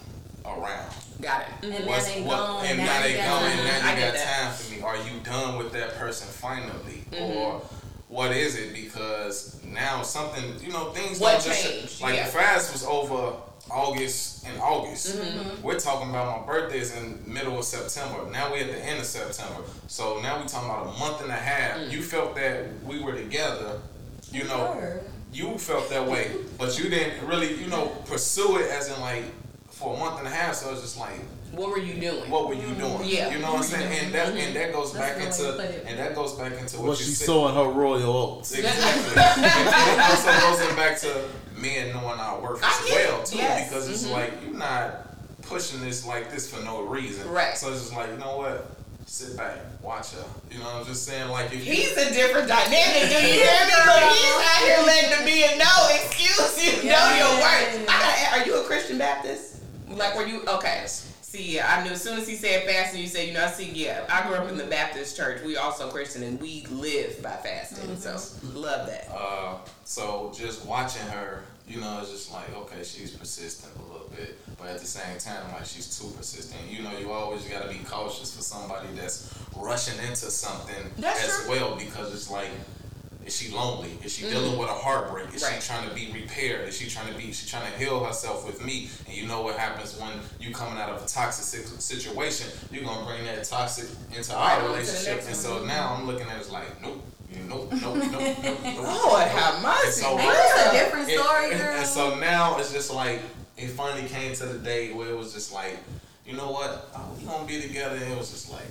around? 0.44 0.92
Got 1.20 1.42
it. 1.42 1.48
And 1.74 1.84
now 1.86 1.92
Was- 1.92 2.06
they 2.06 2.22
what- 2.22 2.36
gone. 2.36 2.64
and 2.66 2.78
now 2.78 2.84
now 2.84 3.02
they 3.02 3.14
gone, 3.16 3.44
and 3.44 3.64
now 3.64 3.88
I 3.88 3.94
you 3.94 4.00
got 4.00 4.14
that. 4.14 4.42
time 4.46 4.52
for 4.54 4.72
me. 4.74 4.80
Are 4.82 4.96
you 4.96 5.18
done 5.24 5.58
with 5.58 5.72
that 5.72 5.96
person 5.96 6.28
finally, 6.28 7.04
Mm-hmm. 7.10 7.36
or 7.36 7.62
what 8.08 8.30
is 8.32 8.56
it? 8.56 8.72
Because 8.72 9.58
now 9.64 10.02
something, 10.02 10.44
you 10.64 10.72
know, 10.72 10.90
things 10.92 11.18
What 11.18 11.32
don't 11.32 11.44
just 11.44 12.00
like 12.00 12.14
Yeah. 12.14 12.26
the 12.26 12.32
fast 12.32 12.72
was 12.72 12.84
over 12.84 13.34
August 13.70 14.46
and 14.46 14.58
August. 14.60 15.16
Mm-hmm. 15.18 15.60
We're 15.62 15.78
talking 15.78 16.08
about 16.08 16.40
my 16.40 16.46
birthday's 16.46 16.94
in 16.96 17.20
middle 17.26 17.58
of 17.58 17.64
September. 17.64 18.30
Now 18.30 18.50
we're 18.50 18.62
at 18.62 18.68
the 18.70 18.78
end 18.82 19.00
of 19.00 19.04
September. 19.04 19.62
So 19.88 20.20
now 20.22 20.38
we're 20.40 20.46
talking 20.46 20.70
about 20.70 20.94
a 20.94 20.98
month 20.98 21.20
and 21.20 21.30
a 21.30 21.34
half. 21.36 21.76
Mm. 21.76 21.90
You 21.90 22.00
felt 22.02 22.34
that 22.36 22.82
we 22.84 23.00
were 23.00 23.12
together. 23.12 23.80
You 24.32 24.44
know, 24.44 24.74
Sure. 24.80 25.00
you 25.32 25.58
felt 25.58 25.90
that 25.90 26.06
way, 26.06 26.30
but 26.56 26.78
you 26.78 26.88
didn't 26.88 27.26
really, 27.26 27.54
you 27.56 27.66
know, 27.66 27.86
pursue 28.06 28.58
it 28.58 28.70
as 28.70 28.88
in 28.88 28.98
like 29.02 29.24
for 29.78 29.94
a 29.94 29.98
month 29.98 30.18
and 30.18 30.26
a 30.26 30.30
half. 30.30 30.54
So 30.54 30.70
it's 30.72 30.80
just 30.82 30.98
like, 30.98 31.20
What 31.52 31.70
were 31.70 31.78
you 31.78 31.94
doing? 32.00 32.28
what 32.30 32.48
were 32.48 32.54
you 32.54 32.74
doing? 32.74 32.98
Yeah. 33.04 33.30
You 33.30 33.38
know 33.38 33.52
what 33.52 33.58
I'm 33.58 33.62
saying? 33.62 34.04
And 34.04 34.14
that 34.14 34.28
and 34.34 34.56
that 34.56 34.72
goes 34.72 34.92
That's 34.92 35.16
back 35.16 35.24
into 35.24 35.42
to 35.44 35.52
put 35.52 35.64
it. 35.66 35.84
and 35.86 35.98
that 35.98 36.14
goes 36.14 36.32
back 36.34 36.52
into 36.52 36.78
what 36.78 36.88
Was 36.88 37.00
you 37.00 37.06
she 37.06 37.12
said. 37.12 37.26
sowing 37.26 37.54
her 37.54 37.70
royal 37.70 38.16
oats? 38.16 38.52
Exactly. 38.52 39.22
and 39.22 39.44
it 39.46 40.00
also 40.00 40.66
goes 40.66 40.76
back 40.76 40.98
to 41.00 41.24
men 41.60 41.92
knowing 41.94 42.18
our 42.20 42.40
worth 42.40 42.62
as 42.62 42.90
well 42.90 43.22
too, 43.22 43.36
Yes. 43.38 43.68
because 43.68 43.88
it's 43.88 44.04
Mhm. 44.06 44.12
like 44.12 44.32
you're 44.44 44.54
not 44.58 45.06
pushing 45.42 45.80
this 45.80 46.04
like 46.04 46.30
this 46.32 46.50
for 46.50 46.62
no 46.64 46.82
reason. 46.82 47.28
Right. 47.30 47.56
So 47.56 47.70
it's 47.72 47.80
just 47.82 47.94
like 47.94 48.10
you 48.10 48.18
know 48.18 48.36
what, 48.36 48.70
sit 49.06 49.36
back, 49.36 49.56
watch 49.82 50.12
her. 50.12 50.24
You 50.50 50.58
know 50.58 50.66
what 50.66 50.74
I'm 50.82 50.86
just 50.86 51.06
saying? 51.06 51.28
Like 51.30 51.52
if 51.52 51.62
He's 51.64 51.92
a 51.96 52.12
different 52.12 52.46
dynamic. 52.48 53.08
Do 53.08 53.16
you 53.26 53.42
hear 53.42 53.58
me? 53.66 53.74
Look, 53.86 54.02
he's 54.12 54.34
out 54.42 54.60
here 54.66 54.82
letting 54.86 55.10
the 55.18 55.24
men 55.24 55.58
know. 55.58 55.88
Excuse 55.94 56.82
you, 56.84 56.90
know 56.90 57.06
your 57.16 57.34
worth. 57.40 57.88
I 57.88 58.34
gotta, 58.34 58.40
are 58.40 58.46
you 58.46 58.60
a 58.60 58.64
Christian 58.64 58.98
Baptist? 58.98 59.56
Like, 59.98 60.14
were 60.16 60.26
you 60.26 60.42
okay? 60.46 60.84
See, 60.86 61.56
yeah, 61.56 61.76
I 61.76 61.84
knew 61.84 61.90
as 61.90 62.02
soon 62.02 62.18
as 62.18 62.26
he 62.26 62.36
said 62.36 62.64
fasting, 62.64 63.02
you 63.02 63.06
said, 63.06 63.28
you 63.28 63.34
know, 63.34 63.44
I 63.44 63.48
see, 63.50 63.70
yeah, 63.70 64.06
I 64.10 64.26
grew 64.26 64.36
up 64.36 64.48
in 64.48 64.56
the 64.56 64.64
Baptist 64.64 65.14
church. 65.14 65.42
We 65.44 65.56
also 65.58 65.90
Christian 65.90 66.22
and 66.22 66.40
we 66.40 66.64
live 66.70 67.22
by 67.22 67.32
fasting. 67.32 67.94
So 67.98 68.16
love 68.54 68.86
that. 68.86 69.08
Uh, 69.12 69.56
so 69.84 70.32
just 70.34 70.64
watching 70.64 71.06
her, 71.08 71.42
you 71.68 71.82
know, 71.82 71.98
it's 72.00 72.10
just 72.10 72.32
like, 72.32 72.50
okay, 72.56 72.82
she's 72.82 73.10
persistent 73.10 73.74
a 73.76 73.92
little 73.92 74.08
bit, 74.16 74.38
but 74.56 74.68
at 74.68 74.78
the 74.78 74.86
same 74.86 75.18
time, 75.18 75.52
like 75.52 75.66
she's 75.66 75.98
too 75.98 76.08
persistent. 76.16 76.62
You 76.70 76.82
know, 76.82 76.96
you 76.98 77.10
always 77.12 77.44
got 77.44 77.62
to 77.62 77.68
be 77.68 77.84
cautious 77.84 78.34
for 78.34 78.40
somebody 78.40 78.88
that's 78.96 79.30
rushing 79.54 79.98
into 79.98 80.30
something 80.30 80.90
That's 80.96 81.28
as 81.28 81.44
true. 81.44 81.50
well 81.50 81.76
because 81.76 82.14
it's 82.14 82.30
like. 82.30 82.48
Is 83.28 83.36
she 83.36 83.52
lonely? 83.54 83.90
Is 84.02 84.14
she 84.16 84.22
dealing 84.24 84.56
with 84.58 84.70
a 84.70 84.72
heartbreak? 84.72 85.34
Is 85.34 85.42
Mm. 85.42 85.50
Right. 85.52 85.62
she 85.62 85.68
trying 85.68 85.86
to 85.86 85.94
be 85.94 86.10
repaired? 86.12 86.66
Is 86.66 86.78
she 86.78 86.88
trying 86.88 87.12
to 87.12 87.18
be? 87.18 87.30
She 87.30 87.46
trying 87.46 87.70
to 87.70 87.78
heal 87.78 88.02
herself 88.02 88.46
with 88.46 88.64
me? 88.64 88.88
And 89.06 89.14
you 89.14 89.26
know 89.26 89.42
what 89.42 89.58
happens 89.58 89.94
when 90.00 90.12
you 90.40 90.54
coming 90.54 90.78
out 90.80 90.88
of 90.88 91.02
a 91.02 91.06
toxic 91.06 91.44
situation? 91.78 92.48
You're 92.72 92.84
gonna 92.84 93.04
bring 93.04 93.24
that 93.26 93.44
toxic 93.44 93.86
into 94.16 94.32
Right 94.32 94.52
our 94.54 94.62
on 94.62 94.72
relationship, 94.72 95.24
and 95.26 95.36
so 95.36 95.62
now 95.66 95.94
I'm 95.94 96.06
looking 96.06 96.26
at 96.26 96.40
it 96.40 96.50
like, 96.50 96.80
nope, 96.80 97.04
you 97.30 97.42
nope, 97.44 97.70
nope, 97.70 97.96
nope, 97.96 98.10
nope, 98.12 98.38
nope. 98.42 98.64
Lord 98.64 99.28
have 99.28 99.62
mercy. 99.62 99.84
And 99.86 99.92
so- 99.94 100.18
it's 100.18 100.66
a 100.66 100.70
different 100.72 101.08
story, 101.10 101.50
and, 101.52 101.60
girl. 101.60 101.76
and 101.76 101.86
so 101.86 102.14
now 102.18 102.56
it's 102.58 102.72
just 102.72 102.90
like 102.90 103.20
it 103.58 103.68
finally 103.68 104.08
came 104.08 104.32
to 104.36 104.46
the 104.46 104.58
day 104.58 104.92
where 104.94 105.08
it 105.10 105.18
was 105.18 105.34
just 105.34 105.52
like, 105.52 105.76
you 106.26 106.34
know 106.34 106.50
what, 106.50 106.88
oh, 106.96 107.10
we 107.18 107.26
gonna 107.26 107.46
be 107.46 107.60
together, 107.60 107.96
and 107.96 108.10
it 108.10 108.16
was 108.18 108.30
just 108.30 108.50
like, 108.50 108.64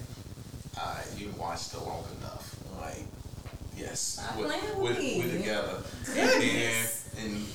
all 0.81 0.95
right, 0.95 1.05
you 1.15 1.31
watched 1.37 1.73
it 1.75 1.81
long 1.81 2.03
enough, 2.19 2.46
yes, 3.77 3.99
Stop 3.99 4.37
we 4.37 4.43
playing 4.43 4.61
we 4.77 4.83
with 4.89 4.99
me. 4.99 5.21
we 5.23 5.31
together, 5.31 5.77
Yes. 6.15 7.05
and 7.19 7.33
and 7.33 7.45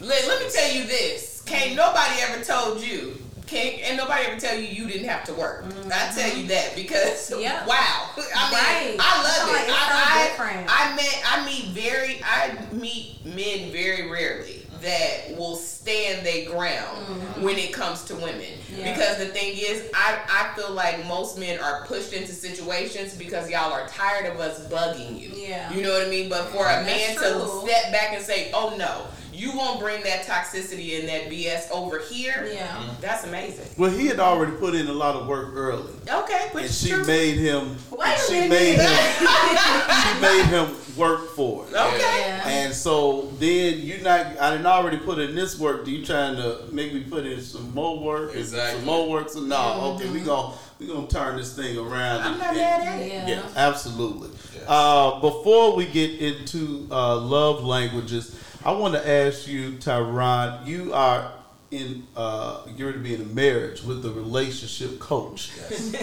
Let, 0.00 0.26
let 0.28 0.42
me 0.42 0.50
tell 0.50 0.70
you 0.72 0.84
this. 0.84 1.42
Can't 1.46 1.66
mm-hmm. 1.72 1.76
nobody 1.76 2.20
ever 2.22 2.44
told 2.44 2.80
you. 2.80 3.16
Can't 3.46 3.82
and 3.82 3.96
nobody 3.96 4.26
ever 4.26 4.38
tell 4.38 4.56
you 4.56 4.68
you 4.68 4.86
didn't 4.86 5.08
have 5.08 5.24
to 5.24 5.34
work. 5.34 5.64
I 5.64 5.68
mm-hmm. 5.68 6.18
tell 6.18 6.38
you 6.38 6.46
that 6.48 6.76
because 6.76 7.30
Yep. 7.36 7.66
wow. 7.66 8.10
I 8.16 8.16
mean, 8.16 8.26
Right. 8.36 8.96
I 9.00 9.22
love 9.22 9.48
it. 9.48 9.52
like 9.52 9.66
so 9.66 9.72
I. 9.74 10.66
I, 10.68 10.92
I 10.92 10.94
met 10.96 11.22
I 11.26 11.44
meet 11.44 11.64
very 11.74 12.20
I 12.24 12.56
meet 12.72 13.24
men 13.26 13.72
very 13.72 14.08
rarely 14.08 14.59
that 14.82 15.36
will 15.36 15.56
stand 15.56 16.24
their 16.24 16.48
ground 16.50 17.06
mm-hmm. 17.06 17.42
when 17.42 17.58
it 17.58 17.72
comes 17.72 18.04
to 18.04 18.14
women. 18.16 18.46
Yeah. 18.74 18.92
Because 18.92 19.18
the 19.18 19.26
thing 19.26 19.56
is, 19.56 19.90
I, 19.94 20.18
I 20.28 20.56
feel 20.56 20.72
like 20.72 21.06
most 21.06 21.38
men 21.38 21.60
are 21.60 21.84
pushed 21.86 22.12
into 22.12 22.32
situations 22.32 23.14
because 23.14 23.50
y'all 23.50 23.72
are 23.72 23.86
tired 23.88 24.26
of 24.26 24.40
us 24.40 24.66
bugging 24.68 25.20
you. 25.20 25.30
Yeah. 25.34 25.72
You 25.72 25.82
know 25.82 25.92
what 25.92 26.06
I 26.06 26.10
mean? 26.10 26.28
But 26.28 26.46
for 26.46 26.64
a 26.64 26.84
man 26.84 27.16
to 27.16 27.48
step 27.62 27.92
back 27.92 28.14
and 28.14 28.24
say, 28.24 28.50
"Oh 28.54 28.74
no, 28.76 29.06
you 29.40 29.56
won't 29.56 29.80
bring 29.80 30.02
that 30.02 30.26
toxicity 30.26 30.98
and 31.00 31.08
that 31.08 31.30
BS 31.30 31.70
over 31.72 31.98
here," 31.98 32.48
Yeah. 32.52 32.82
that's 33.00 33.24
amazing. 33.24 33.66
Well, 33.78 33.90
he 33.90 34.06
had 34.06 34.20
already 34.20 34.52
put 34.52 34.74
in 34.74 34.86
a 34.88 34.92
lot 34.92 35.16
of 35.16 35.26
work 35.26 35.50
early, 35.54 35.92
Okay, 36.08 36.48
which 36.52 36.64
and 36.64 36.74
she 36.74 36.88
true. 36.90 37.04
made 37.06 37.36
him. 37.38 37.76
Wait 37.90 38.14
a 38.16 38.18
she 38.26 38.32
minute. 38.32 38.50
made 38.50 38.78
him. 38.78 38.90
she 40.02 40.20
made 40.20 40.44
him 40.46 40.76
work 40.96 41.30
for 41.34 41.64
it. 41.66 41.74
okay. 41.74 42.20
Yeah. 42.20 42.48
And 42.48 42.74
so 42.74 43.30
then 43.38 43.78
you 43.80 43.98
not 44.02 44.26
I 44.40 44.50
didn't 44.50 44.66
already 44.66 44.98
put 44.98 45.18
in 45.18 45.34
this 45.34 45.58
work. 45.58 45.84
Do 45.84 45.90
you 45.90 46.04
trying 46.04 46.36
to 46.36 46.64
make 46.72 46.92
me 46.92 47.00
put 47.04 47.24
in 47.26 47.40
some 47.40 47.72
more 47.74 47.98
work? 47.98 48.30
and 48.32 48.40
Exactly. 48.40 48.78
Some 48.80 48.86
more 48.86 49.08
work. 49.08 49.28
So 49.30 49.40
no, 49.40 49.96
okay, 49.96 50.10
we 50.10 50.20
gonna 50.20 50.54
we 50.78 50.86
gonna 50.86 51.06
turn 51.06 51.36
this 51.36 51.54
thing 51.56 51.78
around. 51.78 52.20
I'm 52.22 52.32
and- 52.32 52.38
not 52.40 52.54
mad 52.54 52.86
at 52.86 53.00
it. 53.00 53.12
Yeah. 53.12 53.28
Yeah, 53.28 53.42
absolutely. 53.56 54.30
Yes. 54.54 54.64
Uh, 54.66 55.20
before 55.20 55.74
we 55.76 55.86
get 55.86 56.10
into 56.20 56.86
uh, 56.90 57.16
love 57.16 57.62
languages, 57.64 58.36
I 58.64 58.72
want 58.72 58.94
to 58.94 59.08
ask 59.08 59.46
you, 59.48 59.72
Tyron. 59.72 60.66
You 60.66 60.92
are 60.92 61.32
in 61.70 62.06
uh, 62.16 62.62
you're 62.76 62.92
to 62.92 62.98
be 62.98 63.14
in 63.14 63.22
a 63.22 63.26
marriage 63.26 63.82
with 63.82 64.04
a 64.04 64.10
relationship 64.10 64.98
coach. 64.98 65.50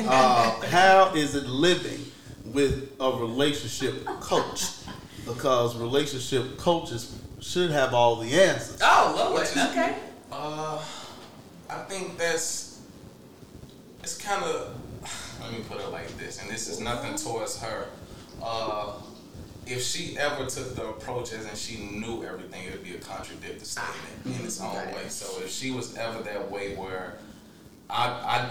Uh, 0.07 0.59
how 0.67 1.13
is 1.15 1.35
it 1.35 1.45
living 1.47 2.05
with 2.45 2.93
a 2.99 3.11
relationship 3.11 4.05
coach? 4.05 4.63
Because 5.25 5.75
relationship 5.77 6.57
coaches 6.57 7.19
should 7.41 7.69
have 7.71 7.93
all 7.93 8.15
the 8.15 8.33
answers. 8.33 8.79
Oh 8.81 9.13
Lord. 9.17 9.41
Which 9.41 9.49
is- 9.55 9.57
Okay. 9.69 9.95
Uh, 10.31 10.81
I 11.69 11.75
think 11.83 12.17
that's 12.17 12.79
it's 14.01 14.17
kind 14.17 14.43
of. 14.43 14.73
Let 15.41 15.51
me 15.51 15.59
put 15.69 15.79
it 15.79 15.89
like 15.91 16.17
this, 16.17 16.41
and 16.41 16.49
this 16.49 16.67
is 16.67 16.79
nothing 16.79 17.15
towards 17.15 17.59
her. 17.61 17.87
Uh, 18.41 18.93
if 19.70 19.84
she 19.84 20.18
ever 20.18 20.45
took 20.45 20.76
the 20.76 20.88
approach 20.88 21.34
as 21.34 21.45
and 21.45 21.57
she 21.57 21.78
knew 21.78 22.24
everything, 22.24 22.63
it 22.65 22.72
would 22.72 22.84
be 22.84 22.95
a 22.95 22.99
contradictory 22.99 23.65
statement 23.65 24.26
in 24.39 24.45
its 24.45 24.61
own 24.61 24.74
way. 24.74 25.09
So 25.09 25.41
if 25.41 25.51
she 25.51 25.72
was 25.72 25.95
ever 25.97 26.22
that 26.24 26.49
way 26.49 26.76
where 26.76 27.18
I, 27.89 28.07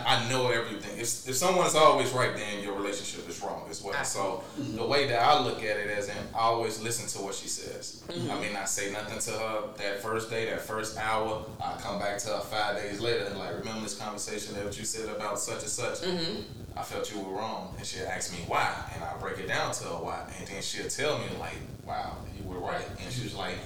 I, 0.06 0.16
I 0.16 0.28
know 0.30 0.48
everything. 0.48 0.98
If, 0.98 1.28
if 1.28 1.36
someone's 1.36 1.74
always 1.74 2.10
right, 2.12 2.34
then 2.34 2.62
your 2.62 2.74
relationship 2.74 3.28
is 3.28 3.40
wrong 3.42 3.66
as 3.68 3.82
well. 3.82 4.02
So 4.04 4.42
the 4.56 4.86
way 4.86 5.06
that 5.08 5.20
I 5.20 5.42
look 5.42 5.58
at 5.58 5.76
it 5.76 5.90
is, 5.90 6.08
in, 6.08 6.16
I 6.34 6.38
always 6.38 6.80
listen 6.80 7.06
to 7.18 7.24
what 7.26 7.34
she 7.34 7.48
says. 7.48 8.02
Mm-hmm. 8.08 8.30
I 8.30 8.40
mean, 8.40 8.56
I 8.56 8.64
say 8.64 8.92
nothing 8.92 9.18
to 9.18 9.30
her 9.38 9.62
that 9.76 10.00
first 10.00 10.30
day, 10.30 10.48
that 10.48 10.62
first 10.62 10.96
hour. 10.96 11.44
I 11.62 11.76
come 11.80 11.98
back 11.98 12.18
to 12.18 12.28
her 12.28 12.40
five 12.40 12.76
days 12.76 13.00
later 13.00 13.24
and 13.24 13.38
like, 13.38 13.58
remember 13.58 13.82
this 13.82 13.98
conversation 13.98 14.54
that 14.54 14.78
you 14.78 14.84
said 14.84 15.14
about 15.14 15.38
such 15.38 15.60
and 15.60 15.70
such. 15.70 16.00
Mm-hmm. 16.00 16.42
I 16.78 16.82
felt 16.82 17.12
you 17.14 17.20
were 17.20 17.32
wrong, 17.32 17.74
and 17.76 17.86
she'll 17.86 18.06
ask 18.06 18.32
me 18.32 18.38
why, 18.46 18.74
and 18.94 19.02
I 19.02 19.16
break 19.18 19.38
it 19.38 19.48
down 19.48 19.72
to 19.72 19.84
her 19.84 19.90
why, 20.04 20.30
and 20.38 20.46
then 20.46 20.62
she'll 20.62 20.88
tell 20.88 21.18
me 21.18 21.24
like, 21.38 21.56
wow, 21.86 22.16
you 22.38 22.48
were 22.48 22.58
right, 22.58 22.84
and 23.02 23.12
she 23.12 23.24
was 23.24 23.34
like. 23.34 23.56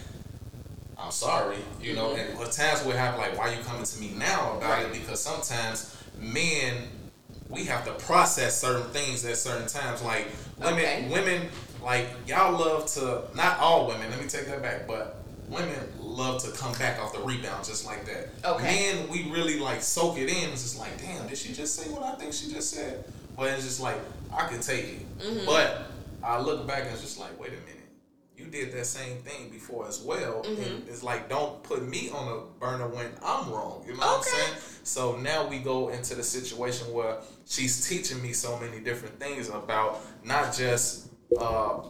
I'm 1.03 1.11
sorry, 1.11 1.57
you 1.81 1.95
know, 1.95 2.15
and 2.15 2.39
at 2.39 2.53
times 2.53 2.85
we 2.85 2.93
have 2.93 3.17
like, 3.19 3.37
why 3.39 3.53
you 3.55 3.63
coming 3.63 3.85
to 3.85 4.01
me 4.01 4.13
now 4.17 4.57
about 4.59 4.83
it? 4.83 4.93
Because 4.93 5.21
sometimes 5.21 5.97
men, 6.21 6.75
we 7.49 7.65
have 7.65 7.85
to 7.87 7.93
process 8.05 8.61
certain 8.61 8.87
things 8.91 9.25
at 9.25 9.37
certain 9.37 9.67
times. 9.67 10.03
Like 10.03 10.27
women, 10.59 10.75
Okay. 10.79 11.09
women, 11.11 11.49
like 11.83 12.07
y'all 12.27 12.53
love 12.53 12.87
to. 12.95 13.23
Not 13.35 13.59
all 13.59 13.89
women. 13.89 14.11
Let 14.11 14.21
me 14.21 14.29
take 14.29 14.47
that 14.47 14.63
back, 14.63 14.87
but 14.87 15.17
women 15.49 15.75
love 15.99 16.43
to 16.45 16.51
come 16.53 16.73
back 16.75 17.01
off 17.01 17.13
the 17.13 17.21
rebound 17.21 17.65
just 17.65 17.87
like 17.87 18.05
that. 18.07 18.29
Okay. 18.45 18.93
Men, 18.95 19.09
we 19.09 19.31
really 19.31 19.59
like 19.59 19.83
soak 19.83 20.19
it 20.19 20.29
in. 20.29 20.51
It's 20.51 20.63
just 20.63 20.79
like, 20.79 20.97
damn, 21.01 21.27
did 21.27 21.39
she 21.39 21.53
just 21.53 21.75
say 21.75 21.91
what 21.91 22.03
I 22.03 22.15
think 22.17 22.33
she 22.35 22.53
just 22.53 22.71
said? 22.73 23.05
But 23.37 23.49
it's 23.55 23.65
just 23.65 23.81
like 23.81 23.97
I 24.33 24.47
can 24.49 24.61
take 24.61 24.85
it, 24.85 25.19
Mm-hmm. 25.21 25.47
but 25.47 25.91
I 26.23 26.41
look 26.41 26.67
back 26.67 26.83
and 26.85 26.91
it's 26.93 27.01
just 27.03 27.19
like, 27.19 27.39
wait 27.41 27.49
a 27.49 27.53
minute 27.53 27.80
you 28.41 28.47
did 28.51 28.73
that 28.73 28.87
same 28.87 29.19
thing 29.19 29.51
before 29.51 29.87
as 29.87 30.01
well. 30.01 30.43
Mm-hmm. 30.43 30.63
And 30.63 30.89
it's 30.89 31.03
like, 31.03 31.29
don't 31.29 31.63
put 31.63 31.87
me 31.87 32.11
on 32.11 32.29
a 32.29 32.59
burner 32.59 32.89
when 32.89 33.09
I'm 33.25 33.51
wrong. 33.51 33.85
You 33.87 33.93
know 33.93 33.99
what 33.99 34.19
I'm 34.19 34.23
saying? 34.23 34.55
So 34.83 35.17
now 35.17 35.47
we 35.47 35.59
go 35.59 35.91
into 35.91 36.15
the 36.15 36.23
situation 36.23 36.93
where 36.93 37.19
she's 37.47 37.89
teaching 37.89 38.23
me 38.23 38.33
so 38.33 38.59
many 38.59 38.81
different 38.81 39.21
things 39.21 39.49
about 39.49 40.01
not 40.25 40.55
just 40.55 41.11
uh, 41.39 41.81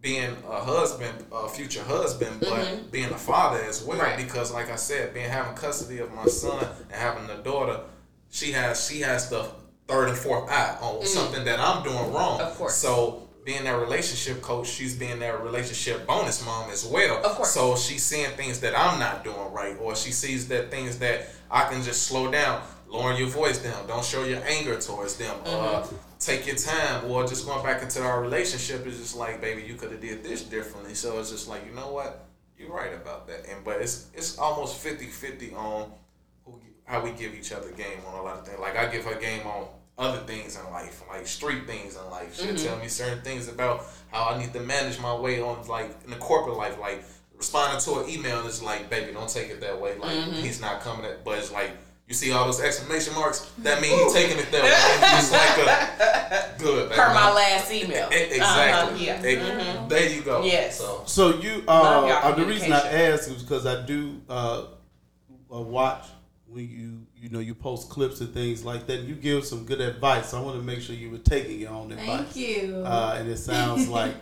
being 0.00 0.36
a 0.48 0.60
husband, 0.60 1.24
a 1.32 1.48
future 1.48 1.82
husband, 1.82 2.40
but 2.40 2.90
being 2.90 3.10
a 3.10 3.18
father 3.18 3.62
as 3.62 3.82
well. 3.82 3.98
Mm-hmm. 3.98 4.06
Right. 4.06 4.16
Because, 4.16 4.52
like 4.52 4.70
I 4.70 4.76
said, 4.76 5.14
being 5.14 5.30
having 5.30 5.54
custody 5.54 5.98
of 5.98 6.12
my 6.12 6.26
son 6.26 6.66
and 6.90 7.00
having 7.00 7.30
a 7.30 7.42
daughter, 7.42 7.80
she 8.30 8.52
has 8.52 8.88
she 8.88 9.00
has 9.00 9.30
the 9.30 9.48
third 9.88 10.08
and 10.08 10.18
fourth 10.18 10.50
eye 10.50 10.76
on 10.80 11.04
something 11.06 11.44
that 11.44 11.58
I'm 11.60 11.82
doing 11.82 12.12
wrong. 12.12 12.40
Of 12.40 12.56
course. 12.56 12.74
So 12.74 13.28
being 13.44 13.64
that 13.64 13.78
relationship 13.78 14.40
coach, 14.40 14.68
she's 14.68 14.94
being 14.94 15.18
that 15.18 15.42
relationship 15.42 16.06
bonus 16.06 16.44
mom 16.44 16.70
as 16.70 16.84
well. 16.84 17.18
Of 17.24 17.32
course. 17.32 17.50
So 17.50 17.76
she's 17.76 18.02
seeing 18.02 18.30
things 18.30 18.60
that 18.60 18.78
I'm 18.78 18.98
not 18.98 19.24
doing 19.24 19.52
right, 19.52 19.76
or 19.80 19.96
she 19.96 20.12
sees 20.12 20.48
that 20.48 20.70
things 20.70 20.98
that 21.00 21.28
I 21.50 21.68
can 21.68 21.82
just 21.82 22.02
slow 22.02 22.30
down, 22.30 22.62
lowering 22.88 23.18
your 23.18 23.28
voice 23.28 23.58
down, 23.58 23.86
don't 23.86 24.04
show 24.04 24.24
your 24.24 24.42
anger 24.44 24.78
towards 24.78 25.16
them, 25.16 25.34
uh, 25.44 25.86
take 26.20 26.46
your 26.46 26.56
time, 26.56 27.10
or 27.10 27.26
just 27.26 27.46
going 27.46 27.64
back 27.64 27.82
into 27.82 28.00
our 28.02 28.22
relationship 28.22 28.86
is 28.86 28.98
just 28.98 29.16
like, 29.16 29.40
baby, 29.40 29.62
you 29.62 29.74
could 29.74 29.90
have 29.90 30.00
did 30.00 30.22
this 30.22 30.42
differently. 30.42 30.94
So 30.94 31.18
it's 31.18 31.30
just 31.30 31.48
like, 31.48 31.66
you 31.66 31.74
know 31.74 31.90
what, 31.90 32.28
you're 32.56 32.72
right 32.72 32.94
about 32.94 33.26
that, 33.26 33.46
and 33.50 33.64
but 33.64 33.80
it's 33.80 34.08
it's 34.14 34.38
almost 34.38 34.84
50-50 34.84 35.56
on 35.56 35.90
who 36.44 36.60
how 36.84 37.02
we 37.02 37.10
give 37.10 37.34
each 37.34 37.52
other 37.52 37.70
game 37.72 37.98
on 38.06 38.18
a 38.18 38.22
lot 38.22 38.38
of 38.38 38.46
things. 38.46 38.60
Like 38.60 38.76
I 38.76 38.86
give 38.86 39.04
her 39.04 39.18
game 39.18 39.44
on 39.46 39.66
other 39.98 40.18
things 40.20 40.56
in 40.58 40.64
life, 40.72 41.02
like 41.08 41.26
street 41.26 41.66
things 41.66 41.96
in 41.96 42.10
life. 42.10 42.34
She'll 42.40 42.56
tell 42.56 42.76
me 42.78 42.88
certain 42.88 43.20
things 43.22 43.48
about 43.48 43.84
how 44.10 44.30
I 44.30 44.38
need 44.38 44.52
to 44.54 44.60
manage 44.60 44.98
my 45.00 45.14
way 45.14 45.40
on 45.40 45.66
like 45.68 45.90
in 46.04 46.10
the 46.10 46.16
corporate 46.16 46.56
life, 46.56 46.78
like 46.80 47.04
responding 47.36 47.80
to 47.80 48.00
an 48.00 48.08
email 48.10 48.38
and 48.38 48.48
it's 48.48 48.62
like, 48.62 48.88
baby, 48.90 49.12
don't 49.12 49.28
take 49.28 49.50
it 49.50 49.60
that 49.60 49.80
way. 49.80 49.96
Like 49.98 50.12
he's 50.34 50.60
not 50.60 50.80
coming 50.80 51.04
at 51.06 51.24
but 51.24 51.38
it's 51.38 51.52
like 51.52 51.72
you 52.08 52.14
see 52.14 52.32
all 52.32 52.44
those 52.46 52.60
exclamation 52.60 53.14
marks, 53.14 53.50
that 53.58 53.80
means 53.80 53.94
he's 54.02 54.12
taking 54.12 54.38
it 54.38 54.50
that 54.50 54.62
way. 54.62 54.70
It's 55.18 55.32
like 55.32 55.58
a 56.58 56.58
good. 56.62 56.88
baby. 56.88 57.00
Per 57.00 57.14
my 57.14 57.32
last 57.32 57.72
email. 57.72 58.08
Exactly. 58.10 59.08
Uh-huh, 59.10 59.22
yeah. 59.22 59.84
E- 59.84 59.88
There 59.88 60.08
you 60.10 60.22
go. 60.22 60.42
Yes. 60.44 60.78
So 60.78 61.02
So 61.06 61.40
you, 61.40 61.62
Love 61.66 62.04
uh, 62.10 62.28
uh, 62.28 62.34
the 62.34 62.44
reason 62.44 62.72
I 62.72 62.80
ask 63.10 63.30
is 63.30 63.42
because 63.42 63.66
I 63.66 63.86
do 63.86 64.20
uh, 64.28 64.64
uh, 65.54 65.60
watch 65.60 66.04
when 66.48 66.68
you, 66.68 67.06
you 67.22 67.28
know, 67.28 67.38
you 67.38 67.54
post 67.54 67.88
clips 67.88 68.20
and 68.20 68.34
things 68.34 68.64
like 68.64 68.86
that. 68.88 69.02
You 69.02 69.14
give 69.14 69.44
some 69.44 69.64
good 69.64 69.80
advice. 69.80 70.34
I 70.34 70.40
want 70.40 70.56
to 70.56 70.62
make 70.62 70.80
sure 70.80 70.96
you 70.96 71.08
were 71.08 71.18
taking 71.18 71.60
your 71.60 71.70
own 71.70 71.92
advice. 71.92 72.06
Thank 72.34 72.36
you. 72.36 72.82
Uh, 72.84 73.16
and 73.18 73.28
it 73.30 73.36
sounds 73.50 73.88
like 73.88 74.14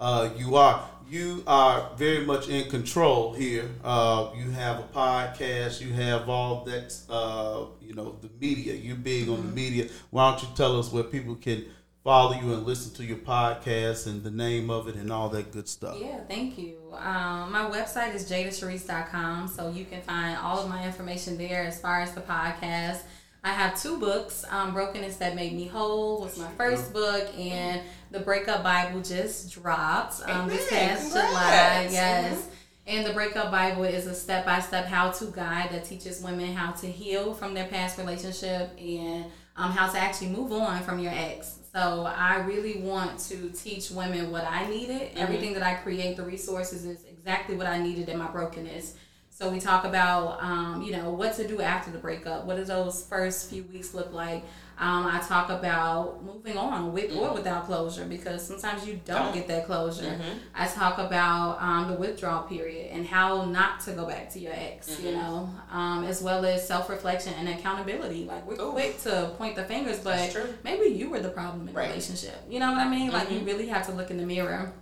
Uh, 0.00 0.28
you 0.36 0.56
are 0.56 0.84
you 1.08 1.42
are 1.46 1.90
very 1.96 2.24
much 2.24 2.48
in 2.48 2.68
control 2.68 3.32
here. 3.32 3.68
Uh, 3.82 4.30
you 4.36 4.50
have 4.50 4.80
a 4.80 4.82
podcast. 4.82 5.80
You 5.80 5.92
have 5.92 6.28
all 6.28 6.64
that. 6.64 6.94
Uh, 7.08 7.66
you 7.80 7.94
know 7.94 8.16
the 8.20 8.28
media. 8.40 8.74
You're 8.74 8.96
big 8.96 9.28
on 9.28 9.36
the 9.46 9.52
media. 9.52 9.88
Why 10.10 10.30
don't 10.30 10.42
you 10.42 10.48
tell 10.56 10.78
us 10.78 10.92
where 10.92 11.04
people 11.04 11.36
can 11.36 11.64
follow 12.04 12.34
you 12.34 12.52
and 12.52 12.66
listen 12.66 12.94
to 12.94 13.04
your 13.04 13.16
podcast 13.16 14.06
and 14.06 14.22
the 14.22 14.30
name 14.30 14.68
of 14.68 14.86
it 14.88 14.94
and 14.94 15.10
all 15.10 15.30
that 15.30 15.50
good 15.50 15.66
stuff? 15.66 15.96
Yeah, 15.98 16.20
thank 16.28 16.58
you. 16.58 16.76
Um, 16.92 17.50
my 17.50 17.68
website 17.70 18.14
is 18.14 18.30
jadasharise.com, 18.30 19.48
so 19.48 19.70
you 19.70 19.86
can 19.86 20.02
find 20.02 20.36
all 20.36 20.60
of 20.60 20.68
my 20.68 20.84
information 20.84 21.38
there 21.38 21.64
as 21.64 21.80
far 21.80 22.02
as 22.02 22.12
the 22.12 22.20
podcast. 22.20 23.00
I 23.42 23.52
have 23.52 23.80
two 23.80 23.98
books. 23.98 24.44
Um, 24.50 24.72
Brokenness 24.72 25.16
That 25.16 25.34
Made 25.34 25.54
Me 25.54 25.66
Whole 25.66 26.20
was 26.20 26.38
my 26.38 26.48
first 26.52 26.92
book, 26.92 27.26
and 27.38 27.80
The 28.10 28.20
Breakup 28.20 28.62
Bible 28.62 29.00
just 29.00 29.52
dropped 29.52 30.22
um, 30.28 30.48
this 30.48 30.68
past 30.68 31.10
July. 31.10 31.88
Yes. 31.90 32.48
And 32.86 33.06
the 33.06 33.14
Breakup 33.14 33.50
Bible 33.50 33.84
is 33.84 34.06
a 34.06 34.14
step 34.14 34.44
by 34.44 34.60
step 34.60 34.84
how 34.84 35.10
to 35.10 35.24
guide 35.26 35.70
that 35.72 35.86
teaches 35.86 36.22
women 36.22 36.54
how 36.54 36.72
to 36.72 36.86
heal 36.86 37.32
from 37.32 37.54
their 37.54 37.66
past 37.66 37.96
relationship 37.96 38.70
and 38.78 39.24
um, 39.56 39.72
how 39.72 39.90
to 39.90 39.98
actually 39.98 40.28
move 40.28 40.52
on 40.52 40.82
from 40.82 40.98
your 40.98 41.12
ex. 41.14 41.63
So 41.74 42.04
I 42.04 42.36
really 42.36 42.80
want 42.82 43.18
to 43.30 43.50
teach 43.50 43.90
women 43.90 44.30
what 44.30 44.44
I 44.44 44.68
needed. 44.68 45.10
Everything 45.16 45.54
that 45.54 45.64
I 45.64 45.74
create, 45.74 46.16
the 46.16 46.22
resources 46.22 46.84
is 46.84 47.04
exactly 47.04 47.56
what 47.56 47.66
I 47.66 47.82
needed 47.82 48.08
in 48.08 48.16
my 48.16 48.28
brokenness. 48.28 48.94
So 49.28 49.50
we 49.50 49.58
talk 49.58 49.84
about, 49.84 50.40
um, 50.40 50.82
you 50.82 50.92
know, 50.92 51.10
what 51.10 51.34
to 51.34 51.48
do 51.48 51.60
after 51.60 51.90
the 51.90 51.98
breakup. 51.98 52.44
What 52.44 52.58
do 52.58 52.64
those 52.64 53.04
first 53.04 53.50
few 53.50 53.64
weeks 53.64 53.92
look 53.92 54.12
like? 54.12 54.44
Um, 54.76 55.06
I 55.06 55.20
talk 55.20 55.50
about 55.50 56.24
moving 56.24 56.56
on 56.56 56.92
with 56.92 57.14
or 57.14 57.32
without 57.32 57.66
closure 57.66 58.04
because 58.04 58.44
sometimes 58.44 58.86
you 58.86 59.00
don't, 59.04 59.32
get 59.32 59.46
that 59.48 59.66
closure. 59.66 60.18
I 60.54 60.66
talk 60.66 60.98
about 60.98 61.62
um, 61.62 61.88
the 61.88 61.94
withdrawal 61.96 62.42
period 62.42 62.90
and 62.90 63.06
how 63.06 63.44
not 63.44 63.80
to 63.82 63.92
go 63.92 64.06
back 64.06 64.30
to 64.30 64.40
your 64.40 64.52
ex, 64.52 65.00
you 65.00 65.12
know, 65.12 65.48
um, 65.70 66.04
as 66.04 66.20
well 66.22 66.44
as 66.44 66.66
self 66.66 66.88
reflection 66.90 67.34
and 67.34 67.48
accountability. 67.48 68.24
Like 68.24 68.44
we're 68.46 68.60
Ooh. 68.60 68.72
quick 68.72 69.00
to 69.02 69.32
point 69.38 69.54
the 69.54 69.64
fingers, 69.64 70.00
but 70.00 70.36
maybe 70.64 70.86
you 70.86 71.08
were 71.08 71.20
the 71.20 71.30
problem 71.30 71.68
in 71.68 71.74
Right. 71.74 71.84
the 71.84 71.88
relationship. 71.90 72.42
You 72.48 72.58
know 72.58 72.72
what 72.72 72.80
I 72.80 72.88
mean? 72.88 73.12
Like 73.12 73.30
you 73.30 73.40
really 73.40 73.68
have 73.68 73.86
to 73.86 73.92
look 73.92 74.10
in 74.10 74.16
the 74.16 74.26
mirror. 74.26 74.72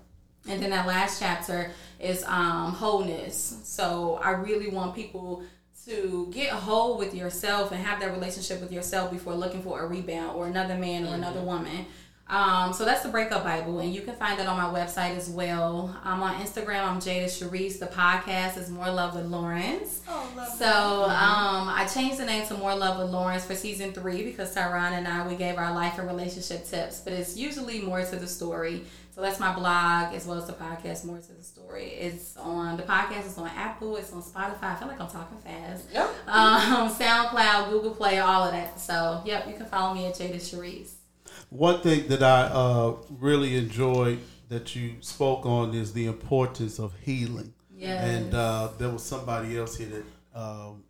And 0.48 0.60
then 0.60 0.70
that 0.70 0.86
last 0.86 1.20
chapter 1.20 1.70
is 2.00 2.24
um, 2.24 2.72
wholeness. 2.72 3.60
So 3.62 4.18
I 4.22 4.30
really 4.30 4.68
want 4.70 4.94
people 4.94 5.44
to 5.86 6.28
get 6.32 6.50
whole 6.50 6.96
with 6.96 7.14
yourself 7.14 7.72
and 7.72 7.82
have 7.82 8.00
that 8.00 8.12
relationship 8.12 8.60
with 8.60 8.72
yourself 8.72 9.10
before 9.10 9.34
looking 9.34 9.62
for 9.62 9.80
a 9.80 9.86
rebound 9.86 10.36
or 10.36 10.46
another 10.46 10.76
man 10.76 11.06
or 11.06 11.14
another 11.14 11.40
woman. 11.40 11.86
Um, 12.28 12.72
so 12.72 12.86
that's 12.86 13.02
the 13.02 13.10
Breakup 13.10 13.44
Bible, 13.44 13.80
and 13.80 13.94
you 13.94 14.00
can 14.00 14.14
find 14.14 14.38
that 14.38 14.46
on 14.46 14.56
my 14.56 14.80
website 14.80 15.16
as 15.16 15.28
well. 15.28 15.94
I'm 16.02 16.22
on 16.22 16.36
Instagram, 16.36 16.82
I'm 16.82 16.98
Jada 16.98 17.26
Sharise. 17.26 17.78
The 17.78 17.88
podcast 17.88 18.56
is 18.56 18.70
More 18.70 18.90
Love 18.90 19.16
with 19.16 19.26
Lawrence. 19.26 20.00
Oh, 20.08 20.32
love 20.34 20.48
So 20.48 20.66
um, 20.66 21.68
I 21.68 21.86
changed 21.92 22.18
the 22.18 22.24
name 22.24 22.46
to 22.46 22.54
More 22.54 22.74
Love 22.74 22.98
with 22.98 23.10
Lawrence 23.10 23.44
for 23.44 23.54
season 23.54 23.92
three 23.92 24.22
because 24.24 24.54
Tyron 24.54 24.92
and 24.92 25.06
I 25.06 25.26
we 25.26 25.34
gave 25.34 25.58
our 25.58 25.74
life 25.74 25.98
and 25.98 26.06
relationship 26.06 26.64
tips, 26.64 27.00
but 27.00 27.12
it's 27.12 27.36
usually 27.36 27.80
more 27.80 28.02
to 28.02 28.16
the 28.16 28.28
story. 28.28 28.84
So 29.14 29.20
that's 29.20 29.38
my 29.38 29.52
blog 29.52 30.14
as 30.14 30.26
well 30.26 30.38
as 30.38 30.46
the 30.46 30.54
podcast, 30.54 31.04
more 31.04 31.18
to 31.18 31.32
the 31.34 31.42
story. 31.42 31.88
It's 31.88 32.34
on 32.38 32.78
the 32.78 32.82
podcast. 32.82 33.26
It's 33.26 33.36
on 33.36 33.46
Apple. 33.48 33.98
It's 33.98 34.10
on 34.10 34.22
Spotify. 34.22 34.62
I 34.62 34.74
feel 34.76 34.88
like 34.88 34.98
I'm 34.98 35.08
talking 35.08 35.36
fast. 35.36 35.84
Yep. 35.92 36.08
Um, 36.26 36.88
SoundCloud, 36.98 37.68
Google 37.68 37.90
Play, 37.90 38.20
all 38.20 38.44
of 38.44 38.52
that. 38.52 38.80
So 38.80 39.20
yep, 39.26 39.46
you 39.46 39.52
can 39.52 39.66
follow 39.66 39.92
me 39.92 40.06
at 40.06 40.14
Jada 40.14 40.36
Sharise. 40.36 40.94
One 41.50 41.82
thing 41.82 42.08
that 42.08 42.22
I 42.22 42.44
uh, 42.44 42.94
really 43.10 43.58
enjoyed 43.58 44.20
that 44.48 44.74
you 44.74 44.94
spoke 45.00 45.44
on 45.44 45.74
is 45.74 45.92
the 45.92 46.06
importance 46.06 46.78
of 46.78 46.94
healing. 47.02 47.52
Yes. 47.76 48.04
And 48.04 48.34
uh, 48.34 48.68
there 48.78 48.88
was 48.88 49.02
somebody 49.02 49.58
else 49.58 49.76
here 49.76 49.88
that 49.88 50.40
um, 50.40 50.84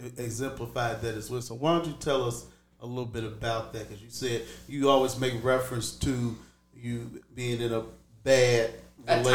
e- 0.00 0.22
exemplified 0.22 1.02
that 1.02 1.16
as 1.16 1.28
well. 1.28 1.42
So 1.42 1.56
why 1.56 1.72
don't 1.76 1.88
you 1.88 1.94
tell 1.94 2.22
us 2.22 2.46
a 2.78 2.86
little 2.86 3.06
bit 3.06 3.24
about 3.24 3.72
that? 3.72 3.88
Because 3.88 4.02
you 4.04 4.10
said 4.10 4.42
you 4.68 4.88
always 4.88 5.18
make 5.18 5.42
reference 5.42 5.90
to 5.90 6.36
you 6.86 7.22
being 7.34 7.60
in 7.60 7.72
a 7.72 7.82
bad 8.22 8.70
A 9.08 9.22
toxic- 9.22 9.26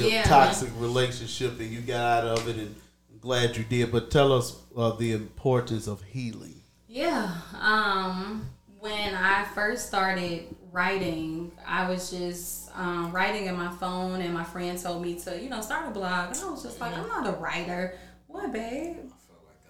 relationship, 0.00 0.12
Yeah. 0.12 0.22
toxic 0.24 0.70
relationship, 0.78 1.60
and 1.60 1.70
you 1.70 1.80
got 1.80 2.24
out 2.26 2.38
of 2.38 2.48
it, 2.48 2.56
and 2.56 2.74
I'm 3.10 3.18
glad 3.18 3.56
you 3.56 3.64
did. 3.64 3.92
But 3.92 4.10
tell 4.10 4.32
us 4.32 4.56
uh, 4.76 4.92
the 4.92 5.12
importance 5.12 5.86
of 5.86 6.02
healing. 6.02 6.60
Yeah. 6.88 7.34
Um, 7.60 8.46
when 8.80 9.14
I 9.14 9.44
first 9.54 9.86
started 9.86 10.54
writing, 10.72 11.52
I 11.66 11.88
was 11.88 12.10
just 12.10 12.70
um, 12.76 13.12
writing 13.12 13.46
in 13.46 13.56
my 13.56 13.70
phone, 13.76 14.20
and 14.20 14.32
my 14.34 14.44
friend 14.44 14.78
told 14.78 15.02
me 15.02 15.14
to, 15.20 15.40
you 15.40 15.48
know, 15.50 15.60
start 15.60 15.88
a 15.88 15.90
blog. 15.90 16.34
And 16.34 16.38
I 16.44 16.50
was 16.50 16.62
just 16.62 16.80
like, 16.80 16.96
I'm 16.96 17.06
not 17.08 17.26
a 17.26 17.32
writer. 17.38 17.96
What, 18.26 18.52
babe? 18.52 18.96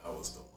I 0.04 0.10
was 0.10 0.30
the 0.30 0.40
one. 0.40 0.48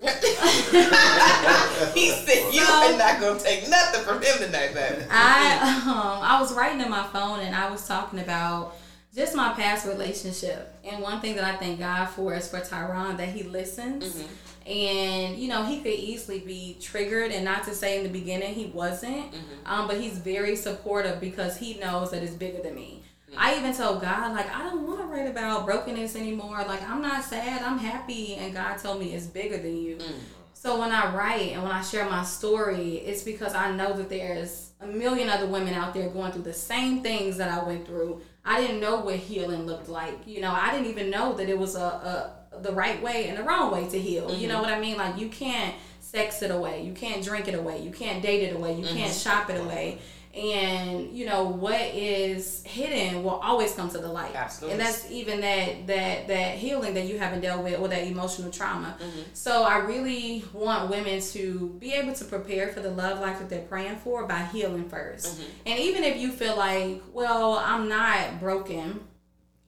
He 1.94 2.10
said 2.10 2.52
you 2.52 2.62
are 2.62 2.96
not 2.96 3.20
gonna 3.20 3.38
take 3.40 3.68
nothing 3.68 4.02
from 4.02 4.20
him 4.22 4.38
tonight, 4.38 4.74
baby. 4.74 5.04
I 5.10 5.82
um, 5.86 6.22
I 6.22 6.40
was 6.40 6.52
writing 6.54 6.80
in 6.80 6.90
my 6.90 7.04
phone, 7.08 7.40
and 7.40 7.54
I 7.54 7.70
was 7.70 7.86
talking 7.86 8.18
about 8.20 8.74
just 9.14 9.34
my 9.34 9.52
past 9.54 9.86
relationship. 9.86 10.74
And 10.84 11.02
one 11.02 11.20
thing 11.20 11.34
that 11.36 11.44
I 11.44 11.56
thank 11.56 11.78
God 11.80 12.06
for 12.06 12.34
is 12.34 12.48
for 12.48 12.60
Tyron 12.60 13.16
that 13.16 13.28
he 13.28 13.42
listens. 13.44 14.22
And 14.66 15.36
you 15.38 15.48
know 15.48 15.64
he 15.64 15.78
could 15.80 15.94
easily 15.94 16.40
be 16.40 16.76
triggered, 16.80 17.30
and 17.32 17.44
not 17.44 17.64
to 17.64 17.74
say 17.74 17.98
in 17.98 18.02
the 18.04 18.10
beginning 18.10 18.54
he 18.54 18.66
wasn't, 18.66 19.32
um, 19.66 19.86
but 19.88 20.00
he's 20.00 20.18
very 20.18 20.56
supportive 20.56 21.20
because 21.20 21.56
he 21.56 21.78
knows 21.78 22.10
that 22.10 22.22
it's 22.22 22.34
bigger 22.34 22.62
than 22.62 22.74
me. 22.74 23.02
I 23.36 23.56
even 23.58 23.74
told 23.74 24.00
God 24.00 24.32
like 24.32 24.54
I 24.54 24.62
don't 24.62 24.86
want 24.86 25.00
to 25.00 25.06
write 25.06 25.28
about 25.28 25.66
brokenness 25.66 26.16
anymore. 26.16 26.64
Like 26.66 26.88
I'm 26.88 27.02
not 27.02 27.24
sad, 27.24 27.62
I'm 27.62 27.78
happy, 27.78 28.36
and 28.36 28.54
God 28.54 28.78
told 28.78 29.00
me 29.00 29.14
it's 29.14 29.26
bigger 29.26 29.58
than 29.58 29.76
you. 29.76 29.96
Mm. 29.96 30.14
So 30.54 30.80
when 30.80 30.90
I 30.90 31.14
write 31.14 31.52
and 31.52 31.62
when 31.62 31.70
I 31.70 31.82
share 31.82 32.08
my 32.08 32.24
story, 32.24 32.96
it's 32.96 33.22
because 33.22 33.54
I 33.54 33.70
know 33.76 33.92
that 33.92 34.08
there's 34.08 34.72
a 34.80 34.86
million 34.86 35.28
other 35.28 35.46
women 35.46 35.74
out 35.74 35.94
there 35.94 36.08
going 36.08 36.32
through 36.32 36.42
the 36.42 36.52
same 36.52 37.00
things 37.00 37.36
that 37.36 37.48
I 37.48 37.64
went 37.64 37.86
through. 37.86 38.22
I 38.44 38.60
didn't 38.60 38.80
know 38.80 39.00
what 39.00 39.16
healing 39.16 39.66
looked 39.66 39.88
like. 39.88 40.26
You 40.26 40.40
know, 40.40 40.50
I 40.50 40.72
didn't 40.72 40.88
even 40.88 41.10
know 41.10 41.34
that 41.34 41.48
it 41.48 41.56
was 41.56 41.76
a, 41.76 41.80
a 41.80 42.38
the 42.62 42.72
right 42.72 43.00
way 43.02 43.28
and 43.28 43.38
the 43.38 43.42
wrong 43.44 43.70
way 43.70 43.88
to 43.88 43.98
heal. 43.98 44.34
You 44.34 44.48
know 44.48 44.54
mm-hmm. 44.54 44.62
what 44.62 44.72
I 44.72 44.80
mean? 44.80 44.96
Like 44.96 45.18
you 45.18 45.28
can't 45.28 45.74
sex 46.00 46.42
it 46.42 46.50
away. 46.50 46.82
You 46.82 46.92
can't 46.92 47.22
drink 47.22 47.48
it 47.48 47.54
away. 47.54 47.82
You 47.82 47.90
can't 47.90 48.22
date 48.22 48.42
it 48.42 48.56
away. 48.56 48.74
You 48.74 48.84
mm-hmm. 48.84 48.96
can't 48.96 49.14
shop 49.14 49.50
it 49.50 49.60
away. 49.60 49.98
And 50.38 51.16
you 51.16 51.26
know 51.26 51.44
what 51.44 51.80
is 51.80 52.62
hidden 52.64 53.24
will 53.24 53.40
always 53.42 53.74
come 53.74 53.90
to 53.90 53.98
the 53.98 54.08
light. 54.08 54.34
Absolutely. 54.34 54.78
And 54.78 54.80
that's 54.80 55.10
even 55.10 55.40
that 55.40 55.86
that 55.88 56.28
that 56.28 56.56
healing 56.56 56.94
that 56.94 57.06
you 57.06 57.18
haven't 57.18 57.40
dealt 57.40 57.64
with 57.64 57.80
or 57.80 57.88
that 57.88 58.06
emotional 58.06 58.50
trauma. 58.52 58.96
Mm-hmm. 59.00 59.20
So 59.32 59.64
I 59.64 59.78
really 59.78 60.44
want 60.52 60.90
women 60.90 61.20
to 61.20 61.76
be 61.80 61.92
able 61.92 62.14
to 62.14 62.24
prepare 62.24 62.68
for 62.68 62.80
the 62.80 62.90
love 62.90 63.20
life 63.20 63.40
that 63.40 63.48
they're 63.48 63.62
praying 63.62 63.96
for 63.96 64.26
by 64.26 64.44
healing 64.44 64.84
1st 64.84 65.28
mm-hmm. 65.28 65.42
And 65.66 65.78
even 65.80 66.04
if 66.04 66.18
you 66.18 66.30
feel 66.30 66.56
like, 66.56 67.02
well, 67.12 67.54
I'm 67.54 67.88
not 67.88 68.38
broken, 68.38 69.00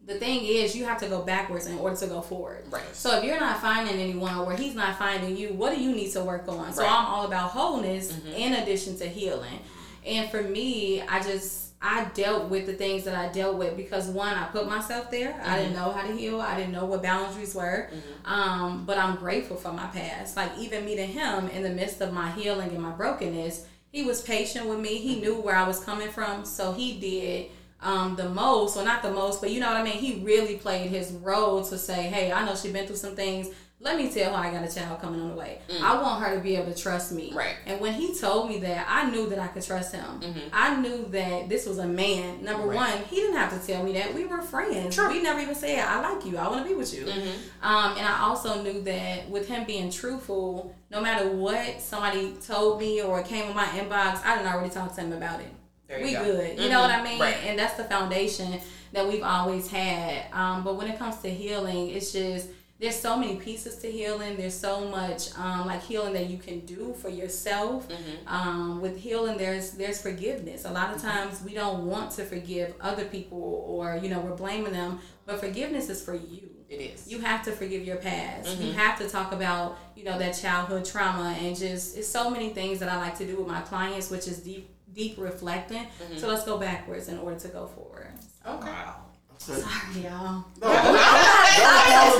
the 0.06 0.18
thing 0.18 0.44
is 0.44 0.76
you 0.76 0.84
have 0.84 0.98
to 1.00 1.08
go 1.08 1.22
backwards 1.22 1.66
in 1.66 1.78
order 1.78 1.96
to 1.96 2.06
go 2.06 2.20
forward. 2.20 2.64
Right. 2.70 2.82
So 2.92 3.18
if 3.18 3.24
you're 3.24 3.40
not 3.40 3.60
finding 3.60 3.96
anyone 3.96 4.38
or 4.38 4.56
he's 4.56 4.74
not 4.74 4.98
finding 4.98 5.36
you, 5.36 5.48
what 5.48 5.74
do 5.74 5.82
you 5.82 5.94
need 5.94 6.10
to 6.12 6.22
work 6.22 6.48
on? 6.48 6.72
So 6.72 6.82
Right. 6.82 6.90
I'm 6.90 7.06
all 7.06 7.26
about 7.26 7.50
wholeness 7.50 8.12
mm-hmm. 8.12 8.32
in 8.32 8.54
addition 8.54 8.96
to 8.98 9.08
healing. 9.08 9.60
And 10.06 10.30
for 10.30 10.42
me, 10.42 11.02
I 11.02 11.22
just 11.22 11.70
I 11.82 12.04
dealt 12.12 12.50
with 12.50 12.66
the 12.66 12.74
things 12.74 13.04
that 13.04 13.14
I 13.14 13.32
dealt 13.32 13.56
with 13.56 13.74
because 13.76 14.08
one, 14.08 14.34
I 14.34 14.44
put 14.44 14.68
myself 14.68 15.10
there. 15.10 15.40
I 15.44 15.58
didn't 15.58 15.74
know 15.74 15.90
how 15.90 16.06
to 16.06 16.12
heal. 16.12 16.40
I 16.40 16.56
didn't 16.56 16.72
know 16.72 16.84
what 16.84 17.02
boundaries 17.02 17.54
were. 17.54 17.88
Um, 18.26 18.84
but 18.84 18.98
I'm 18.98 19.16
grateful 19.16 19.56
for 19.56 19.72
my 19.72 19.86
past. 19.86 20.36
Like 20.36 20.50
even 20.58 20.84
meeting 20.84 21.08
him 21.08 21.48
in 21.48 21.62
the 21.62 21.70
midst 21.70 22.02
of 22.02 22.12
my 22.12 22.30
healing 22.32 22.70
and 22.70 22.80
my 22.82 22.90
brokenness, 22.90 23.66
he 23.90 24.02
was 24.02 24.20
patient 24.20 24.66
with 24.66 24.78
me. 24.78 24.98
He 24.98 25.20
knew 25.20 25.40
where 25.40 25.56
I 25.56 25.66
was 25.66 25.82
coming 25.82 26.10
from, 26.10 26.44
so 26.44 26.72
he 26.72 27.00
did 27.00 27.46
um, 27.82 28.14
the 28.14 28.28
most, 28.28 28.76
or 28.76 28.84
not 28.84 29.02
the 29.02 29.10
most, 29.10 29.40
but 29.40 29.50
you 29.50 29.58
know 29.58 29.68
what 29.68 29.76
I 29.76 29.82
mean. 29.82 29.94
He 29.94 30.22
really 30.22 30.56
played 30.56 30.90
his 30.90 31.12
role 31.12 31.64
to 31.64 31.78
say, 31.78 32.02
"Hey, 32.02 32.30
I 32.30 32.44
know 32.44 32.54
she's 32.54 32.72
been 32.72 32.86
through 32.86 32.96
some 32.96 33.16
things. 33.16 33.48
Let 33.82 33.96
me 33.96 34.10
tell 34.10 34.32
her 34.34 34.36
I 34.36 34.50
got 34.52 34.62
a 34.62 34.72
child 34.74 35.00
coming 35.00 35.20
on 35.22 35.30
the 35.30 35.34
way. 35.34 35.58
I 35.82 36.00
want 36.02 36.22
her 36.22 36.34
to 36.34 36.40
be 36.42 36.54
able 36.56 36.70
to 36.70 36.78
trust 36.78 37.12
me." 37.12 37.32
Right. 37.34 37.56
And 37.66 37.80
when 37.80 37.94
he 37.94 38.14
told 38.14 38.50
me 38.50 38.58
that, 38.60 38.86
I 38.86 39.10
knew 39.10 39.26
that 39.30 39.38
I 39.38 39.46
could 39.48 39.62
trust 39.64 39.94
him. 39.94 40.22
I 40.52 40.76
knew 40.76 41.06
that 41.10 41.48
this 41.48 41.64
was 41.66 41.78
a 41.78 41.86
man. 41.86 42.44
Number 42.44 42.66
Right. 42.66 42.76
one, 42.76 43.04
he 43.08 43.16
didn't 43.16 43.36
have 43.36 43.58
to 43.58 43.66
tell 43.66 43.82
me 43.82 43.92
that. 43.94 44.12
We 44.14 44.26
were 44.26 44.42
friends. 44.42 44.94
True. 44.94 45.08
We 45.08 45.22
never 45.22 45.40
even 45.40 45.54
said, 45.54 45.78
I 45.78 46.00
like 46.12 46.26
you. 46.26 46.36
I 46.36 46.46
want 46.48 46.62
to 46.62 46.68
be 46.68 46.74
with 46.74 46.92
you. 46.92 47.06
Um, 47.62 47.96
and 47.96 48.06
I 48.06 48.20
also 48.22 48.62
knew 48.62 48.82
that 48.82 49.30
with 49.30 49.48
him 49.48 49.64
being 49.64 49.90
truthful, 49.90 50.74
no 50.90 51.00
matter 51.00 51.28
what 51.30 51.80
somebody 51.80 52.34
told 52.46 52.80
me 52.80 53.00
or 53.00 53.22
came 53.22 53.48
in 53.48 53.54
my 53.56 53.64
inbox, 53.66 54.20
I 54.24 54.36
didn't 54.36 54.52
already 54.52 54.70
talk 54.70 54.94
to 54.96 55.00
him 55.00 55.12
about 55.12 55.40
it. 55.40 55.48
You 55.98 56.04
we 56.04 56.12
go. 56.12 56.24
good. 56.24 56.58
You 56.58 56.66
Mhm. 56.66 56.70
know 56.70 56.80
what 56.82 56.90
I 56.90 57.02
mean? 57.02 57.18
Right. 57.18 57.36
And 57.44 57.58
that's 57.58 57.74
the 57.74 57.84
foundation 57.84 58.60
that 58.92 59.08
we've 59.08 59.22
always 59.24 59.68
had. 59.70 60.24
Um, 60.32 60.62
but 60.64 60.74
when 60.76 60.86
it 60.86 60.98
comes 60.98 61.16
to 61.22 61.30
healing, 61.30 61.90
it's 61.90 62.12
just 62.12 62.46
there's 62.80 62.98
so 62.98 63.16
many 63.16 63.36
pieces 63.36 63.76
to 63.76 63.90
healing. 63.90 64.36
There's 64.36 64.54
so 64.54 64.86
much 64.88 65.36
um, 65.38 65.66
like 65.66 65.82
healing 65.82 66.14
that 66.14 66.30
you 66.30 66.38
can 66.38 66.60
do 66.60 66.94
for 66.94 67.08
yourself. 67.10 67.86
Um, 68.26 68.80
with 68.80 68.96
healing, 68.98 69.36
there's 69.36 69.72
there's 69.72 70.00
forgiveness. 70.00 70.64
A 70.64 70.70
lot 70.72 70.94
of 70.94 71.00
times 71.02 71.42
we 71.44 71.52
don't 71.54 71.86
want 71.86 72.10
to 72.12 72.24
forgive 72.24 72.74
other 72.80 73.04
people, 73.04 73.64
or 73.66 73.98
you 74.02 74.08
know 74.08 74.20
we're 74.20 74.34
blaming 74.36 74.72
them. 74.72 74.98
But 75.26 75.40
forgiveness 75.40 75.88
is 75.90 76.02
for 76.02 76.14
you. 76.14 76.48
It 76.70 76.76
is. 76.80 77.10
You 77.10 77.18
have 77.20 77.44
to 77.44 77.52
forgive 77.52 77.84
your 77.84 77.96
past. 77.96 78.56
You 78.58 78.72
have 78.72 78.98
to 79.00 79.08
talk 79.08 79.32
about 79.32 79.76
you 79.96 80.04
know 80.04 80.18
that 80.18 80.32
childhood 80.32 80.84
trauma 80.86 81.36
and 81.40 81.56
just 81.56 81.96
it's 81.98 82.08
so 82.08 82.30
many 82.30 82.50
things 82.50 82.78
that 82.78 82.88
I 82.88 82.96
like 82.96 83.18
to 83.18 83.26
do 83.26 83.36
with 83.36 83.46
my 83.48 83.60
clients, 83.60 84.08
which 84.10 84.26
is 84.26 84.38
deep 84.38 84.70
deep 84.94 85.16
reflecting. 85.18 85.86
So 86.16 86.28
let's 86.28 86.44
go 86.44 86.58
backwards 86.58 87.08
in 87.08 87.18
order 87.18 87.38
to 87.40 87.48
go 87.48 87.66
forward. 87.66 88.12
Okay. 88.46 88.70
Sorry, 89.38 90.04
y'all. 90.04 90.44
No, 90.60 90.68
don't, 90.68 90.84
don't 90.84 90.94
apologize. 90.96 92.19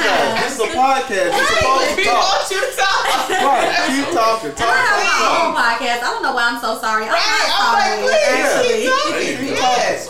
This 0.61 0.75
a 0.75 0.77
podcast. 0.77 1.33
You're 1.33 1.47
supposed 1.47 1.89
to 1.91 1.97
We 1.97 2.05
talk. 2.05 2.21
want 2.21 2.51
you 2.51 2.61
to 2.61 2.73
talk. 2.77 3.05
Right, 3.31 3.73
keep 3.89 4.09
talking. 4.13 4.53
Talk, 4.53 4.69
I 4.69 4.77
have 4.77 5.01
talk, 5.01 5.25
my 5.25 5.41
own 5.41 5.55
podcast. 5.57 6.01
I 6.05 6.09
don't 6.13 6.23
know 6.23 6.35
why 6.35 6.45
I'm 6.51 6.61
so 6.61 6.77
sorry. 6.79 7.05
I'm 7.05 7.13
Right, 7.13 7.49
not 7.49 7.61
I'm 7.61 8.05
like, 8.05 8.21
sorry, 8.21 8.69
please, 8.77 8.91
actually. 8.93 9.37
keep 9.41 9.57
talking. 9.57 9.57
Yes. 9.57 10.09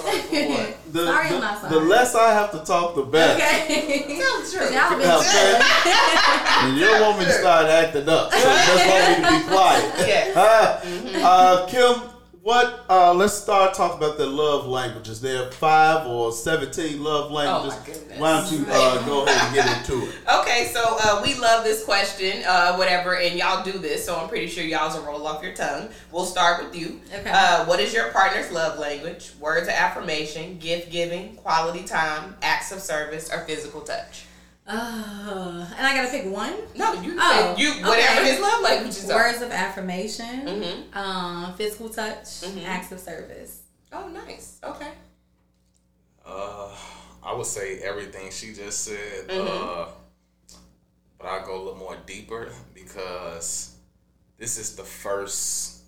The, 0.91 1.07
Sorry, 1.07 1.29
the, 1.29 1.35
I'm 1.37 1.41
not 1.41 1.61
sorry. 1.61 1.71
the 1.75 1.81
less 1.81 2.15
I 2.17 2.33
have 2.33 2.51
to 2.51 2.59
talk, 2.65 2.95
the 2.97 3.03
better. 3.03 3.35
Okay. 3.35 4.19
Tell 4.19 4.43
the 4.43 4.51
truth. 4.51 4.75
Y'all 4.75 4.91
been 4.99 5.07
Okay. 5.07 5.63
and 6.67 6.77
your 6.77 6.95
woman 7.07 7.31
started 7.31 7.71
acting 7.71 8.09
up, 8.09 8.33
so 8.33 8.39
just 8.41 8.87
want 8.91 9.09
me 9.09 9.15
to 9.15 9.31
be 9.31 9.49
quiet. 9.53 9.85
Yes. 10.09 10.37
Uh, 10.37 10.81
uh, 11.23 11.67
Kim, 11.69 12.11
what? 12.43 12.85
Uh, 12.89 13.13
let's 13.15 13.35
start 13.35 13.75
talking 13.75 13.99
about 13.99 14.17
the 14.17 14.27
love 14.27 14.67
languages. 14.67 15.21
There 15.21 15.47
are 15.47 15.51
five 15.53 16.07
or 16.07 16.33
seventeen 16.33 17.03
love 17.03 17.31
languages. 17.31 17.79
Oh, 17.79 17.87
goodness. 17.87 18.19
Why 18.19 18.41
don't 18.41 18.53
you 18.53 18.67
uh, 18.69 19.07
go 19.07 19.25
ahead 19.27 19.47
and 19.47 19.55
get 19.55 19.79
into 19.79 20.07
it? 20.09 20.15
Okay, 20.41 20.71
so 20.73 20.97
uh, 21.03 21.21
we 21.25 21.35
love 21.39 21.65
this 21.65 21.85
question, 21.85 22.43
uh, 22.47 22.77
whatever, 22.77 23.17
and 23.17 23.39
y'all 23.39 23.65
do 23.65 23.73
this, 23.79 24.05
so 24.05 24.17
I'm 24.17 24.29
pretty 24.29 24.47
sure 24.47 24.65
y'all's 24.65 24.95
will 24.95 25.05
roll 25.05 25.27
off 25.27 25.43
your 25.43 25.55
tongue. 25.55 25.89
We'll 26.13 26.25
start 26.25 26.65
with 26.65 26.75
you. 26.77 27.01
Okay. 27.13 27.31
Uh, 27.33 27.65
what 27.65 27.81
is 27.81 27.93
your 27.93 28.11
partner's 28.11 28.51
love 28.51 28.79
language? 28.79 29.33
Words 29.41 29.69
of 29.69 29.75
affirmation, 29.75 30.59
gift 30.59 30.91
giving, 30.91 31.37
quality 31.37 31.85
time, 31.85 32.37
acts 32.43 32.73
of 32.73 32.81
service, 32.81 33.31
or 33.33 33.41
physical 33.41 33.81
touch? 33.81 34.25
Uh, 34.73 35.67
and 35.77 35.85
I 35.87 35.95
gotta 35.95 36.09
pick 36.11 36.27
one. 36.33 36.55
No, 36.77 36.93
you 37.03 37.17
Oh, 37.21 37.55
you 37.59 37.71
whatever 37.83 38.21
okay. 38.21 38.31
his 38.31 38.41
love 38.41 38.63
languages 38.63 39.11
are. 39.11 39.17
Words 39.17 39.43
of 39.43 39.51
affirmation, 39.51 40.47
Mhm. 40.47 40.97
um, 40.97 41.55
physical 41.57 41.89
touch, 41.89 42.25
Mhm. 42.43 42.65
acts 42.67 42.93
of 42.93 43.01
service. 43.01 43.63
Oh, 43.93 44.07
nice. 44.09 44.59
Okay. 44.63 44.93
Uh, 46.25 46.71
I 47.23 47.33
would 47.35 47.47
say 47.47 47.81
everything 47.81 48.31
she 48.31 48.55
just 48.55 48.85
said. 48.85 49.27
Mhm. 49.29 49.47
Uh, 49.49 49.89
but 51.19 51.27
I'll 51.27 51.45
go 51.45 51.57
a 51.57 51.63
little 51.63 51.75
more 51.79 51.97
deeper 52.07 52.53
because 52.73 53.73
this 54.39 54.57
is 54.57 54.77
the 54.77 54.85
first 54.85 55.79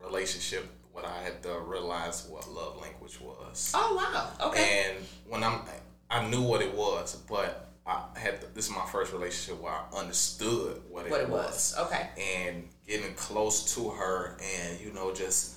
relationship 0.00 0.68
what 0.92 1.04
I 1.06 1.22
had 1.22 1.42
to 1.44 1.58
realize 1.60 2.24
what 2.24 2.48
love 2.48 2.80
language 2.80 3.18
was. 3.20 3.72
Oh 3.74 3.94
wow. 3.96 4.48
Okay. 4.48 4.84
And 4.96 5.06
when 5.26 5.42
I'm, 5.42 5.62
I 6.10 6.24
knew 6.26 6.42
what 6.42 6.60
it 6.62 6.72
was, 6.74 7.16
but 7.28 7.65
I 7.86 8.18
had 8.18 8.40
to, 8.40 8.46
this 8.54 8.66
is 8.68 8.74
my 8.74 8.84
first 8.86 9.12
relationship 9.12 9.62
where 9.62 9.72
I 9.72 9.98
understood 9.98 10.82
what 10.90 11.06
it, 11.06 11.10
what 11.10 11.20
it 11.20 11.28
was. 11.28 11.74
was. 11.78 11.86
Okay. 11.86 12.08
and 12.42 12.64
getting 12.86 13.14
close 13.14 13.74
to 13.74 13.90
her 13.90 14.36
and 14.42 14.80
you 14.80 14.92
know 14.92 15.12
just 15.12 15.54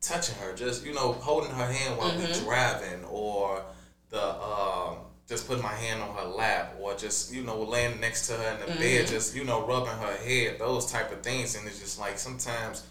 touching 0.00 0.34
her 0.36 0.54
just 0.54 0.84
you 0.84 0.92
know 0.92 1.12
holding 1.12 1.50
her 1.50 1.66
hand 1.66 1.96
while 1.96 2.14
we 2.16 2.24
mm-hmm. 2.24 2.44
driving 2.44 3.04
or 3.04 3.62
the 4.10 4.22
um 4.42 4.96
just 5.28 5.46
putting 5.46 5.62
my 5.62 5.72
hand 5.72 6.02
on 6.02 6.14
her 6.14 6.24
lap 6.24 6.74
or 6.80 6.94
just 6.94 7.32
you 7.32 7.42
know 7.42 7.62
laying 7.62 7.98
next 8.00 8.26
to 8.26 8.34
her 8.34 8.54
in 8.54 8.60
the 8.60 8.66
bed 8.66 9.04
mm-hmm. 9.04 9.12
just 9.12 9.34
you 9.34 9.44
know 9.44 9.66
rubbing 9.66 9.88
her 9.92 10.16
head 10.24 10.58
those 10.58 10.90
type 10.90 11.10
of 11.12 11.22
things 11.22 11.54
and 11.56 11.66
it's 11.66 11.78
just 11.80 11.98
like 11.98 12.18
sometimes 12.18 12.84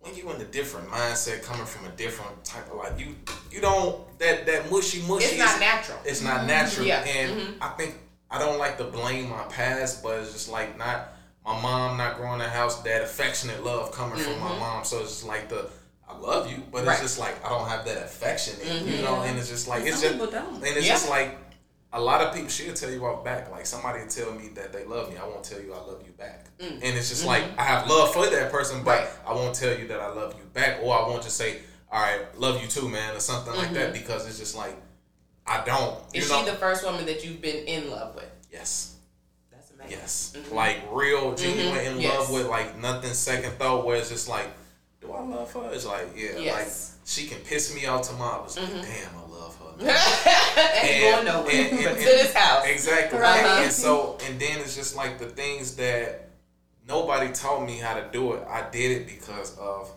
when 0.00 0.14
you 0.14 0.30
in 0.30 0.40
a 0.40 0.44
different 0.44 0.86
mindset 0.88 1.42
coming 1.42 1.64
from 1.64 1.86
a 1.86 1.90
different 1.96 2.44
type 2.44 2.70
of 2.70 2.76
like 2.76 2.98
you 2.98 3.16
you 3.50 3.60
don't 3.60 4.06
that 4.18 4.44
that 4.44 4.70
mushy 4.70 5.00
mushy 5.08 5.24
It's 5.24 5.38
not 5.38 5.58
natural. 5.58 5.98
it's 6.04 6.22
not 6.22 6.38
mm-hmm. 6.38 6.46
natural 6.48 6.86
Yeah. 6.86 7.04
and 7.04 7.54
i 7.60 7.68
think 7.70 7.94
i 8.34 8.38
don't 8.38 8.58
like 8.58 8.76
to 8.78 8.84
blame 8.84 9.28
my 9.30 9.42
past 9.44 10.02
but 10.02 10.18
it's 10.20 10.32
just 10.32 10.48
like 10.50 10.76
not 10.78 11.08
my 11.46 11.60
mom 11.60 11.96
not 11.96 12.16
growing 12.16 12.34
in 12.34 12.38
the 12.40 12.48
house 12.48 12.82
that 12.82 13.02
affectionate 13.02 13.62
love 13.64 13.92
coming 13.92 14.18
from 14.18 14.38
my 14.40 14.58
mom 14.58 14.84
so 14.84 15.00
it's 15.00 15.10
just 15.10 15.26
like 15.26 15.48
the 15.48 15.68
i 16.08 16.16
love 16.18 16.50
you 16.50 16.58
but 16.72 16.78
Mm-hmm. 16.78 16.88
Right. 16.88 16.96
Mm-hmm. 16.96 17.04
it's 17.04 17.14
just 17.16 17.18
like 17.18 17.36
i 17.44 17.48
don't 17.48 17.68
have 17.68 17.84
that 17.84 17.98
affection 17.98 18.54
in 18.68 18.86
you 18.88 19.02
know 19.02 19.20
and 19.22 19.38
it's 19.38 19.48
just 19.48 19.68
like 19.68 19.82
it's 19.84 20.00
Some 20.00 20.02
just 20.02 20.14
people 20.14 20.30
don't. 20.30 20.54
and 20.56 20.76
it's 20.78 20.86
Yeah. 20.86 20.92
just 20.94 21.08
like 21.10 21.38
a 21.92 22.00
lot 22.00 22.20
of 22.22 22.34
people 22.34 22.48
she'll 22.48 22.74
tell 22.74 22.90
you 22.90 23.04
off 23.06 23.24
back 23.24 23.50
like 23.52 23.66
somebody 23.66 24.00
will 24.00 24.08
tell 24.08 24.32
me 24.32 24.48
that 24.56 24.72
they 24.72 24.84
love 24.84 25.10
me 25.12 25.16
i 25.16 25.24
won't 25.24 25.44
tell 25.44 25.60
you 25.60 25.72
i 25.72 25.76
love 25.90 26.02
you 26.04 26.12
back 26.12 26.46
and 26.58 26.82
it's 26.82 27.08
just 27.08 27.24
like 27.24 27.44
i 27.58 27.62
have 27.62 27.88
love 27.88 28.12
for 28.12 28.26
that 28.26 28.50
person 28.50 28.82
but 28.82 28.98
Mm. 28.98 29.06
Mm-hmm. 29.06 29.26
Right. 29.28 29.30
i 29.30 29.32
won't 29.40 29.54
tell 29.54 29.78
you 29.78 29.86
that 29.88 30.00
i 30.00 30.08
love 30.20 30.34
you 30.38 30.44
back 30.52 30.80
or 30.82 30.90
i 30.98 31.02
won't 31.08 31.22
just 31.22 31.36
say 31.36 31.58
all 31.92 32.00
right 32.00 32.22
love 32.38 32.60
you 32.60 32.66
too 32.68 32.88
man 32.88 33.14
or 33.14 33.20
something 33.20 33.54
like 33.54 33.72
that 33.74 33.92
because 33.92 34.26
it's 34.28 34.38
just 34.38 34.56
like 34.56 34.74
i 35.46 35.62
don't 35.64 35.94
you 35.94 35.94
Mm-hmm. 35.94 36.16
Is 36.18 36.30
know 36.30 36.44
she 36.44 36.50
the 36.50 36.56
first 36.56 36.84
woman 36.84 37.06
that 37.06 37.24
you've 37.24 37.40
been 37.42 37.64
in 37.66 37.90
love 37.90 38.14
with? 38.14 38.30
yes 38.52 38.96
That's 39.50 39.70
amazing. 39.70 39.98
Yes. 39.98 40.32
Mhm. 40.36 40.52
Like 40.54 40.78
real, 40.90 41.34
genuine 41.34 41.84
in 41.84 42.00
Yes. 42.00 42.14
love 42.18 42.30
with 42.30 42.46
like 42.46 42.76
nothing 42.78 43.12
second 43.14 43.52
thought 43.58 43.84
where 43.84 43.96
it's 43.96 44.08
just 44.10 44.28
like, 44.28 44.48
do 45.00 45.12
I 45.12 45.20
love 45.22 45.52
her? 45.52 45.70
It's 45.72 45.84
like, 45.86 46.08
yeah, 46.16 46.38
Yes. 46.38 46.38
Mm-hmm. 46.38 46.48
like 46.58 46.68
she 47.06 47.26
can 47.26 47.38
piss 47.44 47.74
me 47.74 47.86
off 47.86 48.08
tomorrow. 48.08 48.44
It's 48.44 48.56
like, 48.58 48.70
damn, 48.70 49.16
I 49.18 49.28
love 49.28 49.54
her. 49.58 49.72
Ain't 50.82 51.14
going 51.14 51.24
nowhere. 51.26 51.50
and- 51.52 51.72
and- 51.78 51.84
but 51.84 51.94
to 51.98 52.04
this 52.04 52.32
house. 52.32 52.64
Exactly. 52.66 53.18
Uh-huh. 53.18 53.62
And 53.62 53.72
so 53.72 54.16
and 54.26 54.40
then 54.40 54.58
it's 54.60 54.74
just 54.76 54.96
like 54.96 55.18
the 55.18 55.26
things 55.26 55.76
that 55.76 56.30
nobody 56.88 57.32
taught 57.32 57.64
me 57.66 57.76
how 57.78 57.94
to 57.94 58.06
do 58.12 58.32
it. 58.34 58.42
I 58.48 58.68
did 58.70 58.90
it 59.02 59.06
because 59.06 59.56
of 59.58 59.90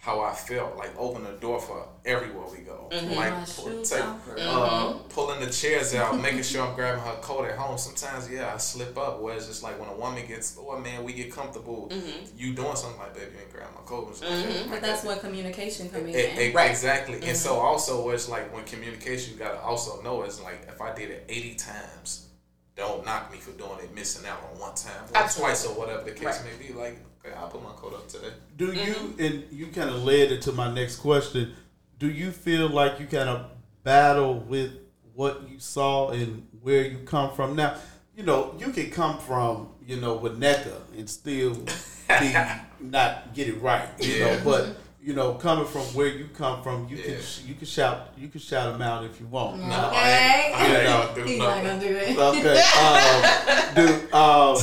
how 0.00 0.20
I 0.20 0.32
felt. 0.34 0.76
Like 0.78 0.90
open 0.98 1.24
the 1.24 1.32
door 1.32 1.60
for 1.60 1.86
everywhere 2.06 2.46
we 2.50 2.60
go. 2.64 2.88
Mm-hmm. 2.90 3.14
Like 3.14 3.32
pull- 3.34 3.44
shoes 3.70 3.90
take- 3.90 4.02
off. 4.02 4.28
uh, 4.38 4.92
pulling 5.10 5.40
the 5.44 5.50
chairs 5.52 5.94
out, 5.94 6.18
making 6.20 6.42
sure 6.42 6.62
I'm 6.66 6.74
grabbing 6.74 7.02
her 7.02 7.16
coat 7.20 7.44
at 7.50 7.58
home. 7.58 7.76
Sometimes, 7.76 8.30
yeah, 8.30 8.52
I 8.54 8.56
slip 8.56 8.96
up. 8.96 9.20
Where 9.20 9.36
it's 9.36 9.46
just 9.46 9.62
like 9.62 9.78
when 9.78 9.90
a 9.90 9.94
woman 9.94 10.26
gets, 10.26 10.56
oh 10.58 10.78
man, 10.78 11.04
we 11.04 11.12
get 11.12 11.30
comfortable. 11.30 11.88
Mm-hmm. 11.92 12.38
You 12.38 12.54
doing 12.54 12.76
something 12.76 12.98
like, 12.98 13.12
baby, 13.14 13.32
you 13.34 13.40
ain't 13.42 13.52
grab 13.52 13.68
my 13.74 13.82
coat. 13.82 14.08
It's 14.10 14.22
like, 14.22 14.70
But 14.70 14.80
that's 14.80 15.04
what 15.04 15.20
communication 15.20 15.90
comes 15.90 16.14
in. 16.14 16.38
E- 16.40 16.52
Right. 16.54 16.70
Exactly. 16.70 17.20
And 17.28 17.36
so 17.36 17.56
also 17.56 18.02
where 18.04 18.14
it's 18.14 18.28
like 18.28 18.54
when 18.54 18.64
communication 18.64 19.34
you 19.34 19.38
gotta 19.38 19.60
also 19.60 20.00
know 20.02 20.22
is 20.22 20.40
like 20.40 20.66
if 20.68 20.80
I 20.80 20.94
did 20.94 21.10
it 21.10 21.26
eighty 21.28 21.54
times, 21.56 22.28
don't 22.74 23.04
knock 23.04 23.30
me 23.30 23.36
for 23.38 23.50
doing 23.52 23.78
it 23.84 23.94
missing 23.94 24.26
out 24.26 24.40
on 24.50 24.58
one 24.58 24.74
time 24.74 24.92
or 25.12 25.18
Absolutely. 25.18 25.50
twice 25.52 25.66
or 25.66 25.74
whatever 25.78 26.04
the 26.04 26.12
case 26.12 26.24
Right. 26.24 26.58
may 26.58 26.66
be. 26.68 26.72
Like, 26.72 26.98
okay, 27.24 27.34
I'll 27.34 27.48
put 27.48 27.62
my 27.62 27.70
coat 27.70 27.94
up 27.94 28.08
today. 28.08 28.32
Do 28.56 28.66
you 28.66 28.94
mm-hmm. 28.94 29.22
and 29.22 29.44
you 29.50 29.66
kind 29.68 29.90
of 29.90 30.04
led 30.04 30.32
into 30.32 30.52
my 30.52 30.72
next 30.72 30.96
question? 30.96 31.54
Do 31.98 32.10
you 32.10 32.30
feel 32.30 32.68
like 32.68 32.98
you 33.00 33.06
kind 33.06 33.28
of 33.28 33.46
battle 33.82 34.34
with 34.40 34.72
what 35.14 35.48
you 35.48 35.58
saw 35.58 36.10
and 36.10 36.46
where 36.62 36.84
you 36.84 36.98
come 36.98 37.32
from? 37.34 37.56
Now, 37.56 37.76
you 38.16 38.22
know 38.24 38.54
you 38.58 38.70
can 38.70 38.90
come 38.90 39.18
from 39.18 39.68
you 39.86 39.96
know 39.96 40.18
Winnetka 40.18 40.80
and 40.96 41.08
still 41.08 41.54
be 41.54 42.34
not 42.80 43.34
get 43.34 43.48
it 43.48 43.60
right, 43.60 43.88
you 43.98 44.12
Yeah. 44.14 44.36
know. 44.36 44.40
But 44.44 44.76
you 45.10 45.16
know, 45.16 45.34
coming 45.34 45.64
from 45.64 45.82
where 45.96 46.06
you 46.06 46.28
come 46.38 46.62
from, 46.62 46.86
you 46.88 46.96
Yeah. 46.96 47.02
can 47.16 47.16
you 47.48 47.54
can 47.54 47.66
shout 47.66 48.14
you 48.16 48.28
can 48.28 48.40
shout 48.40 48.72
them 48.72 48.80
out 48.80 49.02
if 49.04 49.18
you 49.18 49.26
want. 49.26 49.58
No, 49.58 49.64
Okay. 49.88 49.96
I 49.96 50.46
ain't, 50.46 50.54
I 50.56 51.06
ain't 51.08 51.14
do 51.16 51.22
He's 51.24 51.38
not 51.38 51.64
gonna 51.64 51.80
do 51.80 51.86
it. 51.88 52.16
Okay. 52.16 52.62
Um, 52.78 53.74
do 53.74 54.08
uh, 54.12 54.54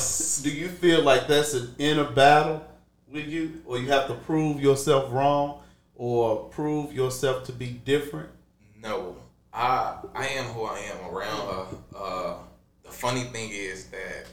do 0.44 0.50
you 0.50 0.70
feel 0.70 1.02
like 1.04 1.28
that's 1.28 1.54
an 1.54 1.76
inner 1.80 2.06
battle 2.06 2.66
with 3.12 3.28
you, 3.28 3.62
or 3.66 3.78
you 3.78 3.88
have 3.88 4.08
to 4.08 4.14
prove 4.14 4.62
yourself 4.62 5.12
wrong, 5.12 5.60
or 5.96 6.46
prove 6.46 6.94
yourself 6.94 7.44
to 7.48 7.52
be 7.52 7.68
different? 7.84 8.30
No, 8.82 9.18
I 9.54 9.98
I 10.16 10.28
am 10.28 10.46
who 10.54 10.64
I 10.64 10.80
am 10.80 11.14
around 11.14 11.42
her. 11.54 11.66
Uh, 11.94 12.34
the 12.86 12.92
funny 12.92 13.24
thing 13.24 13.50
is 13.52 13.88
that 13.88 14.28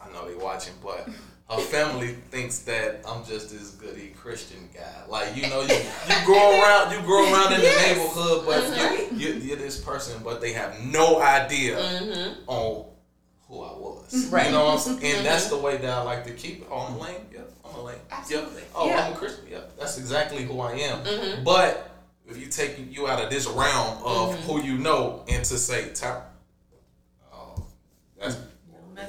I 0.00 0.10
know 0.10 0.26
they 0.28 0.34
watching, 0.34 0.74
but 0.82 1.08
her 1.50 1.60
family 1.60 2.08
thinks 2.30 2.60
that 2.60 3.02
I'm 3.06 3.24
just 3.24 3.50
this 3.50 3.70
goody 3.72 4.14
Christian 4.16 4.68
guy. 4.74 5.02
Like 5.08 5.36
you 5.36 5.48
know, 5.48 5.60
you, 5.60 5.74
you 6.08 6.14
grow 6.24 6.60
around, 6.60 6.92
you 6.92 7.00
grow 7.02 7.32
around 7.32 7.52
in 7.52 7.60
Yes. 7.60 7.74
the 7.74 7.94
neighborhood, 7.94 8.46
but 8.46 8.68
That's 8.70 9.12
you, 9.12 9.18
you, 9.18 9.34
you're 9.40 9.56
this 9.56 9.80
person, 9.80 10.22
but 10.24 10.40
they 10.40 10.52
have 10.52 10.80
no 10.80 11.20
idea 11.20 11.76
mm-hmm. 11.76 12.48
on 12.48 12.86
who 13.46 13.62
I 13.62 13.72
was. 13.72 14.28
Right. 14.30 14.46
You 14.46 14.52
know 14.52 14.64
what 14.64 14.74
I'm 14.74 14.78
saying? 14.78 14.96
And 14.98 15.06
mm-hmm. 15.06 15.24
that's 15.24 15.48
the 15.48 15.58
way 15.58 15.76
that 15.76 15.90
I 15.90 16.02
like 16.02 16.24
to 16.26 16.32
keep 16.32 16.62
it. 16.62 16.68
Oh, 16.70 16.86
I'm 16.86 16.94
a 16.94 16.98
lame. 16.98 17.26
Yep, 17.32 17.52
I'm 17.64 17.74
a 17.74 17.82
lame. 17.82 17.98
Absolutely. 18.10 18.54
Yep. 18.62 18.70
Oh, 18.74 18.86
Yeah. 18.86 19.06
I'm 19.06 19.12
a 19.12 19.16
Christian. 19.16 19.44
Yep, 19.50 19.78
that's 19.78 19.98
exactly 19.98 20.44
who 20.44 20.60
I 20.60 20.72
am. 20.72 21.04
Mm-hmm. 21.04 21.44
But 21.44 21.90
if 22.26 22.38
you 22.38 22.46
take 22.46 22.78
you 22.90 23.06
out 23.06 23.22
of 23.22 23.28
this 23.28 23.46
realm 23.46 23.98
of 24.02 24.34
who 24.44 24.62
you 24.62 24.78
know 24.78 25.24
and 25.28 25.44
to 25.44 25.58
say, 25.58 25.90
"Top," 25.92 26.33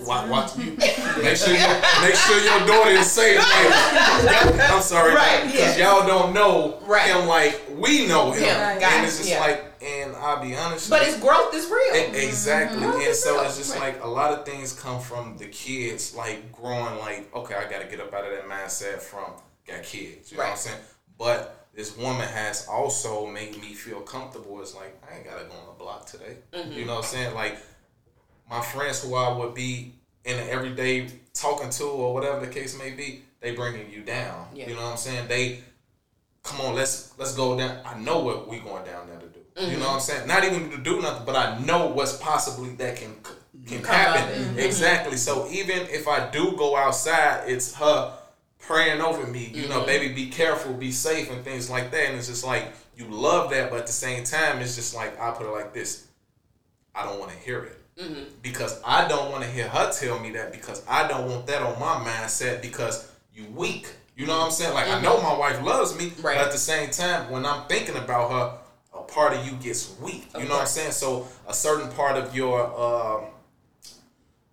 why, 0.04 0.28
why 0.28 0.50
you 0.58 0.72
make 1.24 1.38
sure 1.38 1.54
you, 1.54 1.68
make 2.02 2.16
sure 2.16 2.40
your 2.42 2.66
daughter 2.68 2.92
is 2.92 3.12
safe. 3.12 3.38
Like, 3.38 4.70
I'm 4.72 4.82
sorry, 4.82 5.14
Right, 5.16 5.44
because 5.46 5.78
yeah. 5.78 5.92
y'all 5.98 6.08
don't 6.08 6.34
know 6.34 6.80
Right. 6.86 7.08
him 7.08 7.28
like 7.28 7.62
we 7.78 8.08
know 8.08 8.32
him, 8.32 8.44
Him, 8.44 8.56
and 8.58 8.80
gotcha, 8.80 9.04
it's 9.06 9.18
just 9.18 9.30
yeah. 9.30 9.40
like, 9.40 9.66
and 9.84 10.16
I'll 10.16 10.42
be 10.42 10.56
honest. 10.56 10.90
But 10.90 11.04
his 11.04 11.18
growth 11.18 11.54
is 11.54 11.68
real. 11.70 11.94
Exactly. 12.16 12.82
Mhm. 12.82 13.06
And 13.08 13.16
so 13.16 13.38
Right. 13.38 13.46
it's 13.48 13.58
just 13.58 13.78
like 13.78 14.04
a 14.04 14.08
lot 14.08 14.34
of 14.34 14.46
things 14.46 14.74
come 14.74 15.00
from 15.00 15.38
the 15.38 15.46
kids, 15.48 16.16
like 16.16 16.52
growing, 16.52 16.98
like, 17.00 17.34
okay, 17.36 17.56
I 17.56 17.70
got 17.70 17.82
to 17.82 17.88
get 17.88 18.00
up 18.00 18.14
out 18.14 18.26
of 18.26 18.32
that 18.32 18.48
mindset 18.48 19.02
from 19.02 19.26
got 19.68 19.84
kids. 19.84 20.32
You 20.32 20.38
know 20.38 20.44
what 20.44 20.52
I'm 20.52 20.58
saying? 20.58 20.78
But 21.18 21.68
this 21.74 21.96
woman 21.98 22.28
has 22.28 22.68
also 22.68 23.26
made 23.28 23.60
me 23.62 23.74
feel 23.74 24.00
comfortable. 24.02 24.62
It's 24.62 24.76
like, 24.76 24.98
I 25.10 25.18
ain't 25.18 25.26
got 25.26 25.40
to 25.40 25.46
go 25.46 25.54
on 25.54 25.66
the 25.68 25.74
block 25.84 26.06
today. 26.06 26.38
Mm-hmm. 26.54 26.72
You 26.72 26.86
know 26.86 26.96
what 26.96 27.06
I'm 27.06 27.10
saying? 27.12 27.36
Like, 27.36 27.58
my 28.50 28.62
friends 28.62 29.04
who 29.04 29.16
I 29.16 29.36
would 29.38 29.54
be 29.54 29.94
in 30.24 30.38
the 30.38 30.52
everyday 30.52 31.08
talking 31.34 31.70
to 31.70 31.84
or 31.86 32.14
whatever 32.14 32.40
the 32.46 32.52
case 32.52 32.78
may 32.78 32.92
be, 32.92 33.22
they 33.42 33.52
bringing 33.56 33.92
you 33.92 34.02
down. 34.02 34.48
Yeah. 34.54 34.68
You 34.70 34.76
know 34.76 34.84
what 34.84 34.92
I'm 34.92 34.98
saying? 34.98 35.28
They 35.28 35.60
come 36.44 36.62
on, 36.62 36.76
let's 36.76 37.14
let's 37.18 37.36
go 37.36 37.58
down. 37.58 37.80
I 37.86 37.98
know 38.00 38.20
what 38.20 38.48
we 38.48 38.60
going 38.60 38.86
down 38.86 39.08
there 39.08 39.20
to 39.20 39.26
do. 39.28 39.40
You 39.40 39.46
Mm-hmm. 39.56 39.80
know 39.80 39.88
what 39.88 39.94
I'm 39.96 40.00
saying? 40.02 40.28
Not 40.28 40.44
even 40.44 40.70
to 40.72 40.78
do 40.78 41.02
nothing, 41.02 41.26
but 41.26 41.36
I 41.36 41.58
know 41.60 41.88
what's 41.88 42.18
possibly 42.18 42.70
that 42.76 42.98
can 42.98 43.16
can 43.66 43.82
Come 43.82 43.96
happen. 43.96 44.56
Mhm. 44.56 44.58
Exactly. 44.60 45.18
So 45.18 45.48
even 45.50 45.80
if 45.88 46.08
I 46.08 46.30
do 46.30 46.56
go 46.58 46.76
outside, 46.76 47.46
it's 47.50 47.74
her 47.76 48.14
praying 48.60 49.02
over 49.02 49.26
me. 49.26 49.46
You 49.46 49.64
Mm-hmm. 49.64 49.70
know, 49.70 49.86
baby, 49.86 50.14
be 50.14 50.28
careful, 50.30 50.74
be 50.74 50.92
safe, 50.92 51.32
and 51.32 51.44
things 51.44 51.70
like 51.70 51.90
that. 51.92 52.10
And 52.10 52.18
it's 52.18 52.28
just 52.28 52.44
like 52.46 52.66
you 52.98 53.08
love 53.08 53.50
that, 53.52 53.70
but 53.72 53.80
at 53.80 53.88
the 53.88 53.94
same 53.94 54.24
time, 54.24 54.60
it's 54.62 54.76
just 54.76 54.94
like 54.94 55.20
I 55.20 55.32
put 55.32 55.48
it 55.48 55.52
like 55.52 55.74
this: 55.74 56.05
I 56.96 57.04
don't 57.06 57.20
want 57.20 57.32
to 57.32 57.38
hear 57.38 57.64
it 57.64 57.82
Mm-hmm. 57.98 58.24
because 58.42 58.82
I 58.86 59.08
don't 59.08 59.32
want 59.32 59.44
to 59.46 59.50
hear 59.50 59.70
her 59.70 59.90
tell 59.90 60.20
me 60.20 60.30
that 60.32 60.52
because 60.52 60.84
I 60.86 61.08
don't 61.08 61.30
want 61.30 61.48
that 61.48 61.62
on 61.62 61.80
my 61.80 61.96
mindset 62.06 62.62
because 62.62 63.10
you 63.34 63.46
weak. 63.56 63.88
You 64.18 64.26
know 64.28 64.38
what 64.38 64.46
I'm 64.48 64.52
saying? 64.52 64.74
Like 64.74 64.90
I 64.90 65.00
know 65.02 65.22
my 65.22 65.34
wife 65.38 65.62
loves 65.64 65.98
me, 65.98 66.12
Right. 66.22 66.38
but 66.38 66.46
at 66.48 66.52
the 66.52 66.58
same 66.58 66.90
time, 66.90 67.32
when 67.32 67.46
I'm 67.46 67.66
thinking 67.68 67.96
about 67.96 68.32
her, 68.32 68.58
a 69.00 69.04
part 69.04 69.34
of 69.34 69.46
you 69.46 69.54
gets 69.54 69.98
weak. 70.02 70.28
You 70.36 70.42
Of 70.42 70.48
know 70.50 70.56
what 70.56 70.62
I'm 70.62 70.68
saying? 70.68 70.92
So 70.92 71.26
a 71.48 71.54
certain 71.54 71.90
part 71.94 72.18
of 72.18 72.36
your 72.36 72.60
um, 72.78 73.26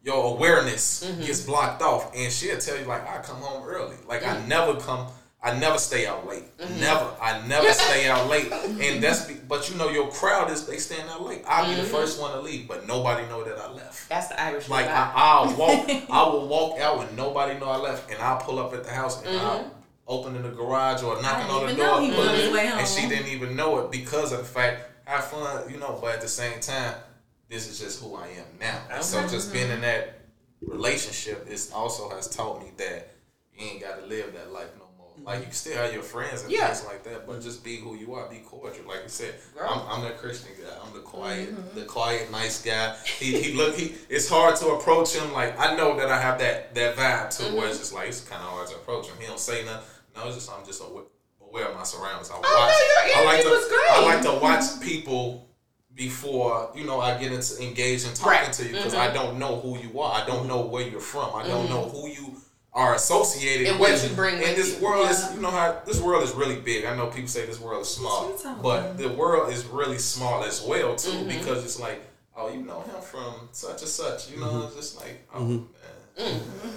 your 0.05 0.35
awareness 0.37 1.05
Mm-hmm. 1.05 1.23
gets 1.23 1.41
blocked 1.41 1.83
off, 1.83 2.13
and 2.15 2.33
she'll 2.33 2.59
tell 2.59 2.79
you 2.79 2.85
like 2.85 3.09
I 3.09 3.19
come 3.23 3.37
home 3.39 3.65
early. 3.67 3.97
Like 4.07 4.23
Mm-hmm. 4.23 4.45
I 4.45 4.47
never 4.47 4.79
come. 4.79 5.09
I 5.45 5.59
never 5.59 5.77
stay 5.79 6.07
out 6.07 6.27
late. 6.29 6.45
Never. 6.79 7.11
I 7.21 7.45
never 7.49 7.73
stay 7.73 8.09
out 8.09 8.29
late. 8.31 8.53
And 8.53 9.03
that's 9.03 9.27
be, 9.27 9.35
but 9.35 9.69
you 9.69 9.77
know 9.77 9.89
your 9.91 10.09
crowd 10.09 10.51
is 10.53 10.67
they 10.67 10.77
staying 10.77 11.09
out 11.09 11.23
late. 11.27 11.43
I'll 11.49 11.67
be 11.69 11.75
the 11.75 11.83
Mm-hmm. 11.83 11.91
first 11.91 12.21
one 12.21 12.31
to 12.33 12.41
leave, 12.41 12.69
but 12.69 12.87
nobody 12.87 13.27
know 13.29 13.43
that 13.43 13.59
I 13.59 13.71
left. 13.73 14.09
That's 14.09 14.29
the 14.29 14.41
Irish 14.41 14.69
Like. 14.69 14.87
I, 14.87 15.11
I'll 15.15 15.57
walk, 15.57 15.89
I 16.11 16.23
will 16.29 16.47
walk 16.47 16.79
out 16.79 17.07
and 17.09 17.17
nobody 17.17 17.59
know 17.59 17.67
I 17.67 17.77
left, 17.79 18.11
and 18.13 18.23
I'll 18.23 18.39
pull 18.41 18.61
up 18.61 18.73
at 18.73 18.85
the 18.85 18.91
house 18.91 19.19
and 19.25 19.27
Mm-hmm. 19.35 19.47
I'll 19.47 19.75
open 20.07 20.37
in 20.37 20.43
the 20.43 20.51
garage 20.51 21.03
or 21.03 21.21
knocking 21.23 21.51
on 21.51 21.67
the 21.67 21.75
door, 21.75 22.01
he 22.01 22.11
was 22.11 22.29
on 22.29 22.35
his 22.35 22.53
way 22.53 22.67
and 22.67 22.87
she 22.87 23.09
didn't 23.09 23.29
even 23.29 23.55
know 23.57 23.79
it 23.81 23.91
because 23.91 24.33
of 24.33 24.39
the 24.39 24.45
fact 24.45 24.83
have 25.05 25.25
fun, 25.25 25.69
you 25.73 25.79
know. 25.79 25.99
But 26.01 26.17
at 26.17 26.21
the 26.21 26.29
same 26.29 26.61
time, 26.61 26.95
this 27.49 27.69
is 27.69 27.79
just 27.81 28.03
who 28.03 28.15
I 28.15 28.27
am 28.29 28.45
now. 28.61 28.81
And 28.93 29.03
so 29.03 29.21
just 29.29 29.53
being 29.53 29.71
in 29.71 29.81
that 29.81 30.21
relationship 30.61 31.47
is 31.49 31.73
also 31.73 32.11
has 32.11 32.29
taught 32.29 32.61
me 32.63 32.71
that 32.77 33.11
you 33.57 33.67
ain't 33.67 33.81
got 33.83 34.01
to 34.01 34.07
live 34.07 34.33
that 34.35 34.53
life. 34.53 34.69
Mm-hmm. 35.13 35.25
Like 35.27 35.39
you 35.41 35.45
can 35.45 35.53
still 35.53 35.77
have 35.77 35.93
your 35.93 36.03
friends 36.03 36.43
and 36.43 36.51
Yeah. 36.51 36.67
things 36.69 36.87
like 36.87 37.03
that, 37.05 37.27
but 37.27 37.35
mm-hmm. 37.35 37.43
just 37.43 37.63
be 37.63 37.77
who 37.77 37.95
you 37.97 38.15
are. 38.15 38.29
Be 38.29 38.39
cordial. 38.39 38.87
Like 38.89 39.03
you 39.05 39.09
said, 39.09 39.35
Girl. 39.55 39.69
I'm, 39.69 39.99
I'm 39.99 40.03
that 40.05 40.19
Christian 40.19 40.53
guy. 40.61 40.71
I'm 40.85 40.93
the 40.93 41.01
quiet, 41.01 41.55
mm-hmm. 41.55 41.79
the 41.79 41.85
quiet, 41.85 42.31
nice 42.31 42.63
guy. 42.63 42.97
He, 43.19 43.41
he 43.41 43.53
look. 43.55 43.77
He. 43.77 43.95
It's 44.09 44.29
hard 44.29 44.57
to 44.57 44.69
approach 44.69 45.15
him. 45.15 45.33
Like 45.33 45.59
I 45.59 45.77
know 45.77 45.97
that 45.97 46.11
I 46.11 46.21
have 46.21 46.39
that 46.41 46.75
that 46.75 46.97
vibe 46.97 47.37
too, 47.37 47.57
where 47.57 47.69
it's 47.69 47.79
just 47.79 47.93
like 47.95 48.09
it's 48.09 48.21
kind 48.23 48.43
of 48.43 48.49
hard 48.49 48.69
to 48.69 48.77
approach 48.77 49.07
him. 49.09 49.17
He 49.21 49.27
don't 49.27 49.39
say 49.39 49.65
nothing. 49.65 49.85
No, 50.17 50.27
it's 50.27 50.37
just 50.37 50.51
I'm 50.51 50.65
just 50.67 50.83
aware, 50.83 51.05
aware 51.41 51.67
of 51.69 51.75
my 51.77 51.85
surroundings. 51.85 52.31
I 52.31 52.35
oh, 52.35 52.41
watch. 52.41 53.15
no, 53.15 53.21
your 53.21 53.29
I 53.29 53.33
like 53.35 53.43
to. 53.45 53.49
was 53.51 53.69
great. 53.69 53.91
I 53.91 54.05
like 54.05 54.23
to 54.23 54.43
watch 54.43 54.81
people 54.81 55.49
before 55.95 56.71
you 56.75 56.85
know 56.85 57.01
I 57.01 57.19
get 57.19 57.33
into 57.33 57.63
engaged 57.63 58.07
in 58.09 58.15
talking 58.15 58.33
Right. 58.33 58.43
Mm-hmm. 58.49 58.63
to 58.63 58.69
you 58.69 58.75
because 58.77 58.95
I 58.95 59.13
don't 59.13 59.39
know 59.39 59.61
who 59.61 59.79
you 59.79 60.01
are. 60.01 60.23
I 60.23 60.27
don't 60.27 60.47
know 60.49 60.63
where 60.63 60.87
you're 60.89 61.01
from. 61.01 61.35
I 61.35 61.47
don't 61.47 61.69
know 61.69 61.85
who 61.89 62.09
you 62.09 62.37
are 62.75 62.95
associated 62.95 63.67
And 63.69 63.79
with. 63.79 64.09
you 64.09 64.15
bring 64.17 64.37
in. 64.37 64.45
And 64.45 64.57
this 64.57 64.79
you. 64.81 64.85
world 64.87 65.11
is, 65.11 65.35
you 65.35 65.41
know 65.43 65.51
how 65.51 65.81
this 65.85 66.01
world 66.01 66.23
is 66.23 66.33
really 66.33 66.59
big. 66.61 66.85
I 66.87 66.97
know 66.97 67.07
people 67.09 67.29
say 67.29 67.45
this 67.47 67.61
world 67.61 67.83
is 67.83 67.89
small, 67.89 68.29
What 68.29 68.45
you 68.45 68.57
but 68.63 68.97
the 68.99 69.09
world 69.11 69.53
is 69.53 69.65
really 69.67 69.99
small 69.99 70.43
as 70.45 70.63
well 70.63 70.97
too 70.97 71.11
Mm-hmm. 71.11 71.29
because 71.29 71.65
it's 71.65 71.79
like, 71.79 72.01
oh, 72.37 72.51
you 72.53 72.63
know 72.63 72.81
him 72.81 73.01
from 73.03 73.49
such 73.53 73.81
and 73.83 73.91
such. 73.91 74.31
You 74.31 74.41
know, 74.41 74.47
Mm-hmm. 74.47 74.67
it's 74.69 74.77
just 74.77 74.97
like, 75.01 75.29
oh 75.35 75.45
man. 75.45 75.67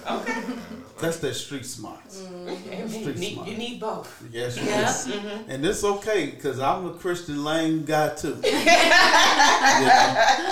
okay. 0.10 0.44
That's 1.02 1.18
that 1.20 1.34
street 1.34 1.66
smarts. 1.66 2.24
you, 2.48 2.88
Street 2.88 3.18
need, 3.18 3.34
smart. 3.34 3.48
you 3.50 3.58
need 3.58 3.80
both. 3.82 4.24
Yes, 4.32 4.56
Yeah. 4.58 4.64
yes. 4.66 5.08
Mm-hmm. 5.08 5.50
And 5.52 5.66
it's 5.66 5.84
okay 5.84 6.28
because 6.28 6.60
I'm 6.60 6.88
a 6.88 6.94
Christian 6.94 7.44
lane 7.44 7.84
guy 7.86 8.10
too. 8.16 8.38
You 8.44 8.52
know? 8.52 8.58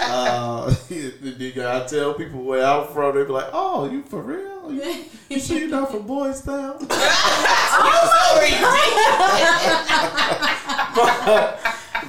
uh, 0.10 0.76
I 1.84 1.86
tell 1.88 2.14
people 2.14 2.44
where 2.44 2.66
I'm 2.66 2.88
from, 2.88 3.16
they 3.16 3.24
be 3.24 3.32
like, 3.32 3.50
"Oh, 3.54 3.90
you 3.90 4.04
for 4.04 4.22
real? 4.22 4.53
You, 4.70 5.06
you 5.30 5.40
sure 5.40 5.58
you're 5.58 5.70
not 5.70 5.92
from 5.92 6.04
Boys 6.08 6.42
Town?" 6.42 6.78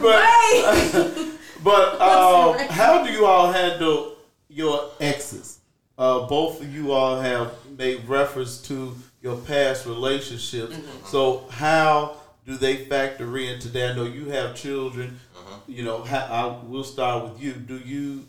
but 0.01 1.29
but 1.63 2.01
um, 2.01 2.59
how 2.69 3.05
do 3.05 3.13
you 3.13 3.27
all 3.27 3.51
handle 3.53 4.17
your 4.49 4.91
exes? 5.01 5.59
Uh, 5.97 6.27
both 6.27 6.61
of 6.61 6.75
you 6.75 6.93
all 6.93 7.21
have 7.21 7.53
made 7.79 8.07
reference 8.09 8.61
to 8.63 8.95
your 9.23 9.37
past 9.39 9.87
relationships. 9.87 10.77
So 11.07 11.47
how 11.51 12.17
do 12.47 12.57
they 12.57 12.85
factor 12.85 13.39
in 13.39 13.59
today? 13.61 13.91
I 13.91 13.95
know 13.95 14.05
you 14.05 14.27
have 14.27 14.55
children. 14.55 15.19
You 15.67 15.83
know, 15.85 16.03
how, 16.03 16.19
I, 16.19 16.67
we'll 16.67 16.85
start 16.85 17.25
with 17.25 17.43
you. 17.43 17.53
Do 17.53 17.79
you? 17.79 18.27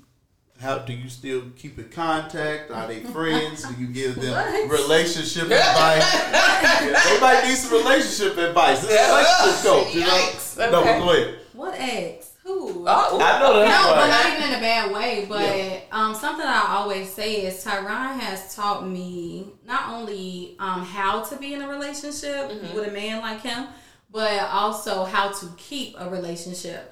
How 0.66 0.80
do 0.80 0.94
you 0.94 1.10
still 1.10 1.44
keep 1.56 1.78
in 1.78 1.90
contact? 1.90 2.72
Are 2.72 2.88
they 2.88 3.02
friends? 3.02 3.62
Do 3.68 3.80
you 3.80 3.86
give 3.86 4.16
them 4.16 4.32
What? 4.68 4.72
relationship 4.72 5.44
advice? 5.44 6.12
Yeah, 6.12 7.04
they 7.06 7.20
might 7.22 7.44
need 7.48 7.56
some 7.56 7.78
relationship 7.78 8.36
advice. 8.40 8.82
This 8.82 8.90
is 8.90 9.08
relationship 9.08 9.64
coach, 9.64 9.94
you 9.94 10.02
know. 10.02 10.08
Yikes. 10.08 10.58
No, 10.72 10.80
Okay. 10.82 11.00
go 11.00 11.10
ahead. 11.12 11.36
What 11.54 11.76
ex? 11.78 12.32
Who? 12.44 12.84
Oh, 12.88 13.20
I 13.22 13.40
know 13.40 13.60
that's 13.60 13.70
No, 13.70 13.94
but 13.94 14.08
not 14.08 14.26
even 14.38 14.50
in 14.50 14.56
a 14.58 14.60
bad 14.60 14.92
way. 14.92 15.26
But 15.30 15.42
Yeah. 15.42 15.80
um, 15.92 16.16
something 16.16 16.46
I 16.48 16.66
always 16.78 17.14
say 17.14 17.46
is 17.46 17.64
Tyron 17.64 18.20
has 18.20 18.56
taught 18.56 18.88
me 18.88 19.46
not 19.68 19.90
only 19.90 20.56
um, 20.60 20.84
how 20.84 21.22
to 21.26 21.36
be 21.38 21.54
in 21.54 21.62
a 21.62 21.68
relationship 21.68 22.50
with 22.74 22.88
a 22.88 22.92
man 22.92 23.20
like 23.22 23.42
him, 23.42 23.68
but 24.12 24.40
also 24.50 25.04
how 25.06 25.32
to 25.32 25.46
keep 25.58 25.96
a 26.00 26.10
relationship. 26.10 26.92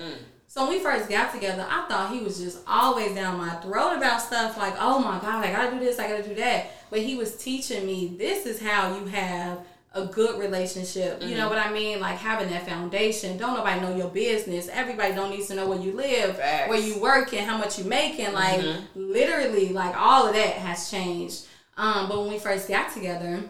So 0.54 0.62
when 0.62 0.78
we 0.78 0.80
first 0.84 1.10
got 1.10 1.34
together, 1.34 1.66
I 1.68 1.88
thought 1.88 2.14
he 2.14 2.20
was 2.20 2.38
just 2.38 2.60
always 2.68 3.16
down 3.16 3.39
my 3.39 3.56
throat 3.56 3.97
about 3.97 4.22
stuff 4.22 4.56
like, 4.56 4.76
oh 4.78 4.99
my 4.99 5.20
God, 5.20 5.43
I 5.43 5.51
gotta 5.51 5.72
do 5.72 5.80
this, 5.80 5.97
I 5.97 6.08
gotta 6.08 6.22
do 6.22 6.36
that. 6.36 6.68
But 6.91 6.99
he 6.99 7.16
was 7.16 7.36
teaching 7.38 7.88
me 7.88 8.14
this 8.20 8.45
is 8.45 8.62
how 8.62 8.95
you 8.95 9.08
have 9.08 9.66
a 9.95 10.06
good 10.06 10.39
relationship. 10.39 11.24
You 11.24 11.38
know 11.38 11.49
what 11.49 11.58
I 11.58 11.74
mean? 11.74 11.99
Like 11.99 12.20
having 12.20 12.51
that 12.51 12.68
foundation. 12.68 13.36
Don't 13.36 13.56
nobody 13.58 13.82
know 13.82 13.95
your 13.95 14.10
business. 14.10 14.70
Everybody 14.72 15.16
don't 15.16 15.32
need 15.32 15.43
to 15.47 15.56
know 15.56 15.68
where 15.68 15.80
you 15.80 15.93
live, 15.93 16.38
Facts. 16.38 16.70
where 16.70 16.80
you 16.80 17.01
work, 17.01 17.34
and 17.34 17.49
how 17.49 17.58
much 17.58 17.80
you 17.80 17.86
making. 17.86 18.32
Like 18.34 18.64
literally, 18.93 19.70
like 19.70 19.97
all 19.97 20.28
of 20.28 20.36
that 20.36 20.54
has 20.54 20.91
changed. 20.91 21.47
Um, 21.78 22.08
but 22.08 22.20
when 22.20 22.30
we 22.30 22.38
first 22.38 22.68
got 22.68 22.93
together, 22.93 23.41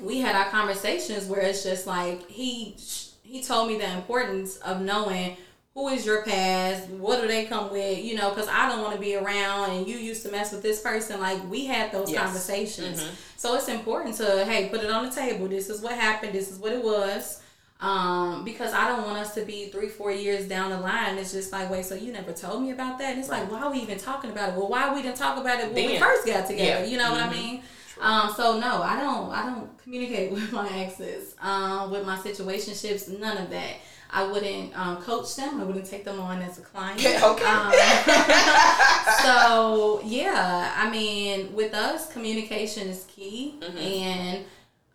we 0.00 0.18
had 0.18 0.34
our 0.34 0.50
conversations 0.50 1.26
where 1.26 1.42
it's 1.42 1.62
just 1.62 1.86
like 1.86 2.28
he 2.28 2.76
he 3.22 3.40
told 3.40 3.68
me 3.68 3.78
the 3.78 3.88
importance 3.92 4.56
of 4.56 4.80
knowing 4.80 5.36
who 5.74 5.88
is 5.88 6.04
your 6.04 6.24
past, 6.24 6.88
what 6.90 7.20
do 7.22 7.28
they 7.28 7.44
come 7.44 7.70
with, 7.70 8.04
you 8.04 8.16
know, 8.16 8.30
because 8.30 8.48
I 8.48 8.68
don't 8.68 8.82
want 8.82 8.94
to 8.94 9.00
be 9.00 9.14
around 9.14 9.70
and 9.70 9.86
you 9.86 9.96
used 9.96 10.24
to 10.24 10.30
mess 10.32 10.50
with 10.52 10.62
this 10.62 10.80
person. 10.82 11.20
Like 11.20 11.48
we 11.48 11.66
had 11.66 11.92
those 11.92 12.10
Yes. 12.10 12.22
conversations, 12.24 13.04
so 13.36 13.54
it's 13.54 13.68
important 13.68 14.16
to 14.16 14.44
hey 14.44 14.68
put 14.68 14.82
it 14.82 14.90
on 14.90 15.08
the 15.08 15.14
table. 15.14 15.46
This 15.48 15.70
is 15.70 15.80
what 15.80 15.92
happened. 15.92 16.32
This 16.32 16.50
is 16.50 16.58
what 16.58 16.72
it 16.72 16.82
was. 16.82 17.40
Um, 17.80 18.44
because 18.44 18.74
I 18.74 18.88
don't 18.88 19.06
want 19.06 19.16
us 19.18 19.32
to 19.36 19.42
be 19.46 19.68
three, 19.70 19.88
four 19.88 20.12
years 20.12 20.46
down 20.46 20.68
the 20.68 20.78
line. 20.78 21.16
It's 21.16 21.32
just 21.32 21.50
like, 21.50 21.70
wait, 21.70 21.86
so 21.86 21.94
you 21.94 22.12
never 22.12 22.30
told 22.32 22.62
me 22.62 22.72
about 22.72 22.98
that? 22.98 23.12
And 23.12 23.20
it's 23.20 23.30
like, 23.30 23.50
why 23.50 23.62
are 23.62 23.72
we 23.72 23.78
even 23.78 23.96
talking 23.96 24.30
about 24.30 24.50
it? 24.50 24.54
Well, 24.54 24.68
why 24.68 24.92
we 24.94 25.00
didn't 25.00 25.16
talk 25.16 25.38
about 25.38 25.60
it 25.60 25.72
when 25.72 25.86
we 25.86 25.98
first 25.98 26.26
got 26.26 26.46
together? 26.46 26.84
Yeah. 26.84 26.84
You 26.84 26.98
know 26.98 27.10
what 27.10 27.22
I 27.22 27.30
mean? 27.30 27.62
Um, 27.98 28.32
so 28.36 28.58
no, 28.58 28.82
I 28.82 29.00
don't. 29.00 29.30
I 29.30 29.46
don't 29.46 29.78
communicate 29.82 30.30
with 30.32 30.52
my 30.52 30.68
exes. 30.78 31.34
Um, 31.40 31.90
with 31.90 32.04
my 32.04 32.16
situationships, 32.18 33.18
none 33.18 33.38
of 33.38 33.48
that. 33.48 33.76
I 34.12 34.26
wouldn't 34.26 34.76
um, 34.78 34.96
coach 35.02 35.36
them. 35.36 35.60
I 35.60 35.64
wouldn't 35.64 35.86
take 35.86 36.04
them 36.04 36.20
on 36.20 36.42
as 36.42 36.58
a 36.58 36.62
client. 36.62 37.00
Okay. 37.22 37.44
Um, 37.44 37.72
so 39.22 40.00
yeah, 40.04 40.74
I 40.76 40.90
mean, 40.90 41.54
with 41.54 41.74
us, 41.74 42.12
communication 42.12 42.88
is 42.88 43.04
key, 43.04 43.54
and 43.78 44.44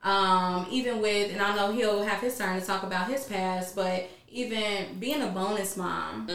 um, 0.03 0.68
even 0.70 1.01
with, 1.01 1.32
and 1.32 1.41
I 1.41 1.55
know 1.55 1.72
he'll 1.72 2.03
have 2.03 2.22
his 2.22 2.38
turn 2.38 2.59
to 2.59 2.66
talk 2.66 2.84
about 2.84 3.09
his 3.09 3.26
past, 3.26 3.76
but 3.76 4.07
even 4.28 4.99
being 4.99 5.22
a 5.22 5.28
bonus 5.28 5.78
mom, 5.78 6.30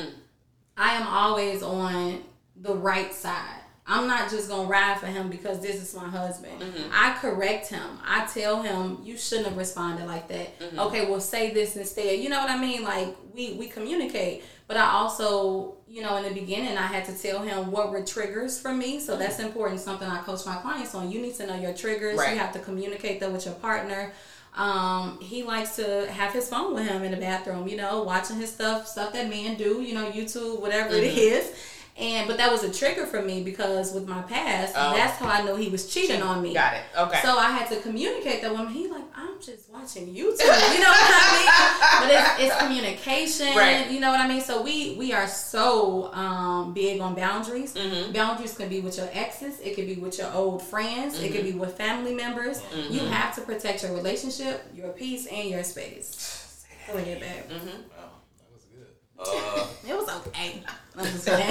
I 0.76 0.95
am 0.95 1.07
always 1.07 1.62
on 1.62 2.22
the 2.57 2.74
right 2.74 3.12
side. 3.12 3.60
I'm 3.91 4.07
not 4.07 4.30
just 4.30 4.49
gonna 4.49 4.68
ride 4.68 5.01
for 5.01 5.07
him 5.07 5.28
because 5.28 5.61
this 5.61 5.82
is 5.82 5.95
my 5.95 6.09
husband. 6.09 6.61
Mm-hmm. 6.61 6.91
I 6.93 7.16
correct 7.20 7.66
him. 7.66 7.99
I 8.07 8.24
tell 8.26 8.62
him 8.62 8.99
you 9.03 9.18
shouldn't 9.18 9.49
have 9.49 9.57
responded 9.57 10.07
like 10.07 10.28
that. 10.28 10.59
Mm-hmm. 10.61 10.78
Okay, 10.78 11.11
well 11.11 11.20
say 11.20 11.53
this 11.53 11.76
instead. 11.76 12.20
You 12.20 12.28
know 12.28 12.38
what 12.38 12.51
I 12.51 12.57
mean? 12.57 12.84
Like 12.84 13.16
we 13.34 13.55
we 13.55 13.66
communicate. 13.66 14.45
But 14.68 14.76
I 14.76 14.91
also, 14.93 15.74
you 15.88 16.01
know, 16.03 16.16
in 16.18 16.22
the 16.22 16.41
beginning 16.41 16.78
I 16.78 16.86
had 16.86 17.05
to 17.07 17.18
tell 17.20 17.43
him 17.43 17.72
what 17.72 17.91
were 17.91 18.05
triggers 18.05 18.61
for 18.61 18.72
me. 18.72 19.01
So 19.01 19.16
that's 19.16 19.38
mm-hmm. 19.38 19.47
important, 19.47 19.80
something 19.80 20.09
I 20.09 20.22
coach 20.22 20.47
my 20.47 20.57
clients 20.59 20.95
on. 20.95 21.11
You 21.11 21.20
need 21.20 21.34
to 21.34 21.47
know 21.49 21.57
your 21.57 21.74
triggers. 21.74 22.16
Right. 22.16 22.34
You 22.34 22.38
have 22.38 22.53
to 22.53 22.61
communicate 22.61 23.18
that 23.18 23.32
with 23.32 23.45
your 23.45 23.55
partner. 23.55 24.12
Um, 24.55 25.18
he 25.20 25.43
likes 25.43 25.76
to 25.76 26.11
have 26.11 26.32
his 26.32 26.49
phone 26.49 26.74
with 26.74 26.86
him 26.86 27.03
in 27.03 27.11
the 27.12 27.16
bathroom, 27.16 27.68
you 27.68 27.76
know, 27.76 28.03
watching 28.03 28.36
his 28.36 28.53
stuff, 28.53 28.86
stuff 28.86 29.12
that 29.12 29.28
men 29.28 29.57
do, 29.57 29.80
you 29.80 29.95
know, 29.95 30.11
YouTube, 30.11 30.61
whatever 30.61 30.95
it 30.95 31.05
is. 31.05 31.53
And 32.01 32.26
but 32.26 32.38
that 32.38 32.51
was 32.51 32.62
a 32.64 32.72
trigger 32.72 33.05
for 33.07 33.20
me 33.20 33.42
because 33.42 33.92
with 33.92 34.09
my 34.09 34.22
past, 34.22 34.74
Oh. 34.76 34.94
that's 34.96 35.16
how 35.18 35.28
I 35.28 35.42
know 35.42 35.55
he 35.57 35.68
was 35.68 35.92
cheating 35.92 36.22
on 36.22 36.40
me. 36.42 36.55
Got 36.55 36.74
it. 36.74 36.82
Okay. 36.96 37.20
So 37.22 37.36
I 37.36 37.51
had 37.51 37.68
to 37.70 37.80
communicate 37.80 38.40
that 38.42 38.51
with 38.51 38.61
him. 38.61 38.68
He 38.68 38.88
like, 38.88 39.05
I'm 39.14 39.40
just 39.40 39.68
watching 39.70 40.07
YouTube. 40.07 40.40
You 40.74 40.80
know 40.80 40.90
what 40.90 41.11
I 41.12 41.28
mean? 41.38 41.51
But 42.01 42.11
it's, 42.12 42.30
it's 42.55 42.57
communication. 42.62 43.55
Right. 43.57 43.90
You 43.90 44.01
know 44.01 44.11
what 44.11 44.20
I 44.20 44.26
mean? 44.28 44.40
So 44.40 44.62
we 44.62 44.94
we 44.96 45.12
are 45.12 45.26
so 45.26 46.12
um, 46.14 46.72
big 46.72 47.01
on 47.01 47.14
boundaries. 47.14 47.74
Mm-hmm. 47.74 48.12
Boundaries 48.12 48.57
can 48.57 48.68
be 48.70 48.80
with 48.80 48.96
your 48.96 49.09
exes. 49.12 49.61
It 49.61 49.74
could 49.76 49.86
be 49.86 49.96
with 49.96 50.18
your 50.18 50.32
old 50.32 50.62
friends. 50.62 51.14
It 51.18 51.20
Mm-hmm. 51.20 51.32
could 51.34 51.44
be 51.44 51.53
with 51.53 51.76
family 51.76 52.14
members. 52.14 52.62
You 52.88 53.01
have 53.01 53.34
to 53.36 53.42
protect 53.42 53.82
your 53.82 53.92
relationship, 53.92 54.62
your 54.74 54.88
peace, 54.88 55.26
and 55.26 55.48
your 55.51 55.62
space. 55.64 56.64
Go 56.88 56.96
ahead, 56.96 57.20
babe. 57.20 57.44
Mm-hmm. 57.57 57.66
Wow, 57.68 58.11
that 58.38 58.48
was 58.55 58.64
good. 58.74 58.86
Uh, 59.21 59.66
It 59.87 59.95
was 59.95 60.09
okay. 60.27 60.62
I'm 60.97 61.05
just 61.05 61.27
kidding. 61.27 61.45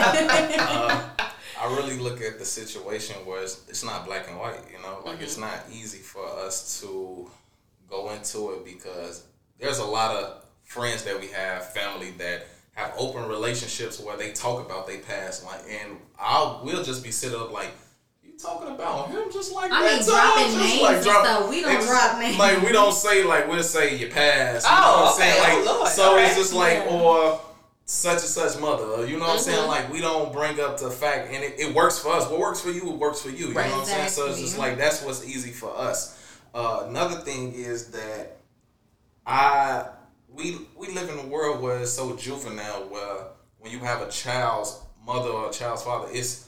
I 1.61 1.65
really 1.75 1.97
look 1.99 2.21
at 2.21 2.39
the 2.39 2.45
situation 2.45 3.15
where 3.25 3.43
it's, 3.43 3.61
it's 3.67 3.83
not 3.83 4.05
black 4.05 4.27
and 4.29 4.37
white, 4.39 4.59
you 4.71 4.81
know, 4.81 5.01
like 5.05 5.21
it's 5.21 5.37
not 5.37 5.59
easy 5.71 5.97
for 5.99 6.25
us 6.25 6.79
to 6.81 7.29
go 7.89 8.11
into 8.11 8.51
it 8.53 8.65
because 8.65 9.23
there's 9.59 9.79
a 9.79 9.85
lot 9.85 10.15
of 10.15 10.45
friends 10.63 11.03
that 11.03 11.19
we 11.19 11.27
have, 11.27 11.71
family 11.73 12.11
that 12.11 12.47
have 12.73 12.93
open 12.97 13.27
relationships 13.27 13.99
where 13.99 14.15
they 14.15 14.31
talk 14.31 14.65
about 14.65 14.87
their 14.87 14.99
past, 14.99 15.45
like, 15.45 15.59
and 15.69 15.97
I'll 16.17 16.61
we'll 16.63 16.83
just 16.83 17.03
be 17.03 17.11
sitting 17.11 17.39
up 17.39 17.51
like. 17.51 17.71
You 18.23 18.31
talking 18.37 18.73
about 18.73 19.09
him 19.09 19.23
just 19.33 19.53
like 19.53 19.69
I 19.69 19.81
that? 19.83 19.97
mean, 19.97 20.05
Tom? 20.07 20.15
dropping 20.15 20.43
Just 20.53 20.57
names 20.57 20.81
like 20.81 21.03
drop- 21.03 21.25
stuff. 21.25 21.49
We 21.49 21.61
don't 21.61 21.85
drop 21.85 22.19
names. 22.19 22.37
Like 22.39 22.61
we 22.61 22.71
don't 22.71 22.93
say 22.93 23.23
like 23.25 23.49
we'll 23.49 23.63
say 23.63 23.97
your 23.97 24.09
past. 24.11 24.65
You 24.65 24.71
Oh, 24.73 24.79
know 24.79 25.03
what 25.03 25.11
I'm 25.11 25.19
saying? 25.19 25.41
okay. 25.41 25.51
Oh, 25.51 25.55
Like, 25.57 25.75
Lord. 25.75 25.87
so 25.89 26.13
Okay. 26.15 26.25
it's 26.27 26.35
just 26.37 26.53
like 26.53 26.73
Yeah. 26.77 26.91
or 26.93 27.41
such 27.89 28.19
and 28.19 28.21
such 28.21 28.59
mother. 28.61 29.07
You 29.07 29.17
know 29.17 29.25
what 29.25 29.33
I'm 29.33 29.39
saying? 29.39 29.57
Mm-hmm. 29.59 29.67
Like 29.67 29.91
we 29.91 29.99
don't 29.99 30.31
bring 30.31 30.59
up 30.59 30.79
the 30.79 30.91
fact, 30.91 31.33
and 31.33 31.43
it, 31.43 31.59
it 31.59 31.73
works 31.73 31.97
for 31.97 32.13
us. 32.13 32.29
What 32.29 32.39
works 32.39 32.61
for 32.61 32.69
you, 32.69 32.91
it 32.91 32.97
works 32.97 33.21
for 33.21 33.29
you. 33.29 33.47
You 33.47 33.53
Right. 33.53 33.67
know 33.67 33.77
what 33.77 33.81
I'm 33.81 33.85
saying? 33.87 34.09
So 34.09 34.27
it's 34.27 34.39
just 34.39 34.59
like 34.59 34.77
that's 34.77 35.03
what's 35.03 35.25
easy 35.25 35.49
for 35.49 35.75
us. 35.75 36.15
Uh, 36.53 36.85
another 36.87 37.15
thing 37.21 37.53
is 37.53 37.87
that 37.91 38.37
I 39.25 39.87
we 40.31 40.67
we 40.77 40.89
live 40.89 41.09
in 41.09 41.17
a 41.17 41.27
world 41.27 41.61
where 41.63 41.79
it's 41.79 41.91
so 41.91 42.15
juvenile. 42.15 42.87
Where 42.89 43.23
when 43.57 43.71
you 43.71 43.79
have 43.79 44.01
a 44.03 44.09
child's 44.11 44.79
mother 45.03 45.29
or 45.29 45.49
a 45.49 45.51
child's 45.51 45.81
father, 45.81 46.09
it's 46.11 46.47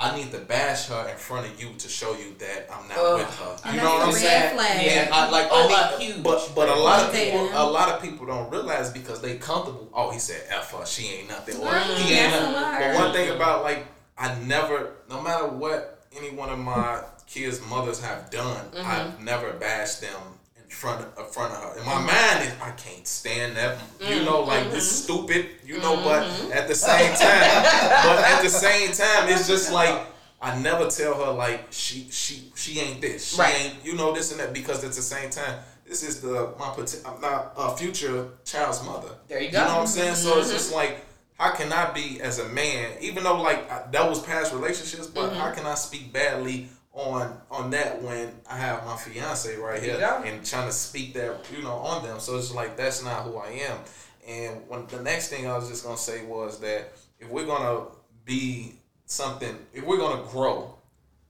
I 0.00 0.16
need 0.16 0.30
to 0.30 0.38
bash 0.38 0.86
her 0.88 1.08
in 1.08 1.16
front 1.16 1.46
of 1.48 1.60
you 1.60 1.70
to 1.76 1.88
show 1.88 2.12
you 2.16 2.32
that 2.38 2.68
I'm 2.72 2.86
not 2.88 2.98
Ugh. 2.98 3.18
with 3.18 3.38
her. 3.38 3.72
You 3.72 3.78
know 3.78 3.94
what 3.94 4.06
I'm 4.06 4.12
saying? 4.12 4.42
red 4.42 4.52
flag. 4.54 4.86
Yeah. 4.86 5.08
I, 5.12 5.28
like 5.30 5.48
Oh, 5.50 5.64
I 5.64 5.66
need, 5.66 5.74
uh, 5.74 5.98
huge. 6.14 6.22
but 6.22 6.52
but 6.54 6.68
a 6.68 6.74
lot 6.76 7.04
of 7.08 7.12
people 7.12 7.48
a 7.52 7.66
lot 7.68 7.88
of 7.88 8.00
people 8.00 8.24
don't 8.26 8.48
realize 8.50 8.92
because 8.92 9.20
they 9.20 9.38
comfortable. 9.38 9.88
Oh, 9.92 10.10
he 10.12 10.20
said 10.20 10.42
f 10.50 10.70
her, 10.72 10.86
she 10.86 11.08
ain't 11.08 11.28
nothing, 11.28 11.56
or 11.56 11.64
Right, 11.66 11.82
he 11.98 12.14
ain't. 12.14 12.30
nothing. 12.32 12.52
But 12.92 12.94
one 12.94 13.12
thing 13.12 13.30
about 13.34 13.64
like 13.64 13.86
I 14.16 14.34
never, 14.40 14.92
no 15.10 15.20
matter 15.20 15.48
what 15.48 16.06
any 16.16 16.30
one 16.30 16.48
of 16.50 16.58
my 16.60 17.02
kids' 17.26 17.60
mothers 17.68 18.00
have 18.00 18.30
done, 18.30 18.66
Mm-hmm. 18.70 18.86
I've 18.90 19.20
never 19.20 19.52
bashed 19.54 20.00
them 20.00 20.14
in 20.14 20.37
front 20.68 21.04
of, 21.04 21.18
in 21.26 21.32
front 21.32 21.52
of 21.54 21.62
her. 21.62 21.78
In 21.80 21.84
my 21.86 21.92
Mm-hmm. 21.92 22.06
mind, 22.06 22.48
is 22.48 22.54
I 22.62 22.70
can't 22.72 23.06
stand 23.06 23.56
that. 23.56 23.78
You 24.00 24.24
know, 24.24 24.42
like 24.42 24.70
this 24.70 24.84
Mm-hmm. 24.86 25.04
stupid. 25.04 25.46
You 25.64 25.78
know, 25.78 25.96
but 26.04 26.22
at 26.52 26.68
the 26.68 26.74
same 26.74 27.14
time, 27.14 27.62
but 28.04 28.18
at 28.24 28.42
the 28.42 28.48
same 28.50 28.92
time, 28.92 29.28
it's 29.28 29.46
just 29.48 29.72
like. 29.80 30.06
I 30.40 30.56
never 30.60 30.86
tell 30.88 31.14
her 31.14 31.32
like 31.32 31.66
she 31.70 32.06
she 32.12 32.52
she 32.54 32.78
ain't 32.78 33.00
this, 33.00 33.34
she 33.34 33.40
Right. 33.40 33.60
ain't 33.60 33.74
you 33.84 33.96
know 33.96 34.12
this 34.14 34.30
and 34.30 34.38
that 34.38 34.52
because 34.52 34.84
at 34.84 34.92
the 34.92 35.02
same 35.02 35.30
time 35.30 35.58
this 35.84 36.04
is 36.04 36.20
the 36.20 36.54
my 36.56 36.66
pot- 36.68 36.94
I'm 37.04 37.20
not 37.20 37.54
a 37.56 37.76
future 37.76 38.28
child's 38.44 38.84
mother. 38.84 39.08
There 39.26 39.42
you 39.42 39.50
go. 39.50 39.58
You 39.58 39.64
know 39.64 39.72
what 39.74 39.80
I'm 39.80 39.86
saying? 39.88 40.14
So 40.14 40.38
it's 40.38 40.52
just 40.52 40.72
like 40.72 41.04
how 41.40 41.50
can 41.50 41.72
I 41.72 41.90
be 41.90 42.20
as 42.20 42.38
a 42.38 42.48
man, 42.50 42.92
even 43.00 43.24
though 43.24 43.42
like 43.42 43.68
I, 43.68 43.90
that 43.90 44.08
was 44.08 44.20
past 44.22 44.52
relationships, 44.52 45.08
but 45.08 45.30
Mm-hmm. 45.30 45.40
how 45.40 45.50
can 45.50 45.66
I 45.66 45.74
speak 45.74 46.12
badly 46.12 46.68
on 46.98 47.40
on 47.50 47.70
that 47.70 48.02
when 48.02 48.28
I 48.50 48.56
have 48.56 48.84
my 48.84 48.96
fiance 48.96 49.54
right 49.56 49.80
here 49.82 49.96
Yeah. 49.98 50.22
and 50.24 50.44
trying 50.44 50.66
to 50.66 50.72
speak 50.72 51.14
that 51.14 51.36
you 51.54 51.62
know 51.62 51.74
on 51.74 52.02
them? 52.02 52.18
So 52.20 52.36
it's 52.36 52.52
like 52.52 52.76
that's 52.76 53.04
not 53.04 53.22
who 53.24 53.36
I 53.36 53.50
am. 53.70 53.78
And 54.26 54.68
when 54.68 54.86
the 54.88 55.00
next 55.02 55.28
thing 55.28 55.46
I 55.46 55.56
was 55.56 55.68
just 55.68 55.84
gonna 55.84 55.96
say 55.96 56.24
was 56.26 56.58
that 56.60 56.92
if 57.20 57.28
we're 57.30 57.46
gonna 57.46 57.86
be 58.24 58.74
something, 59.06 59.56
if 59.72 59.84
we're 59.84 59.96
gonna 59.98 60.22
grow, 60.30 60.74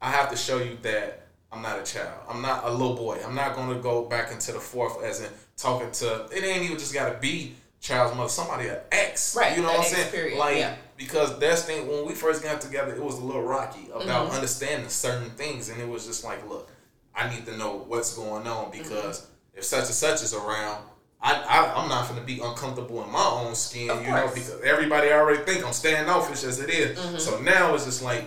I 0.00 0.10
have 0.10 0.30
to 0.30 0.36
show 0.36 0.58
you 0.58 0.78
that 0.82 1.26
I'm 1.52 1.62
not 1.62 1.78
a 1.78 1.82
child. 1.82 2.18
I'm 2.28 2.40
not 2.42 2.64
a 2.64 2.70
little 2.70 2.96
boy. 2.96 3.18
I'm 3.24 3.34
not 3.34 3.54
gonna 3.54 3.78
go 3.80 4.04
back 4.06 4.32
into 4.32 4.52
the 4.52 4.60
fourth 4.60 5.02
as 5.04 5.20
in 5.20 5.28
talking 5.56 5.90
to. 5.92 6.26
It 6.34 6.44
ain't 6.44 6.62
even 6.64 6.78
just 6.78 6.94
gotta 6.94 7.18
be 7.18 7.54
child's 7.80 8.16
mother. 8.16 8.28
Somebody 8.30 8.68
an 8.68 8.78
ex. 8.90 9.36
Right, 9.36 9.54
You 9.56 9.62
know 9.62 9.68
what 9.68 9.80
I'm 9.80 9.84
saying? 9.84 10.10
period, 10.10 10.38
Like 10.38 10.56
yeah. 10.56 10.74
Because 10.98 11.38
that's 11.38 11.62
thing 11.64 11.88
when 11.88 12.04
we 12.06 12.12
first 12.14 12.42
got 12.42 12.60
together, 12.60 12.94
it 12.94 13.02
was 13.02 13.18
a 13.18 13.24
little 13.24 13.42
rocky 13.44 13.88
about 13.90 14.26
Mm-hmm. 14.26 14.34
understanding 14.36 14.88
certain 14.90 15.30
things, 15.30 15.70
and 15.70 15.80
it 15.80 15.88
was 15.88 16.06
just 16.06 16.24
like, 16.24 16.46
look, 16.48 16.68
I 17.14 17.30
need 17.34 17.46
to 17.46 17.56
know 17.56 17.84
what's 17.88 18.14
going 18.14 18.46
on 18.46 18.70
because 18.70 19.20
Mm-hmm. 19.22 19.58
if 19.58 19.64
such 19.64 19.86
and 19.86 19.94
such 19.94 20.22
is 20.22 20.34
around. 20.34 20.84
I, 21.20 21.32
I, 21.34 21.82
I'm 21.82 21.88
not 21.88 22.06
going 22.08 22.20
to 22.20 22.24
be 22.26 22.38
uncomfortable 22.40 23.02
in 23.02 23.10
my 23.10 23.18
own 23.24 23.52
skin, 23.56 23.90
Of 23.90 24.02
you 24.06 24.12
know, 24.12 24.28
because 24.32 24.60
everybody 24.62 25.10
already 25.10 25.42
think 25.42 25.66
I'm 25.66 25.72
standoffish 25.72 26.44
as 26.44 26.60
it 26.60 26.70
is. 26.70 26.96
Mm-hmm. 26.96 27.18
So 27.18 27.40
now 27.40 27.74
it's 27.74 27.86
just 27.86 28.04
like, 28.04 28.22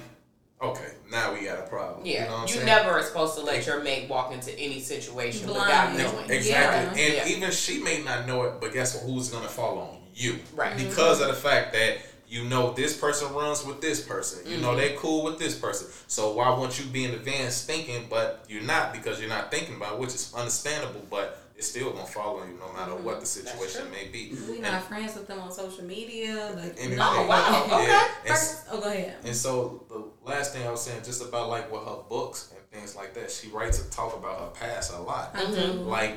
okay, 0.62 0.90
now 1.10 1.34
we 1.34 1.46
got 1.46 1.60
a 1.60 1.70
problem. 1.70 2.06
Yeah, 2.06 2.24
you 2.24 2.26
know 2.26 2.32
what 2.34 2.38
I'm 2.42 2.48
you 2.50 2.54
saying? 2.56 2.66
never 2.66 2.90
are 2.92 3.04
supposed 3.04 3.38
to 3.38 3.44
let 3.46 3.66
your 3.66 3.82
mate 3.82 4.10
walk 4.10 4.34
into 4.34 4.52
any 4.60 4.82
situation 4.82 5.48
Blind. 5.48 5.96
without 5.98 6.14
knowing. 6.16 6.30
Exactly. 6.32 7.02
Yeah. 7.02 7.08
And 7.08 7.30
Yeah. 7.30 7.38
even 7.38 7.52
she 7.52 7.82
may 7.82 8.02
not 8.04 8.28
know 8.28 8.44
it, 8.44 8.56
but 8.60 8.74
guess 8.74 8.94
what? 8.94 9.06
Who's 9.10 9.30
going 9.30 9.44
to 9.44 9.50
fall 9.50 9.80
on 9.80 9.98
you? 10.14 10.40
Right. 10.54 10.76
Because 10.76 11.22
of 11.22 11.28
the 11.30 11.34
fact 11.34 11.72
that 11.72 12.00
you 12.32 12.46
know 12.46 12.72
this 12.72 12.96
person 12.98 13.34
runs 13.34 13.66
with 13.66 13.82
this 13.82 14.00
person. 14.02 14.40
You 14.46 14.54
Mm-hmm. 14.54 14.62
know 14.64 14.76
they 14.76 14.96
cool 14.98 15.24
with 15.26 15.38
this 15.38 15.56
person. 15.60 15.88
So 16.08 16.32
why 16.34 16.50
won't 16.50 16.80
you 16.80 16.86
be 16.86 17.04
in 17.04 17.12
advance 17.12 17.64
thinking, 17.66 18.08
but 18.10 18.46
you're 18.50 18.64
not 18.64 18.94
because 18.94 19.20
you're 19.20 19.30
not 19.30 19.52
thinking 19.52 19.76
about 19.76 19.94
it, 19.94 20.00
which 20.00 20.16
is 20.16 20.34
understandable, 20.34 21.06
but 21.10 21.38
it's 21.58 21.68
still 21.68 21.92
going 21.92 22.06
to 22.06 22.12
follow 22.12 22.40
you 22.46 22.58
no 22.58 22.72
matter 22.74 22.96
what 22.96 23.20
the 23.20 23.26
situation 23.26 23.84
may 23.92 24.08
be. 24.08 24.34
We 24.50 24.54
And- 24.56 24.62
not 24.64 24.84
friends 24.84 25.14
with 25.16 25.28
them 25.28 25.40
on 25.42 25.52
social 25.52 25.84
media. 25.84 26.54
Like, 26.56 26.74
Anything. 26.80 27.00
Oh, 27.02 27.28
wow. 27.28 27.66
Yeah. 27.70 27.76
Okay. 27.76 27.92
And 27.92 28.30
First, 28.30 28.64
oh, 28.72 28.80
go 28.80 28.88
ahead. 28.88 29.16
and 29.26 29.36
so 29.36 29.86
the 29.90 30.02
last 30.28 30.54
thing 30.54 30.66
I 30.66 30.72
was 30.72 30.82
saying, 30.82 31.04
just 31.04 31.22
about 31.22 31.50
like 31.50 31.72
with 31.72 31.82
her 31.84 31.98
books 32.10 32.52
and 32.56 32.62
things 32.72 32.96
like 32.96 33.14
that, 33.16 33.30
she 33.30 33.50
writes 33.50 33.80
and 33.82 33.92
talk 33.92 34.16
about 34.16 34.40
her 34.40 34.48
past 34.60 34.94
a 34.94 35.00
lot. 35.02 35.36
Do. 35.36 35.74
Like 35.98 36.16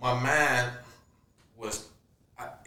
my 0.00 0.14
mind 0.14 0.70
was, 1.56 1.88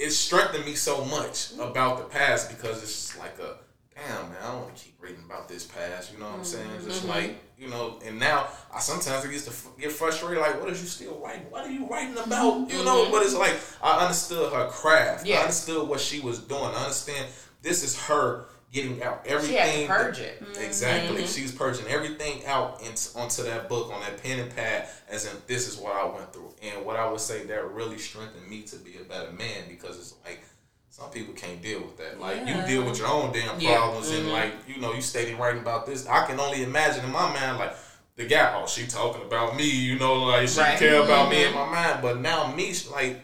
it 0.01 0.11
strengthened 0.11 0.65
me 0.65 0.73
so 0.73 1.05
much 1.05 1.53
about 1.59 1.99
the 1.99 2.05
past 2.05 2.49
because 2.49 2.81
it's 2.81 2.91
just 2.91 3.19
like 3.19 3.37
a 3.39 3.55
damn 3.95 4.29
man, 4.29 4.37
I 4.41 4.51
don't 4.51 4.61
want 4.63 4.75
to 4.75 4.83
keep 4.83 4.95
reading 4.99 5.23
about 5.25 5.47
this 5.47 5.65
past. 5.65 6.11
You 6.11 6.19
know 6.19 6.25
what 6.25 6.39
I'm 6.39 6.43
saying? 6.43 6.67
Mm-hmm. 6.67 6.87
Just 6.87 7.05
like 7.05 7.35
you 7.57 7.69
know, 7.69 7.99
and 8.03 8.19
now 8.19 8.47
I 8.73 8.79
sometimes 8.79 9.23
I 9.23 9.29
used 9.29 9.47
to 9.47 9.53
get 9.79 9.91
frustrated. 9.91 10.39
Like, 10.39 10.59
what 10.59 10.71
is 10.71 10.81
you 10.81 10.87
still 10.87 11.19
writing? 11.23 11.45
What 11.51 11.65
are 11.65 11.71
you 11.71 11.87
writing 11.87 12.17
about? 12.17 12.71
You 12.71 12.83
know, 12.83 13.09
but 13.11 13.21
it's 13.21 13.35
like 13.35 13.55
I 13.83 14.01
understood 14.01 14.51
her 14.51 14.67
craft. 14.69 15.19
Mm-hmm. 15.19 15.27
Yeah. 15.27 15.37
I 15.37 15.41
understood 15.41 15.87
what 15.87 15.99
she 15.99 16.19
was 16.19 16.39
doing. 16.39 16.63
I 16.63 16.83
understand 16.83 17.27
this 17.61 17.83
is 17.83 17.99
her 18.03 18.45
getting 18.71 19.03
out 19.03 19.21
She 19.25 19.31
everything. 19.33 19.57
had 19.57 19.71
to 19.81 19.87
purge 19.87 20.17
that- 20.19 20.25
it. 20.27 20.43
Mm-hmm. 20.43 20.63
Exactly. 20.63 21.17
Mm-hmm. 21.23 21.25
She's 21.27 21.51
purging 21.51 21.87
everything 21.87 22.45
out 22.45 22.81
in, 22.81 22.93
onto 23.19 23.43
that 23.43 23.67
book, 23.67 23.91
on 23.93 23.99
that 24.01 24.21
pen 24.23 24.39
and 24.39 24.55
pad, 24.55 24.87
as 25.09 25.25
in 25.25 25.35
this 25.47 25.67
is 25.67 25.77
what 25.77 25.95
I 25.95 26.05
went 26.05 26.31
through. 26.31 26.53
And 26.63 26.85
what 26.85 26.95
I 26.95 27.09
would 27.09 27.19
say 27.19 27.43
that 27.45 27.71
really 27.71 27.97
strengthened 27.97 28.47
me 28.49 28.61
to 28.63 28.77
be 28.77 28.95
a 28.99 29.03
better 29.03 29.31
man 29.33 29.65
because 29.67 29.97
it's 29.97 30.13
like 30.23 30.41
some 30.89 31.09
people 31.09 31.33
can't 31.33 31.61
deal 31.61 31.81
with 31.81 31.97
that. 31.97 32.19
Like 32.19 32.37
Yeah. 32.45 32.61
you 32.61 32.67
deal 32.77 32.85
with 32.89 32.97
your 32.97 33.07
own 33.07 33.31
damn 33.33 33.59
Yeah. 33.59 33.75
problems 33.77 34.09
and 34.09 34.19
mm-hmm. 34.23 34.31
like, 34.31 34.53
you 34.67 34.79
know, 34.79 34.93
you 34.93 35.01
stating 35.01 35.37
writing 35.37 35.61
about 35.61 35.85
this. 35.85 36.07
I 36.07 36.25
can 36.25 36.39
only 36.39 36.63
imagine 36.63 37.03
in 37.03 37.11
my 37.11 37.31
mind 37.33 37.57
like 37.59 37.75
the 38.15 38.25
guy, 38.25 38.53
oh, 38.61 38.67
she 38.67 38.87
talking 38.87 39.21
about 39.23 39.55
me, 39.55 39.69
you 39.69 39.97
know, 39.99 40.23
like 40.23 40.47
she 40.47 40.59
Right. 40.59 40.77
care 40.77 41.01
about 41.01 41.29
me 41.29 41.43
in 41.45 41.53
my 41.53 41.65
mind. 41.65 42.01
But 42.01 42.19
now 42.19 42.53
me, 42.53 42.73
she 42.73 42.89
like 42.89 43.19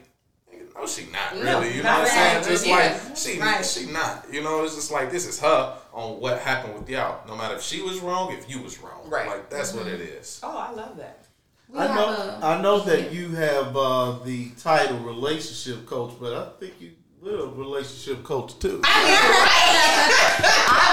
no, 0.80 0.86
she 0.88 1.08
not 1.12 1.36
No, 1.36 1.42
really. 1.62 1.76
You 1.76 1.84
know 1.84 1.92
what 2.00 2.02
I'm 2.02 2.08
saying? 2.08 2.44
Just 2.44 2.66
Yeah. 2.68 2.76
like 2.76 3.18
she, 3.18 3.40
Right. 3.40 3.66
she 3.66 3.86
not. 3.88 4.26
You 4.32 4.44
know, 4.44 4.64
it's 4.64 4.76
just 4.76 4.92
like 4.92 5.12
this 5.12 5.26
is 5.26 5.40
her 5.40 5.78
on 5.94 6.20
what 6.20 6.40
happened 6.40 6.76
with 6.76 6.90
y'all. 6.90 7.26
No 7.28 7.36
matter 7.36 7.56
if 7.56 7.62
she 7.64 7.82
was 7.82 8.00
wrong, 8.00 8.32
if 8.34 8.50
you 8.50 8.62
was 8.62 8.78
wrong, 8.80 9.02
Right. 9.10 9.28
Like 9.28 9.50
that's 9.50 9.74
what 9.74 9.88
it 9.88 10.00
is. 10.02 10.40
Oh, 10.44 10.58
I 10.58 10.72
love 10.72 10.98
that. 10.98 11.24
We 11.70 11.80
I 11.80 11.94
know, 11.94 12.06
a- 12.08 12.40
I 12.46 12.62
know 12.62 12.80
that 12.82 13.12
you 13.12 13.30
have 13.36 13.76
uh, 13.76 14.20
the 14.24 14.52
title 14.52 15.00
relationship 15.00 15.86
coach, 15.86 16.14
but 16.20 16.34
I 16.34 16.48
think 16.60 16.76
you 16.80 16.92
we're 17.22 17.40
a 17.40 17.48
relationship 17.48 18.24
coach 18.24 18.58
too. 18.60 18.80
I've 18.86 19.00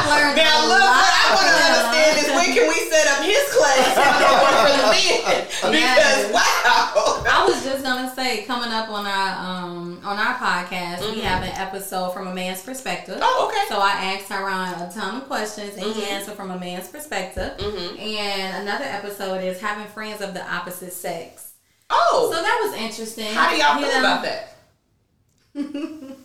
learned 0.09 0.37
Now 0.37 0.67
look, 0.67 0.81
what 0.81 1.15
I 1.15 1.35
want 1.35 1.47
to 1.47 1.53
from 1.53 1.55
him. 1.55 1.63
understand 1.69 2.19
is 2.19 2.27
when 2.33 2.47
can 2.57 2.67
we 2.69 2.75
set 2.91 3.07
up 3.07 3.23
his 3.25 3.45
class 3.53 3.95
for 3.95 4.73
the 4.73 4.79
men? 4.91 5.47
Because 5.65 5.75
Yes. 5.75 6.33
wow. 6.33 7.23
I 7.27 7.29
was 7.49 7.65
just 7.65 7.83
gonna 7.85 8.13
say, 8.15 8.43
coming 8.45 8.71
up 8.71 8.89
on 8.91 9.07
our 9.07 9.39
um 9.39 10.01
on 10.05 10.19
our 10.19 10.35
podcast, 10.37 11.01
we 11.15 11.21
have 11.21 11.43
an 11.43 11.53
episode 11.57 12.13
from 12.13 12.27
a 12.29 12.35
man's 12.35 12.63
perspective. 12.63 13.15
Mm-hmm. 13.17 13.25
Oh, 13.25 13.47
okay. 13.49 13.65
So 13.69 13.79
I 13.81 13.93
asked 14.15 14.29
Tyron 14.29 14.89
a 14.89 14.93
ton 14.93 15.17
of 15.23 15.27
questions, 15.27 15.75
and 15.77 15.87
Mm-hmm. 15.87 16.01
he 16.01 16.07
answered 16.07 16.35
from 16.35 16.51
a 16.51 16.59
man's 16.59 16.89
perspective. 16.89 17.55
And 17.59 18.57
another 18.63 18.85
episode 18.85 19.43
is 19.43 19.59
having 19.61 19.87
friends 19.87 20.21
of 20.21 20.35
the 20.35 20.45
opposite 20.53 20.93
sex. 20.93 21.53
Oh, 21.91 22.31
So 22.33 22.41
that 22.43 22.61
was 22.65 22.75
interesting. 22.81 23.33
how 23.35 23.49
do 23.51 23.57
y'all 23.57 23.79
You 23.81 23.87
feel 23.87 23.95
know, 23.95 24.01
about 24.01 24.23
that? 24.25 24.51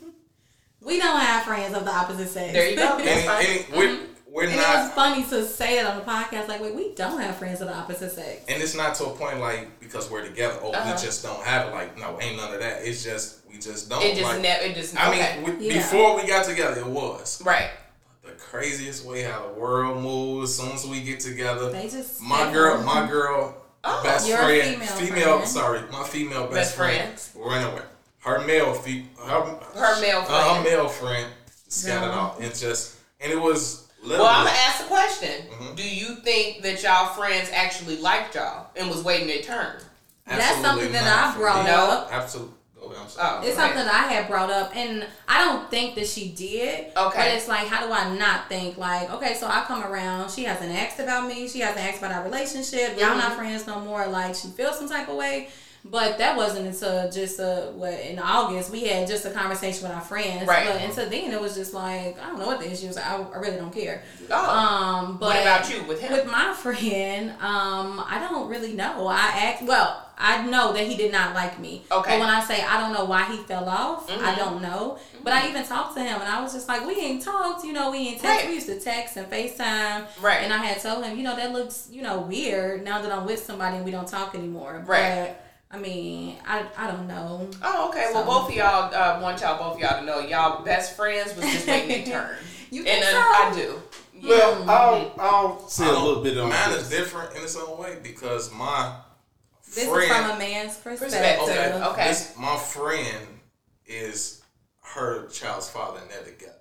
We 0.81 0.97
don't 0.97 1.19
have 1.19 1.43
friends 1.43 1.75
of 1.75 1.83
the 1.83 1.91
opposite 1.93 2.29
sex. 2.29 2.53
There 2.53 2.69
you 2.69 2.75
go. 2.77 2.97
That's 3.03 3.07
Any, 3.09 3.27
fine. 3.27 3.45
any, 3.45 3.77
we're, 3.77 3.99
we're 4.31 4.43
And 4.45 4.53
it 4.53 4.57
was 4.57 4.91
funny 4.93 5.23
to 5.25 5.45
say 5.45 5.77
it 5.79 5.85
on 5.85 5.97
the 5.97 6.03
podcast, 6.03 6.47
like, 6.47 6.61
wait, 6.61 6.73
we 6.73 6.95
don't 6.95 7.19
have 7.19 7.35
friends 7.35 7.59
of 7.59 7.67
the 7.67 7.75
opposite 7.75 8.11
sex. 8.13 8.45
and 8.47 8.63
it's 8.63 8.75
not 8.75 8.95
to 8.95 9.05
a 9.07 9.09
point 9.09 9.39
like 9.41 9.79
because 9.81 10.09
we're 10.09 10.23
together. 10.25 10.57
Oh, 10.63 10.71
Uh-huh. 10.71 10.93
we 10.95 11.01
just 11.01 11.21
don't 11.21 11.43
have 11.43 11.67
it. 11.67 11.71
Like 11.73 11.97
no, 11.99 12.17
ain't 12.21 12.37
none 12.37 12.53
of 12.53 12.61
that. 12.61 12.83
It's 12.87 13.03
just 13.03 13.39
we 13.49 13.55
just 13.59 13.89
don't. 13.89 14.01
It 14.01 14.15
just 14.15 14.23
like, 14.23 14.41
never. 14.41 14.63
It 14.63 14.75
just. 14.75 14.95
I 14.97 15.09
okay. 15.09 15.41
mean, 15.45 15.59
we, 15.59 15.67
Yeah. 15.67 15.73
before 15.79 16.15
we 16.15 16.25
got 16.25 16.45
together, 16.45 16.79
it 16.79 16.87
was 16.87 17.41
right. 17.43 17.71
the 18.23 18.31
craziest 18.31 19.05
way 19.05 19.23
how 19.23 19.47
the 19.47 19.59
world 19.59 20.01
moves. 20.01 20.51
As 20.59 20.65
soon 20.65 20.75
as 20.75 20.87
we 20.87 21.01
get 21.03 21.19
together, 21.19 21.69
They 21.71 21.89
just 21.89 22.21
my 22.21 22.51
girl, 22.53 22.81
my 22.83 23.05
girl, 23.05 23.55
Oh, 23.83 24.01
best 24.03 24.27
Your 24.29 24.37
friend, 24.37 24.81
female 24.81 25.37
friend. 25.39 25.47
sorry, 25.49 25.81
my 25.91 26.03
female 26.03 26.43
best, 26.43 26.53
Best 26.53 26.75
friend, 26.75 26.97
friends. 27.19 27.31
ran 27.35 27.63
away. 27.73 27.81
Her 28.19 28.45
male, 28.45 28.73
fe- 28.73 29.05
her, 29.25 29.41
Her 29.75 30.01
male 30.01 30.17
uh, 30.27 30.55
her 30.55 30.61
friend. 30.61 30.63
male 30.63 30.87
friend, 30.89 31.27
scattered 31.67 32.07
No. 32.07 32.11
off, 32.19 32.41
and 32.41 32.53
just, 32.53 32.97
and 33.21 33.31
it 33.31 33.39
was 33.39 33.87
literally. 34.01 34.23
Well, 34.23 34.27
I'm 34.35 34.45
gonna 34.45 34.57
ask 34.57 34.81
the 34.81 34.87
question. 34.87 35.45
Mm-hmm. 35.51 35.75
Do 35.75 35.83
you 35.89 36.15
think 36.15 36.61
that 36.63 36.83
y'all 36.83 37.07
friends 37.13 37.49
actually 37.53 37.97
liked 37.97 38.35
y'all 38.35 38.67
and 38.75 38.89
was 38.89 39.03
waiting 39.03 39.27
their 39.27 39.41
turn? 39.41 39.81
That's 40.27 40.61
something 40.61 40.91
that 40.91 41.05
I 41.27 41.31
for 41.33 41.39
brought 41.39 41.65
me. 41.65 41.71
up. 41.71 42.09
Absolutely. 42.11 42.55
Oh, 42.81 42.93
Oh, 43.19 43.41
It's 43.43 43.55
something 43.55 43.75
that 43.77 43.93
I 43.93 44.11
had 44.13 44.27
brought 44.27 44.49
up, 44.49 44.75
and 44.75 45.05
I 45.27 45.43
don't 45.43 45.69
think 45.69 45.95
that 45.95 46.07
she 46.07 46.29
did. 46.29 46.85
Okay. 46.95 47.17
But 47.17 47.27
it's 47.35 47.47
like, 47.47 47.67
how 47.67 47.85
do 47.85 47.91
I 47.91 48.15
not 48.17 48.47
think? 48.49 48.77
Like, 48.77 49.11
okay, 49.11 49.33
so 49.35 49.47
I 49.47 49.63
come 49.67 49.83
around. 49.83 50.31
She 50.31 50.43
hasn't 50.45 50.71
asked 50.71 50.99
about 50.99 51.27
me. 51.27 51.47
She 51.47 51.59
hasn't 51.59 51.85
asked 51.85 51.97
about 51.99 52.13
our 52.13 52.23
relationship. 52.23 52.97
Y'all 52.97 53.09
Mm-hmm. 53.09 53.17
not 53.19 53.35
friends 53.35 53.67
no 53.67 53.79
more. 53.81 54.07
Like, 54.07 54.33
she 54.35 54.47
feels 54.49 54.77
some 54.77 54.87
type 54.89 55.07
of 55.09 55.15
way. 55.17 55.49
But 55.85 56.17
that 56.17 56.35
wasn't 56.35 56.67
until 56.67 57.09
just 57.09 57.39
uh 57.39 57.67
what 57.71 57.93
in 57.93 58.19
August 58.19 58.69
we 58.71 58.83
had 58.85 59.07
just 59.07 59.25
a 59.25 59.31
conversation 59.31 59.83
with 59.83 59.93
our 59.93 60.01
friends. 60.01 60.47
Right. 60.47 60.67
But 60.67 60.81
until 60.81 61.09
then 61.09 61.31
it 61.31 61.39
was 61.39 61.55
just 61.55 61.73
like 61.73 62.19
I 62.21 62.27
don't 62.27 62.39
know 62.39 62.47
what 62.47 62.59
the 62.59 62.71
issue 62.71 62.87
is. 62.87 62.97
I, 62.97 63.17
I 63.17 63.37
really 63.37 63.57
don't 63.57 63.73
care. 63.73 64.03
Oh. 64.29 64.49
Um, 64.49 65.17
but 65.17 65.27
what 65.27 65.41
about 65.41 65.69
you 65.73 65.83
with 65.83 66.01
him? 66.01 66.11
with 66.11 66.25
my 66.25 66.53
friend, 66.53 67.31
um, 67.41 68.03
I 68.05 68.25
don't 68.29 68.49
really 68.49 68.73
know. 68.73 69.07
I 69.07 69.31
act 69.35 69.63
well. 69.63 70.05
I 70.21 70.45
know 70.45 70.73
that 70.73 70.85
he 70.85 70.97
did 70.97 71.13
not 71.13 71.33
like 71.33 71.59
me. 71.59 71.85
Okay. 71.89 72.11
But 72.11 72.19
when 72.19 72.29
I 72.29 72.43
say 72.43 72.61
I 72.61 72.77
don't 72.81 72.93
know 72.93 73.05
why 73.05 73.23
he 73.31 73.37
fell 73.37 73.69
off, 73.69 74.09
Mm-hmm. 74.09 74.25
I 74.25 74.35
don't 74.35 74.61
know. 74.61 74.97
But 75.23 75.33
I 75.33 75.49
even 75.49 75.63
talked 75.63 75.95
to 75.95 76.01
him, 76.01 76.19
and 76.19 76.29
I 76.29 76.41
was 76.41 76.53
just 76.53 76.67
like, 76.67 76.85
we 76.85 76.95
ain't 76.95 77.21
talked. 77.23 77.63
You 77.63 77.73
know, 77.73 77.91
we 77.91 77.99
ain't 77.99 78.21
text. 78.21 78.43
Right. 78.43 78.47
We 78.47 78.55
used 78.55 78.67
to 78.67 78.79
text 78.79 79.17
and 79.17 79.29
Facetime. 79.29 80.07
Right. 80.21 80.39
And 80.43 80.51
I 80.51 80.57
had 80.57 80.81
told 80.81 81.05
him, 81.05 81.17
you 81.17 81.23
know, 81.23 81.35
that 81.35 81.51
looks, 81.51 81.87
you 81.91 82.01
know, 82.01 82.21
weird 82.21 82.83
now 82.83 83.01
that 83.01 83.11
I'm 83.11 83.25
with 83.25 83.43
somebody 83.43 83.77
and 83.77 83.85
we 83.85 83.91
don't 83.91 84.07
talk 84.07 84.35
anymore. 84.35 84.83
Right. 84.85 85.27
But 85.27 85.45
I 85.71 85.77
mean, 85.77 86.37
I 86.47 86.65
I 86.77 86.87
don't 86.87 87.07
know. 87.07 87.47
Oh, 87.61 87.89
okay. 87.89 88.09
Well, 88.13 88.25
both 88.25 88.49
of 88.49 88.55
y'all 88.55 88.93
uh, 88.93 89.19
want 89.21 89.41
y'all 89.41 89.57
both 89.59 89.75
of 89.75 89.79
y'all 89.81 89.99
to 89.99 90.05
know 90.05 90.19
y'all 90.19 90.63
best 90.63 90.95
friends 90.97 91.35
was 91.35 91.45
just 91.45 91.67
waiting 91.67 92.05
their 92.09 92.21
turn. 92.27 92.37
You 92.71 92.85
and 92.85 93.03
think 93.03 93.05
uh, 93.05 93.11
so? 93.11 93.17
I 93.19 93.51
do. 93.55 93.81
Yeah. 94.19 94.29
Well, 94.29 94.69
I'll 94.69 95.13
I'll 95.19 95.67
say 95.69 95.85
I 95.85 95.89
a 95.89 95.91
don't- 95.91 96.03
little 96.05 96.23
bit 96.23 96.37
on 96.39 96.49
Mine 96.49 96.71
this. 96.71 96.83
is 96.83 96.89
different 96.89 97.35
in 97.35 97.43
its 97.43 97.55
own 97.55 97.77
way 97.77 97.97
because 98.01 98.51
my 98.53 98.95
This 99.75 99.87
friend. 99.87 100.03
is 100.03 100.07
from 100.09 100.31
a 100.31 100.39
man's 100.39 100.77
perspective. 100.77 101.09
Perspective. 101.39 101.81
okay, 101.81 101.83
Okay. 101.89 102.07
This, 102.09 102.33
my 102.37 102.57
friend 102.57 103.27
is 103.85 104.41
her 104.81 105.27
child's 105.27 105.69
father, 105.69 105.99
and 106.01 106.09
they're 106.09 106.23
together. 106.23 106.53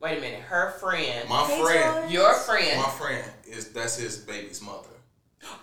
Wait 0.00 0.18
a 0.18 0.20
minute. 0.20 0.40
Her 0.40 0.70
friend, 0.78 1.28
My 1.28 1.44
Hey, 1.46 1.62
friend, 1.62 2.08
Joy. 2.08 2.12
your 2.14 2.34
friend. 2.34 2.80
my 2.80 2.88
friend 2.90 3.28
is 3.46 3.70
that's 3.70 3.96
his 3.96 4.18
baby's 4.18 4.62
mother. 4.62 4.88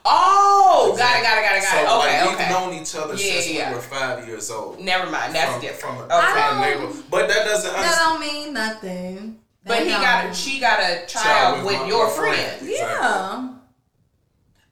Oh, 0.03 0.95
got 0.97 1.19
it, 1.19 1.23
got 1.23 1.37
it, 1.37 1.43
got 1.43 1.57
it, 1.57 1.61
got 1.61 1.71
so, 1.71 1.77
it. 1.77 1.83
Okay, 1.83 2.25
like, 2.25 2.33
okay. 2.33 2.43
we've 2.43 2.49
known 2.49 2.81
each 2.81 2.95
other 2.95 3.13
Yeah, 3.13 3.19
since 3.19 3.51
yeah. 3.51 3.69
we 3.69 3.75
were 3.75 3.81
five 3.81 4.27
years 4.27 4.49
old. 4.49 4.79
Never 4.79 5.09
mind. 5.11 5.35
That's 5.35 5.51
from, 5.53 5.61
different. 5.61 5.97
From 5.97 6.09
a, 6.09 6.17
okay. 6.17 6.31
from 6.31 6.57
a 6.57 6.61
neighbor. 6.61 7.03
But 7.09 7.27
that 7.27 7.45
doesn't. 7.45 7.71
That 7.73 7.95
don't 7.97 8.19
mean 8.19 8.53
nothing. 8.53 9.39
But 9.63 9.83
he 9.83 9.89
don't. 9.89 10.01
got, 10.01 10.35
she 10.35 10.59
got 10.59 10.79
a 10.79 11.05
child, 11.05 11.65
with, 11.65 11.77
my- 11.77 11.87
your 11.87 12.07
my 12.07 12.13
friend. 12.13 12.61
Yeah. 12.63 13.53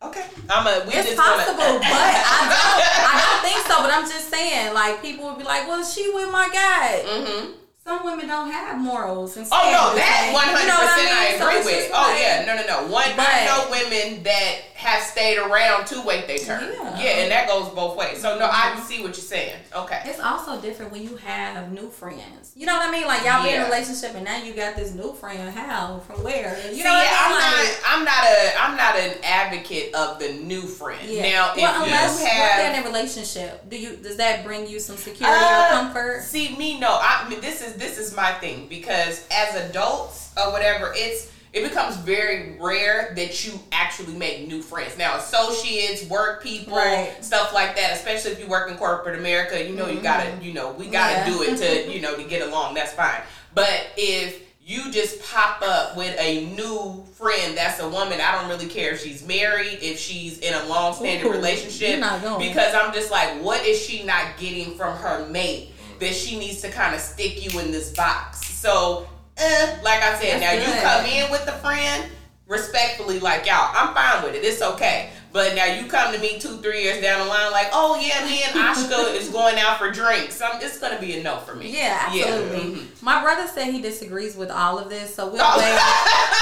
Okay. 0.01 0.25
I'm 0.49 0.65
a. 0.65 0.85
We 0.87 0.93
It's 0.93 1.09
just 1.09 1.17
possible, 1.17 1.57
Gonna, 1.57 1.79
but 1.79 1.91
I 1.91 2.47
don't. 2.47 3.05
I 3.05 3.19
don't 3.19 3.51
think 3.51 3.67
so. 3.67 3.81
But 3.83 3.93
I'm 3.93 4.09
just 4.09 4.29
saying, 4.29 4.73
like 4.73 5.01
people 5.01 5.25
would 5.25 5.37
be 5.37 5.43
like, 5.43 5.67
"Well, 5.67 5.83
she 5.83 6.09
with 6.13 6.31
my 6.31 6.47
guy." 6.47 7.03
mm-hmm. 7.05 7.51
Some 7.83 8.05
women 8.05 8.27
don't 8.27 8.51
have 8.51 8.79
morals 8.79 9.35
and 9.35 9.47
Oh 9.51 9.57
no, 9.71 9.97
standards, 9.97 10.05
that 10.05 10.29
one 10.31 10.45
hundred 10.45 10.61
you 10.61 10.67
know 10.67 10.77
what 10.77 10.93
percent 10.93 11.09
I 11.09 11.19
mean? 11.19 11.39
So 11.39 11.45
agree 11.47 11.57
it's 11.57 11.65
with. 11.65 11.75
just 11.75 11.91
Oh 11.91 12.09
yeah, 12.15 12.45
no, 12.45 12.53
no, 12.55 12.63
no. 12.69 12.93
One, 12.93 13.11
I 13.17 13.49
know 13.49 13.65
women 13.71 14.23
that 14.23 14.68
have 14.79 15.03
stayed 15.03 15.37
around 15.37 15.85
to 15.85 16.01
wait 16.03 16.25
their 16.25 16.37
turn. 16.37 16.71
Yeah. 16.71 17.19
and 17.19 17.29
that 17.31 17.49
goes 17.49 17.67
both 17.75 17.97
ways. 17.97 18.21
So 18.21 18.39
no, 18.39 18.45
I 18.49 18.71
can 18.73 18.81
see 18.81 18.99
what 19.01 19.07
you're 19.07 19.15
saying. 19.15 19.57
Okay. 19.75 20.01
It's 20.05 20.21
also 20.21 20.59
different 20.61 20.93
when 20.93 21.03
you 21.03 21.17
have 21.17 21.69
new 21.73 21.89
friends. 21.89 22.53
You 22.55 22.65
know 22.65 22.77
what 22.77 22.87
I 22.87 22.91
mean? 22.91 23.05
Like 23.05 23.25
y'all 23.25 23.43
be 23.43 23.49
in 23.49 23.59
a 23.61 23.65
relationship 23.65 24.15
and 24.15 24.23
now 24.23 24.41
you 24.41 24.53
got 24.53 24.77
this 24.77 24.93
new 24.93 25.11
friend. 25.11 25.49
How? 25.53 25.99
From 26.07 26.23
where? 26.23 26.57
You 26.69 26.75
See, 26.77 26.83
know 26.83 26.91
what 26.93 27.07
I'm 27.11 27.31
mean? 27.31 27.39
not. 27.39 27.57
Like, 27.59 27.77
I'm 27.87 28.05
not 28.05 28.23
a. 28.23 28.61
I'm 28.61 28.77
not 28.77 28.95
an 28.95 29.17
advocate 29.21 29.93
of 29.95 30.17
the 30.17 30.31
new 30.43 30.61
friend. 30.61 31.05
yeah. 31.09 31.23
Now, 31.23 31.51
if 31.51 31.57
well, 31.57 31.83
unless 31.83 32.21
you 32.21 32.27
you're 32.27 32.73
in 32.73 32.81
a 32.81 32.87
relationship, 32.87 33.69
do 33.69 33.77
you? 33.77 33.97
Does 33.97 34.15
that 34.15 34.45
bring 34.45 34.65
you 34.65 34.79
some 34.79 34.95
security 34.95 35.35
Uh, 35.37 35.65
or 35.65 35.69
comfort? 35.71 36.21
See 36.23 36.55
me, 36.55 36.79
no. 36.79 36.97
I 37.01 37.27
mean, 37.29 37.41
this 37.41 37.61
is 37.61 37.73
this 37.75 37.97
is 37.97 38.15
my 38.15 38.31
thing 38.35 38.67
because 38.69 39.27
as 39.29 39.55
adults 39.69 40.31
or 40.37 40.53
whatever, 40.53 40.93
it's 40.95 41.29
it 41.53 41.63
becomes 41.63 41.95
very 41.97 42.57
rare 42.59 43.13
that 43.15 43.45
you 43.45 43.59
actually 43.71 44.13
make 44.13 44.47
new 44.47 44.61
friends. 44.61 44.97
Now, 44.97 45.17
associates, 45.17 46.05
work 46.09 46.43
people, 46.43 46.77
Right. 46.77 47.13
stuff 47.21 47.53
like 47.53 47.75
that. 47.75 47.93
Especially 47.93 48.31
if 48.31 48.39
you 48.39 48.47
work 48.47 48.69
in 48.69 48.77
corporate 48.77 49.17
America, 49.17 49.63
you 49.63 49.75
know 49.75 49.87
you 49.87 49.95
mm-hmm. 49.95 50.03
gotta, 50.03 50.31
you 50.41 50.53
know, 50.53 50.71
we 50.71 50.87
gotta 50.87 51.19
Yeah. 51.19 51.25
do 51.29 51.41
it 51.43 51.57
to, 51.57 51.91
you 51.93 52.01
know, 52.01 52.15
to 52.15 52.23
get 52.23 52.41
along. 52.41 52.75
That's 52.75 52.93
fine. 52.93 53.21
But 53.53 53.87
if 53.97 54.43
you 54.69 54.91
just 54.91 55.23
pop 55.23 55.63
up 55.63 55.97
with 55.97 56.15
a 56.19 56.45
new 56.55 57.03
friend 57.13 57.57
that's 57.57 57.79
a 57.79 57.89
woman. 57.89 58.21
I 58.21 58.39
don't 58.39 58.49
really 58.49 58.67
care 58.67 58.93
if 58.93 59.01
she's 59.01 59.27
married, 59.27 59.79
if 59.81 59.99
she's 59.99 60.37
in 60.39 60.53
a 60.53 60.65
long 60.67 60.93
standing 60.93 61.29
relationship. 61.29 61.89
you're 61.89 61.99
not 61.99 62.21
going. 62.21 62.47
Because 62.47 62.75
I'm 62.75 62.93
just 62.93 63.09
like, 63.09 63.41
what 63.41 63.65
is 63.65 63.81
she 63.83 64.03
not 64.03 64.37
getting 64.37 64.75
from 64.75 64.95
her 64.97 65.27
mate 65.27 65.71
mm-hmm. 65.71 65.99
that 65.99 66.13
she 66.13 66.37
needs 66.37 66.61
to 66.61 66.69
kind 66.69 66.93
of 66.93 67.01
stick 67.01 67.43
you 67.43 67.59
in 67.59 67.71
this 67.71 67.91
box? 67.93 68.45
So, 68.45 69.08
eh, 69.39 69.77
like 69.83 70.01
I 70.01 70.19
said, 70.19 70.41
That's 70.41 70.63
now 70.65 70.75
you 70.75 70.81
come 70.81 71.05
in 71.05 71.31
with 71.31 71.47
a 71.47 71.53
friend 71.59 72.09
respectfully, 72.47 73.19
like 73.19 73.45
y'all, 73.45 73.71
I'm 73.75 73.93
fine 73.93 74.23
with 74.23 74.35
it. 74.35 74.43
It's 74.43 74.61
okay. 74.61 75.11
But 75.31 75.53
now 75.53 75.65
you 75.65 75.85
come 75.85 76.11
to 76.11 76.19
me 76.19 76.39
two, 76.39 76.57
three 76.57 76.81
years 76.81 76.99
down 77.03 77.19
the 77.19 77.25
line, 77.27 77.51
like, 77.51 77.67
oh 77.71 77.99
yeah, 78.01 78.25
me 78.25 78.41
and 78.41 78.57
Ashka 78.57 79.13
is 79.15 79.29
going 79.29 79.59
out 79.59 79.77
for 79.77 79.91
drinks. 79.91 80.41
I'm, 80.41 80.59
it's 80.59 80.79
gonna 80.79 80.99
be 80.99 81.19
a 81.19 81.23
no 81.23 81.37
for 81.37 81.53
me. 81.53 81.71
Yeah, 81.71 82.05
absolutely. 82.07 82.81
mhm. 82.81 83.03
My 83.03 83.21
brother 83.21 83.47
said 83.47 83.65
he 83.71 83.79
disagrees 83.79 84.35
with 84.35 84.49
all 84.49 84.79
of 84.79 84.89
this, 84.89 85.13
so 85.13 85.27
we'll 85.29 85.39
Oh. 85.43 85.57
wait. 85.59 85.79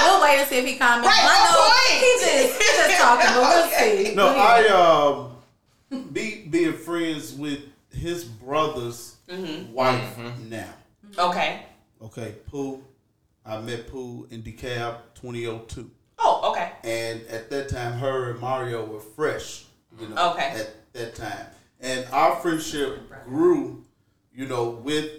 we'll 0.08 0.22
wait 0.22 0.38
and 0.40 0.48
see 0.48 0.56
if 0.58 0.64
he 0.64 0.76
comments. 0.78 1.06
Right, 1.06 1.20
I 1.22 1.44
no 1.44 1.50
know 1.52 1.68
point. 1.68 2.00
he 2.00 2.48
just 2.48 2.58
he's 2.58 2.76
just 2.78 2.98
talking, 2.98 3.26
but 3.34 3.40
we'll 3.42 3.66
Okay. 3.66 4.04
see. 4.06 4.14
No, 4.14 4.28
I 4.34 4.68
um 4.68 6.12
be 6.14 6.46
being 6.48 6.72
friends 6.72 7.34
with 7.34 7.60
his 7.92 8.24
brother's 8.24 9.16
Mm-hmm. 9.28 9.74
wife 9.74 10.16
now. 10.48 10.72
Okay. 11.18 11.60
Okay, 12.02 12.34
Pooh. 12.50 12.82
I 13.44 13.58
met 13.60 13.88
Pooh 13.90 14.26
in 14.30 14.42
DeKalb 14.42 14.98
2002. 15.14 15.90
Oh, 16.18 16.50
okay. 16.52 16.72
And 16.84 17.22
at 17.28 17.48
that 17.50 17.68
time, 17.68 17.94
her 17.98 18.30
and 18.32 18.40
Mario 18.40 18.84
were 18.84 19.00
fresh, 19.00 19.64
you 19.98 20.08
know, 20.08 20.32
Okay. 20.32 20.50
at 20.60 20.92
that 20.92 21.14
time. 21.14 21.46
And 21.80 22.06
our 22.12 22.36
friendship 22.36 23.00
grew, 23.24 23.84
you 24.34 24.46
know, 24.46 24.70
with 24.70 25.10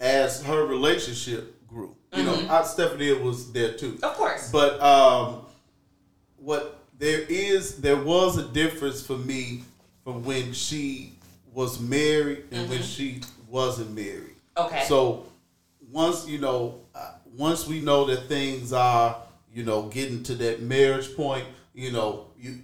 as 0.00 0.42
her 0.44 0.66
relationship 0.66 1.66
grew. 1.66 1.96
You 2.12 2.22
Mm-hmm. 2.22 2.46
know, 2.46 2.54
I, 2.54 2.62
Stephanie 2.62 3.12
was 3.14 3.52
there 3.52 3.72
too. 3.74 3.98
Of 4.02 4.14
course. 4.14 4.50
But 4.52 4.80
um, 4.80 5.40
what 6.36 6.84
there 6.98 7.20
is, 7.28 7.78
there 7.80 7.96
was 7.96 8.36
a 8.38 8.46
difference 8.48 9.04
for 9.04 9.16
me 9.16 9.62
from 10.04 10.22
when 10.24 10.52
she 10.52 11.14
was 11.52 11.80
married 11.80 12.44
and 12.52 12.68
when 12.68 12.82
she 12.82 13.20
wasn't 13.48 13.94
married. 13.94 14.36
Okay. 14.56 14.84
So 14.86 15.26
once 15.94 16.26
you 16.28 16.38
know, 16.38 16.80
uh, 16.94 17.12
once 17.36 17.66
we 17.68 17.80
know 17.80 18.04
that 18.06 18.28
things 18.28 18.72
are, 18.72 19.16
you 19.52 19.64
know, 19.64 19.82
getting 19.82 20.22
to 20.24 20.34
that 20.34 20.60
marriage 20.60 21.14
point, 21.16 21.44
you 21.72 21.92
know, 21.92 22.26
you 22.36 22.58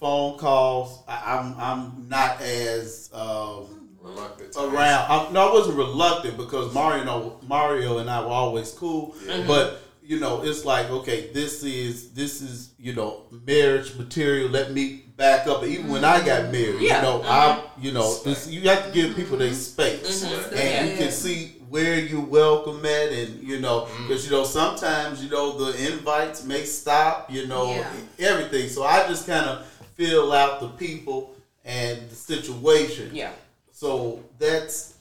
phone 0.00 0.38
calls. 0.38 1.02
I, 1.06 1.36
I'm 1.38 1.54
I'm 1.58 2.08
not 2.08 2.40
as 2.40 3.10
um, 3.12 3.66
Reluctant. 4.00 4.56
around. 4.56 5.10
I, 5.10 5.30
no, 5.32 5.50
I 5.50 5.52
wasn't 5.52 5.76
reluctant 5.76 6.36
because 6.38 6.72
Mario, 6.74 7.38
Mario 7.46 7.98
and 7.98 8.08
I 8.08 8.20
were 8.22 8.28
always 8.28 8.72
cool. 8.72 9.14
But 9.46 9.82
you 10.02 10.18
know, 10.20 10.42
it's 10.42 10.64
like 10.64 10.88
okay, 10.90 11.30
this 11.32 11.62
is 11.62 12.10
this 12.12 12.40
is 12.40 12.70
you 12.78 12.94
know 12.94 13.24
marriage 13.46 13.94
material. 13.96 14.48
Let 14.48 14.72
me 14.72 15.02
back 15.16 15.46
up. 15.46 15.64
Even 15.64 15.88
when 15.88 16.04
I 16.04 16.24
got 16.24 16.52
married, 16.52 16.80
Yeah. 16.80 16.96
you 16.96 17.02
know, 17.02 17.22
I 17.24 17.62
you 17.78 17.92
know, 17.92 18.16
you 18.48 18.62
have 18.70 18.86
to 18.86 18.92
give 18.92 19.14
people 19.16 19.36
their 19.38 19.52
space, 19.54 20.22
and 20.22 20.88
you 20.88 20.92
Yeah. 20.94 20.98
can 20.98 21.10
see 21.10 21.55
where 21.68 21.98
you 21.98 22.20
welcome 22.20 22.84
at, 22.84 23.12
and 23.12 23.42
you 23.42 23.60
know, 23.60 23.88
because 24.02 24.24
you 24.24 24.30
know 24.30 24.44
sometimes 24.44 25.22
you 25.22 25.30
know 25.30 25.52
the 25.56 25.92
invites 25.92 26.44
may 26.44 26.64
stop, 26.64 27.30
you 27.32 27.46
know, 27.46 27.74
Yeah. 27.74 27.90
everything. 28.30 28.68
So 28.68 28.84
I 28.84 29.06
just 29.08 29.26
kind 29.26 29.46
of 29.46 29.66
feel 29.96 30.32
out 30.32 30.60
the 30.60 30.68
people 30.68 31.34
and 31.64 32.08
the 32.10 32.14
situation. 32.14 33.10
Yeah. 33.12 33.32
So 33.72 34.22
that's, 34.38 34.94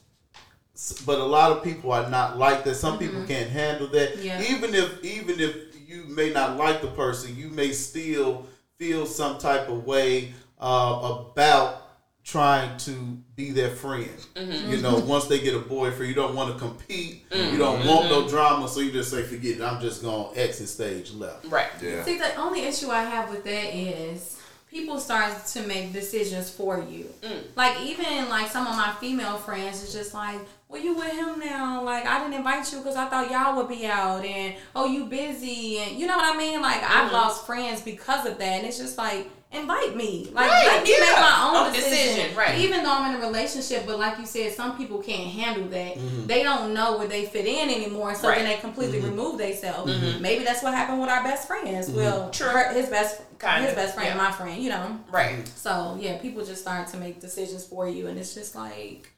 but 1.06 1.20
a 1.20 1.24
lot 1.24 1.52
of 1.52 1.64
people 1.64 1.92
are 1.92 2.10
not 2.10 2.38
like 2.38 2.64
that. 2.66 2.76
Some 2.76 2.98
people 3.00 3.24
can't 3.26 3.50
handle 3.50 3.88
that. 3.88 4.18
Yeah. 4.18 4.42
Even 4.42 4.74
if 4.76 5.04
even 5.04 5.40
if 5.40 5.56
you 5.88 6.06
may 6.08 6.32
not 6.32 6.58
like 6.58 6.82
the 6.82 6.88
person, 6.90 7.36
you 7.38 7.50
may 7.50 7.72
still 7.72 8.46
feel 8.78 9.06
some 9.06 9.38
type 9.38 9.70
of 9.70 9.86
way 9.86 10.34
uh, 10.60 11.26
about 11.32 11.85
trying 12.26 12.76
to 12.80 12.92
be 13.36 13.52
their 13.52 13.70
friend. 13.70 14.10
Mm-hmm. 14.36 14.72
You 14.72 14.82
know, 14.82 14.98
once 14.98 15.28
they 15.28 15.40
get 15.40 15.54
a 15.54 15.60
boyfriend, 15.60 16.10
you 16.10 16.16
don't 16.16 16.36
want 16.36 16.52
to 16.52 16.60
compete. 16.60 17.30
Mm-hmm. 17.30 17.54
You 17.54 17.58
don't 17.60 17.86
want 17.86 18.10
no 18.10 18.22
mm-hmm. 18.22 18.30
drama, 18.30 18.68
so 18.68 18.80
you 18.82 18.92
just 18.92 19.12
say, 19.12 19.22
"Forget 19.22 19.58
it. 19.58 19.62
I'm 19.62 19.80
just 19.80 20.02
gonna 20.02 20.34
exit 20.36 20.68
stage 20.68 21.14
left." 21.14 21.46
Right. 21.46 21.70
Yeah. 21.82 22.04
See, 22.04 22.18
the 22.18 22.36
only 22.36 22.64
issue 22.64 22.90
I 22.90 23.04
have 23.04 23.30
with 23.30 23.44
that 23.44 23.76
is 23.76 24.42
people 24.72 25.00
start 25.00 25.46
to 25.46 25.62
make 25.68 25.94
decisions 25.94 26.50
for 26.50 26.80
you. 26.80 27.14
Mm. 27.22 27.44
Like 27.56 27.80
even 27.82 28.28
like 28.28 28.50
some 28.50 28.66
of 28.66 28.76
my 28.76 28.92
female 29.00 29.38
friends 29.38 29.84
is 29.84 29.94
just 29.94 30.16
like, 30.16 30.40
"Well, 30.68 30.82
you 30.82 30.96
with 30.96 31.14
him 31.14 31.40
now? 31.40 31.84
Like 31.84 32.08
I 32.08 32.20
didn't 32.20 32.34
invite 32.34 32.72
you 32.74 32.80
because 32.80 32.96
I 32.96 33.06
thought 33.06 33.30
y'all 33.30 33.56
would 33.58 33.70
be 33.70 33.86
out, 33.86 34.26
and 34.26 34.56
oh, 34.76 34.88
you 34.88 35.06
busy, 35.06 35.78
and 35.78 36.00
you 36.00 36.08
know 36.08 36.18
what 36.18 36.36
I 36.36 36.38
mean? 36.38 36.60
Like 36.60 36.82
I've 36.82 37.12
lost 37.12 37.46
friends 37.46 37.82
because 37.82 38.26
of 38.26 38.40
that, 38.40 38.44
and 38.44 38.66
it's 38.66 38.80
just 38.80 38.98
like." 38.98 39.30
Invite 39.52 39.96
me, 39.96 40.30
like 40.34 40.50
Right, 40.52 40.66
let 40.68 40.84
me 40.84 40.92
make 41.00 41.10
my 41.12 41.50
own 41.50 41.68
Own 41.68 41.74
decision. 41.74 42.16
decision, 42.16 42.36
right. 42.36 42.58
Even 42.60 42.84
though 42.84 42.92
I'm 42.92 43.16
in 43.16 43.22
a 43.22 43.26
relationship, 43.26 43.86
but 43.86 43.98
like 44.00 44.18
you 44.20 44.26
said, 44.26 44.52
some 44.52 44.76
people 44.76 44.98
can't 45.02 45.30
handle 45.30 45.70
that. 45.70 45.96
Mm-hmm. 45.96 46.26
They 46.28 46.44
don't 46.44 46.74
know 46.74 46.98
where 46.98 47.08
they 47.08 47.26
fit 47.26 47.46
in 47.46 47.70
anymore, 47.70 48.16
so 48.16 48.28
Right. 48.28 48.40
then 48.40 48.50
they 48.50 48.58
completely 48.58 48.98
mm-hmm. 48.98 49.12
remove 49.12 49.38
themselves. 49.38 49.94
Mm-hmm. 49.94 50.22
Maybe 50.22 50.44
that's 50.44 50.62
what 50.62 50.74
happened 50.74 51.00
with 51.00 51.10
our 51.10 51.24
best 51.24 51.48
friends. 51.48 51.90
Well, 51.90 52.32
True. 52.32 52.48
her- 52.48 52.74
his 52.74 52.90
best 52.90 53.22
Kinda, 53.40 53.68
his 53.68 53.76
best 53.76 53.96
friend, 53.96 54.10
yeah. 54.10 54.18
my 54.18 54.32
friend, 54.32 54.62
you 54.62 54.70
know. 54.70 55.00
Right. 55.10 55.48
So 55.56 55.98
yeah, 56.02 56.18
people 56.18 56.44
just 56.44 56.62
start 56.62 56.88
to 56.90 56.98
make 56.98 57.22
decisions 57.22 57.64
for 57.66 57.88
you, 57.88 58.08
and 58.08 58.18
it's 58.20 58.34
just 58.34 58.56
like, 58.56 59.10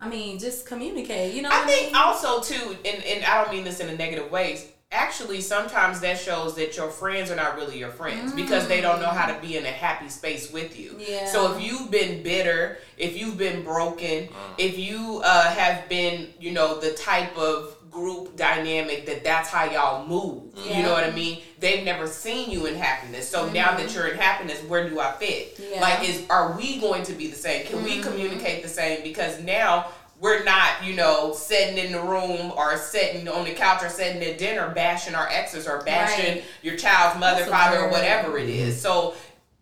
I 0.00 0.08
mean, 0.08 0.38
just 0.38 0.66
communicate. 0.66 1.34
You 1.34 1.42
know, 1.42 1.50
I 1.50 1.58
what 1.60 1.68
think 1.68 1.86
mean? 1.92 1.96
also 1.96 2.40
too, 2.40 2.76
and, 2.84 3.02
and 3.04 3.24
I 3.24 3.42
don't 3.42 3.52
mean 3.52 3.64
this 3.64 3.80
in 3.80 3.88
a 3.88 3.96
negative 3.96 4.30
ways. 4.30 4.68
Actually, 4.92 5.40
sometimes 5.40 6.00
that 6.00 6.18
shows 6.18 6.56
that 6.56 6.76
your 6.76 6.90
friends 6.90 7.30
are 7.30 7.36
not 7.36 7.54
really 7.54 7.78
your 7.78 7.90
friends 7.90 8.32
because 8.32 8.66
they 8.66 8.80
don't 8.80 9.00
know 9.00 9.06
how 9.06 9.32
to 9.32 9.40
be 9.40 9.56
in 9.56 9.64
a 9.64 9.70
happy 9.70 10.08
space 10.08 10.50
with 10.50 10.76
you. 10.76 10.96
Yeah. 10.98 11.26
So 11.26 11.54
if 11.54 11.62
you've 11.62 11.92
been 11.92 12.24
bitter, 12.24 12.78
if 12.98 13.16
you've 13.16 13.38
been 13.38 13.62
broken, 13.62 14.26
mm. 14.26 14.30
if 14.58 14.78
you 14.78 15.22
uh, 15.24 15.54
have 15.54 15.88
been, 15.88 16.28
you 16.40 16.50
know, 16.50 16.80
the 16.80 16.92
type 16.94 17.36
of 17.36 17.76
group 17.90 18.36
dynamic 18.36 19.06
that 19.06 19.24
that's 19.24 19.48
how 19.48 19.64
y'all 19.64 20.06
move. 20.06 20.42
yeah. 20.56 20.78
You 20.78 20.82
know 20.84 20.92
what 20.92 21.04
I 21.04 21.10
mean? 21.10 21.42
They've 21.58 21.84
never 21.84 22.06
seen 22.06 22.50
you 22.50 22.66
in 22.66 22.74
happiness. 22.76 23.28
So 23.28 23.46
now 23.46 23.76
that 23.76 23.86
mm-hmm. 23.86 23.96
you're 23.96 24.08
in 24.08 24.16
happiness, 24.16 24.62
where 24.64 24.88
do 24.88 25.00
I 25.00 25.12
fit? 25.12 25.60
Yeah. 25.72 25.80
Like 25.80 26.08
is 26.08 26.24
are 26.30 26.56
we 26.56 26.80
going 26.80 27.02
to 27.04 27.12
be 27.12 27.28
the 27.28 27.36
same? 27.36 27.66
Can 27.66 27.82
we 27.82 27.94
mm-hmm. 27.94 28.10
communicate 28.10 28.62
the 28.62 28.68
same? 28.68 29.02
Because 29.02 29.40
now 29.42 29.88
we're 30.20 30.44
not, 30.44 30.84
you 30.84 30.94
know, 30.94 31.32
sitting 31.32 31.78
in 31.78 31.92
the 31.92 32.00
room 32.00 32.52
or 32.56 32.76
sitting 32.76 33.26
on 33.26 33.44
the 33.44 33.52
couch 33.52 33.82
or 33.82 33.88
sitting 33.88 34.22
at 34.22 34.38
dinner 34.38 34.70
bashing 34.74 35.14
our 35.14 35.26
exes 35.28 35.66
or 35.66 35.82
bashing 35.82 36.36
Right. 36.36 36.44
your 36.62 36.76
child's 36.76 37.18
mother, 37.18 37.40
That's 37.40 37.50
father, 37.50 37.80
or 37.80 37.90
whatever 37.90 38.36
it 38.36 38.48
mm-hmm. 38.48 38.68
is. 38.68 38.80
So 38.80 39.14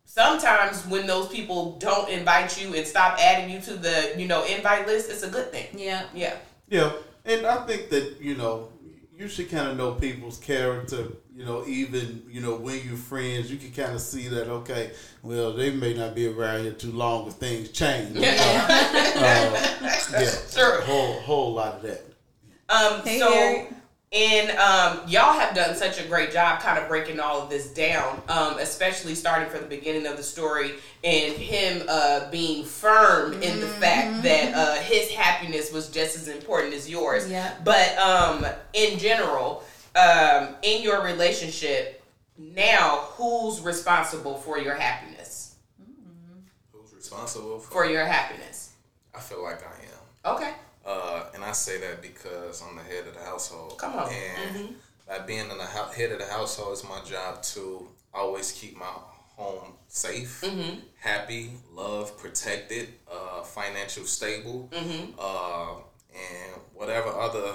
sometimes 0.05 0.85
when 0.87 1.07
those 1.07 1.29
people 1.29 1.77
don't 1.79 2.09
invite 2.11 2.61
you 2.61 2.75
and 2.75 2.85
stop 2.87 3.19
adding 3.21 3.51
you 3.51 3.61
to 3.63 3.75
the, 3.75 4.15
you 4.19 4.27
know, 4.27 4.45
invite 4.45 4.87
list, 4.87 5.11
it's 5.11 5.23
a 5.23 5.31
good 5.31 5.53
thing. 5.53 5.67
yeah, 5.75 6.05
Yeah. 6.13 6.35
Yeah, 6.69 6.93
and 7.25 7.47
I 7.47 7.65
think 7.65 7.89
that 7.91 8.21
you 8.21 8.35
know 8.37 8.69
you 9.19 9.29
should 9.29 9.51
kind 9.51 9.69
of 9.69 9.77
know 9.77 9.93
people's 9.93 10.39
character. 10.39 11.09
You 11.35 11.45
know, 11.45 11.65
even 11.67 12.23
you 12.31 12.41
know 12.41 12.55
when 12.57 12.81
you're 12.87 12.97
friends, 12.97 13.51
you 13.51 13.57
can 13.59 13.73
kind 13.73 13.95
of 13.95 14.01
see 14.01 14.29
that. 14.29 14.49
Okay, 14.49 14.93
well 15.23 15.53
they 15.53 15.71
may 15.71 15.93
not 15.95 16.15
be 16.15 16.27
around 16.29 16.63
here 16.63 16.73
too 16.73 16.93
long 16.93 17.27
if 17.27 17.35
things 17.35 17.71
change. 17.71 18.17
Uh, 19.19 19.91
yeah, 20.13 20.31
Sure. 20.51 20.79
a 20.79 20.85
whole 20.85 21.13
whole 21.21 21.53
lot 21.55 21.75
of 21.77 21.83
that. 21.83 22.05
Um, 22.69 23.01
Hey, 23.03 23.19
so, 23.19 23.33
Eric. 23.33 23.73
And 24.13 24.51
um, 24.59 25.01
y'all 25.07 25.39
have 25.39 25.55
done 25.55 25.75
such 25.77 26.01
a 26.03 26.07
great 26.09 26.33
job 26.33 26.61
kind 26.61 26.79
of 26.79 26.89
breaking 26.89 27.21
all 27.21 27.43
of 27.43 27.51
this 27.51 27.73
down, 27.75 28.23
um, 28.29 28.59
especially 28.59 29.15
starting 29.15 29.49
from 29.51 29.61
the 29.61 29.67
beginning 29.67 30.07
of 30.07 30.17
the 30.17 30.23
story 30.23 30.73
and 31.05 31.35
him 31.35 31.83
uh, 31.89 32.31
being 32.31 32.65
firm 32.65 33.35
in 33.35 33.61
the 33.61 33.67
Mm-hmm. 33.67 33.81
fact 33.81 34.23
that 34.23 34.55
uh, 34.55 34.75
his 34.77 35.11
happiness 35.11 35.71
was 35.73 35.89
just 35.91 36.17
as 36.17 36.29
important 36.29 36.73
as 36.75 36.89
yours. 36.89 37.31
Yeah. 37.31 37.53
But 37.63 37.97
um, 37.99 38.47
in 38.73 38.99
general, 38.99 39.63
um, 39.95 40.57
in 40.63 40.83
your 40.83 41.05
relationship, 41.05 42.03
now 42.39 43.09
who's 43.13 43.61
responsible 43.61 44.37
for 44.39 44.59
your 44.59 44.75
happiness? 44.75 45.57
Who's 46.73 46.95
responsible 46.95 47.59
for? 47.59 47.71
For 47.71 47.85
your 47.87 48.07
happiness. 48.07 48.73
I 49.15 49.21
feel 49.21 49.43
like 49.43 49.61
I 49.63 50.31
am. 50.31 50.35
Okay. 50.37 50.53
Uh, 50.89 51.25
and 51.35 51.45
I 51.45 51.53
say 51.53 51.79
that 51.81 52.01
because 52.01 52.63
I'm 52.63 52.77
the 52.77 52.83
head 52.83 53.07
of 53.07 53.15
the 53.15 53.21
household. 53.21 53.77
Come 53.79 53.95
on. 53.97 54.09
Mm-hmm. 54.09 54.57
And 54.57 54.75
by 55.07 55.19
being 55.21 55.51
in 55.51 55.59
the 55.59 55.65
hou- 55.65 55.93
head 55.93 56.13
of 56.13 56.19
the 56.19 56.25
household, 56.27 56.73
it's 56.73 56.85
my 56.89 57.01
job 57.05 57.43
to 57.55 57.89
always 58.15 58.53
keep 58.53 58.75
my 58.77 58.87
home 59.37 59.73
safe, 59.89 60.41
Mm-hmm. 60.43 60.81
happy, 60.99 61.51
loved, 61.73 62.19
protected, 62.19 62.89
uh, 63.13 63.43
financial 63.43 64.05
stable, 64.05 64.69
Mm-hmm. 64.73 65.13
uh, 65.19 65.75
and 66.13 66.55
whatever 66.75 67.11
other 67.11 67.53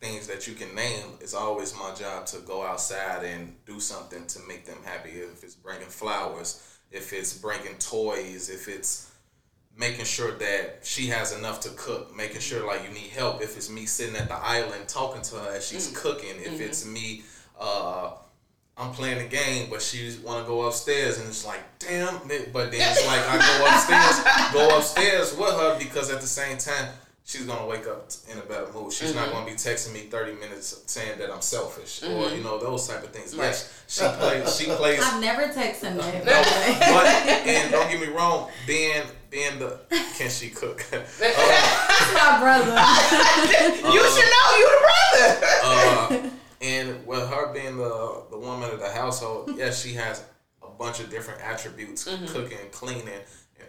things 0.00 0.26
that 0.26 0.46
you 0.46 0.52
can 0.54 0.74
name. 0.74 1.06
It's 1.20 1.34
always 1.34 1.74
my 1.74 1.94
job 1.94 2.26
to 2.26 2.38
go 2.40 2.62
outside 2.62 3.24
and 3.24 3.54
do 3.64 3.80
something 3.80 4.26
to 4.26 4.38
make 4.46 4.66
them 4.66 4.78
happy. 4.84 5.10
If 5.10 5.42
it's 5.42 5.54
bringing 5.54 5.88
flowers, 5.88 6.60
if 6.92 7.12
it's 7.14 7.32
bringing 7.38 7.76
toys, 7.78 8.50
if 8.50 8.68
it's 8.68 9.10
making 9.76 10.04
sure 10.04 10.32
that 10.32 10.80
she 10.82 11.06
has 11.08 11.36
enough 11.36 11.60
to 11.60 11.68
cook, 11.70 12.14
making 12.16 12.40
sure 12.40 12.66
like 12.66 12.82
you 12.84 12.90
need 12.90 13.10
help. 13.10 13.42
If 13.42 13.56
it's 13.56 13.70
me 13.70 13.86
sitting 13.86 14.16
at 14.16 14.28
the 14.28 14.36
island 14.36 14.88
talking 14.88 15.22
to 15.22 15.36
her 15.36 15.56
as 15.56 15.66
she's 15.66 15.90
cooking, 15.96 16.36
if 16.40 16.60
it's 16.60 16.86
me, 16.86 17.22
uh, 17.60 18.12
I'm 18.76 18.92
playing 18.92 19.18
the 19.18 19.28
game, 19.28 19.68
but 19.70 19.80
she 19.82 20.16
want 20.24 20.44
to 20.44 20.48
go 20.48 20.62
upstairs, 20.62 21.18
and 21.18 21.28
it's 21.28 21.44
like, 21.46 21.60
damn. 21.78 22.18
But 22.52 22.72
then 22.72 22.80
it's 22.80 23.06
like 23.06 23.22
I 23.28 23.38
go 23.58 23.66
upstairs, 23.66 24.52
go 24.52 24.78
upstairs 24.78 25.36
with 25.36 25.54
her 25.54 25.78
because 25.78 26.10
at 26.10 26.20
the 26.20 26.26
same 26.26 26.58
time. 26.58 26.88
She's 27.26 27.46
gonna 27.46 27.66
wake 27.66 27.86
up 27.86 28.10
in 28.30 28.36
a 28.36 28.42
better 28.42 28.70
mood. 28.74 28.92
She's 28.92 29.14
not 29.14 29.32
gonna 29.32 29.46
be 29.46 29.52
texting 29.52 29.94
me 29.94 30.00
thirty 30.00 30.34
minutes 30.34 30.82
saying 30.84 31.18
that 31.18 31.30
I'm 31.32 31.40
selfish 31.40 32.02
or 32.02 32.28
you 32.28 32.42
know 32.42 32.58
those 32.58 32.86
type 32.86 33.02
of 33.02 33.10
things. 33.10 33.34
Yes, 33.34 33.82
she 33.88 34.04
plays. 34.04 34.56
She 34.56 34.66
plays. 34.66 35.00
I've 35.02 35.22
never 35.22 35.44
texted 35.48 35.84
him 35.84 35.96
that. 35.96 36.24
No, 36.24 36.42
but 36.94 37.06
and 37.48 37.72
don't 37.72 37.90
get 37.90 37.98
me 37.98 38.08
wrong, 38.08 38.50
being 38.66 39.04
being 39.30 39.58
the 39.58 39.80
can 40.18 40.28
she 40.28 40.50
cook? 40.50 40.84
uh, 40.92 40.98
my 42.12 42.40
brother. 42.40 42.70
you 43.94 44.02
should 44.10 44.30
know 44.34 44.56
you're 44.58 44.68
the 44.68 45.40
brother. 45.40 45.46
uh, 45.64 46.30
and 46.60 47.06
with 47.06 47.26
her 47.30 47.52
being 47.54 47.78
the 47.78 48.22
the 48.30 48.38
woman 48.38 48.70
of 48.70 48.80
the 48.80 48.90
household, 48.90 49.50
yes, 49.56 49.82
she 49.82 49.94
has 49.94 50.22
a 50.62 50.68
bunch 50.68 51.00
of 51.00 51.08
different 51.08 51.40
attributes, 51.40 52.04
cooking, 52.04 52.58
cleaning, 52.70 53.08
and 53.08 53.22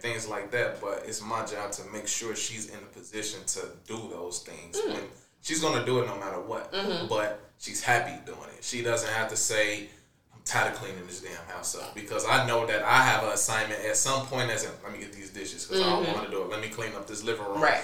things 0.05 0.27
like 0.27 0.51
that. 0.51 0.81
But 0.81 1.03
it's 1.05 1.21
my 1.21 1.45
job 1.45 1.71
to 1.73 1.81
make 1.91 2.07
sure 2.07 2.35
she's 2.35 2.69
in 2.69 2.77
a 2.77 2.97
position 2.97 3.39
to 3.47 3.61
do 3.87 4.09
those 4.11 4.39
things. 4.39 4.79
Hmm. 4.79 4.93
When 4.93 5.03
she's 5.41 5.61
gonna 5.61 5.85
do 5.85 5.99
it 5.99 6.07
no 6.07 6.17
matter 6.17 6.39
what, 6.39 6.71
mm-hmm. 6.71 7.07
but 7.07 7.39
she's 7.59 7.81
happy 7.83 8.13
doing 8.25 8.49
it. 8.57 8.63
She 8.63 8.81
doesn't 8.81 9.11
have 9.13 9.29
to 9.29 9.37
say. 9.37 9.89
I'm 10.33 10.41
tired 10.43 10.73
of 10.73 10.79
cleaning 10.79 11.05
this 11.07 11.21
damn 11.21 11.47
house 11.47 11.75
up 11.75 11.95
because 11.95 12.25
I 12.27 12.45
know 12.45 12.67
that 12.67 12.83
I 12.83 13.01
have 13.01 13.23
an 13.23 13.29
assignment 13.29 13.83
at 13.83 13.97
some 13.97 14.27
point 14.27 14.51
as 14.51 14.63
in, 14.63 14.69
let 14.83 14.93
me 14.93 14.99
get 14.99 15.11
these 15.13 15.31
dishes 15.31 15.65
because 15.65 15.81
I 15.81 15.89
don't 15.89 16.03
mm-hmm. 16.03 16.13
want 16.13 16.25
to 16.25 16.31
do 16.31 16.43
it. 16.43 16.49
Let 16.49 16.61
me 16.61 16.67
clean 16.67 16.93
up 16.95 17.07
this 17.07 17.23
living 17.23 17.45
room 17.45 17.61
Right. 17.61 17.81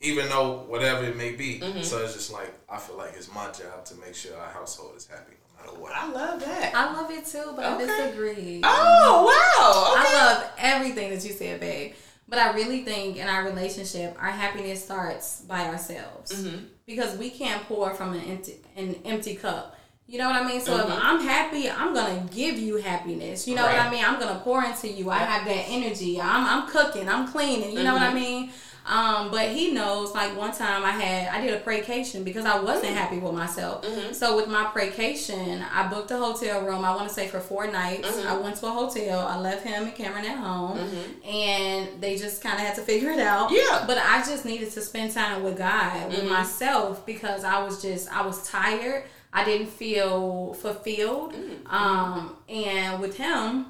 even 0.00 0.28
though 0.28 0.64
whatever 0.66 1.04
it 1.04 1.16
may 1.16 1.32
be. 1.32 1.60
Mm-hmm. 1.60 1.82
So 1.82 2.02
it's 2.02 2.14
just 2.14 2.32
like 2.32 2.52
I 2.68 2.78
feel 2.78 2.96
like 2.96 3.12
it's 3.16 3.32
my 3.32 3.46
job 3.46 3.84
to 3.84 3.94
make 3.96 4.14
sure 4.16 4.36
our 4.36 4.50
household 4.50 4.96
is 4.96 5.06
happy 5.06 5.32
no 5.32 5.36
matter 5.38 5.46
what. 5.48 5.49
I 5.94 6.10
love 6.10 6.40
that. 6.40 6.74
I 6.74 6.92
love 6.92 7.10
it 7.10 7.26
too, 7.26 7.52
but 7.56 7.64
Okay. 7.64 7.84
I 7.84 7.86
disagree. 7.86 8.60
Oh 8.64 9.24
wow! 9.26 10.00
Okay. 10.00 10.16
I 10.16 10.24
love 10.34 10.50
everything 10.58 11.10
that 11.10 11.24
you 11.24 11.32
said, 11.32 11.60
babe. 11.60 11.94
But 12.28 12.38
I 12.38 12.52
really 12.52 12.84
think 12.84 13.16
in 13.16 13.26
our 13.26 13.44
relationship, 13.44 14.16
our 14.20 14.30
happiness 14.30 14.84
starts 14.84 15.40
by 15.42 15.66
ourselves 15.66 16.30
Mm-hmm. 16.32 16.64
because 16.86 17.18
we 17.18 17.30
can't 17.30 17.62
pour 17.64 17.92
from 17.94 18.12
an 18.12 18.20
empty 18.20 18.56
an 18.76 18.94
empty 19.04 19.34
cup. 19.34 19.76
You 20.06 20.18
know 20.18 20.28
what 20.28 20.40
I 20.42 20.46
mean? 20.46 20.60
So 20.60 20.76
Mm-hmm. 20.76 20.92
if 20.92 20.98
I'm 21.02 21.20
happy, 21.20 21.68
I'm 21.70 21.92
gonna 21.94 22.26
give 22.32 22.56
you 22.58 22.76
happiness. 22.76 23.46
You 23.48 23.56
know 23.56 23.62
what 23.64 23.74
I 23.78 23.90
mean? 23.90 24.04
I'm 24.04 24.18
gonna 24.20 24.40
pour 24.44 24.64
into 24.64 24.88
you. 24.88 25.10
I 25.10 25.18
have 25.18 25.44
that 25.44 25.64
energy. 25.68 26.20
I'm 26.20 26.46
I'm 26.46 26.68
cooking. 26.68 27.08
I'm 27.08 27.26
cleaning. 27.28 27.72
You 27.76 27.82
know 27.82 27.94
what 27.94 28.02
Mm-hmm. 28.02 28.16
I 28.16 28.20
mean? 28.20 28.50
Um, 28.86 29.30
but 29.30 29.50
he 29.50 29.72
knows. 29.72 30.14
Like 30.14 30.36
one 30.36 30.52
time, 30.52 30.82
I 30.84 30.90
had 30.90 31.28
I 31.28 31.40
did 31.44 31.54
a 31.54 31.60
precation 31.60 32.24
because 32.24 32.44
I 32.44 32.58
wasn't 32.58 32.94
happy 32.94 33.18
with 33.18 33.34
myself. 33.34 33.84
Mm-hmm. 33.84 34.12
So 34.12 34.36
with 34.36 34.48
my 34.48 34.64
precation, 34.72 35.62
I 35.72 35.86
booked 35.88 36.10
a 36.10 36.16
hotel 36.16 36.62
room. 36.64 36.84
I 36.84 36.94
want 36.96 37.08
to 37.08 37.14
say 37.14 37.28
for 37.28 37.40
four 37.40 37.66
nights. 37.70 38.08
Mm-hmm. 38.08 38.28
I 38.28 38.36
went 38.38 38.56
to 38.56 38.66
a 38.66 38.70
hotel. 38.70 39.20
I 39.26 39.38
left 39.38 39.64
him 39.66 39.84
and 39.84 39.94
Cameron 39.94 40.24
at 40.24 40.38
home, 40.38 40.78
Mm-hmm. 40.78 41.28
and 41.28 42.00
they 42.00 42.16
just 42.16 42.42
kind 42.42 42.54
of 42.54 42.60
had 42.66 42.74
to 42.76 42.82
figure 42.82 43.10
it 43.10 43.20
out. 43.20 43.50
Yeah. 43.52 43.84
But 43.86 43.98
I 43.98 44.18
just 44.26 44.44
needed 44.44 44.70
to 44.72 44.80
spend 44.80 45.12
time 45.12 45.42
with 45.42 45.58
God, 45.58 46.08
with 46.08 46.20
Mm-hmm. 46.20 46.28
myself, 46.28 47.04
because 47.06 47.44
I 47.44 47.62
was 47.62 47.80
just 47.82 48.10
I 48.14 48.22
was 48.26 48.48
tired. 48.48 49.04
I 49.32 49.44
didn't 49.44 49.68
feel 49.68 50.54
fulfilled. 50.54 51.34
Mm-hmm. 51.34 51.66
Um, 51.72 52.36
and 52.48 53.00
with 53.00 53.16
him, 53.16 53.66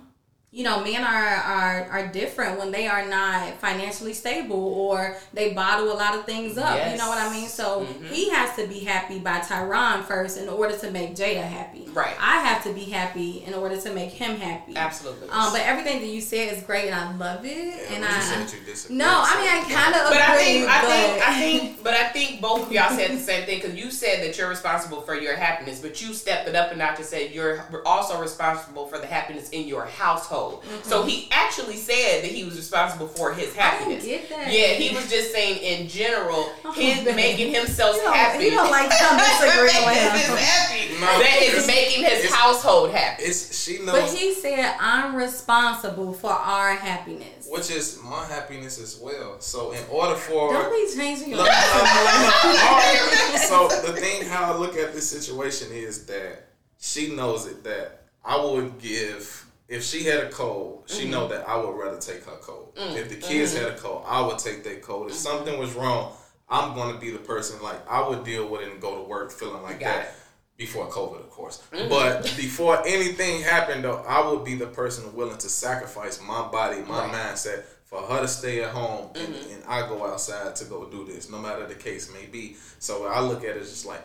you 0.52 0.64
know, 0.64 0.82
men 0.82 1.04
are, 1.04 1.26
are 1.36 1.88
are 1.90 2.08
different 2.08 2.58
when 2.58 2.72
they 2.72 2.88
are 2.88 3.06
not 3.06 3.54
financially 3.60 4.12
stable 4.12 4.56
or 4.56 5.16
they 5.32 5.54
bottle 5.54 5.92
a 5.92 5.94
lot 5.94 6.16
of 6.16 6.24
things 6.24 6.58
up. 6.58 6.74
You 6.90 6.98
know 6.98 7.08
what 7.08 7.18
I 7.18 7.32
mean? 7.32 7.48
So 7.48 7.86
he 8.10 8.30
has 8.30 8.56
to 8.56 8.66
be 8.66 8.80
happy 8.80 9.20
by 9.20 9.38
Tyron 9.38 10.02
first 10.04 10.38
in 10.38 10.48
order 10.48 10.76
to 10.78 10.90
make 10.90 11.14
Jada 11.14 11.42
happy. 11.42 11.86
Right. 11.92 12.16
I 12.18 12.38
have 12.40 12.64
to 12.64 12.72
be 12.72 12.84
happy 12.84 13.44
in 13.46 13.54
order 13.54 13.80
to 13.80 13.94
make 13.94 14.10
him 14.10 14.36
happy. 14.36 14.76
Absolutely. 14.76 15.28
Um, 15.28 15.52
but 15.52 15.60
everything 15.60 16.00
that 16.00 16.08
you 16.08 16.20
said 16.20 16.52
is 16.52 16.64
great 16.64 16.86
and 16.86 16.96
I 16.96 17.16
love 17.16 17.44
it. 17.44 17.90
and 17.92 18.04
I 18.04 18.40
you 18.40 18.96
no, 18.96 19.06
I 19.06 19.40
mean 19.40 19.48
I 19.48 19.72
kind 19.72 19.94
of 19.94 20.06
agree. 20.10 20.20
But 20.20 20.20
I 20.20 20.36
think, 20.36 20.68
I 20.68 20.80
think, 20.82 21.28
I 21.28 21.40
think, 21.40 21.84
but 21.84 21.94
I 21.94 22.08
think 22.08 22.40
both 22.40 22.66
of 22.66 22.72
y'all 22.72 22.90
said 22.90 23.12
the 23.12 23.20
same 23.20 23.46
thing 23.46 23.60
because 23.60 23.76
you 23.76 23.92
said 23.92 24.26
that 24.26 24.36
you're 24.36 24.48
responsible 24.48 25.00
for 25.02 25.14
your 25.14 25.36
happiness, 25.36 25.80
but 25.80 26.02
you 26.02 26.12
stepped 26.12 26.48
it 26.48 26.56
up 26.56 26.70
and 26.70 26.78
not 26.80 26.96
to 26.96 27.04
say 27.04 27.32
you're 27.32 27.64
also 27.86 28.20
responsible 28.20 28.86
for 28.86 28.98
the 28.98 29.06
happiness 29.06 29.48
in 29.50 29.68
your 29.68 29.84
household. 29.84 30.39
So 30.82 31.00
mm-hmm. 31.00 31.08
he 31.08 31.28
actually 31.30 31.76
said 31.76 32.22
that 32.22 32.30
he 32.30 32.44
was 32.44 32.56
responsible 32.56 33.08
for 33.08 33.32
his 33.34 33.54
happiness. 33.54 34.04
get 34.04 34.28
that. 34.30 34.52
Yeah, 34.52 34.74
he 34.80 34.94
was 34.94 35.08
just 35.10 35.32
saying 35.32 35.58
in 35.62 35.88
general, 35.88 36.50
oh, 36.64 36.72
his 36.72 37.04
man. 37.04 37.16
making 37.16 37.52
himself 37.54 37.96
You 37.96 38.10
happy. 38.12 38.44
you 38.44 38.50
don't 38.52 38.70
like 38.70 38.88
them 38.90 39.18
disagreeing 39.18 39.86
with 39.86 39.96
him. 39.96 40.12
Making 40.12 40.36
happy. 40.36 41.00
No, 41.00 41.06
that 41.18 41.38
is 41.42 41.66
making 41.66 42.04
his 42.04 42.24
it's- 42.24 42.34
household 42.34 42.90
happy. 42.90 43.22
It's 43.24 43.40
she 43.60 43.78
knows, 43.78 43.92
But 44.00 44.10
he 44.18 44.32
said 44.34 44.74
I'm 44.80 45.14
responsible 45.16 46.12
for 46.12 46.30
our 46.32 46.74
happiness. 46.74 47.46
which 47.48 47.70
is 47.70 47.98
my 48.02 48.24
happiness 48.26 48.80
as 48.80 48.98
well. 49.00 49.40
So 49.40 49.72
in 49.72 49.82
order 49.90 50.14
for 50.14 50.52
Don't 50.52 50.70
be 50.70 50.94
changing 50.96 51.30
your 51.30 51.38
Look, 51.38 51.48
look, 51.48 51.74
look, 51.74 52.44
look. 52.44 52.44
Alright. 52.70 53.40
so 53.48 53.68
the 53.86 53.92
thing 54.00 54.26
how 54.28 54.52
I 54.52 54.56
look 54.56 54.76
at 54.76 54.92
this 54.94 55.08
situation 55.10 55.68
is 55.72 56.06
that 56.06 56.46
she 56.78 57.14
knows 57.14 57.46
it 57.46 57.62
that 57.64 58.02
I 58.24 58.42
would 58.42 58.78
give 58.78 59.46
if 59.70 59.84
she 59.84 60.02
had 60.02 60.24
a 60.24 60.28
cold, 60.28 60.82
she 60.86 61.08
know 61.08 61.28
mm-hmm. 61.28 61.32
that 61.32 61.48
I 61.48 61.56
would 61.56 61.70
rather 61.70 61.98
take 61.98 62.24
her 62.24 62.36
cold. 62.42 62.74
Mm. 62.74 62.96
If 62.96 63.08
the 63.08 63.14
kids 63.14 63.56
had 63.56 63.66
a 63.66 63.70
mm-hmm. 63.70 63.78
cold, 63.78 64.04
I 64.06 64.20
would 64.20 64.38
take 64.38 64.64
their 64.64 64.80
cold. 64.80 65.06
If 65.06 65.12
mm-hmm. 65.12 65.22
something 65.22 65.58
was 65.58 65.74
wrong, 65.74 66.12
I'm 66.48 66.74
gonna 66.74 66.98
be 66.98 67.10
the 67.10 67.18
person 67.18 67.62
like 67.62 67.88
I 67.88 68.06
would 68.06 68.24
deal 68.24 68.48
with 68.48 68.62
it 68.62 68.72
and 68.72 68.80
go 68.80 68.96
to 68.96 69.08
work 69.08 69.30
feeling 69.30 69.62
like 69.62 69.80
that. 69.80 70.06
it. 70.06 70.10
Before 70.56 70.90
COVID, 70.90 71.20
of 71.20 71.30
course. 71.30 71.62
But 71.70 72.22
before 72.36 72.86
anything 72.86 73.40
happened, 73.40 73.82
though, 73.82 74.04
I 74.06 74.28
would 74.30 74.44
be 74.44 74.56
the 74.56 74.66
person 74.66 75.14
willing 75.16 75.38
to 75.38 75.48
sacrifice 75.48 76.20
my 76.20 76.48
body, 76.48 76.82
my 76.82 77.06
Right. 77.06 77.32
mindset 77.32 77.62
for 77.86 78.02
her 78.02 78.20
to 78.20 78.28
stay 78.28 78.62
at 78.62 78.70
home 78.70 79.10
and, 79.14 79.34
and 79.34 79.64
I 79.66 79.88
go 79.88 80.06
outside 80.06 80.54
to 80.56 80.64
go 80.66 80.84
do 80.84 81.06
this, 81.06 81.30
no 81.30 81.38
matter 81.38 81.66
the 81.66 81.74
case 81.74 82.12
may 82.12 82.26
be. 82.26 82.56
So 82.78 83.06
I 83.06 83.20
look 83.20 83.42
at 83.42 83.56
it 83.56 83.60
just 83.60 83.86
like 83.86 84.02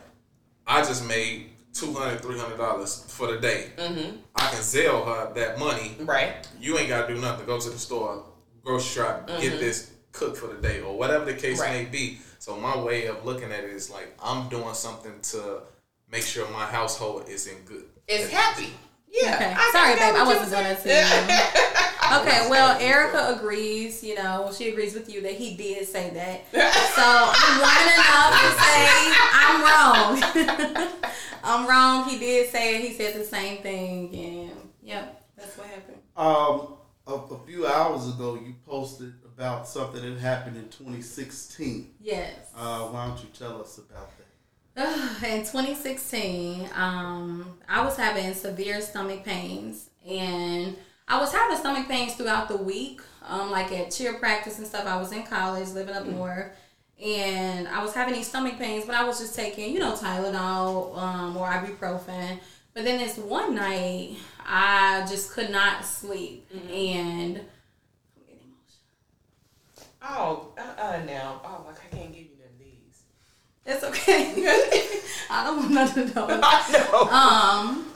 I 0.66 0.82
just 0.82 1.06
made 1.06 1.50
two 1.76 1.94
hundred, 1.94 2.22
three 2.22 2.40
hundred 2.40 2.58
dollars 2.58 3.04
for 3.10 3.28
the 3.32 3.38
day. 3.40 3.68
Mm-hmm. 3.78 4.16
I 4.36 4.50
can 4.50 4.62
sell 4.64 5.04
her 5.06 5.34
that 5.36 5.60
money. 5.60 5.96
Right. 6.00 6.34
You 6.60 6.78
ain't 6.80 6.90
gotta 6.90 7.14
do 7.14 7.20
nothing. 7.22 7.46
Go 7.46 7.60
to 7.60 7.70
the 7.70 7.78
store, 7.78 8.24
grocery 8.64 9.04
shop, 9.04 9.28
get 9.28 9.60
this 9.60 9.92
cook 10.14 10.36
for 10.38 10.48
the 10.48 10.62
day, 10.62 10.80
or 10.82 10.98
whatever 10.98 11.26
the 11.26 11.34
case 11.34 11.60
Right. 11.60 11.84
may 11.84 11.86
be. 11.90 12.20
So 12.40 12.56
my 12.56 12.78
way 12.78 13.08
of 13.08 13.26
looking 13.26 13.52
at 13.52 13.64
it 13.64 13.72
is 13.72 13.90
like 13.92 14.16
I'm 14.24 14.48
doing 14.50 14.74
something 14.74 15.14
to 15.34 15.62
make 16.10 16.24
sure 16.24 16.50
my 16.52 16.66
household 16.66 17.28
is 17.28 17.48
in 17.48 17.58
good. 17.66 17.86
Is 18.08 18.30
happy. 18.32 18.70
Yeah. 19.12 19.36
Okay. 19.36 19.54
I- 19.58 19.70
Sorry, 19.72 19.94
I 19.94 19.96
babe. 19.96 20.16
I 20.16 20.24
wasn't 20.24 20.52
doing 20.52 20.64
said. 20.78 21.06
that 21.06 21.52
to 21.56 21.66
you. 21.66 22.22
Okay, 22.22 22.48
well, 22.52 22.80
Erica 22.80 23.36
agrees. 23.36 24.04
You 24.04 24.16
know, 24.16 24.52
she 24.56 24.70
agrees 24.70 24.94
with 24.94 25.12
you 25.12 25.22
that 25.22 25.32
he 25.34 25.56
did 25.58 25.88
say 25.88 26.12
that. 26.12 26.46
So 26.96 27.02
I'm 27.04 27.60
woman 27.60 27.88
enough 27.92 28.34
to 28.40 28.50
say 28.62 28.80
I'm 29.34 29.58
wrong. 29.66 31.02
I'm 31.46 31.68
wrong. 31.68 32.10
He 32.10 32.18
did 32.18 32.50
say 32.50 32.76
it. 32.76 32.82
He 32.82 32.94
said 32.94 33.16
the 33.16 33.24
same 33.24 33.62
thing, 33.62 34.16
and 34.16 34.52
yep, 34.82 35.24
that's 35.38 35.56
what 35.58 35.68
happened. 35.68 35.98
Um, 36.18 36.78
a, 37.08 37.34
a 37.34 37.40
few 37.46 37.68
hours 37.68 38.10
ago, 38.10 38.36
you 38.36 38.56
posted 38.66 39.14
about 39.24 39.68
something 39.68 40.02
that 40.02 40.20
happened 40.20 40.58
in 40.58 40.70
2016. 40.70 41.94
Yes. 42.02 42.34
Uh, 42.56 42.88
why 42.88 43.08
don't 43.08 43.20
you 43.20 43.30
tell 43.38 43.62
us 43.62 43.78
about 43.78 44.10
that? 44.18 44.26
in 45.24 45.42
2016, 45.42 46.68
um, 46.76 47.58
I 47.70 47.86
was 47.86 47.96
having 47.96 48.34
severe 48.34 48.82
stomach 48.82 49.24
pains, 49.24 49.90
and 50.06 50.76
I 51.08 51.20
was 51.20 51.32
having 51.32 51.58
stomach 51.58 51.88
pains 51.88 52.16
throughout 52.16 52.48
the 52.48 52.58
week, 52.58 53.02
um, 53.22 53.52
like 53.52 53.72
at 53.72 53.92
cheer 53.92 54.16
practice 54.16 54.58
and 54.58 54.66
stuff. 54.66 54.88
I 54.88 54.98
was 54.98 55.12
in 55.12 55.24
college, 55.24 55.70
living 55.70 55.96
up 55.96 56.08
north, 56.08 56.52
and 57.04 57.68
I 57.68 57.84
was 57.84 57.94
having 57.94 58.14
these 58.14 58.28
stomach 58.28 58.58
pains, 58.58 58.86
but 58.86 58.96
I 58.96 59.04
was 59.04 59.20
just 59.20 59.36
taking, 59.36 59.74
you 59.74 59.80
know, 59.80 59.94
Tylenol 59.94 60.98
um, 60.98 61.38
or 61.38 61.48
ibuprofen. 61.48 62.40
But 62.74 62.84
then 62.84 63.00
this 63.00 63.18
one 63.18 63.56
night, 63.56 64.18
I 64.46 65.06
just 65.10 65.32
could 65.32 65.50
not 65.50 65.86
sleep, 65.86 66.48
and 66.54 67.38
I'm 67.38 68.24
getting 68.26 68.42
emotional. 68.44 69.88
Oh, 70.02 70.54
uh, 70.58 70.82
uh, 70.82 71.04
now. 71.06 71.42
Oh, 71.44 71.64
like 71.68 71.78
I 71.80 71.96
can't 71.96 72.12
give 72.14 72.24
you 72.24 72.36
none 72.38 72.50
of 72.50 72.60
these. 72.60 73.04
It's 73.66 73.84
okay. 73.84 75.02
I 75.30 75.44
don't 75.46 75.58
want 75.58 75.72
none 75.72 75.88
of 75.88 76.14
those. 76.14 76.40
I 76.44 76.72
know. 76.92 77.02
Um. 77.10 77.92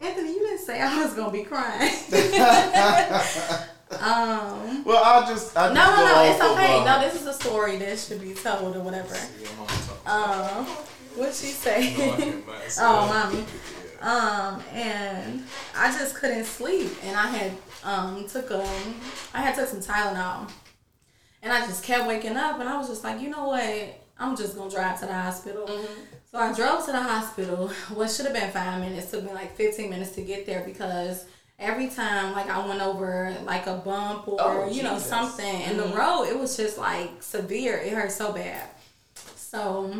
Anthony, 0.00 0.32
you 0.34 0.40
didn't 0.40 0.58
say 0.58 0.80
I 0.80 1.02
was 1.02 1.14
gonna 1.14 1.30
be 1.30 1.44
crying. 1.44 1.92
um. 4.02 4.84
Well, 4.84 5.02
I'll 5.04 5.26
just. 5.26 5.56
I'll 5.56 5.72
No, 5.74 5.80
just 5.80 5.96
no, 5.96 6.04
no. 6.14 6.30
It's 6.30 6.40
of, 6.44 6.50
okay. 6.52 6.78
uh, 6.80 6.84
No, 6.84 7.00
this 7.00 7.20
is 7.20 7.26
a 7.26 7.32
story 7.34 7.76
that 7.78 7.98
should 7.98 8.20
be 8.20 8.34
told 8.34 8.76
or 8.76 8.80
whatever. 8.80 9.14
Um. 10.06 10.66
What'd 11.16 11.34
she 11.34 11.46
say? 11.46 11.94
oh, 12.80 13.06
mommy. 13.06 13.44
Um, 14.00 14.60
and 14.72 15.44
I 15.76 15.90
just 15.96 16.16
couldn't 16.16 16.44
sleep, 16.44 16.90
and 17.04 17.16
I 17.16 17.26
had 17.28 17.52
um 17.84 18.26
took 18.28 18.50
um 18.50 18.94
I 19.32 19.40
had 19.40 19.54
took 19.54 19.68
some 19.68 19.80
Tylenol, 19.80 20.50
and 21.42 21.52
I 21.52 21.64
just 21.66 21.84
kept 21.84 22.06
waking 22.06 22.36
up, 22.36 22.58
and 22.60 22.68
I 22.68 22.76
was 22.76 22.88
just 22.88 23.04
like, 23.04 23.20
you 23.20 23.30
know 23.30 23.48
what? 23.48 24.00
I'm 24.18 24.36
just 24.36 24.56
gonna 24.56 24.70
drive 24.70 25.00
to 25.00 25.06
the 25.06 25.12
hospital. 25.14 25.66
So 26.30 26.38
I 26.38 26.52
drove 26.52 26.84
to 26.86 26.92
the 26.92 27.00
hospital. 27.02 27.68
What 27.94 28.10
should 28.10 28.26
have 28.26 28.34
been 28.34 28.50
five 28.50 28.80
minutes 28.80 29.10
took 29.10 29.24
me 29.24 29.32
like 29.32 29.56
15 29.56 29.88
minutes 29.88 30.10
to 30.16 30.22
get 30.22 30.46
there 30.46 30.64
because 30.66 31.24
every 31.58 31.88
time 31.88 32.32
like 32.32 32.48
I 32.50 32.66
went 32.66 32.80
over 32.82 33.34
like 33.44 33.66
a 33.66 33.76
bump 33.76 34.28
or 34.28 34.40
Oh, 34.40 34.68
you 34.70 34.82
know 34.82 34.94
Jesus. 34.94 35.08
something, 35.08 35.44
and 35.62 35.78
the 35.78 35.88
road 35.96 36.24
it 36.24 36.38
was 36.38 36.56
just 36.56 36.78
like 36.78 37.22
severe. 37.22 37.76
It 37.76 37.92
hurt 37.92 38.12
so 38.12 38.32
bad. 38.32 38.68
So 39.36 39.92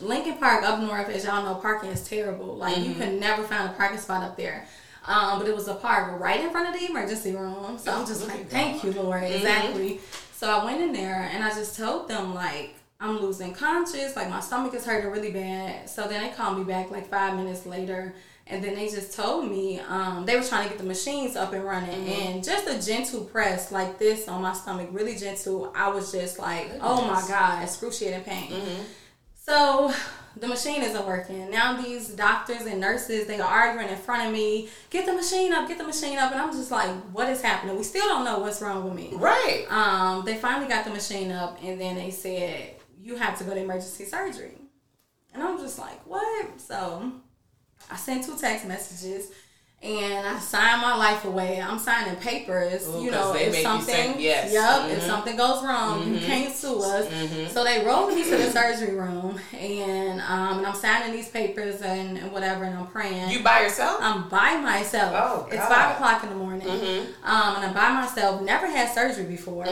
Lincoln 0.00 0.36
Park 0.38 0.64
up 0.64 0.80
north, 0.80 1.08
as 1.08 1.24
y'all 1.24 1.44
know, 1.44 1.54
parking 1.56 1.90
is 1.90 2.06
terrible. 2.06 2.56
Like 2.56 2.78
you 2.78 2.90
Mm-hmm. 2.90 3.00
can 3.00 3.20
never 3.20 3.42
find 3.42 3.70
a 3.70 3.72
parking 3.74 3.98
spot 3.98 4.22
up 4.22 4.36
there. 4.36 4.66
Um, 5.06 5.38
but 5.38 5.48
it 5.48 5.54
was 5.54 5.66
a 5.68 5.74
park 5.74 6.20
right 6.20 6.40
in 6.40 6.50
front 6.50 6.72
of 6.74 6.80
the 6.80 6.88
emergency 6.90 7.34
room. 7.34 7.78
So 7.78 7.90
I'm 7.92 8.06
just 8.06 8.28
like, 8.28 8.48
thank 8.48 8.84
you, 8.84 8.92
Lord. 8.92 9.22
Mm-hmm. 9.22 9.32
Exactly. 9.34 10.00
So 10.34 10.48
I 10.50 10.64
went 10.64 10.80
in 10.80 10.92
there 10.92 11.28
and 11.32 11.42
I 11.42 11.48
just 11.50 11.76
told 11.76 12.08
them 12.08 12.34
like 12.34 12.74
I'm 13.00 13.18
losing 13.18 13.52
conscious, 13.54 14.14
like 14.14 14.28
my 14.28 14.40
stomach 14.40 14.74
is 14.74 14.84
hurting 14.84 15.10
really 15.10 15.32
bad. 15.32 15.88
So 15.88 16.06
then 16.06 16.22
they 16.22 16.30
called 16.34 16.58
me 16.58 16.64
back 16.64 16.90
like 16.90 17.08
five 17.08 17.34
minutes 17.34 17.64
later. 17.66 18.14
And 18.50 18.62
then 18.64 18.74
they 18.74 18.88
just 18.88 19.14
told 19.14 19.48
me 19.48 19.80
um, 19.80 20.26
they 20.26 20.36
were 20.36 20.42
trying 20.42 20.64
to 20.64 20.68
get 20.70 20.78
the 20.78 20.84
machines 20.84 21.36
up 21.36 21.52
and 21.52 21.64
running, 21.64 21.90
Mm-hmm. 22.04 22.22
and 22.22 22.44
just 22.44 22.66
a 22.68 22.84
gentle 22.84 23.22
press 23.24 23.70
like 23.72 23.98
this 23.98 24.26
on 24.28 24.42
my 24.42 24.52
stomach, 24.52 24.88
really 24.92 25.16
gentle. 25.16 25.72
I 25.74 25.88
was 25.88 26.10
just 26.12 26.38
like, 26.38 26.70
"Oh 26.80 27.02
my 27.06 27.22
god, 27.28 27.62
excruciating 27.62 28.22
pain." 28.24 28.50
Mm-hmm. 28.50 28.82
So 29.36 29.92
the 30.36 30.46
machine 30.46 30.82
isn't 30.82 31.06
working. 31.06 31.50
Now 31.50 31.80
these 31.80 32.08
doctors 32.08 32.62
and 32.66 32.80
nurses 32.80 33.26
they 33.26 33.40
are 33.40 33.48
arguing 33.50 33.88
in 33.88 33.96
front 33.96 34.26
of 34.26 34.32
me. 34.32 34.68
Get 34.90 35.06
the 35.06 35.12
machine 35.12 35.52
up, 35.52 35.66
get 35.68 35.78
the 35.78 35.84
machine 35.86 36.18
up, 36.18 36.30
and 36.32 36.40
I'm 36.40 36.52
just 36.52 36.70
like, 36.70 36.90
what 37.12 37.28
is 37.28 37.42
happening? 37.42 37.76
We 37.76 37.82
still 37.82 38.06
don't 38.06 38.24
know 38.24 38.38
what's 38.38 38.60
wrong 38.62 38.84
with 38.84 38.94
me. 38.94 39.10
Right. 39.14 39.66
Um, 39.70 40.24
they 40.24 40.36
finally 40.36 40.68
got 40.68 40.84
the 40.84 40.90
machine 40.90 41.32
up, 41.32 41.58
and 41.62 41.80
then 41.80 41.96
they 41.96 42.10
said 42.10 42.74
you 43.02 43.16
have 43.16 43.36
to 43.38 43.44
go 43.44 43.54
to 43.54 43.60
emergency 43.60 44.04
surgery. 44.04 44.56
And 45.34 45.42
I'm 45.42 45.58
just 45.58 45.78
like, 45.78 46.00
what? 46.06 46.60
So 46.60 47.12
I 47.90 47.96
sent 47.96 48.24
two 48.24 48.36
text 48.36 48.66
messages, 48.66 49.30
and 49.82 50.26
I 50.26 50.38
signed 50.38 50.82
my 50.82 50.94
life 50.96 51.24
away. 51.24 51.60
I'm 51.60 51.78
signing 51.78 52.16
papers, 52.16 52.86
Ooh, 52.88 53.02
you 53.02 53.10
know, 53.10 53.32
if 53.34 53.56
something, 53.62 53.84
say 54.14 54.14
yes. 54.20 54.52
yep, 54.52 54.90
if 54.90 55.02
Mhm. 55.02 55.06
something 55.06 55.36
goes 55.36 55.64
wrong, 55.64 56.12
you 56.12 56.20
can't 56.20 56.54
sue 56.54 56.82
us. 56.82 57.06
So 57.52 57.64
they 57.64 57.84
rolled 57.84 58.14
me 58.14 58.22
to 58.22 58.36
the 58.36 58.50
surgery 58.50 58.94
room, 58.94 59.40
and 59.58 60.20
um, 60.20 60.58
and 60.58 60.66
I'm 60.66 60.74
signing 60.74 61.12
these 61.12 61.28
papers 61.28 61.80
and, 61.82 62.18
and 62.18 62.30
whatever, 62.30 62.64
and 62.64 62.76
I'm 62.76 62.86
praying. 62.88 63.30
You 63.30 63.42
by 63.42 63.62
yourself? 63.62 63.98
I'm 64.02 64.28
by 64.28 64.56
myself. 64.58 65.12
Oh, 65.16 65.48
It's 65.50 65.64
five 65.66 65.94
o'clock 65.96 66.22
in 66.24 66.28
the 66.30 66.36
morning. 66.36 66.68
Um, 67.24 67.56
and 67.56 67.64
I'm 67.66 67.72
by 67.74 67.90
myself. 67.92 68.42
Never 68.42 68.66
had 68.66 68.92
surgery 68.94 69.24
before. 69.24 69.66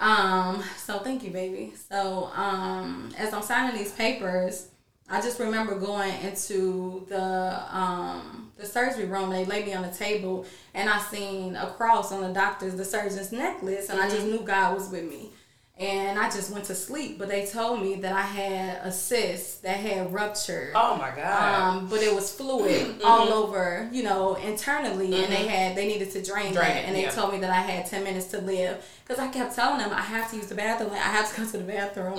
Um, 0.00 0.62
so 0.78 0.98
thank 1.00 1.22
you, 1.22 1.30
baby. 1.30 1.74
So 1.90 2.30
um, 2.34 3.10
as 3.18 3.32
I'm 3.34 3.42
signing 3.42 3.76
these 3.76 3.92
papers, 3.92 4.66
I 5.12 5.20
just 5.20 5.38
remember 5.38 5.74
going 5.74 6.14
into 6.22 7.04
the 7.08 7.62
um, 7.70 8.50
the 8.56 8.64
surgery 8.64 9.04
room. 9.04 9.28
They 9.28 9.44
laid 9.44 9.66
me 9.66 9.74
on 9.74 9.82
the 9.82 9.90
table, 9.90 10.46
and 10.72 10.88
I 10.88 10.98
seen 11.00 11.54
a 11.54 11.66
cross 11.66 12.12
on 12.12 12.22
the 12.22 12.32
doctor's, 12.32 12.76
the 12.76 12.84
surgeon's 12.84 13.30
necklace, 13.30 13.90
and 13.90 14.00
I 14.00 14.08
just 14.08 14.26
knew 14.26 14.40
God 14.40 14.74
was 14.74 14.88
with 14.88 15.04
me. 15.04 15.28
And 15.78 16.18
I 16.18 16.30
just 16.30 16.50
went 16.52 16.66
to 16.66 16.74
sleep, 16.74 17.18
but 17.18 17.28
they 17.28 17.44
told 17.44 17.82
me 17.82 17.96
that 17.96 18.12
I 18.14 18.20
had 18.20 18.86
a 18.86 18.92
cyst 18.92 19.62
that 19.62 19.78
had 19.78 20.12
ruptured. 20.12 20.72
oh 20.74 20.96
my 20.96 21.10
God. 21.16 21.76
Um, 21.78 21.88
but 21.88 22.00
it 22.02 22.14
was 22.14 22.32
fluid 22.32 23.02
all 23.02 23.32
over, 23.32 23.88
you 23.90 24.02
know, 24.04 24.36
internally, 24.36 25.12
and 25.14 25.32
they 25.32 25.46
had 25.46 25.76
they 25.76 25.88
needed 25.88 26.10
to 26.12 26.22
drain, 26.22 26.52
Drain 26.54 26.76
it, 26.76 26.84
and 26.86 26.94
they 26.94 27.02
yeah. 27.02 27.10
told 27.10 27.32
me 27.32 27.40
that 27.40 27.50
I 27.50 27.60
had 27.60 27.86
ten 27.86 28.04
minutes 28.04 28.26
to 28.28 28.40
live 28.40 28.84
because 29.04 29.18
I 29.18 29.28
kept 29.28 29.56
telling 29.56 29.78
them 29.78 29.90
I 29.92 30.02
have 30.02 30.30
to 30.30 30.36
use 30.36 30.46
the 30.46 30.54
bathroom, 30.54 30.92
I 30.92 30.96
have 30.96 31.34
to 31.34 31.40
go 31.40 31.46
to 31.50 31.58
the 31.58 31.64
bathroom, 31.64 32.18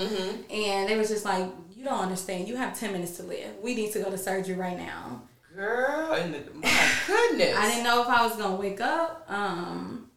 and 0.52 0.90
they 0.90 0.98
was 0.98 1.10
just 1.10 1.24
like, 1.24 1.48
you 1.84 1.90
don't 1.90 2.00
understand, 2.00 2.48
you 2.48 2.56
have 2.56 2.80
ten 2.80 2.94
minutes 2.94 3.18
to 3.18 3.24
live. 3.24 3.58
We 3.62 3.76
need 3.76 3.92
to 3.92 4.00
go 4.00 4.10
to 4.10 4.18
surgery 4.18 4.56
right 4.56 4.78
now. 4.78 5.24
Girl, 5.54 6.14
and 6.14 6.32
my 6.32 6.90
goodness. 7.08 7.56
I 7.58 7.70
didn't 7.70 7.84
know 7.84 8.02
if 8.02 8.08
I 8.08 8.26
was 8.26 8.38
gonna 8.38 8.56
wake 8.56 8.80
up. 8.80 9.26
Um, 9.28 10.10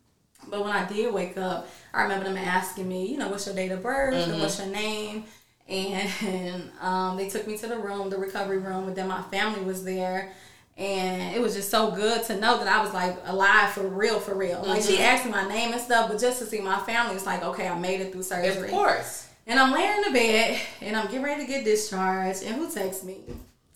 but 0.48 0.62
when 0.62 0.72
I 0.72 0.86
did 0.86 1.12
wake 1.12 1.36
up, 1.36 1.68
I 1.92 2.02
remember 2.02 2.26
them 2.26 2.36
asking 2.36 2.88
me, 2.88 3.10
you 3.10 3.18
know, 3.18 3.28
what's 3.28 3.46
your 3.46 3.54
date 3.56 3.72
of 3.72 3.82
birth 3.82 4.14
and 4.14 4.40
what's 4.40 4.60
your 4.60 4.68
name. 4.68 5.24
And 5.68 6.70
um, 6.80 7.16
they 7.16 7.28
took 7.28 7.48
me 7.48 7.58
to 7.58 7.66
the 7.66 7.78
room, 7.78 8.10
the 8.10 8.18
recovery 8.18 8.58
room, 8.58 8.86
and 8.86 8.96
then 8.96 9.08
my 9.08 9.22
family 9.22 9.64
was 9.64 9.82
there. 9.84 10.32
And 10.76 11.34
it 11.34 11.40
was 11.40 11.54
just 11.54 11.68
so 11.68 11.90
good 11.90 12.22
to 12.24 12.38
know 12.38 12.58
that 12.58 12.68
I 12.68 12.80
was 12.80 12.94
like 12.94 13.16
alive 13.24 13.72
for 13.72 13.88
real, 13.88 14.20
for 14.20 14.34
real. 14.34 14.62
Like 14.64 14.82
she 14.82 15.00
asked 15.00 15.24
me 15.24 15.32
my 15.32 15.48
name 15.48 15.72
and 15.72 15.80
stuff, 15.80 16.08
but 16.08 16.20
just 16.20 16.38
to 16.38 16.46
see 16.46 16.60
my 16.60 16.78
family, 16.78 17.16
it's 17.16 17.26
like, 17.26 17.42
okay, 17.42 17.66
I 17.66 17.76
made 17.76 18.00
it 18.00 18.12
through 18.12 18.22
surgery. 18.22 18.68
Of 18.68 18.70
course. 18.70 19.25
And 19.46 19.60
I'm 19.60 19.72
laying 19.72 19.96
in 19.98 20.12
the 20.12 20.18
bed 20.18 20.60
and 20.80 20.96
I'm 20.96 21.06
getting 21.06 21.22
ready 21.22 21.42
to 21.46 21.46
get 21.48 21.64
discharged. 21.64 22.42
And 22.42 22.56
who 22.56 22.70
texts 22.70 23.04
me? 23.04 23.20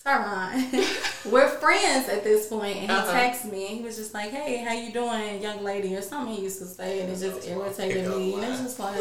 Tyron. 0.04 0.72
We're 1.30 1.48
friends 1.48 2.08
at 2.08 2.24
this 2.24 2.48
point, 2.48 2.76
and 2.78 2.90
he 2.90 2.96
Uh-huh. 2.96 3.12
texts 3.12 3.44
me. 3.44 3.66
And 3.68 3.76
he 3.76 3.82
was 3.84 3.96
just 3.98 4.14
like, 4.14 4.30
"Hey, 4.30 4.56
how 4.64 4.72
you 4.72 4.90
doing, 4.92 5.42
young 5.42 5.62
lady?" 5.62 5.94
or 5.94 6.00
something 6.00 6.34
he 6.34 6.42
used 6.42 6.58
to 6.60 6.64
say, 6.64 7.00
and 7.00 7.10
it 7.12 7.18
just 7.20 7.46
irritated 7.46 8.08
me. 8.08 8.32
And 8.34 8.44
it's 8.44 8.62
just 8.62 8.78
like 8.78 8.96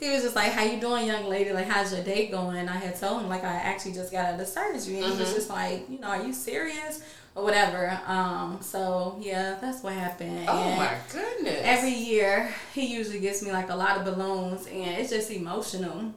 he 0.00 0.10
was 0.10 0.22
just 0.22 0.34
like, 0.34 0.50
"How 0.52 0.62
you 0.64 0.80
doing, 0.80 1.06
young 1.06 1.26
lady? 1.28 1.52
Like, 1.52 1.66
how's 1.66 1.92
your 1.92 2.02
day 2.02 2.28
going?" 2.28 2.70
I 2.70 2.76
had 2.78 2.98
told 2.98 3.20
him 3.20 3.28
like 3.28 3.44
I 3.44 3.52
actually 3.52 3.92
just 3.92 4.10
got 4.10 4.24
out 4.32 4.40
of 4.40 4.48
surgery, 4.48 4.96
and 5.00 5.12
he 5.12 5.18
was 5.20 5.34
just 5.34 5.50
like, 5.50 5.90
"You 5.90 5.98
know, 6.00 6.08
are 6.08 6.22
you 6.24 6.32
serious?" 6.32 7.02
Or 7.34 7.42
whatever. 7.44 7.98
Um, 8.06 8.58
so 8.60 9.16
yeah, 9.20 9.56
that's 9.60 9.82
what 9.82 9.92
happened. 9.94 10.44
Oh 10.48 10.52
And 10.58 10.76
my 10.78 10.96
goodness. 11.12 11.60
every 11.64 11.92
year 11.94 12.52
he 12.74 12.86
usually 12.86 13.20
gets 13.20 13.42
me 13.42 13.52
like 13.52 13.70
a 13.70 13.76
lot 13.76 13.98
of 13.98 14.04
balloons 14.04 14.66
and 14.66 14.96
it's 15.00 15.10
just 15.10 15.30
emotional 15.30 16.12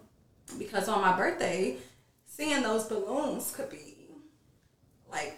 because 0.59 0.87
on 0.87 1.01
my 1.01 1.15
birthday 1.17 1.77
seeing 2.25 2.61
those 2.63 2.85
balloons 2.85 3.51
could 3.55 3.69
be 3.69 3.95
like 5.11 5.35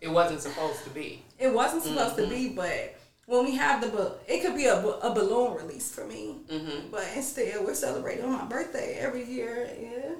it 0.00 0.08
wasn't 0.08 0.40
supposed 0.40 0.84
to 0.84 0.90
be. 0.90 1.22
it 1.38 1.52
wasn't 1.52 1.82
supposed 1.82 2.16
Mm-hmm. 2.16 2.30
to 2.30 2.36
be 2.36 2.48
but 2.50 2.94
when 3.26 3.44
we 3.44 3.56
have 3.56 3.80
the 3.80 3.88
ba- 3.88 4.14
it 4.26 4.42
could 4.42 4.54
be 4.56 4.66
a, 4.66 4.78
a 4.80 5.14
balloon 5.14 5.54
release 5.56 5.90
for 5.94 6.04
me 6.06 6.36
Mm-hmm. 6.48 6.90
but 6.90 7.04
instead 7.16 7.64
we're 7.64 7.74
celebrating 7.74 8.24
on 8.24 8.32
my 8.32 8.44
birthday 8.46 8.96
every 8.98 9.24
year 9.24 9.68
yeah 9.80 10.10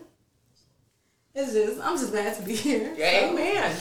it's 1.38 1.52
just 1.52 1.80
i'm 1.82 1.96
just 1.96 2.10
glad 2.10 2.34
to 2.36 2.42
be 2.42 2.54
here 2.54 2.92
Yeah, 2.96 3.30
amen. 3.30 3.76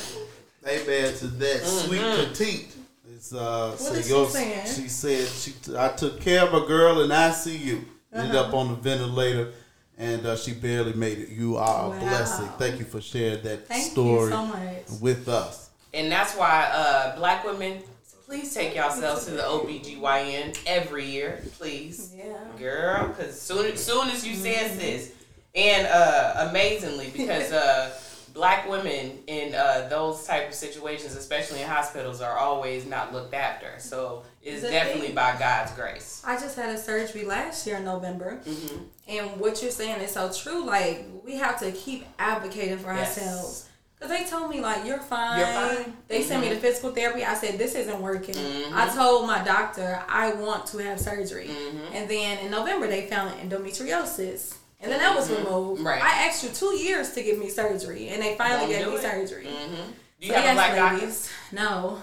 Amen 0.65 1.13
to 1.15 1.27
that 1.27 1.61
Mm-hmm. 1.61 1.87
sweet 1.87 2.27
petite. 2.27 2.75
It's 3.15 3.31
uh, 3.33 3.69
What 3.69 3.79
say 3.79 3.99
is 3.99 4.07
she 4.07 4.25
saying? 4.25 4.65
She 4.65 4.87
said 4.89 5.27
she 5.27 5.51
t- 5.51 5.77
I 5.77 5.89
took 5.89 6.19
care 6.19 6.43
of 6.43 6.53
a 6.53 6.65
girl 6.67 7.01
and 7.01 7.13
I 7.13 7.31
see 7.31 7.55
you. 7.57 7.85
Ended 8.13 8.35
Uh-huh. 8.35 8.47
up 8.49 8.53
on 8.53 8.67
the 8.69 8.75
ventilator, 8.75 9.51
and 9.97 10.25
uh, 10.25 10.35
she 10.35 10.51
barely 10.53 10.93
made 10.93 11.19
it. 11.19 11.29
You 11.29 11.55
are 11.57 11.85
a 11.85 11.89
Wow. 11.89 11.99
blessing. 11.99 12.49
Thank 12.57 12.79
you 12.79 12.85
for 12.85 12.99
sharing 12.99 13.41
that 13.43 13.67
thank 13.67 13.91
story 13.91 14.31
so 14.31 14.45
much 14.45 14.89
with 15.01 15.27
us. 15.29 15.69
And 15.93 16.11
that's 16.11 16.33
why 16.35 16.69
uh, 16.73 17.15
black 17.15 17.45
women, 17.45 17.81
please 18.25 18.53
take 18.53 18.75
yourselves 18.75 19.23
to 19.25 19.31
the 19.31 19.43
OBGYN 19.43 20.57
every 20.65 21.05
year, 21.05 21.41
please. 21.57 22.11
yeah 22.17 22.25
Girl, 22.59 23.07
because 23.07 23.39
soon, 23.39 23.77
soon 23.77 24.09
as 24.09 24.27
you 24.27 24.35
said 24.35 24.77
this, 24.77 25.11
and 25.57 25.87
uh, 25.87 26.47
amazingly, 26.49 27.09
because 27.15 27.51
uh, 27.51 27.89
black 28.33 28.69
women 28.69 29.17
in 29.27 29.55
uh, 29.55 29.87
those 29.89 30.23
type 30.25 30.47
of 30.47 30.53
situations, 30.53 31.15
especially 31.15 31.61
in 31.61 31.67
hospitals, 31.67 32.21
are 32.21 32.37
always 32.37 32.85
not 32.85 33.11
looked 33.11 33.33
after. 33.33 33.67
So 33.79 34.23
it's 34.43 34.61
definitely 34.61 35.07
thing- 35.07 35.15
by 35.15 35.35
God's 35.39 35.71
grace. 35.71 36.21
I 36.25 36.39
just 36.39 36.55
had 36.55 36.69
a 36.69 36.77
surgery 36.77 37.25
last 37.25 37.65
year 37.65 37.77
in 37.77 37.85
November, 37.85 38.39
Mm-hmm. 38.45 38.83
and 39.07 39.39
what 39.39 39.61
you're 39.61 39.71
saying 39.71 39.99
is 40.01 40.11
so 40.11 40.31
true. 40.31 40.63
Like 40.65 41.05
we 41.25 41.35
have 41.37 41.59
to 41.61 41.71
keep 41.71 42.05
advocating 42.19 42.77
for 42.77 42.93
Yes. 42.93 43.17
ourselves. 43.17 43.63
Cause 43.99 44.09
they 44.09 44.25
told 44.25 44.51
me 44.51 44.61
like 44.61 44.85
you're 44.85 44.99
fine. 44.99 45.39
You're 45.39 45.47
fine. 45.47 45.93
They 46.07 46.21
sent 46.21 46.43
Mm-hmm. 46.43 46.49
me 46.51 46.55
to 46.55 46.61
physical 46.61 46.91
therapy. 46.91 47.25
I 47.25 47.33
said 47.33 47.57
this 47.57 47.73
isn't 47.73 47.99
working. 47.99 48.35
I 48.71 48.87
told 48.93 49.25
my 49.25 49.43
doctor 49.43 49.99
I 50.07 50.33
want 50.33 50.67
to 50.67 50.77
have 50.77 50.99
surgery, 50.99 51.47
Mm-hmm. 51.47 51.93
and 51.95 52.07
then 52.07 52.37
in 52.45 52.51
November 52.51 52.85
they 52.85 53.07
found 53.07 53.31
endometriosis, 53.41 54.56
and 54.79 54.91
then 54.91 54.99
that 54.99 55.15
was 55.15 55.29
removed. 55.29 55.79
Mm-hmm. 55.79 55.87
Right. 55.87 56.01
I 56.03 56.27
asked 56.27 56.43
you 56.43 56.49
two 56.49 56.75
years 56.77 57.11
to 57.13 57.23
give 57.23 57.37
me 57.37 57.49
surgery, 57.49 58.09
and 58.09 58.21
they 58.21 58.35
finally 58.35 58.73
Won't 58.73 58.85
gave 58.85 58.87
me 58.87 58.95
it. 58.95 59.01
surgery. 59.01 59.45
Mm-hmm. 59.45 59.91
Do 60.21 60.27
you 60.27 60.33
So 60.33 60.39
have 60.39 60.51
a 60.51 60.53
black 60.53 60.93
ladies, 60.99 61.29
No. 61.51 61.99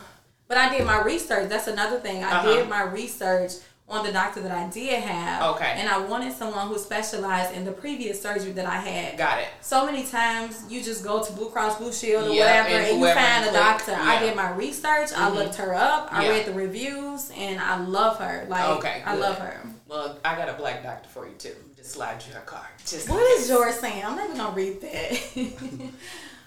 But 0.47 0.59
I 0.59 0.77
did 0.77 0.87
my 0.87 1.01
research. 1.03 1.49
That's 1.49 1.69
another 1.69 1.99
thing. 2.01 2.23
I 2.23 2.31
Uh-huh. 2.31 2.53
did 2.55 2.69
my 2.69 2.83
research 2.83 3.53
on 3.89 4.05
the 4.05 4.13
doctor 4.13 4.41
that 4.43 4.51
I 4.53 4.69
did 4.69 5.03
have. 5.03 5.55
Okay. 5.57 5.73
And 5.77 5.89
I 5.89 5.99
wanted 5.99 6.33
someone 6.37 6.69
who 6.69 6.79
specialized 6.79 7.55
in 7.55 7.65
the 7.65 7.73
previous 7.73 8.21
surgery 8.21 8.53
that 8.53 8.67
I 8.67 8.77
had. 8.77 9.17
Got 9.19 9.41
it. 9.41 9.49
So 9.63 9.85
many 9.87 10.05
times 10.05 10.65
you 10.71 10.83
just 10.83 11.03
go 11.03 11.23
to 11.25 11.33
Blue 11.33 11.49
Cross 11.51 11.79
Blue 11.79 11.93
Shield 11.93 12.29
or 12.29 12.35
Yep, 12.35 12.47
whatever 12.47 12.69
and 12.69 12.87
and, 12.87 13.01
you 13.01 13.07
find 13.15 13.45
a 13.49 13.53
doctor. 13.53 13.95
I 13.99 14.21
did 14.21 14.37
my 14.37 14.51
research. 14.55 15.11
I 15.17 15.29
looked 15.31 15.55
her 15.57 15.75
up. 15.75 16.09
I 16.13 16.25
Yeah. 16.25 16.31
read 16.31 16.47
the 16.47 16.53
reviews 16.55 17.31
and 17.37 17.59
I 17.61 17.79
love 17.79 18.19
her. 18.19 18.47
Like 18.49 18.65
Okay, 18.79 19.03
I 19.05 19.13
good. 19.13 19.21
love 19.21 19.39
her. 19.39 19.61
Well, 19.89 20.19
I 20.25 20.37
got 20.37 20.49
a 20.49 20.55
black 20.55 20.83
doctor 20.83 21.09
for 21.09 21.27
you 21.27 21.35
too. 21.35 21.55
Just 21.85 21.97
slide 21.97 22.25
you 22.27 22.33
her 22.33 22.41
card. 22.41 22.65
Just 22.87 23.11
What 23.11 23.21
is 23.39 23.47
yours 23.47 23.75
saying? 23.79 24.03
I'm 24.07 24.17
never 24.17 24.35
gonna 24.35 24.57
read 24.57 24.81
that. 24.81 25.21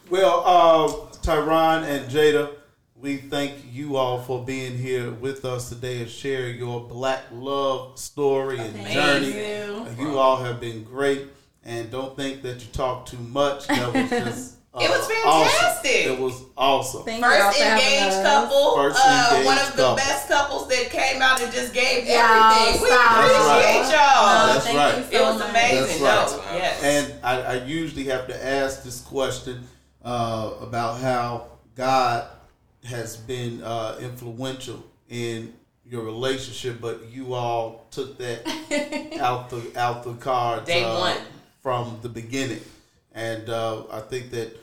Well, 0.10 0.42
uh, 0.46 0.88
Tyron 1.18 1.84
and 1.84 2.10
Jada, 2.10 2.54
we 2.96 3.18
thank 3.18 3.56
you 3.70 3.98
all 3.98 4.22
for 4.22 4.42
being 4.46 4.78
here 4.78 5.12
with 5.12 5.44
us 5.44 5.68
today 5.68 6.00
and 6.02 6.10
share 6.10 6.48
your 6.48 6.80
black 6.80 7.24
love 7.30 8.00
story 8.00 8.58
and 8.58 8.74
Thank 8.74 8.94
journey. 8.94 9.28
you. 9.38 9.86
You 10.00 10.18
all 10.18 10.38
have 10.38 10.62
been 10.62 10.86
great, 10.86 11.28
and 11.66 11.92
don't 11.92 12.16
think 12.16 12.42
that 12.44 12.62
you 12.62 12.68
talk 12.72 13.06
too 13.06 13.18
much. 13.18 13.68
That 13.68 13.94
was 13.94 14.10
just. 14.10 14.54
Uh, 14.78 14.84
It 14.84 14.90
was 14.90 15.10
Awesome. 15.26 15.52
fantastic. 15.58 16.06
It 16.06 16.20
was 16.20 16.44
awesome. 16.58 17.04
Thank 17.04 17.24
First 17.24 17.58
for 17.58 17.64
engaged 17.66 18.24
couple, 18.24 18.76
First 18.76 19.00
uh, 19.04 19.28
engaged 19.32 19.46
one 19.46 19.58
of 19.58 19.72
the 19.76 19.82
couple. 19.82 19.96
best 19.96 20.28
couples 20.28 20.68
that 20.70 20.90
came 20.92 21.22
out 21.22 21.42
and 21.42 21.52
just 21.52 21.74
gave 21.74 22.06
Y'all, 22.06 22.16
everything. 22.18 22.82
We 22.84 22.88
stop. 22.90 23.12
appreciate 23.18 23.82
That's 23.82 23.92
y'all. 23.92 24.48
That's 24.54 24.66
right. 24.76 25.12
you 25.14 25.20
It 25.20 25.22
was 25.24 25.42
amazing. 25.42 26.04
That's 26.04 26.32
No, 26.34 26.38
right. 26.40 26.56
yes. 26.58 26.84
And 26.84 27.14
I, 27.26 27.42
I 27.42 27.54
usually 27.66 28.06
have 28.06 28.28
to 28.28 28.46
ask 28.46 28.84
this 28.84 29.02
question 29.02 29.64
uh, 30.06 30.52
about 30.62 31.00
how 31.00 31.48
God 31.76 32.28
has 32.86 33.18
been 33.18 33.62
uh, 33.64 33.98
influential 34.00 34.84
in 35.10 35.54
your 35.90 36.04
relationship, 36.04 36.80
but 36.82 37.06
you 37.12 37.34
all 37.34 37.88
took 37.92 38.18
that 38.18 38.46
out 39.20 39.50
the 39.50 39.72
out 39.80 40.04
the 40.04 40.14
cards 40.16 40.66
Day 40.68 40.84
uh, 40.84 41.00
one. 41.00 41.18
from 41.62 41.98
the 42.02 42.10
beginning, 42.10 42.62
and 43.14 43.50
uh, 43.50 43.84
I 43.92 44.02
think 44.02 44.32
that, 44.32 44.56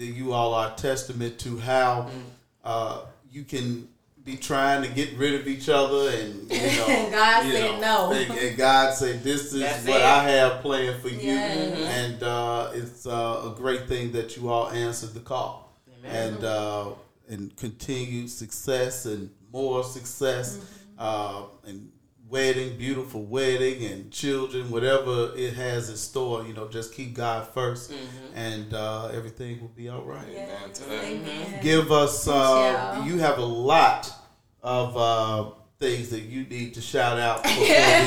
that 0.00 0.06
you 0.06 0.32
all 0.32 0.54
are 0.54 0.72
a 0.72 0.74
testament 0.76 1.38
to 1.40 1.58
how 1.58 2.08
Mm. 2.10 2.22
uh, 2.64 3.00
you 3.30 3.44
can 3.44 3.86
be 4.24 4.36
trying 4.36 4.82
to 4.82 4.88
get 4.88 5.16
rid 5.16 5.34
of 5.40 5.46
each 5.46 5.68
other, 5.68 6.10
and 6.10 6.50
you 6.50 6.58
know, 6.78 7.08
God 7.10 7.46
you 7.46 7.52
said 7.52 7.80
know, 7.80 8.10
no. 8.10 8.12
and, 8.18 8.30
and 8.38 8.56
God 8.56 8.94
said, 8.94 9.22
"This 9.22 9.52
is 9.54 9.60
That's 9.60 9.86
what 9.86 10.00
it. 10.00 10.04
I 10.04 10.22
have 10.24 10.60
planned 10.62 11.00
for 11.00 11.08
you," 11.08 11.18
Yes. 11.20 11.78
and 11.78 12.22
uh, 12.22 12.70
it's 12.74 13.06
uh, 13.06 13.50
a 13.50 13.54
great 13.56 13.88
thing 13.88 14.12
that 14.12 14.36
you 14.36 14.48
all 14.50 14.68
answered 14.70 15.14
the 15.14 15.20
call, 15.20 15.72
Amen. 16.00 16.34
and 16.34 16.44
uh, 16.44 16.88
and 17.28 17.56
continued 17.56 18.28
success 18.30 19.06
and 19.06 19.30
more 19.52 19.84
success, 19.84 20.56
Mm-hmm. 20.58 20.94
uh, 20.98 21.42
and 21.70 21.90
wedding, 22.30 22.76
beautiful 22.78 23.24
wedding, 23.24 23.84
and 23.84 24.10
children, 24.12 24.70
whatever 24.70 25.32
it 25.36 25.54
has 25.54 25.90
in 25.90 25.96
store. 25.96 26.44
You 26.44 26.54
know, 26.54 26.68
just 26.68 26.94
keep 26.94 27.14
God 27.14 27.52
1st 27.54 27.92
and 28.34 28.72
uh, 28.72 29.08
everything 29.08 29.60
will 29.60 29.68
be 29.68 29.88
all 29.88 30.02
right. 30.02 30.26
Amen 30.28 30.72
to 30.74 30.84
that. 30.88 31.04
Amen. 31.04 31.60
Give 31.62 31.90
us. 31.92 32.26
Uh, 32.28 33.02
y'all. 33.06 33.18
have 33.18 33.38
a 33.38 33.44
lot 33.44 34.10
of 34.62 34.96
uh, 34.96 35.50
things 35.78 36.10
that 36.10 36.20
you 36.20 36.44
need 36.44 36.74
to 36.74 36.80
shout 36.80 37.18
out 37.18 37.42
before 37.50 37.60
we 37.64 37.70
end 37.72 38.06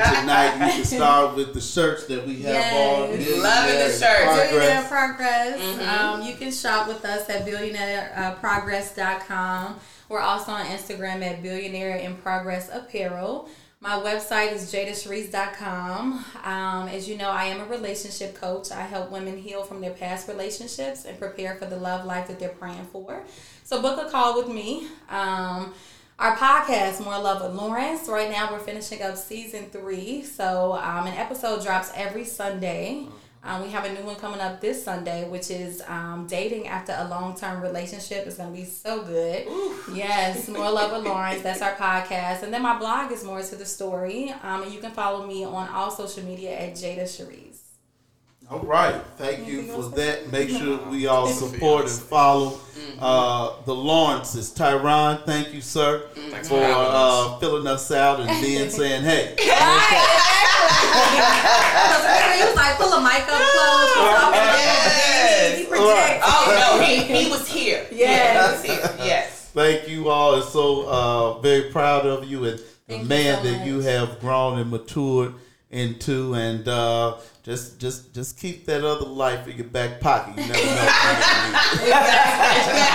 tonight. 0.00 0.54
You 0.54 0.60
can 0.72 0.84
start 0.84 1.36
with 1.36 1.54
the 1.54 1.60
shirts 1.60 2.06
that 2.06 2.26
we 2.26 2.42
have 2.42 2.54
Yes. 2.54 2.74
on. 2.74 3.10
Loving 3.10 3.18
the 3.20 3.24
Millionaire 3.36 3.90
shirts. 3.90 4.00
Progress. 4.24 4.50
Billionaire 4.50 4.82
Progress. 4.88 5.60
Um, 5.88 6.22
you 6.22 6.34
can 6.34 6.50
shop 6.50 6.88
with 6.88 7.04
us 7.04 7.28
at 7.30 7.46
billionaireprogress.com. 7.46 9.78
We're 10.10 10.18
also 10.18 10.50
on 10.50 10.66
Instagram 10.66 11.22
at 11.22 11.40
Billionaire 11.40 11.94
in 11.94 12.16
Progress 12.16 12.68
Apparel. 12.68 13.48
My 13.78 13.92
website 13.92 14.52
is 14.52 14.72
jadasharise.com. 14.72 16.24
Um, 16.42 16.88
as 16.88 17.08
you 17.08 17.16
know, 17.16 17.30
I 17.30 17.44
am 17.44 17.60
a 17.60 17.64
relationship 17.66 18.34
coach. 18.34 18.72
I 18.72 18.80
help 18.80 19.12
women 19.12 19.38
heal 19.38 19.62
from 19.62 19.80
their 19.80 19.92
past 19.92 20.26
relationships 20.26 21.04
and 21.04 21.16
prepare 21.16 21.54
for 21.54 21.66
the 21.66 21.76
love 21.76 22.06
life 22.06 22.26
that 22.26 22.40
they're 22.40 22.48
praying 22.48 22.88
for. 22.90 23.22
So 23.62 23.80
book 23.80 24.04
a 24.04 24.10
call 24.10 24.36
with 24.36 24.52
me. 24.52 24.88
Um, 25.08 25.74
our 26.18 26.36
podcast, 26.36 27.02
More 27.04 27.16
Love 27.16 27.42
with 27.42 27.52
Lawrence. 27.54 28.08
Right 28.08 28.32
now, 28.32 28.50
we're 28.50 28.58
finishing 28.58 29.02
up 29.02 29.16
season 29.16 29.66
three. 29.70 30.24
So, 30.24 30.72
um, 30.72 31.06
an 31.06 31.14
episode 31.14 31.62
drops 31.62 31.92
every 31.94 32.24
Sunday. 32.24 33.06
Um, 33.42 33.62
we 33.62 33.70
have 33.70 33.84
a 33.86 33.92
new 33.92 34.02
one 34.02 34.16
coming 34.16 34.38
up 34.40 34.60
this 34.60 34.84
Sunday, 34.84 35.26
which 35.28 35.50
is 35.50 35.82
um, 35.88 36.26
dating 36.28 36.68
after 36.68 36.94
a 36.96 37.08
long 37.08 37.34
term 37.34 37.62
relationship. 37.62 38.26
It's 38.26 38.36
going 38.36 38.52
to 38.52 38.58
be 38.58 38.66
so 38.66 39.02
good. 39.02 39.46
Yes, 39.94 40.46
More 40.56 40.70
Love 40.70 40.92
with 40.92 41.06
Lawrence. 41.06 41.42
That's 41.42 41.62
our 41.62 41.74
podcast. 41.74 42.42
And 42.42 42.52
then 42.52 42.62
my 42.62 42.78
blog 42.78 43.10
is 43.12 43.24
More 43.24 43.40
to 43.42 43.56
the 43.56 43.64
Story. 43.64 44.34
Um, 44.42 44.62
and 44.62 44.72
you 44.72 44.78
can 44.80 44.90
follow 44.90 45.26
me 45.26 45.44
on 45.44 45.68
all 45.70 45.90
social 45.90 46.22
media 46.24 46.58
at 46.58 46.72
Jada 46.74 47.04
Sharise. 47.04 47.49
All 48.50 48.58
right. 48.60 49.00
Thank 49.16 49.46
you 49.46 49.62
for 49.62 49.72
else? 49.82 49.94
that. 49.94 50.32
Make 50.32 50.48
sure 50.50 50.78
we 50.88 51.06
all 51.06 51.28
support 51.28 51.82
and 51.84 51.92
follow 51.92 52.58
uh, 52.98 53.62
the 53.64 53.74
Lawrences. 53.74 54.52
Tyron, 54.52 55.24
thank 55.24 55.54
you, 55.54 55.60
sir, 55.60 56.08
Thanks 56.30 56.48
for 56.48 56.56
for 56.56 56.60
having 56.60 56.76
uh, 56.76 57.38
filling 57.38 57.66
us 57.68 57.92
out 57.92 58.18
and 58.18 58.28
then 58.28 58.68
saying, 58.78 59.04
hey. 59.04 59.36
Because 60.70 62.38
he 62.38 62.44
was 62.44 62.54
like, 62.56 62.76
pull 62.76 62.92
a 62.92 63.00
mic 63.00 63.22
up 63.28 63.40
close. 63.40 63.90
Yes. 64.34 65.58
He 65.58 65.64
projects. 65.66 66.24
Oh 66.26 66.76
no, 66.78 66.84
he, 66.84 67.24
he 67.24 67.30
was 67.30 67.46
here. 67.48 67.86
Yes. 67.92 68.62
He 68.64 68.70
was 68.70 68.82
here. 68.82 68.96
Yes. 69.06 69.50
Thank 69.54 69.88
you 69.88 70.08
all. 70.10 70.34
And 70.34 70.44
so 70.44 70.88
uh, 70.88 71.38
very 71.40 71.70
proud 71.70 72.04
of 72.06 72.24
you 72.24 72.44
and 72.44 72.58
the 72.58 72.64
Thank 72.88 73.02
you 73.02 73.08
man 73.08 73.36
so 73.38 73.42
that 73.50 73.58
much. 73.58 73.66
you 73.66 73.80
have 73.80 74.20
grown 74.20 74.58
and 74.58 74.70
matured 74.70 75.34
into. 75.70 76.34
And 76.34 76.66
uh, 76.68 77.18
just 77.42 77.78
just 77.80 78.12
just 78.14 78.38
keep 78.38 78.66
that 78.66 78.84
other 78.84 79.06
life 79.06 79.46
in 79.48 79.56
your 79.56 79.66
back 79.66 80.00
pocket. 80.00 80.36
You 80.36 80.48
never 80.48 80.64
know. 80.66 80.88
when 81.80 81.86
you 81.86 81.92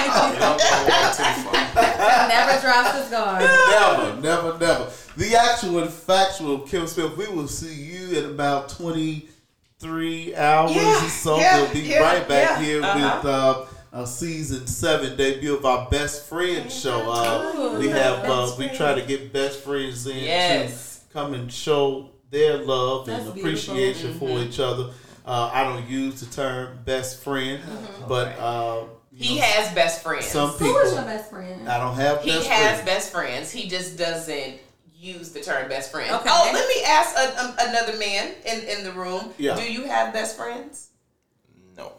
You 0.05 0.39
don't 0.39 0.59
go 0.59 0.77
way 0.85 1.03
too 1.15 1.23
far. 1.43 2.27
Never 2.27 2.61
drops 2.61 2.97
his 2.99 3.09
guard. 3.09 3.41
never, 3.41 4.21
never, 4.21 4.57
never. 4.59 4.91
The 5.17 5.35
actual 5.35 5.79
and 5.79 5.89
factual 5.91 6.59
Kim 6.59 6.87
Smith, 6.87 7.15
we 7.17 7.27
will 7.27 7.47
see 7.47 7.73
you 7.73 8.17
in 8.19 8.25
about 8.31 8.69
23 8.69 10.35
hours 10.35 10.75
Yeah, 10.75 11.05
or 11.05 11.09
so. 11.09 11.37
yeah, 11.39 11.61
we'll 11.61 11.73
be 11.73 11.79
yeah, 11.81 11.99
right 11.99 12.27
back 12.27 12.59
yeah, 12.59 12.61
here 12.61 12.83
uh-huh. 12.83 13.19
with 13.23 13.25
uh, 13.31 13.65
a 13.93 14.05
season 14.07 14.67
seven 14.67 15.15
debut 15.15 15.55
of 15.55 15.65
our 15.65 15.89
best 15.89 16.25
friend 16.27 16.69
show. 16.71 17.09
Uh, 17.09 17.53
Ooh, 17.55 17.79
we 17.79 17.87
have, 17.89 18.25
uh, 18.25 18.51
we 18.59 18.67
try 18.69 18.93
to 18.93 19.01
get 19.01 19.31
best 19.31 19.61
friends 19.61 20.05
in 20.05 20.17
Yes. 20.17 20.99
to 21.07 21.13
come 21.13 21.33
and 21.33 21.51
show 21.51 22.09
their 22.35 22.57
love 22.57 23.05
That's 23.05 23.25
and 23.27 23.37
appreciation 23.39 24.09
Mm-hmm. 24.13 24.19
for 24.19 24.39
each 24.39 24.59
other. 24.59 24.89
Uh, 25.25 25.49
I 25.53 25.63
don't 25.63 25.87
use 25.89 26.19
the 26.19 26.27
term 26.35 26.79
best 26.85 27.23
friend, 27.23 27.61
Mm-hmm. 27.63 28.07
but 28.09 28.27
uh, 28.37 28.83
He 29.13 29.35
know, 29.37 29.41
has 29.43 29.73
best 29.73 30.03
friends. 30.03 30.25
some 30.27 30.49
Who 30.49 30.73
was 30.73 30.93
your 30.93 31.03
best 31.03 31.29
friend? 31.29 31.67
I 31.69 31.79
don't 31.79 31.95
have 31.95 32.21
he 32.21 32.31
has 32.31 32.45
friends. 32.47 32.81
best 32.85 33.11
friends. 33.11 33.51
He 33.51 33.69
just 33.69 33.97
doesn't 33.97 34.59
use 34.97 35.31
the 35.31 35.39
term 35.41 35.69
best 35.69 35.91
friend. 35.91 36.11
Okay. 36.11 36.29
Oh, 36.31 36.51
let 36.53 36.67
me 36.67 36.83
ask 36.85 37.15
a, 37.17 37.45
um, 37.45 37.53
another 37.69 37.97
man 37.97 38.33
in, 38.45 38.59
in 38.67 38.83
the 38.83 38.91
room. 38.91 39.33
Yeah. 39.37 39.55
Do 39.55 39.63
you 39.71 39.83
have 39.85 40.11
best 40.13 40.35
friends? 40.37 40.89
No. 41.77 41.93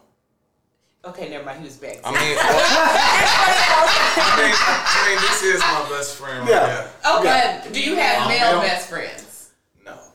Okay, 1.05 1.31
never 1.31 1.45
mind. 1.45 1.61
He 1.61 1.65
was 1.65 1.77
back. 1.79 1.99
I 2.05 2.11
mean, 2.13 2.37
well, 2.37 2.47
I 4.19 4.37
mean, 4.43 4.55
I 4.59 5.09
mean, 5.09 5.19
this 5.21 5.43
is 5.43 5.61
my 5.61 5.87
best 5.97 6.17
friend 6.17 6.41
right 6.41 6.51
Yeah. 6.51 6.83
here. 6.83 7.19
okay. 7.19 7.73
Do 7.73 7.81
you 7.83 7.97
have 7.97 8.29
male 8.29 8.53
male? 8.53 8.61
best 8.61 8.89
friends? 8.89 9.23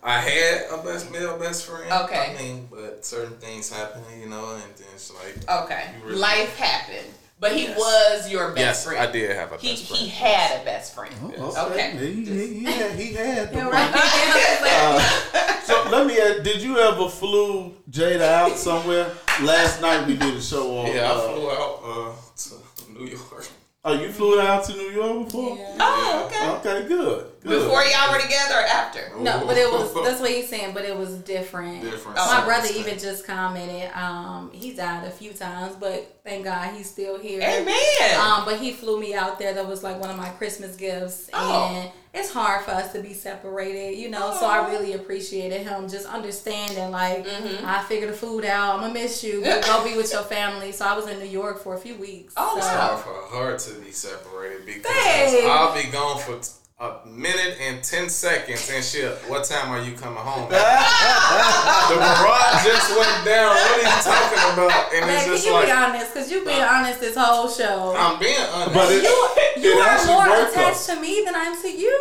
No, 0.03 0.09
I 0.09 0.17
had 0.19 0.65
a 0.71 0.77
best 0.83 1.11
male 1.11 1.37
best 1.37 1.65
friend. 1.65 1.91
Okay. 2.05 2.35
I 2.37 2.41
mean, 2.41 2.67
but 2.71 3.05
certain 3.05 3.37
things 3.37 3.69
happen, 3.71 4.01
you 4.19 4.27
know, 4.29 4.53
and 4.55 4.63
then 4.77 4.87
it's 4.93 5.11
like. 5.13 5.63
Okay. 5.65 5.89
Really- 6.03 6.17
Life 6.17 6.55
happened, 6.57 7.07
but 7.39 7.51
he 7.53 7.63
Yes. 7.63 7.77
was 7.77 8.31
your 8.31 8.47
best 8.49 8.59
Yes, 8.59 8.85
friend. 8.85 8.99
I 8.99 9.11
did 9.11 9.35
have 9.35 9.51
a 9.51 9.57
He 9.57 9.69
best 9.71 9.87
friend. 9.87 10.01
he 10.03 10.09
had 10.09 10.61
a 10.61 10.65
best 10.65 10.95
friend. 10.95 11.13
Oh, 11.37 11.67
Okay. 11.71 11.91
He, 11.97 12.25
he, 12.25 12.47
he 12.59 12.63
had, 12.65 12.91
he 12.99 13.13
had 13.13 13.51
the 13.51 13.57
Yeah, 13.57 13.65
one. 13.65 13.73
right. 13.75 15.57
So 15.63 15.87
let 15.89 16.05
me 16.07 16.19
ask, 16.19 16.43
did 16.43 16.61
you 16.61 16.77
ever 16.79 17.07
flew 17.07 17.73
Jada 17.89 18.21
out 18.21 18.57
somewhere? 18.57 19.09
Last 19.41 19.79
night 19.81 20.05
we 20.07 20.17
did 20.17 20.33
a 20.35 20.41
show 20.41 20.79
on. 20.79 20.87
yeah, 20.87 21.11
I 21.11 21.15
uh, 21.15 21.33
flew 21.33 21.49
out 21.51 21.79
uh, 21.85 22.11
to 22.35 22.91
New 22.99 23.05
York. 23.07 23.47
Oh, 23.83 23.99
you 23.99 24.11
flew 24.11 24.39
out 24.39 24.63
to 24.65 24.73
New 24.73 24.91
York 24.91 25.25
before? 25.25 25.57
Yeah. 25.57 25.75
Oh, 25.79 26.23
okay. 26.27 26.69
Okay, 26.77 26.87
good. 26.87 27.25
good. 27.41 27.49
Before 27.61 27.83
y'all 27.83 28.11
were 28.11 28.21
together 28.21 28.53
or 28.53 28.63
after? 28.67 29.11
No, 29.17 29.43
but 29.47 29.57
it 29.57 29.71
was 29.71 29.91
that's 30.05 30.21
what 30.21 30.29
he's 30.29 30.47
saying, 30.47 30.75
but 30.75 30.85
it 30.85 30.95
was 30.95 31.15
different. 31.15 31.81
Different 31.81 32.15
My 32.15 32.43
brother 32.45 32.67
even 32.75 32.99
just 32.99 33.25
commented, 33.25 33.89
um, 33.95 34.51
he 34.53 34.73
died 34.73 35.07
a 35.07 35.09
few 35.09 35.33
times, 35.33 35.75
but 35.79 36.19
thank 36.23 36.43
God 36.43 36.75
he's 36.75 36.91
still 36.91 37.17
here. 37.17 37.41
Amen. 37.41 38.19
Um, 38.19 38.45
but 38.45 38.59
he 38.59 38.71
flew 38.71 38.99
me 38.99 39.15
out 39.15 39.39
there. 39.39 39.55
That 39.55 39.67
was 39.67 39.81
like 39.81 39.99
one 39.99 40.11
of 40.11 40.17
my 40.17 40.29
Christmas 40.29 40.75
gifts, 40.75 41.31
Oh. 41.33 41.71
and 41.73 41.91
it's 42.13 42.31
hard 42.31 42.63
for 42.65 42.71
us 42.71 42.91
to 42.93 43.01
be 43.01 43.13
separated, 43.13 43.97
you 43.97 44.09
know. 44.09 44.35
So 44.39 44.45
I 44.45 44.69
really 44.69 44.93
appreciated 44.93 45.61
him 45.61 45.87
just 45.87 46.05
understanding. 46.07 46.91
Like 46.91 47.25
Mm-hmm. 47.25 47.65
I 47.65 47.81
figure 47.83 48.07
the 48.07 48.13
food 48.13 48.43
out. 48.45 48.75
I'm 48.75 48.81
gonna 48.81 48.93
miss 48.93 49.23
you, 49.23 49.41
but 49.43 49.63
go 49.65 49.83
be 49.83 49.95
with 49.95 50.11
your 50.11 50.23
family. 50.23 50.71
So 50.71 50.85
I 50.85 50.93
was 50.95 51.07
in 51.07 51.19
New 51.19 51.25
York 51.25 51.61
for 51.63 51.73
a 51.75 51.77
few 51.77 51.95
weeks. 51.95 52.33
Oh, 52.37 52.51
so. 52.53 52.57
It's 52.57 52.67
hard 52.67 52.99
for 52.99 53.37
her 53.37 53.57
to 53.57 53.79
be 53.81 53.91
separated 53.91 54.65
because 54.65 54.83
Babe. 54.91 55.45
I'll 55.49 55.73
be 55.73 55.89
gone 55.89 56.19
for 56.19 56.37
t- 56.39 56.49
a 56.81 56.97
minute 57.05 57.61
and 57.61 57.77
ten 57.83 58.09
seconds 58.09 58.67
and 58.73 58.83
shit. 58.83 59.13
What 59.29 59.43
time 59.45 59.69
are 59.69 59.83
you 59.85 59.93
coming 59.93 60.17
home? 60.17 60.49
the 60.53 60.57
garage 60.57 62.65
just 62.65 62.89
went 62.97 63.21
down. 63.21 63.53
What 63.53 63.77
are 63.77 63.85
you 63.85 64.01
talking 64.01 64.41
about? 64.57 64.89
And 64.89 65.05
Man, 65.05 65.29
it's 65.29 65.45
can 65.45 65.45
you 65.45 65.53
like 65.53 65.67
be 65.67 65.71
honest? 65.71 66.11
Because 66.13 66.31
you've 66.31 66.43
been 66.43 66.63
honest 66.63 66.99
this 66.99 67.15
whole 67.15 67.47
show. 67.47 67.93
I'm 67.95 68.17
being 68.17 68.35
honest. 68.51 68.73
But 68.73 68.91
it, 68.91 69.03
you 69.03 69.29
you 69.61 69.77
it 69.77 69.85
are 69.85 70.05
more 70.07 70.25
worked, 70.25 70.55
though. 70.55 70.61
attached 70.61 70.87
to 70.89 70.99
me 70.99 71.21
than 71.23 71.35
I 71.35 71.43
am 71.53 71.61
to 71.61 71.69
you. 71.69 71.85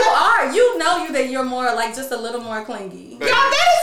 you 0.00 0.06
are. 0.08 0.48
You 0.48 0.78
know 0.78 1.04
you 1.04 1.12
that 1.12 1.28
you're 1.28 1.44
more 1.44 1.66
like 1.76 1.94
just 1.94 2.12
a 2.12 2.16
little 2.16 2.40
more 2.40 2.64
clingy. 2.64 3.18
Y'all, 3.20 3.28
that 3.28 3.68
is 3.76 3.79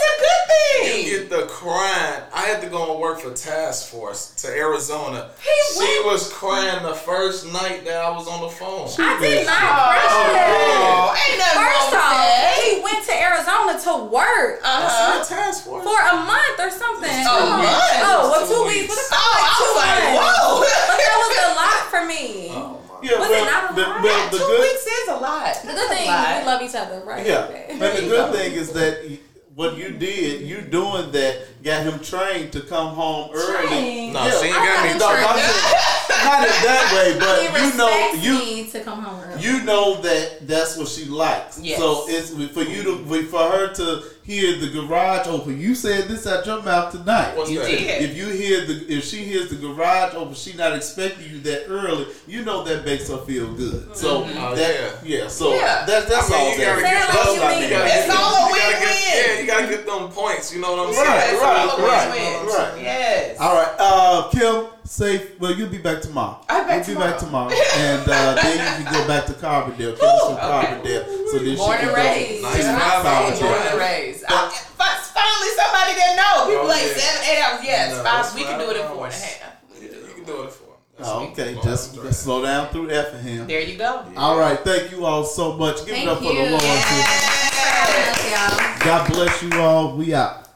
a 0.84 1.02
you 1.04 1.18
get 1.20 1.30
the 1.30 1.46
crying. 1.46 2.22
I 2.32 2.42
had 2.42 2.60
to 2.62 2.68
go 2.68 2.92
and 2.92 3.00
work 3.00 3.20
for 3.20 3.32
Task 3.32 3.88
Force 3.90 4.30
to 4.42 4.48
Arizona. 4.48 5.30
He 5.40 5.74
she 5.74 5.80
went- 5.80 6.06
was 6.06 6.32
crying 6.32 6.82
the 6.82 6.94
first 6.94 7.46
night 7.52 7.84
that 7.84 7.96
I 8.04 8.10
was 8.10 8.26
on 8.28 8.42
the 8.42 8.48
phone. 8.48 8.88
I 8.98 9.18
did 9.20 9.46
not 9.46 9.58
Oh, 9.62 11.12
crush 11.12 11.28
ain't 11.28 11.38
nothing 11.38 11.62
First 11.62 11.92
wrong 11.92 12.02
off, 12.02 12.16
that. 12.18 12.60
he 12.62 12.80
went 12.82 13.04
to 13.06 13.14
Arizona 13.14 13.72
to 13.84 14.04
work 14.10 14.60
Uh-huh. 14.64 14.80
That's 14.80 15.30
not 15.30 15.38
Task 15.38 15.64
Force. 15.64 15.84
for 15.84 15.98
a 16.00 16.14
month 16.16 16.58
or 16.58 16.70
something. 16.70 17.10
A 17.10 17.24
month? 17.24 18.04
Oh, 18.04 18.30
well, 18.30 18.46
Two 18.46 18.54
two 18.54 18.62
weeks. 18.64 18.88
weeks. 18.88 18.96
What 18.96 19.10
the 19.10 19.16
Oh, 19.16 19.34
fuck? 19.34 19.42
I 19.42 19.50
two 19.58 19.64
was 19.64 19.76
like, 19.76 20.04
months. 20.04 20.38
whoa. 20.38 20.60
But 20.88 20.98
that 20.98 21.16
was 21.18 21.32
a 21.38 21.50
lot 21.58 21.80
for 21.90 22.02
me. 22.06 22.50
Oh, 22.52 22.80
my 22.88 22.98
Yeah, 23.02 23.18
Was 23.20 23.28
well, 23.30 23.42
it 23.42 23.46
not 23.50 23.70
a 23.70 23.74
the, 23.74 23.82
lot? 23.82 24.02
well, 24.02 24.30
the 24.30 24.38
Two 24.38 24.46
good, 24.46 24.60
weeks 24.60 24.86
is 24.86 25.08
a 25.08 25.16
lot. 25.16 25.54
The 25.62 25.72
good 25.72 25.88
thing, 25.88 26.06
we 26.08 26.46
love 26.46 26.62
each 26.62 26.74
other, 26.74 27.02
right? 27.06 27.24
yeah, 27.26 27.46
babe? 27.46 27.78
but 27.78 27.96
the 27.96 28.02
good 28.02 28.34
thing 28.34 28.52
is 28.54 28.72
that 28.72 28.98
y- 29.06 29.18
what 29.58 29.76
you 29.76 29.90
did, 29.90 30.42
you 30.42 30.60
doing 30.62 31.10
that, 31.10 31.44
got 31.68 31.82
him 31.84 31.98
trained 32.00 32.52
to 32.52 32.60
come 32.62 32.94
home 32.94 33.30
early. 33.34 33.66
Trained. 33.68 34.12
No, 34.14 34.24
Yeah. 34.26 34.30
she 34.40 34.46
ain't 34.46 34.56
I 34.56 34.66
got 34.66 34.82
me. 34.82 34.88
haven't 34.88 34.98
No, 34.98 35.08
trained. 35.10 35.22
not, 35.22 36.24
not 36.24 36.40
in 36.48 36.62
that 36.64 36.84
way, 36.94 37.12
He 37.12 37.48
but 37.52 37.60
you 37.62 37.76
know, 37.78 38.12
you 38.24 38.38
me 38.64 38.70
to 38.70 38.80
come 38.80 39.02
home 39.02 39.20
early. 39.24 39.42
you 39.42 39.62
know 39.64 40.00
that 40.02 40.46
that's 40.48 40.76
what 40.76 40.88
she 40.88 41.04
likes. 41.04 41.58
Yes. 41.60 41.78
So 41.78 42.04
it's 42.08 42.30
for 42.52 42.62
you 42.62 42.82
to 42.84 43.22
for 43.24 43.38
her 43.50 43.72
to 43.74 44.02
hear 44.22 44.56
the 44.58 44.68
garage 44.68 45.26
open. 45.26 45.58
You 45.58 45.74
said 45.74 46.06
this 46.08 46.26
out 46.26 46.44
your 46.44 46.62
mouth 46.62 46.92
tonight. 46.92 47.34
What's 47.36 47.50
You 47.50 47.60
that? 47.60 47.70
did. 47.70 48.02
If 48.10 48.16
you 48.16 48.26
hear 48.28 48.66
the 48.66 48.74
if 48.98 49.04
she 49.04 49.18
hears 49.24 49.48
the 49.48 49.56
garage 49.56 50.14
open, 50.14 50.34
she 50.34 50.52
not 50.54 50.74
expecting 50.74 51.30
you 51.30 51.40
that 51.40 51.66
early. 51.68 52.06
You 52.26 52.44
know 52.44 52.62
that 52.64 52.84
makes 52.84 53.08
her 53.08 53.18
feel 53.18 53.52
good. 53.54 53.72
Mm-hmm. 53.88 53.94
So 53.94 54.24
Oh, 54.38 54.54
that 54.54 55.00
yeah. 55.04 55.28
so 55.28 55.54
Yeah. 55.54 55.84
that, 55.86 56.08
that's 56.08 56.30
I 56.30 56.34
mean, 56.34 56.40
all 56.40 56.50
you 56.52 56.58
that. 56.58 56.66
gotta 56.66 56.82
get 56.82 57.08
like 57.08 57.24
those. 57.24 57.34
you 57.36 57.42
You 57.42 57.48
mean 57.48 57.70
gotta 57.70 57.84
it. 57.84 57.88
get 57.88 58.04
It's 58.08 58.14
all 58.16 58.36
a 58.36 58.48
you 58.48 58.56
gotta 58.56 58.72
win-win. 58.72 58.80
get- 58.80 59.08
Yeah, 59.08 59.40
you 59.40 59.46
gotta 59.46 59.66
get 59.66 59.86
them 59.86 60.08
points. 60.10 60.52
You 60.54 60.60
know 60.60 60.70
what 60.76 60.88
I'm 60.88 60.94
saying? 60.94 61.08
Right, 61.08 61.40
Yes, 61.66 61.78
right, 61.78 62.20
all 62.38 62.46
right, 62.46 62.72
right. 62.72 62.82
Yes. 62.82 63.40
All 63.40 63.54
right, 63.54 63.74
uh, 63.78 64.28
Kim, 64.30 64.66
safe. 64.84 65.38
Well, 65.40 65.52
you'll 65.54 65.68
be 65.70 65.78
back 65.78 66.00
tomorrow. 66.02 66.38
I'll 66.48 66.62
be 66.64 66.68
back 66.68 66.86
you'll 66.88 66.96
be 66.96 67.02
back 67.02 67.18
tomorrow, 67.18 67.50
and 67.52 68.02
uh, 68.08 68.34
then 68.42 68.78
you 68.80 68.84
can 68.86 68.92
go 68.94 69.06
back 69.06 69.26
to 69.26 69.32
Carbondale. 69.34 69.98
Kim 69.98 70.08
is 70.08 70.20
from 70.22 70.34
okay. 70.34 70.46
Carbondale, 70.82 71.04
so 71.30 71.38
then 71.38 71.56
Born 71.56 71.72
she 71.72 71.78
can 71.78 71.88
and 71.88 71.88
go- 71.88 71.94
raised. 71.94 72.42
Nice 72.42 72.58
Yeah. 72.64 73.02
Born 73.02 73.50
Born 73.50 73.62
and 73.70 73.78
raised. 73.78 74.24
I, 74.28 74.30
finally, 74.78 75.50
somebody 75.56 75.94
that 75.98 76.12
know. 76.16 76.46
People 76.46 76.64
Oh, 76.64 76.68
like 76.68 76.82
yeah. 76.82 76.94
seven, 76.94 77.20
eight 77.28 77.40
hours. 77.42 77.64
Yes, 77.64 77.96
No, 77.96 78.02
five. 78.04 78.34
We 78.34 78.42
can 78.44 78.58
do 78.58 78.70
it 78.70 78.76
in 78.76 78.86
four 78.88 79.06
and 79.06 79.14
a 79.14 79.18
half. 79.18 79.38
four 79.38 79.76
and 79.82 79.84
a 79.84 79.88
hours. 79.88 80.02
half. 80.02 80.02
Yeah, 80.02 80.08
you 80.08 80.14
can 80.14 80.24
do 80.24 80.42
it 80.42 80.50
for. 80.52 80.64
Oh, 81.00 81.28
okay, 81.30 81.56
just, 81.62 81.94
just 81.94 82.22
slow 82.24 82.42
down 82.42 82.68
through 82.70 82.90
Effingham. 82.90 83.46
There 83.46 83.60
you 83.60 83.78
go. 83.78 84.04
All 84.16 84.36
right, 84.38 84.58
thank 84.60 84.90
you 84.90 85.04
all 85.06 85.22
so 85.24 85.52
much. 85.56 85.78
Give 85.86 85.90
it 85.94 86.04
Thank 86.04 86.08
up 86.08 86.18
for 86.18 86.24
the. 86.24 86.50
Lord. 86.50 86.62
Yes. 86.62 88.30
y'all. 88.32 88.84
God 88.84 89.10
bless 89.12 89.42
you 89.42 89.52
all. 89.60 89.96
We 89.96 90.12
out. 90.14 90.47